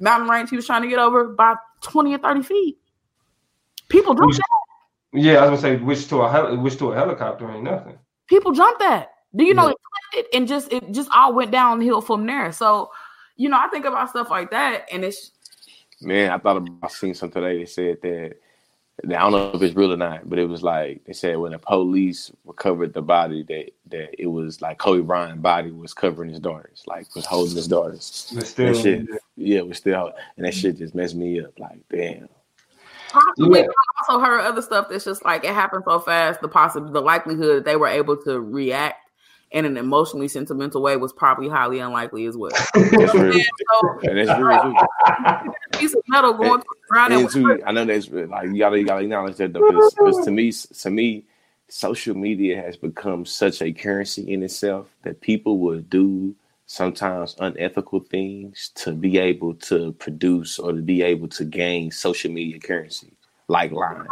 mountain 0.00 0.28
range 0.28 0.50
he 0.50 0.56
was 0.56 0.66
trying 0.66 0.82
to 0.82 0.88
get 0.88 0.98
over 0.98 1.28
by 1.28 1.54
twenty 1.82 2.14
or 2.14 2.18
thirty 2.18 2.42
feet. 2.42 2.78
People 3.88 4.14
jump 4.14 4.28
Which- 4.28 4.36
that. 4.36 4.44
Yeah, 5.12 5.38
I 5.44 5.48
was 5.48 5.62
gonna 5.62 5.78
say 5.78 5.82
which 5.82 6.08
to 6.08 6.22
a 6.22 6.30
heli- 6.30 6.56
which 6.58 6.76
to 6.78 6.92
a 6.92 6.94
helicopter 6.94 7.50
ain't 7.50 7.62
nothing. 7.64 7.98
People 8.26 8.52
jump 8.52 8.78
that. 8.80 9.10
Do 9.34 9.44
you 9.44 9.54
know 9.54 9.68
Yeah. 9.68 9.74
It 10.12 10.26
and 10.32 10.46
just 10.46 10.72
it 10.72 10.92
just 10.92 11.10
all 11.14 11.34
went 11.34 11.50
downhill 11.50 12.00
from 12.00 12.26
there. 12.26 12.52
So, 12.52 12.90
you 13.36 13.48
know, 13.48 13.58
I 13.58 13.68
think 13.68 13.84
about 13.84 14.10
stuff 14.10 14.30
like 14.30 14.50
that, 14.50 14.86
and 14.92 15.04
it's 15.04 15.32
Man, 16.00 16.30
I 16.30 16.38
thought 16.38 16.58
about 16.58 16.78
I 16.82 16.88
seen 16.88 17.14
something 17.14 17.42
today. 17.42 17.58
They 17.58 17.66
said 17.66 17.98
that 18.02 18.36
I 19.04 19.18
don't 19.18 19.32
know 19.32 19.50
if 19.54 19.62
it's 19.62 19.74
real 19.74 19.92
or 19.92 19.96
not, 19.96 20.28
but 20.28 20.38
it 20.38 20.46
was 20.46 20.62
like 20.62 21.04
they 21.04 21.12
said 21.12 21.38
when 21.38 21.52
the 21.52 21.58
police 21.58 22.30
recovered 22.44 22.92
the 22.92 23.02
body 23.02 23.42
that 23.44 23.70
that 23.90 24.22
it 24.22 24.26
was 24.26 24.60
like 24.60 24.78
Kobe 24.78 25.02
Bryant's 25.02 25.40
body 25.40 25.70
was 25.70 25.94
covering 25.94 26.30
his 26.30 26.40
daughters, 26.40 26.82
like 26.86 27.14
was 27.14 27.24
holding 27.24 27.56
his 27.56 27.68
daughters. 27.68 28.04
Still, 28.04 28.72
That 28.74 28.82
shit, 28.82 29.06
yeah, 29.36 29.58
it 29.58 29.68
was 29.68 29.78
still, 29.78 30.12
and 30.36 30.44
that 30.44 30.54
shit 30.54 30.78
just 30.78 30.94
messed 30.94 31.14
me 31.14 31.40
up. 31.40 31.58
Like, 31.58 31.80
damn. 31.90 32.28
possibly 33.10 33.60
Yeah. 33.60 33.66
I 33.66 34.12
also 34.12 34.24
heard 34.24 34.40
other 34.40 34.62
stuff 34.62 34.88
that's 34.90 35.04
just 35.04 35.24
like 35.24 35.44
it 35.44 35.54
happened 35.54 35.84
so 35.86 35.98
fast. 36.00 36.42
The 36.42 36.48
possible 36.48 36.90
the 36.90 37.00
likelihood 37.00 37.58
that 37.58 37.64
they 37.64 37.76
were 37.76 37.88
able 37.88 38.18
to 38.24 38.40
react 38.40 39.05
in 39.52 39.64
an 39.64 39.76
emotionally 39.76 40.28
sentimental 40.28 40.82
way 40.82 40.96
was 40.96 41.12
probably 41.12 41.48
highly 41.48 41.78
unlikely 41.78 42.26
as 42.26 42.36
well. 42.36 42.50
That's 42.74 43.14
real, 43.14 43.32
so 43.32 43.98
and 44.02 44.18
that's 44.18 44.40
real 44.40 44.62
too. 44.62 44.74
a 45.06 45.54
piece 45.78 45.94
of 45.94 46.02
metal 46.08 46.34
going 46.34 46.60
to 46.60 46.66
the 46.68 46.88
ground 46.88 47.12
And 47.12 47.22
and 47.22 47.32
too, 47.32 47.62
I 47.64 47.72
know 47.72 47.84
that's 47.84 48.08
like 48.10 48.48
you 48.48 48.58
gotta 48.58 48.78
you 48.78 48.86
gotta 48.86 49.02
acknowledge 49.02 49.36
that 49.36 49.52
though, 49.52 49.66
because 49.66 50.24
to 50.24 50.30
me, 50.30 50.52
to 50.52 50.90
me, 50.90 51.24
social 51.68 52.16
media 52.16 52.60
has 52.60 52.76
become 52.76 53.24
such 53.24 53.62
a 53.62 53.72
currency 53.72 54.32
in 54.32 54.42
itself 54.42 54.88
that 55.02 55.20
people 55.20 55.58
will 55.58 55.80
do 55.80 56.34
sometimes 56.66 57.36
unethical 57.38 58.00
things 58.00 58.70
to 58.74 58.92
be 58.92 59.18
able 59.18 59.54
to 59.54 59.92
produce 59.92 60.58
or 60.58 60.72
to 60.72 60.82
be 60.82 61.02
able 61.02 61.28
to 61.28 61.44
gain 61.44 61.90
social 61.90 62.30
media 62.30 62.58
currency, 62.58 63.12
like 63.48 63.70
lying. 63.70 64.06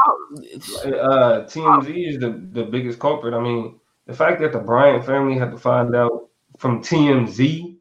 Uh, 0.84 1.44
TMZ 1.46 2.08
is 2.08 2.18
the, 2.18 2.40
the 2.52 2.64
biggest 2.64 2.98
culprit. 3.00 3.34
I 3.34 3.40
mean, 3.40 3.74
the 4.06 4.14
fact 4.14 4.40
that 4.40 4.52
the 4.52 4.58
Bryant 4.58 5.04
family 5.04 5.38
had 5.38 5.50
to 5.50 5.58
find 5.58 5.94
out 5.94 6.28
from 6.58 6.82
TMZ 6.82 7.76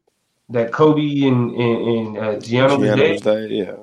that 0.50 0.72
Kobe 0.72 1.22
and, 1.22 1.50
and, 1.52 1.88
and 1.88 2.18
uh, 2.18 2.38
Gianna 2.38 2.76
was 2.76 2.88
dead. 2.90 3.12
was 3.12 3.20
dead, 3.20 3.50
yeah. 3.50 3.74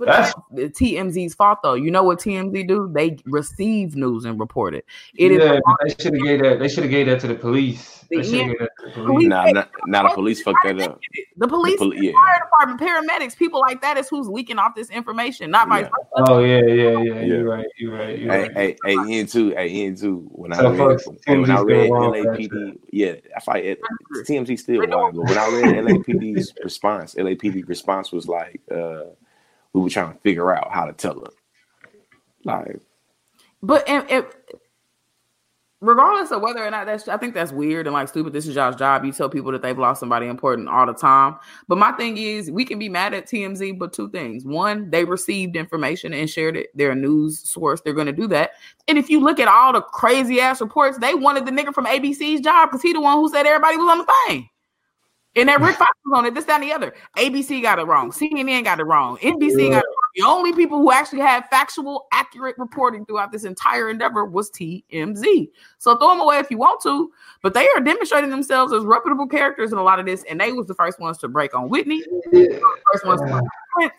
But 0.00 0.06
That's- 0.06 0.34
that's 0.52 0.78
TMZ's 0.80 1.34
fault, 1.34 1.58
though. 1.62 1.74
You 1.74 1.90
know 1.90 2.02
what 2.02 2.20
TMZ 2.20 2.66
do? 2.66 2.90
They 2.90 3.18
receive 3.26 3.94
news 3.96 4.24
and 4.24 4.40
report 4.40 4.74
it. 4.74 4.86
It 5.14 5.30
is 5.30 5.38
yeah, 5.44 5.60
but 5.62 5.76
they 5.84 5.90
should 6.02 6.14
have 6.14 6.22
gave 6.24 6.40
that. 6.42 6.58
They 6.58 6.68
should 6.70 6.84
have 6.84 6.90
gave 6.90 7.04
that 7.06 7.20
to 7.20 7.26
the 7.28 7.34
police. 7.34 7.98
They 8.10 8.22
should 8.22 8.32
Yeah. 8.32 8.38
have 8.44 8.48
gave 8.48 8.58
that 8.60 8.70
to 8.80 8.86
the 8.86 8.92
Police- 8.94 9.06
police. 9.06 9.28
Nah, 9.28 9.44
not, 9.50 9.70
not 9.86 10.02
the 10.08 10.14
police 10.14 10.42
fucked 10.42 10.58
that 10.64 10.80
up. 10.80 10.98
the 11.36 11.46
police, 11.46 11.76
poli- 11.78 11.98
yeah. 12.06 12.12
fire 12.12 12.40
department, 12.42 12.80
paramedics, 12.80 13.36
people 13.36 13.60
like 13.60 13.82
that 13.82 13.98
is 13.98 14.08
who's 14.08 14.26
leaking 14.26 14.58
off 14.58 14.74
this 14.74 14.88
information, 14.90 15.50
not 15.50 15.68
vice 15.68 15.84
Yeah. 15.84 16.24
Oh 16.28 16.40
yeah, 16.42 16.60
yeah, 16.64 16.72
yeah. 16.72 16.98
Yeah. 17.02 17.20
You're 17.20 17.44
right. 17.44 17.66
You're 17.78 17.92
right. 17.94 18.18
You're 18.18 18.32
Hey, 18.32 18.40
right. 18.48 18.56
hey, 18.56 18.76
hey, 18.86 18.96
Ian 19.12 19.26
too. 19.26 19.50
Hey, 19.50 19.68
Ian 19.68 19.96
too. 19.96 20.26
When 20.32 20.52
I 20.54 20.62
read, 20.62 20.78
when 20.78 20.80
I 20.80 20.84
read 20.94 21.00
still 21.00 21.90
wrong 21.92 22.14
for 22.14 22.22
that 22.22 22.38
LAPD, 22.38 22.78
yeah, 22.90 23.12
I 23.36 23.40
fight 23.40 23.64
it. 23.66 23.80
TMZ 24.26 24.58
still 24.58 24.80
wrong, 24.86 25.12
but 25.14 25.24
when 25.26 25.36
I 25.38 25.46
read 25.60 25.84
LAPD's 25.84 26.54
response, 26.64 27.14
LAPD 27.16 27.68
response 27.68 28.10
was 28.12 28.26
like, 28.26 28.60
uh, 28.74 29.02
we 29.72 29.80
were 29.82 29.90
trying 29.90 30.12
to 30.12 30.18
figure 30.20 30.54
out 30.54 30.70
how 30.70 30.84
to 30.84 30.92
tell 30.92 31.20
her. 31.20 31.30
Like, 32.44 32.80
But 33.62 33.86
regardless 35.80 36.30
of 36.30 36.42
whether 36.42 36.64
or 36.64 36.70
not 36.70 36.86
that's, 36.86 37.08
I 37.08 37.16
think 37.16 37.34
that's 37.34 37.52
weird 37.52 37.86
and 37.86 37.94
like 37.94 38.08
stupid. 38.08 38.32
This 38.32 38.46
is 38.46 38.54
y'all's 38.54 38.76
job. 38.76 39.04
You 39.04 39.12
tell 39.12 39.28
people 39.28 39.52
that 39.52 39.62
they've 39.62 39.78
lost 39.78 40.00
somebody 40.00 40.26
important 40.26 40.68
all 40.68 40.86
the 40.86 40.92
time. 40.92 41.36
But 41.68 41.78
my 41.78 41.92
thing 41.92 42.16
is, 42.16 42.50
we 42.50 42.64
can 42.64 42.78
be 42.78 42.88
mad 42.88 43.14
at 43.14 43.26
TMZ, 43.26 43.78
but 43.78 43.92
two 43.92 44.10
things: 44.10 44.44
one, 44.44 44.90
they 44.90 45.04
received 45.04 45.56
information 45.56 46.12
and 46.12 46.28
shared 46.28 46.56
it. 46.56 46.68
They're 46.74 46.92
a 46.92 46.96
news 46.96 47.48
source. 47.48 47.80
They're 47.80 47.94
going 47.94 48.06
to 48.06 48.12
do 48.12 48.26
that. 48.28 48.52
And 48.88 48.98
if 48.98 49.08
you 49.08 49.20
look 49.20 49.40
at 49.40 49.48
all 49.48 49.72
the 49.72 49.82
crazy 49.82 50.40
ass 50.40 50.60
reports, 50.60 50.98
they 50.98 51.14
wanted 51.14 51.46
the 51.46 51.52
nigga 51.52 51.74
from 51.74 51.86
ABC's 51.86 52.40
job 52.40 52.70
because 52.70 52.82
he 52.82 52.92
the 52.92 53.00
one 53.00 53.16
who 53.16 53.28
said 53.28 53.46
everybody 53.46 53.76
was 53.76 53.90
on 53.90 53.98
the 53.98 54.12
thing. 54.26 54.48
And 55.36 55.48
that 55.48 55.60
Rick 55.60 55.76
Fox 55.78 55.92
was 56.04 56.18
on 56.18 56.26
it, 56.26 56.34
this, 56.34 56.44
that, 56.46 56.60
and 56.60 56.70
the 56.70 56.72
other. 56.72 56.94
ABC 57.16 57.62
got 57.62 57.78
it 57.78 57.84
wrong. 57.84 58.10
CNN 58.10 58.64
got 58.64 58.80
it 58.80 58.84
wrong. 58.84 59.16
NBC 59.18 59.70
got 59.70 59.78
it 59.78 59.86
wrong. 59.86 60.00
The 60.16 60.22
only 60.22 60.52
people 60.52 60.78
who 60.78 60.90
actually 60.90 61.20
had 61.20 61.48
factual, 61.50 62.08
accurate 62.12 62.56
reporting 62.58 63.06
throughout 63.06 63.30
this 63.30 63.44
entire 63.44 63.90
endeavor 63.90 64.24
was 64.24 64.50
TMZ. 64.50 65.50
So 65.78 65.96
throw 65.96 66.08
them 66.08 66.20
away 66.20 66.38
if 66.38 66.50
you 66.50 66.58
want 66.58 66.82
to, 66.82 67.12
but 67.42 67.54
they 67.54 67.68
are 67.76 67.80
demonstrating 67.80 68.30
themselves 68.30 68.72
as 68.72 68.84
reputable 68.84 69.28
characters 69.28 69.70
in 69.70 69.78
a 69.78 69.82
lot 69.82 70.00
of 70.00 70.06
this, 70.06 70.24
and 70.28 70.40
they 70.40 70.52
was 70.52 70.66
the 70.66 70.74
first 70.74 70.98
ones 70.98 71.18
to 71.18 71.28
break 71.28 71.54
on 71.54 71.68
Whitney. 71.68 72.02
Were 72.10 72.20
the 72.32 72.60
first 72.92 73.06
ones 73.06 73.20
on 73.22 73.42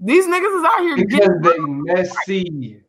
These 0.00 0.26
niggas 0.26 0.58
is 0.58 0.64
out 0.64 0.80
here 0.80 0.96
Because 0.96 1.28
getting 1.42 1.84
they 1.84 1.92
messy. 1.94 2.80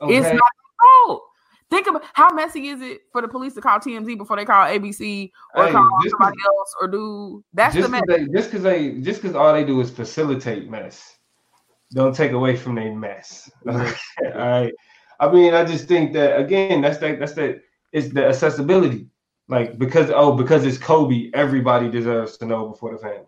Okay? 0.00 0.16
it's 0.16 0.26
not 0.26 0.32
their 0.32 1.06
fault. 1.06 1.24
Think 1.72 1.86
about 1.86 2.02
how 2.12 2.30
messy 2.34 2.68
is 2.68 2.82
it 2.82 3.00
for 3.12 3.22
the 3.22 3.28
police 3.28 3.54
to 3.54 3.62
call 3.62 3.78
TMZ 3.78 4.18
before 4.18 4.36
they 4.36 4.44
call 4.44 4.66
ABC 4.66 5.30
or 5.54 5.64
Hey, 5.64 5.72
call 5.72 5.88
somebody 6.10 6.36
else 6.44 6.74
or 6.78 6.86
do 6.86 7.42
that's 7.54 7.74
the 7.74 7.88
mess. 7.88 8.02
they 8.06 8.26
just 8.26 8.50
because 8.50 8.62
they 8.62 8.92
just 9.00 9.22
because 9.22 9.34
all 9.34 9.54
they 9.54 9.64
do 9.64 9.80
is 9.80 9.90
facilitate 9.90 10.68
mess. 10.68 11.16
Don't 11.94 12.14
take 12.14 12.32
away 12.32 12.56
from 12.56 12.74
their 12.74 12.94
mess. 12.94 13.50
All 13.66 13.74
right 14.34 14.72
i 15.20 15.30
mean 15.30 15.54
i 15.54 15.64
just 15.64 15.86
think 15.88 16.12
that 16.12 16.38
again 16.38 16.80
that's 16.82 16.98
that 16.98 17.18
that's 17.18 17.32
that 17.34 17.62
it's 17.92 18.12
the 18.12 18.26
accessibility. 18.26 19.06
Like 19.48 19.78
because 19.78 20.10
oh 20.14 20.32
because 20.32 20.66
it's 20.66 20.76
kobe 20.76 21.30
everybody 21.32 21.88
deserves 21.90 22.36
to 22.38 22.44
know 22.44 22.68
before 22.68 22.92
the 22.92 22.98
family. 22.98 23.24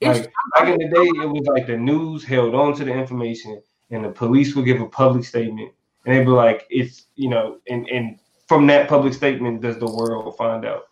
It's- 0.00 0.18
like 0.18 0.32
back 0.56 0.68
in 0.74 0.78
the 0.78 0.88
day 0.88 1.08
it 1.22 1.28
was 1.30 1.46
like 1.46 1.68
the 1.68 1.76
news 1.76 2.24
held 2.24 2.56
on 2.56 2.74
to 2.74 2.84
the 2.84 2.92
information 2.92 3.62
and 3.90 4.04
the 4.04 4.08
police 4.10 4.56
would 4.56 4.64
give 4.64 4.80
a 4.80 4.88
public 4.88 5.24
statement 5.24 5.72
and 6.04 6.14
they'd 6.14 6.24
be 6.24 6.30
like 6.30 6.66
it's 6.70 7.06
you 7.16 7.28
know 7.28 7.58
and 7.68 7.88
and 7.88 8.18
from 8.48 8.66
that 8.66 8.88
public 8.88 9.14
statement 9.14 9.60
does 9.60 9.78
the 9.78 9.86
world 9.86 10.36
find 10.36 10.64
out 10.64 10.84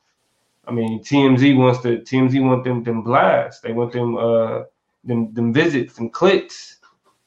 I 0.66 0.72
mean, 0.72 1.02
TMZ 1.02 1.56
wants 1.56 1.80
to 1.80 1.98
TMZ 1.98 2.40
want 2.44 2.62
them 2.62 2.84
them 2.84 3.02
blasts. 3.02 3.60
They 3.60 3.72
want 3.72 3.92
them 3.92 4.16
uh 4.16 4.62
them 5.02 5.32
them 5.34 5.52
visits 5.52 5.98
and 5.98 6.12
clicks. 6.12 6.78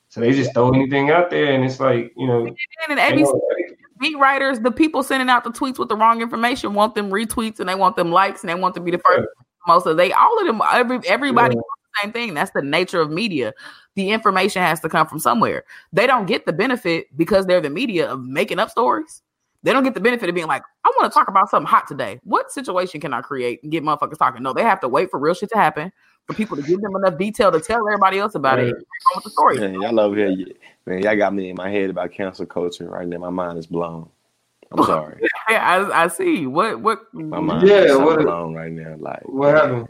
So 0.07 0.21
they 0.21 0.31
just 0.31 0.53
throw 0.53 0.71
anything 0.71 1.09
out 1.09 1.29
there, 1.29 1.53
and 1.53 1.65
it's 1.65 1.79
like 1.79 2.13
you 2.15 2.27
know, 2.27 2.45
and 2.87 2.99
ABC 2.99 3.33
beat 3.99 4.17
writers, 4.17 4.59
the 4.59 4.71
people 4.71 5.03
sending 5.03 5.29
out 5.29 5.43
the 5.43 5.49
tweets 5.49 5.77
with 5.77 5.89
the 5.89 5.95
wrong 5.95 6.21
information 6.21 6.73
want 6.73 6.95
them 6.95 7.09
retweets 7.09 7.59
and 7.59 7.67
they 7.67 7.75
want 7.75 7.95
them 7.95 8.11
likes 8.11 8.41
and 8.41 8.49
they 8.49 8.55
want 8.55 8.75
to 8.75 8.81
be 8.81 8.91
the 8.91 8.99
first. 8.99 9.27
Most 9.67 9.87
of 9.87 9.97
they 9.97 10.13
all 10.13 10.39
of 10.39 10.45
them, 10.45 10.61
every 10.71 10.99
everybody 11.07 11.55
Yeah. 11.55 11.61
Wants 11.93 12.01
the 12.01 12.01
same 12.01 12.11
thing. 12.13 12.33
That's 12.33 12.51
the 12.51 12.61
nature 12.61 13.01
of 13.01 13.11
media. 13.11 13.53
The 13.95 14.09
information 14.11 14.61
has 14.61 14.79
to 14.81 14.89
come 14.89 15.07
from 15.07 15.19
somewhere. 15.19 15.63
They 15.91 16.07
don't 16.07 16.25
get 16.25 16.45
the 16.45 16.53
benefit 16.53 17.15
because 17.17 17.45
they're 17.45 17.61
the 17.61 17.69
media 17.69 18.09
of 18.11 18.21
making 18.23 18.59
up 18.59 18.69
stories. 18.69 19.21
They 19.63 19.71
don't 19.71 19.83
get 19.83 19.93
the 19.93 20.01
benefit 20.01 20.27
of 20.27 20.35
being 20.35 20.47
like, 20.47 20.63
I 20.83 20.91
want 20.97 21.11
to 21.11 21.17
talk 21.17 21.29
about 21.29 21.49
something 21.49 21.67
hot 21.67 21.87
today. 21.87 22.19
What 22.23 22.51
situation 22.51 22.99
can 22.99 23.13
I 23.13 23.21
create 23.21 23.63
and 23.63 23.71
get 23.71 23.81
motherfuckers 23.83 24.17
talking? 24.17 24.43
No, 24.43 24.51
they 24.51 24.63
have 24.63 24.81
to 24.81 24.89
wait 24.89 25.09
for 25.09 25.19
real 25.19 25.33
shit 25.33 25.49
to 25.51 25.57
happen 25.57 25.91
for 26.27 26.33
people 26.33 26.57
to 26.57 26.63
give 26.63 26.81
them 26.81 26.95
enough 26.97 27.17
detail 27.17 27.49
to 27.51 27.61
tell 27.61 27.77
everybody 27.87 28.17
else 28.19 28.35
about 28.35 28.59
it. 28.59 28.63
Right. 28.63 28.73
and 28.73 28.77
go 28.83 29.11
on 29.13 29.15
with 29.15 29.23
the 29.23 29.29
story. 29.29 29.59
man, 29.59 29.81
y'all 29.81 29.99
over 30.01 30.15
here, 30.17 30.35
man, 30.85 31.01
y'all 31.01 31.15
got 31.15 31.33
me 31.33 31.49
in 31.49 31.55
my 31.55 31.69
head 31.69 31.89
about 31.89 32.11
cancel 32.11 32.45
culture 32.45 32.89
right 32.89 33.07
now. 33.07 33.17
My 33.19 33.29
mind 33.29 33.57
is 33.57 33.67
blown. 33.67 34.09
I'm 34.71 34.83
sorry. 34.85 35.21
Yeah, 35.49 35.59
I, 35.91 36.03
I 36.03 36.07
see. 36.07 36.45
What 36.45 36.81
what 36.81 37.13
My 37.13 37.39
mind 37.39 37.65
Yeah, 37.67 37.83
is 37.83 37.91
so 37.91 38.05
what- 38.05 38.19
blown 38.21 38.53
right 38.55 38.71
now. 38.71 38.95
Like, 38.99 39.21
What 39.25 39.55
happened? 39.55 39.87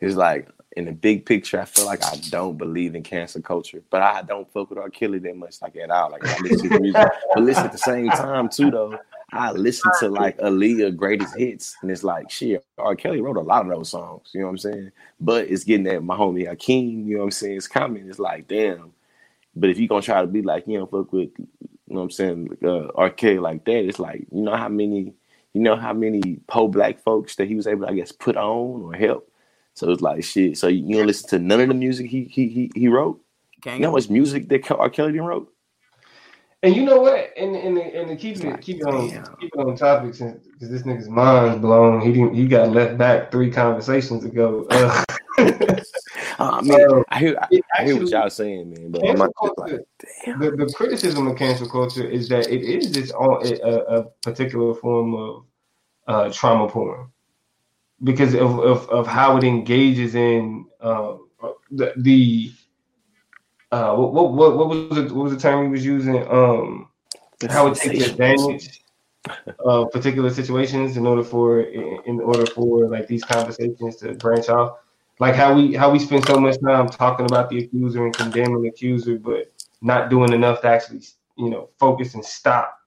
It's 0.00 0.16
like 0.16 0.48
in 0.76 0.84
the 0.84 0.92
big 0.92 1.24
picture, 1.24 1.58
I 1.58 1.64
feel 1.64 1.86
like 1.86 2.04
I 2.04 2.16
don't 2.28 2.58
believe 2.58 2.94
in 2.94 3.02
cancel 3.02 3.40
culture, 3.40 3.82
but 3.88 4.02
I 4.02 4.20
don't 4.22 4.50
fuck 4.52 4.68
with 4.68 4.78
R. 4.78 4.90
Kelly 4.90 5.18
that 5.20 5.36
much, 5.36 5.60
like 5.62 5.74
at 5.76 5.90
all. 5.90 6.10
Like 6.10 6.26
I 6.26 6.38
listen 6.40 6.68
to 6.68 6.80
music, 6.80 7.06
but 7.34 7.42
listen 7.42 7.64
at 7.64 7.72
the 7.72 7.78
same 7.78 8.10
time 8.10 8.50
too, 8.50 8.70
though. 8.70 8.98
I 9.32 9.52
listen 9.52 9.90
to 10.00 10.08
like 10.08 10.36
Aaliyah 10.38 10.94
greatest 10.94 11.36
hits, 11.36 11.76
and 11.80 11.90
it's 11.90 12.04
like 12.04 12.30
shit. 12.30 12.64
R. 12.76 12.94
Kelly 12.94 13.22
wrote 13.22 13.38
a 13.38 13.40
lot 13.40 13.64
of 13.66 13.72
those 13.72 13.88
songs. 13.88 14.30
You 14.34 14.40
know 14.40 14.46
what 14.46 14.52
I'm 14.52 14.58
saying? 14.58 14.92
But 15.18 15.48
it's 15.48 15.64
getting 15.64 15.86
at 15.86 16.04
my 16.04 16.14
homie 16.14 16.46
Hakeem. 16.46 17.08
You 17.08 17.14
know 17.14 17.20
what 17.20 17.24
I'm 17.24 17.30
saying? 17.32 17.56
It's 17.56 17.66
coming. 17.66 18.08
It's 18.08 18.18
like 18.18 18.46
damn. 18.46 18.92
But 19.56 19.70
if 19.70 19.78
you 19.78 19.88
gonna 19.88 20.02
try 20.02 20.20
to 20.20 20.26
be 20.26 20.42
like 20.42 20.68
you 20.68 20.78
know 20.78 20.86
fuck 20.86 21.10
with, 21.10 21.30
you 21.38 21.48
know 21.88 22.00
what 22.00 22.02
I'm 22.02 22.10
saying, 22.10 22.58
uh, 22.62 22.88
R. 22.94 23.08
Kelly 23.08 23.38
like 23.38 23.64
that, 23.64 23.88
it's 23.88 23.98
like 23.98 24.26
you 24.30 24.42
know 24.42 24.54
how 24.56 24.68
many, 24.68 25.14
you 25.54 25.60
know 25.62 25.76
how 25.76 25.94
many 25.94 26.38
po 26.46 26.68
black 26.68 26.98
folks 27.00 27.36
that 27.36 27.48
he 27.48 27.54
was 27.54 27.66
able, 27.66 27.86
to, 27.86 27.92
I 27.92 27.94
guess, 27.94 28.12
put 28.12 28.36
on 28.36 28.82
or 28.82 28.92
help. 28.92 29.32
So 29.76 29.90
it's 29.90 30.02
like 30.02 30.24
shit. 30.24 30.58
So 30.58 30.68
you 30.68 30.96
don't 30.96 31.06
listen 31.06 31.28
to 31.30 31.38
none 31.38 31.60
of 31.60 31.68
the 31.68 31.74
music 31.74 32.10
he 32.10 32.24
he 32.24 32.48
he, 32.48 32.70
he 32.74 32.88
wrote. 32.88 33.20
Can't 33.62 33.76
You 33.76 33.82
know 33.82 33.90
how 33.90 33.96
much 33.96 34.10
music 34.10 34.48
that 34.48 34.70
R. 34.70 34.90
Kelly 34.90 35.12
didn't 35.12 35.26
wrote? 35.26 35.52
And 36.62 36.74
you 36.74 36.84
know 36.84 37.00
what? 37.00 37.30
And 37.36 37.54
and 37.54 37.78
and 37.78 38.08
to 38.08 38.16
keep 38.16 38.42
it 38.42 38.60
keep 38.62 38.78
it 38.80 38.86
on 38.86 39.10
Damn. 39.10 39.36
keep 39.36 39.52
it 39.54 39.58
on 39.58 39.76
topic, 39.76 40.14
since 40.14 40.46
because 40.46 40.70
this 40.70 40.82
nigga's 40.82 41.08
mind's 41.08 41.60
blown. 41.60 42.00
He 42.00 42.12
didn't. 42.12 42.34
He 42.34 42.48
got 42.48 42.70
left 42.70 42.96
back 42.96 43.30
three 43.30 43.50
conversations 43.50 44.24
ago. 44.24 44.66
Uh, 44.70 45.04
Uh, 46.38 46.50
I 46.52 46.60
mean, 46.62 46.80
Uh, 46.80 47.02
I 47.08 47.18
hear 47.18 47.36
I, 47.40 47.46
it 47.50 47.64
I 47.78 47.84
hear 47.84 47.96
what 47.96 48.08
y'all 48.08 48.30
saying, 48.30 48.70
man. 48.70 48.90
But 48.90 49.02
I'm 49.02 49.16
cancel 49.16 49.26
not 49.26 49.34
just 49.42 49.58
like, 49.58 49.80
damn. 50.24 50.38
the, 50.38 50.50
the 50.50 50.72
criticism 50.74 51.26
of 51.26 51.36
cancel 51.36 51.68
culture 51.68 52.06
is 52.06 52.28
that 52.28 52.50
it 52.50 52.62
is 52.62 52.96
its 52.96 53.10
own 53.12 53.46
a, 53.46 53.70
a 53.70 54.04
particular 54.22 54.74
form 54.74 55.14
of 55.14 55.44
uh, 56.08 56.30
trauma 56.32 56.68
porn 56.68 57.08
because 58.02 58.34
of, 58.34 58.58
of, 58.58 58.88
of 58.90 59.06
how 59.06 59.36
it 59.36 59.44
engages 59.44 60.14
in 60.14 60.66
uh, 60.80 61.16
the, 61.70 61.92
the 61.96 62.52
uh, 63.72 63.94
what, 63.94 64.12
what 64.12 64.32
what 64.32 64.56
what 64.56 64.68
was 64.68 64.98
it, 64.98 65.10
what 65.12 65.24
was 65.24 65.34
the 65.34 65.40
term 65.40 65.64
he 65.64 65.70
was 65.70 65.84
using? 65.84 66.26
Um 66.28 66.88
how 67.50 67.66
it 67.66 67.74
takes 67.74 68.06
advantage 68.06 68.80
of 69.58 69.90
particular 69.90 70.30
situations 70.30 70.96
in 70.96 71.06
order 71.06 71.24
for 71.24 71.62
in, 71.62 71.98
in 72.06 72.20
order 72.20 72.46
for 72.46 72.88
like 72.88 73.06
these 73.06 73.24
conversations 73.24 73.96
to 73.96 74.14
branch 74.14 74.48
off. 74.48 74.78
Like 75.18 75.34
how 75.34 75.54
we 75.54 75.74
how 75.74 75.90
we 75.90 75.98
spend 75.98 76.26
so 76.26 76.38
much 76.38 76.60
time 76.60 76.88
talking 76.88 77.26
about 77.26 77.50
the 77.50 77.58
accuser 77.58 78.04
and 78.04 78.14
condemning 78.14 78.62
the 78.62 78.68
accuser 78.68 79.18
but 79.18 79.52
not 79.80 80.10
doing 80.10 80.32
enough 80.32 80.60
to 80.62 80.68
actually 80.68 81.02
you 81.36 81.50
know 81.50 81.70
focus 81.78 82.14
and 82.14 82.24
stop 82.24 82.78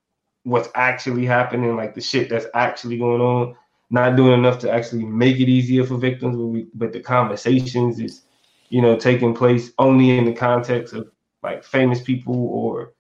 what's 0.44 0.70
actually 0.76 1.26
happening 1.26 1.76
like 1.76 1.94
the 1.94 2.02
shit 2.02 2.30
that's 2.30 2.46
actually 2.54 2.98
going 2.98 3.22
on 3.22 3.56
not 3.90 4.16
doing 4.16 4.34
enough 4.34 4.60
to 4.60 4.72
actually 4.72 5.06
make 5.06 5.40
it 5.40 5.50
easier 5.50 5.86
for 5.86 5.98
victims 5.98 6.36
but, 6.36 6.46
we, 6.46 6.68
but 6.74 6.94
the 6.94 7.00
conversations 7.00 8.00
is 8.00 8.22
you 8.70 8.82
know 8.82 8.96
taking 8.96 9.34
place 9.34 9.72
only 9.78 10.18
in 10.18 10.26
the 10.26 10.34
context 10.34 10.94
of 10.94 11.10
like 11.44 11.64
famous 11.64 12.02
people 12.02 12.48
or 12.50 12.94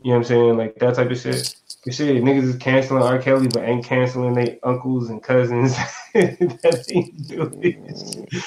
you 0.00 0.10
know 0.10 0.16
what 0.16 0.16
i'm 0.18 0.24
saying 0.24 0.56
like 0.56 0.76
that 0.76 0.94
type 0.94 1.10
of 1.10 1.18
shit 1.18 1.56
Cause 1.84 1.96
shit, 1.96 2.24
niggas 2.24 2.44
is 2.44 2.56
canceling 2.56 3.02
R. 3.02 3.18
Kelly, 3.18 3.46
but 3.46 3.62
ain't 3.62 3.84
canceling 3.84 4.32
their 4.32 4.56
uncles 4.62 5.10
and 5.10 5.22
cousins 5.22 5.76
that 6.14 6.84
ain't 6.88 7.28
doing 7.28 7.60
it. 7.62 8.42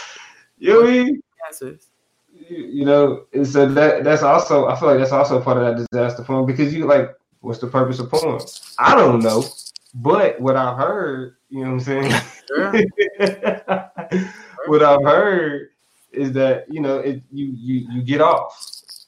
You 0.58 0.74
know 0.74 0.80
what 0.80 0.90
I 0.90 0.92
mean? 0.92 1.22
answers. 1.46 1.88
You 2.34 2.58
you 2.58 2.86
know, 2.86 3.26
and 3.34 3.46
so 3.46 3.68
that 3.68 4.04
that's 4.04 4.24
also 4.24 4.66
I 4.66 4.80
feel 4.80 4.90
like 4.90 4.98
that's 4.98 5.12
also 5.12 5.40
part 5.40 5.58
of 5.58 5.66
that 5.66 5.86
disaster 5.88 6.24
form 6.24 6.48
because 6.48 6.74
you 6.74 6.88
like 6.88 7.16
What's 7.48 7.60
the 7.60 7.68
purpose 7.68 8.00
of 8.00 8.10
porn? 8.10 8.42
I 8.78 8.94
don't 8.94 9.22
know. 9.22 9.46
But 9.94 10.40
what 10.42 10.58
I've 10.58 10.78
heard, 10.78 11.37
you 11.50 11.64
know 11.64 11.74
what 11.74 11.74
I'm 11.74 11.80
saying? 11.82 12.14
Sure. 12.48 12.72
what 14.68 14.82
I've 14.82 15.04
heard 15.04 15.72
is 16.14 16.32
that, 16.32 16.64
you 16.70 16.80
know, 16.80 17.00
it 17.00 17.22
you 17.30 17.54
you 17.58 17.88
you 17.92 18.02
get 18.04 18.22
off. 18.22 18.58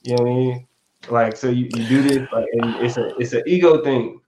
You 0.04 0.18
know 0.18 0.24
what 0.24 0.30
I 0.30 0.36
mean? 0.36 0.68
Like 1.10 1.38
so 1.38 1.48
you, 1.50 1.70
you 1.74 1.88
do 1.88 2.02
this 2.02 2.28
like 2.34 2.48
and 2.52 2.76
it's 2.86 2.98
a 2.98 3.16
it's 3.16 3.32
an 3.32 3.44
ego 3.46 3.82
thing. 3.82 4.20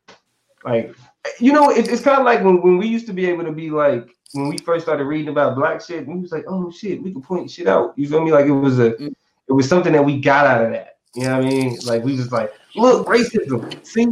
Like 0.63 0.95
you 1.39 1.51
know, 1.51 1.71
it, 1.71 1.89
it's 1.89 2.01
kind 2.01 2.19
of 2.19 2.25
like 2.25 2.41
when, 2.41 2.61
when 2.61 2.77
we 2.77 2.87
used 2.87 3.05
to 3.07 3.13
be 3.13 3.25
able 3.25 3.43
to 3.43 3.51
be 3.51 3.69
like 3.69 4.07
when 4.33 4.47
we 4.47 4.57
first 4.59 4.85
started 4.85 5.03
reading 5.03 5.27
about 5.27 5.55
black 5.55 5.81
shit, 5.81 6.07
we 6.07 6.15
was 6.15 6.31
like, 6.31 6.45
oh 6.47 6.71
shit, 6.71 7.03
we 7.03 7.11
can 7.11 7.21
point 7.21 7.51
shit 7.51 7.67
out. 7.67 7.93
You 7.97 8.07
feel 8.07 8.23
me? 8.23 8.31
Like 8.31 8.45
it 8.45 8.51
was 8.51 8.79
a 8.79 8.91
mm. 8.91 9.13
it 9.49 9.53
was 9.53 9.67
something 9.67 9.91
that 9.91 10.05
we 10.05 10.21
got 10.21 10.47
out 10.47 10.63
of 10.63 10.71
that. 10.71 10.90
You 11.15 11.23
know 11.23 11.37
what 11.37 11.45
I 11.45 11.49
mean? 11.49 11.77
Like 11.85 12.03
we 12.03 12.15
just 12.15 12.31
like, 12.31 12.53
look, 12.75 13.07
racism. 13.07 13.85
See, 13.85 14.07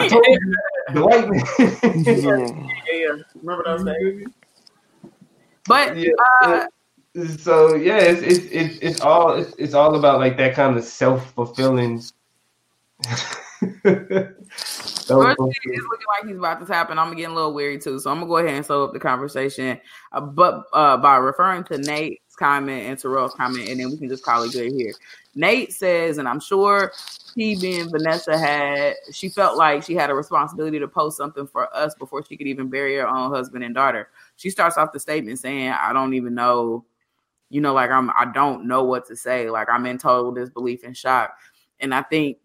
I 0.00 0.08
told 0.08 0.24
you, 0.26 0.56
the 0.92 1.04
white 1.04 1.28
man. 1.28 2.04
yeah, 2.04 2.92
yeah. 2.92 3.22
Remember 3.42 3.64
those 3.64 3.84
days? 3.84 4.26
But 5.66 5.96
Yeah, 5.96 6.10
uh, 6.42 6.66
so 7.38 7.74
yeah, 7.74 7.98
it's 7.98 8.22
it's 8.22 8.44
it's, 8.52 8.78
it's 8.78 9.00
all 9.00 9.34
it's, 9.34 9.54
it's 9.58 9.74
all 9.74 9.96
about 9.96 10.20
like 10.20 10.36
that 10.36 10.54
kind 10.54 10.76
of 10.76 10.84
self 10.84 11.32
fulfilling. 11.32 12.02
First, 13.82 15.38
it's 15.64 15.84
looking 15.88 16.06
like 16.08 16.26
he's 16.26 16.36
about 16.36 16.66
to 16.66 16.72
happen. 16.72 16.98
I'm 16.98 17.10
getting 17.16 17.32
a 17.32 17.34
little 17.34 17.54
weary 17.54 17.78
too, 17.78 17.98
so 17.98 18.10
I'm 18.10 18.18
gonna 18.18 18.26
go 18.26 18.36
ahead 18.38 18.54
and 18.54 18.64
sew 18.64 18.84
up 18.84 18.92
the 18.92 19.00
conversation. 19.00 19.80
Uh, 20.12 20.20
but 20.20 20.64
uh, 20.72 20.96
by 20.98 21.16
referring 21.16 21.64
to 21.64 21.78
Nate's 21.78 22.23
comment 22.34 22.86
and 22.86 22.98
Terrell's 22.98 23.34
comment, 23.34 23.68
and 23.68 23.80
then 23.80 23.90
we 23.90 23.96
can 23.96 24.08
just 24.08 24.24
call 24.24 24.42
it 24.42 24.52
good 24.52 24.72
here. 24.72 24.92
Nate 25.34 25.72
says, 25.72 26.18
and 26.18 26.28
I'm 26.28 26.40
sure 26.40 26.92
he 27.34 27.56
being 27.56 27.90
Vanessa 27.90 28.38
had, 28.38 28.94
she 29.12 29.28
felt 29.28 29.56
like 29.56 29.82
she 29.82 29.94
had 29.94 30.10
a 30.10 30.14
responsibility 30.14 30.78
to 30.78 30.88
post 30.88 31.16
something 31.16 31.46
for 31.46 31.74
us 31.74 31.94
before 31.94 32.24
she 32.24 32.36
could 32.36 32.46
even 32.46 32.68
bury 32.68 32.96
her 32.96 33.08
own 33.08 33.32
husband 33.32 33.64
and 33.64 33.74
daughter. 33.74 34.08
She 34.36 34.50
starts 34.50 34.76
off 34.76 34.92
the 34.92 35.00
statement 35.00 35.38
saying, 35.38 35.70
"I 35.70 35.92
don't 35.92 36.14
even 36.14 36.34
know." 36.34 36.84
You 37.50 37.60
know, 37.60 37.74
like 37.74 37.90
I'm, 37.90 38.10
I 38.10 38.26
don't 38.32 38.66
know 38.66 38.82
what 38.82 39.06
to 39.08 39.16
say. 39.16 39.50
Like 39.50 39.68
I'm 39.70 39.86
in 39.86 39.98
total 39.98 40.32
disbelief 40.32 40.82
and 40.82 40.96
shock. 40.96 41.36
And 41.78 41.94
I 41.94 42.02
think 42.02 42.38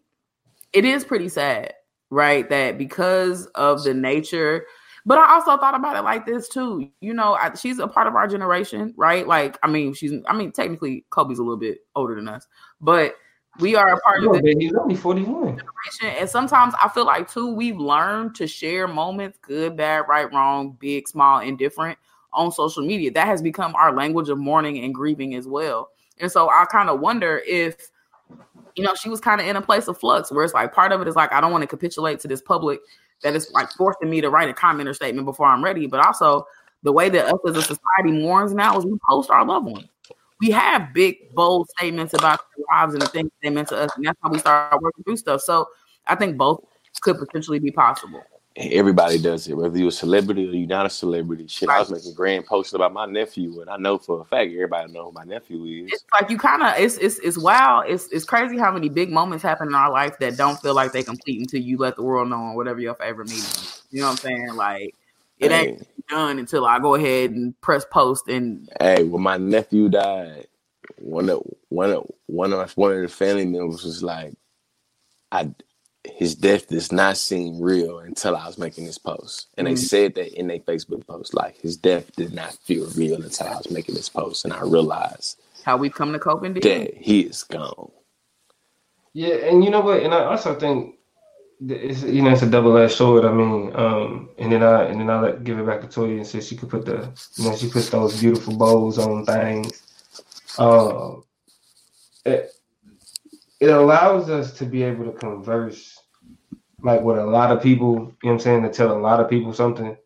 it 0.72 0.84
is 0.84 1.04
pretty 1.04 1.28
sad 1.28 1.74
right? 2.10 2.48
That 2.48 2.76
because 2.76 3.46
of 3.54 3.84
the 3.84 3.94
nature, 3.94 4.66
but 5.10 5.18
I 5.18 5.34
also 5.34 5.56
thought 5.56 5.74
about 5.74 5.96
it 5.96 6.02
like 6.02 6.24
this 6.24 6.48
too. 6.48 6.88
You 7.00 7.12
know, 7.12 7.34
I, 7.34 7.52
she's 7.54 7.80
a 7.80 7.88
part 7.88 8.06
of 8.06 8.14
our 8.14 8.28
generation, 8.28 8.94
right? 8.96 9.26
Like, 9.26 9.58
I 9.60 9.66
mean, 9.66 9.92
she's, 9.92 10.12
I 10.28 10.36
mean, 10.36 10.52
technically, 10.52 11.04
Kobe's 11.10 11.40
a 11.40 11.42
little 11.42 11.56
bit 11.56 11.78
older 11.96 12.14
than 12.14 12.28
us, 12.28 12.46
but 12.80 13.16
we 13.58 13.74
are 13.74 13.92
a 13.92 14.00
part 14.02 14.22
Yo, 14.22 14.30
of 14.32 14.40
the 14.40 14.56
he's 14.56 14.72
only 14.72 14.94
41. 14.94 15.58
generation. 15.58 16.16
And 16.16 16.30
sometimes 16.30 16.74
I 16.80 16.88
feel 16.90 17.06
like 17.06 17.28
too, 17.28 17.52
we've 17.52 17.76
learned 17.76 18.36
to 18.36 18.46
share 18.46 18.86
moments, 18.86 19.36
good, 19.42 19.76
bad, 19.76 20.04
right, 20.08 20.32
wrong, 20.32 20.76
big, 20.78 21.08
small, 21.08 21.40
indifferent, 21.40 21.98
on 22.32 22.52
social 22.52 22.86
media. 22.86 23.10
That 23.10 23.26
has 23.26 23.42
become 23.42 23.74
our 23.74 23.92
language 23.92 24.28
of 24.28 24.38
mourning 24.38 24.84
and 24.84 24.94
grieving 24.94 25.34
as 25.34 25.48
well. 25.48 25.90
And 26.18 26.30
so 26.30 26.48
I 26.50 26.66
kind 26.70 26.88
of 26.88 27.00
wonder 27.00 27.42
if 27.48 27.90
you 28.76 28.84
know, 28.84 28.94
she 28.94 29.08
was 29.08 29.20
kind 29.20 29.40
of 29.40 29.48
in 29.48 29.56
a 29.56 29.60
place 29.60 29.88
of 29.88 29.98
flux 29.98 30.30
where 30.30 30.44
it's 30.44 30.54
like 30.54 30.72
part 30.72 30.92
of 30.92 31.00
it 31.00 31.08
is 31.08 31.16
like, 31.16 31.32
I 31.32 31.40
don't 31.40 31.50
want 31.50 31.62
to 31.62 31.66
capitulate 31.66 32.20
to 32.20 32.28
this 32.28 32.40
public 32.40 32.78
that 33.22 33.34
is 33.34 33.50
like 33.52 33.70
forcing 33.72 34.10
me 34.10 34.20
to 34.20 34.30
write 34.30 34.48
a 34.48 34.54
comment 34.54 34.88
or 34.88 34.94
statement 34.94 35.26
before 35.26 35.46
I'm 35.46 35.62
ready. 35.62 35.86
But 35.86 36.04
also, 36.04 36.46
the 36.82 36.92
way 36.92 37.08
that 37.10 37.26
us 37.26 37.38
as 37.46 37.56
a 37.56 37.62
society 37.62 38.12
mourns 38.12 38.54
now 38.54 38.78
is 38.78 38.84
we 38.84 38.96
post 39.08 39.30
our 39.30 39.44
loved 39.44 39.66
ones. 39.66 39.88
We 40.40 40.50
have 40.52 40.94
big, 40.94 41.34
bold 41.34 41.68
statements 41.68 42.14
about 42.14 42.40
their 42.56 42.64
lives 42.72 42.94
and 42.94 43.02
the 43.02 43.06
things 43.06 43.30
they 43.42 43.50
meant 43.50 43.68
to 43.68 43.76
us. 43.76 43.90
And 43.96 44.06
that's 44.06 44.18
how 44.22 44.30
we 44.30 44.38
start 44.38 44.80
working 44.80 45.04
through 45.04 45.18
stuff. 45.18 45.42
So 45.42 45.68
I 46.06 46.14
think 46.14 46.38
both 46.38 46.64
could 47.02 47.18
potentially 47.18 47.58
be 47.58 47.70
possible. 47.70 48.22
Everybody 48.56 49.18
does 49.18 49.46
it, 49.46 49.56
whether 49.56 49.78
you're 49.78 49.88
a 49.88 49.92
celebrity 49.92 50.48
or 50.48 50.52
you're 50.52 50.66
not 50.66 50.84
a 50.84 50.90
celebrity. 50.90 51.46
Shit, 51.46 51.68
I 51.68 51.78
was 51.78 51.90
making 51.90 52.14
grand 52.14 52.46
posts 52.46 52.72
about 52.72 52.92
my 52.92 53.06
nephew, 53.06 53.60
and 53.60 53.70
I 53.70 53.76
know 53.76 53.96
for 53.96 54.20
a 54.20 54.24
fact 54.24 54.52
everybody 54.52 54.92
know 54.92 55.04
who 55.06 55.12
my 55.12 55.22
nephew 55.22 55.64
is. 55.64 55.92
It's 55.92 56.04
like 56.20 56.30
you 56.30 56.36
kind 56.36 56.62
of 56.62 56.74
it's 56.76 56.96
it's 56.96 57.18
it's 57.20 57.38
wow. 57.38 57.82
It's 57.86 58.08
it's 58.08 58.24
crazy 58.24 58.58
how 58.58 58.72
many 58.72 58.88
big 58.88 59.10
moments 59.10 59.44
happen 59.44 59.68
in 59.68 59.74
our 59.74 59.92
life 59.92 60.18
that 60.18 60.36
don't 60.36 60.60
feel 60.60 60.74
like 60.74 60.90
they 60.92 61.04
complete 61.04 61.40
until 61.40 61.60
you 61.60 61.78
let 61.78 61.94
the 61.94 62.02
world 62.02 62.28
know 62.28 62.36
on 62.36 62.56
whatever 62.56 62.80
your 62.80 62.96
favorite 62.96 63.28
meeting. 63.28 63.44
is. 63.44 63.82
You 63.92 64.00
know 64.00 64.06
what 64.06 64.12
I'm 64.12 64.16
saying? 64.16 64.54
Like 64.56 64.96
it 65.38 65.52
ain't 65.52 65.86
done 66.08 66.40
until 66.40 66.66
I 66.66 66.80
go 66.80 66.96
ahead 66.96 67.30
and 67.30 67.58
press 67.60 67.84
post 67.84 68.26
and 68.28 68.68
hey, 68.80 69.04
when 69.04 69.22
my 69.22 69.36
nephew 69.36 69.88
died, 69.88 70.48
one 70.98 71.30
of 71.30 71.42
one 71.68 71.92
of 71.92 72.10
one 72.26 72.52
of 72.52 72.76
one 72.76 72.92
of 72.92 73.00
the 73.00 73.08
family 73.08 73.46
members 73.46 73.84
was 73.84 74.02
like, 74.02 74.34
"I 75.30 75.54
his 76.04 76.34
death 76.34 76.68
does 76.68 76.92
not 76.92 77.16
seem 77.18 77.60
real 77.60 78.00
until 78.00 78.36
I 78.36 78.46
was 78.46 78.58
making 78.58 78.86
this 78.86 78.98
post," 78.98 79.48
and 79.58 79.66
they 79.66 79.74
Mhm. 79.74 79.78
said 79.78 80.14
that 80.16 80.38
in 80.38 80.48
their 80.48 80.60
Facebook 80.60 81.06
post, 81.06 81.34
like 81.34 81.60
his 81.60 81.76
death 81.76 82.14
did 82.16 82.34
not 82.34 82.54
feel 82.64 82.86
real 82.96 83.22
until 83.22 83.48
I 83.48 83.56
was 83.56 83.70
making 83.70 83.96
this 83.96 84.10
post, 84.10 84.44
and 84.44 84.54
I 84.54 84.62
realized 84.62 85.40
how 85.64 85.76
we've 85.78 85.94
come 85.94 86.12
to 86.14 86.20
cope 86.20 86.44
and 86.44 86.54
deal. 86.54 86.62
that 86.62 86.94
he 86.96 87.22
is 87.22 87.44
gone. 87.44 87.90
Yeah, 89.14 89.34
and 89.36 89.64
you 89.64 89.70
know 89.70 89.80
what? 89.80 90.02
And 90.02 90.14
I 90.14 90.24
also 90.24 90.54
think 90.58 90.96
that 91.62 91.84
it's 91.90 92.02
you 92.02 92.22
know 92.22 92.30
it's 92.32 92.42
a 92.42 92.50
double 92.50 92.76
edged 92.78 92.94
sword. 92.94 93.24
I 93.24 93.32
mean, 93.32 93.72
um, 93.76 94.30
and 94.38 94.52
then 94.52 94.62
I 94.62 94.84
and 94.84 95.00
then 95.00 95.10
I 95.10 95.20
let 95.20 95.44
give 95.44 95.58
it 95.58 95.66
back 95.66 95.82
to 95.82 95.88
Toya 95.88 96.16
and 96.18 96.26
said 96.26 96.44
she 96.44 96.56
could 96.56 96.70
put 96.70 96.86
the 96.86 97.12
you 97.36 97.44
know 97.44 97.56
she 97.56 97.68
puts 97.70 97.90
those 97.90 98.14
beautiful 98.14 98.54
bows 98.54 98.98
on 98.98 99.26
things. 99.26 99.82
Um, 100.58 101.24
it 102.24 102.52
it 103.60 103.70
allows 103.70 104.30
us 104.30 104.54
to 104.58 104.66
be 104.66 104.82
able 104.84 105.06
to 105.06 105.12
converse 105.12 105.89
like 106.82 107.02
with 107.02 107.18
a 107.18 107.24
lot 107.24 107.50
of 107.50 107.62
people. 107.62 107.94
You 107.94 107.98
know 107.98 108.10
what 108.20 108.32
I'm 108.32 108.38
saying? 108.40 108.62
To 108.62 108.70
tell 108.70 108.96
a 108.96 108.98
lot 108.98 109.20
of 109.20 109.30
people 109.30 109.52
something 109.52 109.96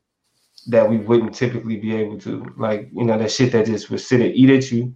that 0.69 0.89
we 0.89 0.97
wouldn't 0.99 1.35
typically 1.35 1.77
be 1.77 1.95
able 1.97 2.19
to. 2.21 2.53
Like 2.57 2.89
you 2.93 3.05
know 3.05 3.19
that 3.19 3.31
shit 3.31 3.53
that 3.53 3.67
just 3.67 3.91
would 3.91 4.01
sit 4.01 4.21
and 4.21 4.35
eat 4.35 4.51
at 4.51 4.71
you. 4.71 4.79
You 4.79 4.85
know 4.85 4.95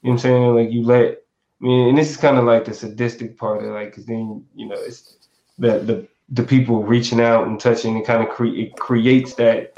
what 0.00 0.12
I'm 0.12 0.18
saying? 0.18 0.54
Like 0.54 0.70
you 0.70 0.82
let 0.84 1.22
I 1.60 1.64
mean, 1.64 1.88
and 1.88 1.98
this 1.98 2.10
is 2.10 2.16
kind 2.16 2.38
of 2.38 2.44
like 2.44 2.64
the 2.64 2.74
sadistic 2.74 3.36
part 3.36 3.64
of 3.64 3.72
like, 3.72 3.94
cause 3.94 4.06
then 4.06 4.44
you 4.54 4.68
know 4.68 4.76
it's 4.76 5.16
the 5.58 5.78
the 5.78 6.08
the 6.30 6.42
people 6.42 6.84
reaching 6.84 7.20
out 7.20 7.46
and 7.46 7.58
touching 7.58 7.96
and 7.96 8.06
kind 8.06 8.22
of 8.22 8.28
cre- 8.28 8.46
it 8.46 8.76
creates 8.76 9.34
that 9.34 9.72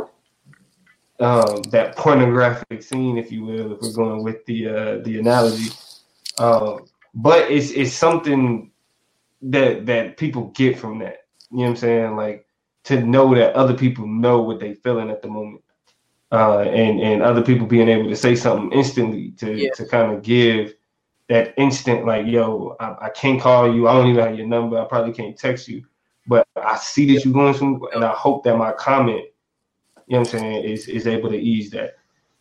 um, 1.20 1.62
that 1.64 1.96
pornographic 1.96 2.82
scene, 2.82 3.18
if 3.18 3.30
you 3.30 3.44
will, 3.44 3.72
if 3.72 3.80
we're 3.80 3.92
going 3.92 4.24
with 4.24 4.44
the 4.46 4.68
uh, 4.68 4.98
the 5.04 5.18
analogy. 5.20 5.70
Um, 6.38 6.86
but 7.14 7.50
it's 7.50 7.70
it's 7.70 7.92
something 7.92 8.70
that 9.42 9.86
that 9.86 10.16
people 10.16 10.48
get 10.54 10.78
from 10.78 10.98
that. 11.00 11.19
You 11.50 11.58
know 11.58 11.62
what 11.64 11.68
I'm 11.70 11.76
saying? 11.76 12.16
Like 12.16 12.46
to 12.84 13.00
know 13.02 13.34
that 13.34 13.54
other 13.54 13.74
people 13.74 14.06
know 14.06 14.40
what 14.42 14.60
they 14.60 14.74
feeling 14.74 15.10
at 15.10 15.22
the 15.22 15.28
moment. 15.28 15.62
Uh, 16.32 16.60
and 16.60 17.00
and 17.00 17.22
other 17.22 17.42
people 17.42 17.66
being 17.66 17.88
able 17.88 18.08
to 18.08 18.14
say 18.14 18.36
something 18.36 18.70
instantly 18.72 19.32
to 19.32 19.52
Yeah. 19.52 19.70
to 19.74 19.84
kind 19.84 20.12
of 20.12 20.22
give 20.22 20.74
that 21.28 21.54
instant 21.56 22.06
like 22.06 22.26
yo 22.26 22.76
I, 22.78 23.06
I 23.06 23.08
can't 23.10 23.40
call 23.40 23.72
you 23.72 23.88
i 23.88 23.92
don't 23.94 24.08
even 24.08 24.24
have 24.24 24.36
your 24.36 24.46
number 24.46 24.78
i 24.78 24.84
probably 24.84 25.12
can't 25.12 25.36
text 25.36 25.66
you 25.68 25.84
but 26.28 26.46
i 26.56 26.76
see 26.76 27.12
that 27.14 27.24
you're 27.24 27.34
going 27.34 27.54
through 27.54 27.88
and 27.94 28.04
i 28.04 28.10
hope 28.12 28.44
that 28.44 28.56
my 28.56 28.70
comment 28.72 29.24
you 30.06 30.14
know 30.14 30.20
what 30.20 30.34
i'm 30.34 30.40
saying 30.40 30.64
is 30.64 30.86
is 30.88 31.06
able 31.08 31.28
to 31.30 31.36
ease 31.36 31.70
that 31.70 31.94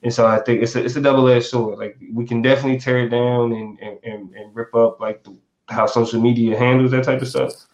and 0.04 0.14
so 0.14 0.26
i 0.28 0.40
think 0.40 0.62
it's 0.62 0.76
a, 0.76 0.84
it's 0.84 0.96
a 0.96 1.02
double-edged 1.02 1.46
sword 1.48 1.78
like 1.80 1.98
we 2.14 2.26
can 2.26 2.42
definitely 2.44 2.80
tear 2.80 3.00
it 3.06 3.10
down 3.10 3.54
and 3.54 3.80
and, 3.80 4.00
and, 4.04 4.34
and 4.36 4.56
rip 4.56 4.74
up 4.76 5.00
like 5.00 5.24
the, 5.24 5.36
how 5.68 5.86
social 5.88 6.22
media 6.22 6.58
handles 6.58 6.92
that 6.92 7.04
type 7.04 7.22
of 7.22 7.28
stuff 7.28 7.68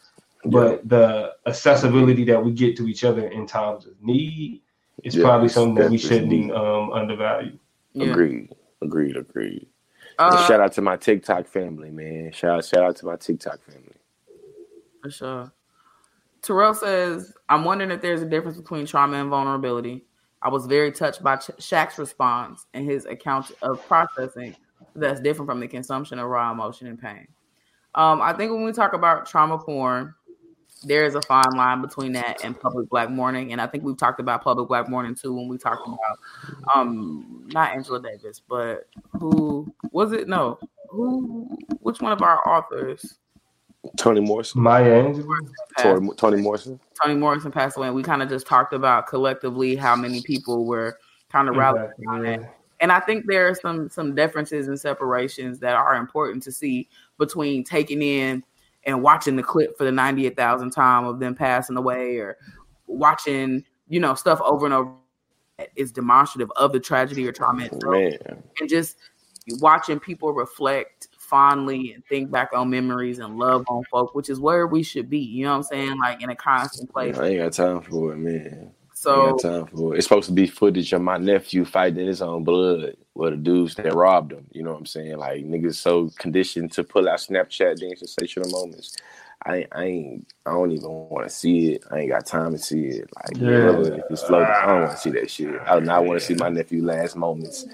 but 0.46 0.88
the 0.88 1.34
accessibility 1.46 2.24
that 2.26 2.44
we 2.44 2.52
get 2.52 2.78
to 2.78 2.88
each 2.88 3.04
other 3.04 3.28
in 3.28 3.48
times 3.48 3.86
of 3.86 3.94
need 4.02 4.62
is 5.04 5.16
Yeah, 5.16 5.24
probably 5.24 5.50
something 5.50 5.76
that 5.76 5.92
we 5.92 5.98
shouldn't 5.98 6.52
um 6.52 6.92
undervalue 6.92 7.58
Yeah. 7.94 8.12
Agreed, 8.12 8.50
agreed, 8.82 9.18
agreed. 9.18 9.68
Uh, 10.18 10.30
and 10.32 10.40
shout 10.48 10.62
out 10.62 10.72
to 10.74 10.82
my 10.82 10.96
TikTok 10.96 11.48
family, 11.48 11.92
man. 11.92 12.32
Shout 12.32 12.58
out, 12.58 12.66
shout 12.66 12.84
out 12.84 12.96
to 12.98 13.06
my 13.06 13.16
TikTok 13.16 13.60
family. 13.64 13.96
For 15.02 15.12
sure. 15.12 15.52
Terrell 16.42 16.74
says, 16.74 17.34
I'm 17.50 17.64
wondering 17.66 17.92
if 17.92 18.02
there's 18.02 18.22
a 18.22 18.26
difference 18.26 18.58
between 18.58 18.86
trauma 18.86 19.18
and 19.18 19.30
vulnerability. 19.30 20.06
I 20.42 20.50
was 20.50 20.68
very 20.68 20.92
touched 20.92 21.24
by 21.24 21.38
Ch- 21.38 21.58
Shaq's 21.60 21.98
response 21.98 22.68
and 22.74 22.86
his 22.86 23.06
account 23.06 23.52
of 23.62 23.86
processing 23.88 24.56
that's 24.96 25.20
different 25.20 25.50
from 25.50 25.60
the 25.60 25.68
consumption 25.68 26.20
of 26.20 26.30
raw 26.30 26.52
emotion 26.52 26.88
and 26.88 27.02
pain. 27.02 27.28
Um, 27.96 28.22
I 28.22 28.34
think 28.34 28.52
when 28.52 28.64
we 28.64 28.72
talk 28.72 28.94
about 28.94 29.26
trauma 29.26 29.58
porn, 29.58 30.14
there 30.84 31.06
is 31.06 31.16
a 31.16 31.22
fine 31.22 31.52
line 31.56 31.82
between 31.82 32.12
that 32.14 32.44
and 32.44 32.60
public 32.60 32.90
black 32.90 33.10
mourning. 33.10 33.52
And 33.52 33.62
I 33.62 33.68
think 33.68 33.84
we've 33.84 33.98
talked 33.98 34.20
about 34.20 34.44
public 34.44 34.68
black 34.68 34.90
mourning 34.90 35.16
too 35.16 35.34
when 35.34 35.48
we 35.48 35.58
talked 35.58 35.88
about 35.88 36.20
um 36.76 37.48
not 37.52 37.74
Angela 37.76 38.02
Davis, 38.02 38.42
but 38.48 38.88
who 39.20 39.74
was 39.92 40.12
it? 40.12 40.28
No. 40.28 40.60
Who 40.90 41.50
which 41.80 42.02
one 42.02 42.12
of 42.12 42.22
our 42.22 42.48
authors? 42.48 43.18
Toni 43.98 44.20
Morrison. 44.20 44.62
maya 44.62 45.04
Angelou? 45.04 45.28
passed? 45.78 45.84
Toni, 45.84 46.10
Toni 46.16 46.42
Morrison. 46.42 46.80
Toni 47.02 47.16
Morrison 47.16 47.52
passed 47.52 47.78
away, 47.78 47.88
and 47.88 47.96
we 47.96 48.04
kind 48.04 48.24
of 48.24 48.30
just 48.30 48.48
talked 48.48 48.74
about 48.74 49.08
collectively 49.08 49.76
how 49.76 49.96
many 49.96 50.22
people 50.22 50.66
were 50.66 50.98
kind 51.32 51.50
of 51.50 51.56
rallying 51.56 51.86
Exactly, 51.86 52.06
around 52.08 52.26
yeah. 52.26 52.38
that. 52.38 52.56
And 52.82 52.92
I 52.92 53.00
think 53.00 53.26
there 53.28 53.48
are 53.48 53.56
some 53.56 53.90
some 53.90 54.16
differences 54.16 54.68
and 54.68 54.80
separations 54.80 55.60
that 55.60 55.76
are 55.76 55.96
important 55.96 56.44
to 56.44 56.52
see 56.52 56.90
between 57.18 57.64
taking 57.64 58.02
in 58.02 58.44
and 58.86 59.02
watching 59.02 59.36
the 59.36 59.44
clip 59.44 59.78
for 59.78 59.84
the 59.84 59.91
98,000 59.91 60.72
time 60.72 61.06
of 61.06 61.20
them 61.20 61.36
passing 61.36 61.78
away 61.78 62.18
or 62.18 62.38
watching, 62.88 63.64
you 63.88 63.99
know, 63.99 64.14
stuff 64.14 64.40
over 64.41 64.66
and 64.66 64.74
over 64.74 64.91
is 65.76 65.91
demonstrative 65.91 66.52
of 66.57 66.74
the 66.74 66.80
tragedy 66.80 67.28
or 67.28 67.32
trauma 67.32 67.66
itself. 67.66 67.84
And 68.60 68.70
just 68.70 68.98
watching 69.60 69.99
people 69.99 70.34
reflect 70.34 71.07
fondly 71.18 71.94
and 71.94 72.06
think 72.06 72.30
back 72.30 72.49
on 72.53 72.70
memories 72.70 73.20
and 73.20 73.38
love 73.38 73.64
on 73.68 73.84
folk, 73.86 74.14
which 74.14 74.30
is 74.30 74.40
where 74.40 74.68
we 74.68 74.84
should 74.84 75.10
be. 75.10 75.20
You 75.20 75.45
know 75.45 75.52
what 75.52 75.57
I'm 75.57 75.64
saying? 75.64 75.99
Like 75.99 76.22
in 76.22 76.30
a 76.30 76.36
constant 76.36 76.91
place. 76.91 77.18
I 77.18 77.30
ain't 77.30 77.40
got 77.40 77.53
time 77.53 77.82
for 77.82 78.14
it, 78.14 78.18
man. 78.18 78.72
So 78.94 79.38
time 79.38 79.66
for 79.68 79.94
it. 79.94 79.98
It's 79.98 80.07
supposed 80.07 80.28
to 80.28 80.34
be 80.34 80.48
footage 80.48 80.94
of 80.94 81.02
my 81.02 81.18
nephew 81.18 81.66
fighting 81.66 81.99
in 81.99 82.07
his 82.07 82.22
own 82.22 82.44
blood 82.44 82.95
with 83.16 83.32
the 83.32 83.38
dudes 83.38 83.76
that 83.76 83.96
robbed 83.96 84.34
him. 84.34 84.46
You 84.52 84.64
know 84.64 84.72
what 84.72 84.80
I'm 84.80 84.86
saying? 84.86 85.18
Like 85.18 85.46
niggas 85.46 85.76
so 85.76 86.10
conditioned 86.20 86.74
to 86.74 86.84
pull 86.84 87.10
out 87.10 87.20
Snapchat 87.20 87.78
these 87.78 88.00
sensational 88.00 88.50
moments. 88.50 88.98
I, 89.46 89.66
I 89.72 89.84
ain't 89.84 90.28
I 90.46 90.52
don't 90.52 90.72
even 90.72 90.90
want 90.90 91.28
to 91.28 91.34
see 91.34 91.74
it. 91.74 91.84
I 91.92 92.00
ain't 92.00 92.10
got 92.10 92.26
time 92.26 92.52
to 92.52 92.58
see 92.58 92.88
it. 92.88 93.10
Like 93.16 93.38
Yeah. 93.38 93.72
yeah. 93.72 93.96
if 93.96 94.04
it's 94.10 94.24
floating, 94.24 94.48
I 94.48 94.66
don't 94.66 94.82
want 94.82 94.92
to 94.92 94.98
see 94.98 95.12
that 95.12 95.30
shit. 95.30 95.62
I 95.66 95.80
do 95.80 95.86
not 95.86 96.06
want 96.06 96.20
to 96.20 96.26
see 96.26 96.36
my 96.36 96.50
nephew 96.50 96.84
last 96.84 97.16
moments 97.16 97.66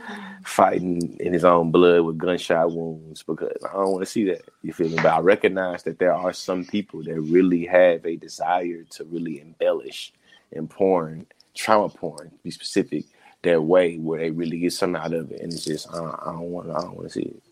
fighting 0.44 1.18
in 1.20 1.34
his 1.34 1.46
own 1.46 1.72
blood 1.72 2.02
with 2.02 2.18
gunshot 2.18 2.72
wounds 2.72 3.24
because 3.24 3.52
I 3.68 3.74
don't 3.74 3.92
want 3.92 4.02
to 4.04 4.12
see 4.12 4.26
that. 4.26 4.42
You 4.62 4.74
feel 4.74 4.90
me? 4.90 4.96
But 4.98 5.08
I 5.08 5.20
recognize 5.20 5.84
that 5.84 5.98
there 5.98 6.14
are 6.14 6.34
some 6.34 6.66
people 6.66 7.04
that 7.04 7.20
really 7.20 7.66
have 7.66 8.06
a 8.06 8.16
desire 8.16 8.84
to 8.92 9.04
really 9.06 9.40
embellish 9.40 10.14
and 10.52 10.70
porn, 10.70 11.26
trauma 11.56 11.90
porn, 11.90 12.32
be 12.44 12.52
specific, 12.52 13.06
that 13.44 13.62
way 13.62 13.98
where 13.98 14.20
they 14.20 14.32
really 14.32 14.60
get 14.60 14.74
something 14.74 15.02
out 15.02 15.14
of 15.14 15.32
it, 15.32 15.42
and 15.42 15.52
it's 15.52 15.66
just 15.66 15.90
I 15.92 15.98
don't, 15.98 16.42
want 16.42 16.70
I 16.70 16.82
don't 16.82 16.96
want 16.96 17.08
to 17.08 17.14
see 17.14 17.22
it. 17.22 17.44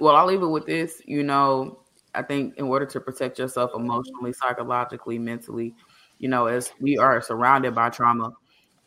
Well, 0.00 0.16
I'll 0.16 0.26
leave 0.26 0.42
it 0.42 0.46
with 0.46 0.66
this. 0.66 1.00
You 1.06 1.22
know, 1.22 1.80
I 2.14 2.22
think 2.22 2.56
in 2.56 2.66
order 2.66 2.86
to 2.86 3.00
protect 3.00 3.38
yourself 3.38 3.72
emotionally, 3.74 4.32
psychologically, 4.32 5.18
mentally, 5.18 5.74
you 6.18 6.28
know, 6.28 6.46
as 6.46 6.72
we 6.80 6.98
are 6.98 7.22
surrounded 7.22 7.74
by 7.74 7.90
trauma, 7.90 8.32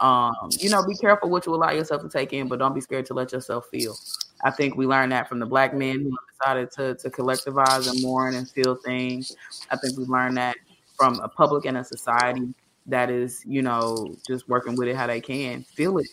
um, 0.02 0.34
you 0.52 0.70
know, 0.70 0.86
be 0.86 0.96
careful 0.96 1.30
what 1.30 1.46
you 1.46 1.56
allow 1.56 1.72
yourself 1.72 2.02
to 2.02 2.10
take 2.10 2.34
in, 2.34 2.50
but 2.50 2.60
don't 2.60 2.76
be 2.76 2.82
scared 2.82 3.06
to 3.06 3.14
let 3.14 3.32
yourself 3.32 3.68
feel. 3.72 3.96
I 4.44 4.52
think 4.52 4.76
we 4.76 4.86
learned 4.86 5.14
that 5.14 5.30
from 5.30 5.40
the 5.40 5.46
black 5.46 5.74
men 5.74 6.02
who 6.02 6.18
decided 6.38 6.72
to 6.72 6.96
to 6.96 7.10
collectivize 7.10 7.90
and 7.90 8.02
mourn 8.02 8.36
and 8.36 8.50
feel 8.50 8.76
things. 8.76 9.32
I 9.72 9.78
think 9.78 9.98
we 9.98 10.04
learned 10.04 10.36
that 10.36 10.58
from 10.98 11.20
a 11.22 11.30
public 11.30 11.66
and 11.66 11.78
a 11.78 11.84
society 11.84 12.54
that 12.88 13.10
is, 13.10 13.44
you 13.46 13.62
know, 13.62 14.16
just 14.28 14.48
working 14.48 14.76
with 14.76 14.88
it 14.88 14.96
how 14.96 15.08
they 15.08 15.22
can. 15.22 15.64
Feel 15.64 15.98
it. 15.98 16.08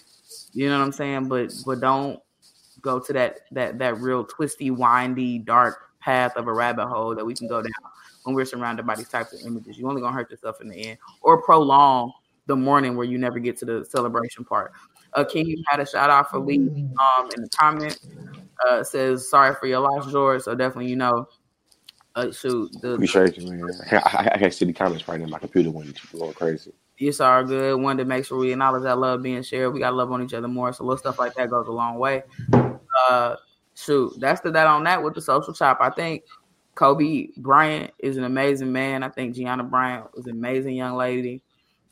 You 0.53 0.69
know 0.69 0.79
what 0.79 0.85
I'm 0.85 0.93
saying? 0.93 1.29
But 1.29 1.53
but 1.67 1.81
don't 1.81 2.21
go 2.81 2.99
to 2.99 3.13
that 3.13 3.41
that 3.53 3.79
that 3.79 3.99
real 3.99 4.25
twisty, 4.25 4.71
windy, 4.71 5.39
dark 5.39 5.91
path 6.01 6.37
of 6.37 6.49
a 6.49 6.53
rabbit 6.53 6.87
hole 6.87 7.15
that 7.15 7.25
we 7.25 7.35
can 7.35 7.47
go 7.49 7.63
down 7.63 7.71
when 8.25 8.35
we're 8.35 8.45
surrounded 8.45 8.87
by 8.87 8.95
these 8.95 9.09
types 9.09 9.33
of 9.33 9.47
images. 9.47 9.79
You're 9.79 9.89
only 9.89 10.03
gonna 10.03 10.15
hurt 10.15 10.31
yourself 10.31 10.61
in 10.61 10.69
the 10.69 10.77
end, 10.77 10.99
or 11.23 11.43
prolong 11.43 12.13
the 12.47 12.57
morning 12.57 12.97
where 12.97 13.07
you 13.07 13.19
never 13.19 13.39
get 13.39 13.57
to 13.59 13.65
the 13.65 13.85
celebration 13.85 14.45
part. 14.45 14.73
Uh, 15.15 15.25
King 15.25 15.63
had 15.69 15.81
a 15.81 15.87
shout 15.87 16.11
out 16.11 16.31
for 16.31 16.39
Lee 16.39 16.59
um, 16.59 17.31
in 17.37 17.43
the 17.43 17.49
comment. 17.55 17.99
Uh, 18.67 18.83
says 18.83 19.29
sorry 19.29 19.55
for 19.55 19.67
your 19.67 19.81
loss, 19.81 20.11
George. 20.11 20.43
So 20.43 20.55
definitely, 20.55 20.89
you 20.89 20.97
know, 20.97 21.29
uh, 22.15 22.31
shoot, 22.31 22.71
the, 22.81 22.95
Appreciate 22.95 23.39
you, 23.39 23.51
man. 23.51 23.71
I, 23.91 23.97
I, 23.97 24.31
I 24.35 24.39
can't 24.39 24.53
see 24.53 24.65
the 24.65 24.73
comments 24.73 25.07
right 25.09 25.21
now. 25.21 25.27
My 25.27 25.39
computer 25.39 25.71
went 25.71 25.99
going 26.13 26.33
crazy. 26.35 26.73
it's 26.99 27.21
all 27.21 27.45
good. 27.45 27.81
One 27.81 27.97
to 27.97 28.05
make 28.05 28.25
sure 28.25 28.39
we 28.39 28.53
acknowledge 28.53 28.83
that 28.83 28.99
love 28.99 29.23
being 29.23 29.43
shared. 29.43 29.73
We 29.73 29.81
got 29.81 29.91
to 29.91 29.97
love 29.97 30.13
on 30.13 30.23
each 30.23 30.35
other 30.35 30.49
more. 30.49 30.73
So 30.73 30.85
little 30.85 30.99
stuff 30.99 31.19
like 31.19 31.35
that 31.35 31.51
goes 31.51 31.69
a 31.69 31.73
long 31.73 31.99
way. 31.99 32.23
Uh, 32.53 33.37
shoot, 33.75 34.13
that's 34.19 34.41
the 34.43 34.51
that 34.51 34.67
on 34.67 34.85
that 34.85 35.03
with 35.03 35.15
the 35.15 35.23
social 35.23 35.55
chop. 35.55 35.79
I 35.81 35.91
think 35.91 36.25
Kobe 36.75 37.29
Bryant 37.37 37.93
is 37.99 38.17
an 38.17 38.25
amazing 38.25 38.73
man. 38.73 39.03
I 39.03 39.09
think 39.09 39.35
Gianna 39.35 39.65
Bryant 39.65 40.15
was 40.15 40.27
an 40.27 40.33
amazing 40.33 40.75
young 40.75 40.97
lady. 40.97 41.43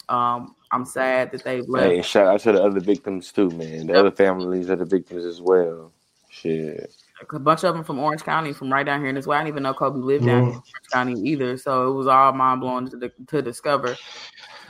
Um, 0.08 0.54
I'm 0.72 0.84
sad 0.84 1.32
that 1.32 1.44
they've 1.44 1.68
left. 1.68 1.86
Hey, 1.86 2.02
shout 2.02 2.26
out 2.26 2.40
to 2.40 2.52
the 2.52 2.62
other 2.62 2.80
victims 2.80 3.32
too, 3.32 3.50
man. 3.50 3.86
The 3.86 3.94
other 3.94 4.10
families 4.10 4.68
of 4.68 4.78
the 4.80 4.84
victims 4.84 5.24
as 5.24 5.40
well. 5.40 5.92
Shit. 6.28 6.94
A 7.32 7.38
bunch 7.38 7.64
of 7.64 7.74
them 7.74 7.84
from 7.84 7.98
Orange 7.98 8.22
County, 8.22 8.52
from 8.52 8.72
right 8.72 8.84
down 8.84 9.00
here 9.00 9.08
in 9.08 9.14
this 9.14 9.26
way. 9.26 9.36
I 9.36 9.40
didn't 9.40 9.54
even 9.54 9.62
know 9.62 9.74
Kobe 9.74 9.98
lived 9.98 10.26
down 10.26 10.42
here 10.44 10.52
in 10.52 10.58
Orange 10.58 10.90
County 10.92 11.30
either. 11.30 11.56
So 11.56 11.90
it 11.90 11.94
was 11.94 12.06
all 12.06 12.32
mind 12.32 12.60
blowing 12.60 12.90
to, 12.90 13.12
to 13.28 13.42
discover. 13.42 13.96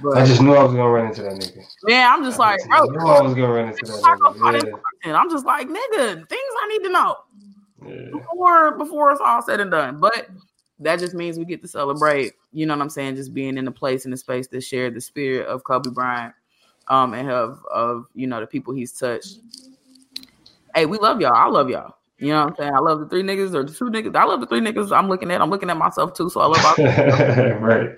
But 0.02 0.18
I 0.18 0.26
just 0.26 0.40
knew 0.40 0.54
I 0.54 0.62
was 0.62 0.72
gonna 0.72 0.88
run 0.88 1.06
into 1.06 1.22
that 1.22 1.32
nigga. 1.32 1.64
man, 1.84 2.10
I'm 2.10 2.24
just 2.24 2.38
like, 2.38 2.58
I 2.72 2.80
bro, 2.80 2.90
knew 2.90 3.10
I 3.10 3.22
was 3.22 3.34
gonna 3.34 3.52
run 3.52 3.68
into 3.68 3.86
that 3.86 4.02
nigga. 4.02 4.80
and 5.04 5.16
I'm 5.16 5.30
just 5.30 5.44
like, 5.44 5.68
nigga, 5.68 6.28
things 6.28 6.52
I 6.62 6.68
need 6.68 6.84
to 6.84 6.90
know 6.90 7.16
Yeah. 7.86 7.94
yeah. 7.94 8.10
before 8.10 8.78
before 8.78 9.12
it's 9.12 9.20
all 9.20 9.42
said 9.42 9.60
and 9.60 9.70
done. 9.70 10.00
But 10.00 10.28
that 10.80 10.98
just 10.98 11.14
means 11.14 11.38
we 11.38 11.44
get 11.44 11.60
to 11.62 11.68
celebrate. 11.68 12.32
You 12.52 12.66
know 12.66 12.74
what 12.74 12.82
I'm 12.82 12.90
saying? 12.90 13.16
Just 13.16 13.34
being 13.34 13.58
in 13.58 13.68
a 13.68 13.72
place 13.72 14.06
in 14.06 14.12
a 14.12 14.16
space 14.16 14.48
that 14.48 14.62
shared 14.62 14.94
the 14.94 15.00
spirit 15.00 15.46
of 15.46 15.64
Kobe 15.64 15.90
Bryant, 15.90 16.34
um, 16.88 17.12
and 17.12 17.30
of 17.30 17.62
of 17.70 18.06
you 18.14 18.26
know 18.26 18.40
the 18.40 18.46
people 18.46 18.74
he's 18.74 18.92
touched. 18.92 19.38
Hey, 20.74 20.86
we 20.86 20.98
love 20.98 21.20
y'all. 21.20 21.34
I 21.34 21.46
love 21.46 21.68
y'all. 21.68 21.96
You 22.20 22.32
know 22.34 22.44
what 22.44 22.48
I'm 22.50 22.56
saying? 22.56 22.74
I 22.74 22.78
love 22.80 23.00
the 23.00 23.08
three 23.08 23.22
niggas 23.22 23.54
or 23.54 23.64
the 23.64 23.72
two 23.72 23.86
niggas. 23.86 24.14
I 24.14 24.24
love 24.24 24.40
the 24.40 24.46
three 24.46 24.60
niggas 24.60 24.94
I'm 24.94 25.08
looking 25.08 25.30
at. 25.30 25.40
I'm 25.40 25.48
looking 25.48 25.70
at 25.70 25.78
myself 25.78 26.12
too. 26.12 26.28
So 26.28 26.42
I 26.42 26.46
love 26.46 26.64
all 26.64 26.84
right. 26.86 27.88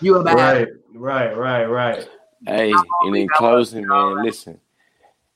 you 0.00 0.14
and 0.14 0.24
bad. 0.24 0.68
Right. 0.94 1.34
Right. 1.34 1.36
Right. 1.36 1.64
Right. 1.64 2.08
Hey, 2.46 2.72
and 3.02 3.16
in 3.16 3.28
closing, 3.28 3.84
y'all. 3.84 4.14
man, 4.14 4.24
listen. 4.24 4.60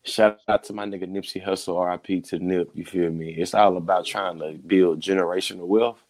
Shout 0.04 0.38
out 0.46 0.62
to 0.64 0.72
my 0.72 0.84
nigga 0.84 1.08
Nipsey 1.08 1.44
Hussle, 1.44 1.90
RIP 1.90 2.22
to 2.26 2.38
Nip. 2.38 2.70
You 2.74 2.84
feel 2.84 3.10
me? 3.10 3.30
It's 3.30 3.54
all 3.54 3.76
about 3.76 4.04
trying 4.04 4.38
to 4.38 4.52
build 4.52 5.00
generational 5.00 5.66
wealth. 5.66 6.04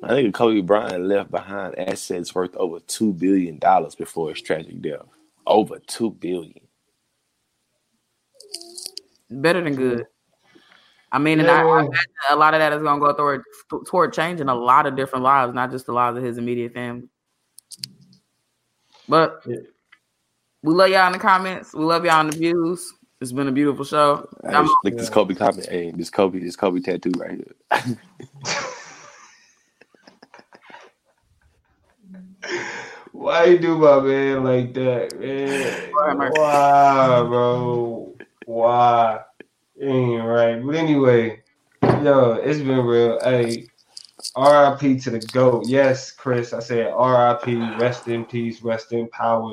My 0.00 0.10
nigga 0.10 0.32
Kobe 0.32 0.60
Bryant 0.60 1.06
left 1.06 1.30
behind 1.30 1.76
assets 1.76 2.34
worth 2.34 2.54
over 2.54 2.78
two 2.80 3.12
billion 3.14 3.58
dollars 3.58 3.96
before 3.96 4.30
his 4.30 4.40
tragic 4.40 4.80
death. 4.80 5.06
Over 5.44 5.80
two 5.80 6.12
billion. 6.12 6.60
Better 9.28 9.62
than 9.62 9.74
good. 9.74 10.06
I 11.10 11.18
mean, 11.18 11.40
and 11.40 11.50
I, 11.50 11.62
I 11.62 11.64
Yeah. 11.64 11.78
imagine 11.80 11.90
a 12.30 12.36
lot 12.36 12.54
of 12.54 12.60
that 12.60 12.72
is 12.72 12.82
gonna 12.82 13.00
go 13.00 13.12
toward 13.12 13.42
toward 13.86 14.12
changing 14.12 14.48
a 14.48 14.54
lot 14.54 14.86
of 14.86 14.96
different 14.96 15.24
lives, 15.24 15.54
not 15.54 15.70
just 15.70 15.86
the 15.86 15.92
lives 15.92 16.18
of 16.18 16.24
his 16.24 16.38
immediate 16.38 16.74
family. 16.74 17.08
But 19.08 19.42
Yeah. 19.46 19.56
we 20.62 20.74
love 20.74 20.90
y'all 20.90 21.06
in 21.06 21.12
the 21.14 21.18
comments. 21.18 21.72
We 21.72 21.84
love 21.84 22.04
y'all 22.04 22.20
in 22.20 22.30
the 22.30 22.36
views. 22.36 22.92
It's 23.20 23.32
been 23.32 23.48
a 23.48 23.52
beautiful 23.52 23.84
show. 23.84 24.28
Hey, 24.44 24.54
I'm- 24.54 24.68
look 24.84 24.96
this 24.96 25.10
Kobe 25.10 25.34
comment. 25.34 25.66
Hey, 25.68 25.90
this 25.90 26.10
Kobe, 26.10 26.38
this 26.40 26.56
Kobe 26.56 26.80
tattoo 26.80 27.10
right 27.16 27.32
here. 27.32 27.96
Why 33.12 33.44
you 33.46 33.58
do 33.58 33.76
my 33.78 34.00
man 34.00 34.44
like 34.44 34.74
that, 34.74 35.18
man? 35.18 35.90
Lord 35.92 36.22
have. 36.22 36.32
Why, 36.32 37.22
bro? 37.26 38.14
Why? 38.46 39.20
Ain't 39.80 40.24
right. 40.24 40.64
But 40.64 40.74
anyway, 40.76 41.42
yo, 41.82 42.32
it's 42.34 42.60
been 42.60 42.80
real. 42.84 43.20
Hey, 43.22 43.68
RIP 44.36 45.00
to 45.02 45.10
the 45.10 45.20
GOAT. 45.32 45.66
Yes, 45.66 46.12
Chris, 46.12 46.52
I 46.52 46.60
said 46.60 46.86
RIP, 46.86 47.80
rest 47.80 48.08
in 48.08 48.24
peace, 48.24 48.62
rest 48.62 48.92
in 48.92 49.08
power. 49.08 49.52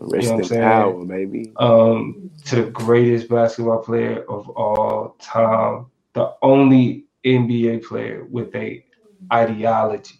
Rest 0.00 0.26
what 0.28 0.34
I'm 0.34 0.40
in 0.40 0.48
saying? 0.48 0.62
power, 0.62 1.04
baby. 1.04 1.52
um, 1.56 2.30
to 2.46 2.56
the 2.56 2.70
greatest 2.70 3.28
basketball 3.28 3.78
player 3.82 4.24
of 4.28 4.48
all 4.50 5.16
time, 5.20 5.86
the 6.14 6.34
only 6.42 7.04
NBA 7.24 7.84
player 7.84 8.24
with 8.30 8.54
a 8.56 8.84
ideology 9.32 10.16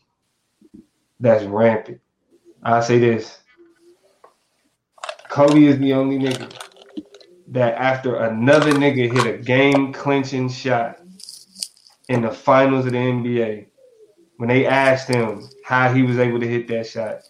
that's 1.21 1.45
rampant. 1.45 2.01
I 2.63 2.81
say 2.81 2.99
this: 2.99 3.39
Kobe 5.29 5.65
is 5.65 5.79
the 5.79 5.95
only 5.95 6.19
nigga 6.19 6.51
that 7.51 7.75
after 7.75 8.17
another 8.17 8.73
nigga 8.73 9.13
hit 9.13 9.27
a 9.27 9.39
game 9.39 9.93
clinching 9.93 10.49
shot 10.49 10.99
in 12.09 12.23
the 12.23 12.31
finals 12.31 12.87
of 12.87 12.93
the 12.93 12.99
NBA, 12.99 13.67
when 14.37 14.49
they 14.49 14.67
asked 14.67 15.09
him 15.09 15.49
how 15.65 15.93
he 15.93 16.03
was 16.03 16.19
able 16.19 16.41
to 16.41 16.49
hit 16.49 16.69
that 16.69 16.87
shot, 16.87 17.21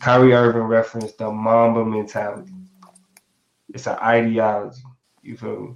Kyrie 0.00 0.34
Irving 0.34 0.62
referenced 0.62 1.18
the 1.18 1.30
Mamba 1.30 1.84
mentality. 1.84 2.52
It's 3.72 3.86
an 3.86 3.96
ideology. 3.96 4.82
You 5.22 5.36
feel 5.36 5.60
me? 5.60 5.74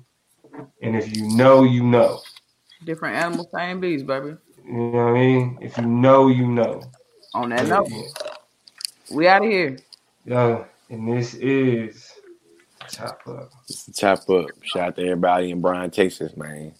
And 0.82 0.96
if 0.96 1.16
you 1.16 1.28
know, 1.36 1.64
you 1.64 1.82
know. 1.82 2.20
different 2.84 3.16
animals, 3.16 3.48
same 3.52 3.80
bees, 3.80 4.02
baby. 4.02 4.36
You 4.66 4.72
know 4.72 4.90
what 4.90 5.00
I 5.00 5.12
mean? 5.12 5.58
If 5.60 5.76
you 5.78 5.86
know, 5.86 6.28
you 6.28 6.46
know. 6.46 6.82
On 7.34 7.48
that 7.50 7.66
note, 7.66 7.88
we 9.10 9.28
out 9.28 9.44
of 9.44 9.50
here. 9.50 9.78
Yo, 10.24 10.66
and 10.90 11.08
this 11.08 11.34
is 11.34 12.09
Chop 12.90 13.22
Up. 13.26 13.50
Chop 13.94 14.30
up. 14.30 14.46
Shout 14.62 14.82
out 14.88 14.96
to 14.96 15.02
everybody 15.02 15.50
in 15.50 15.60
Bryan, 15.60 15.90
Texas, 15.90 16.36
man. 16.36 16.74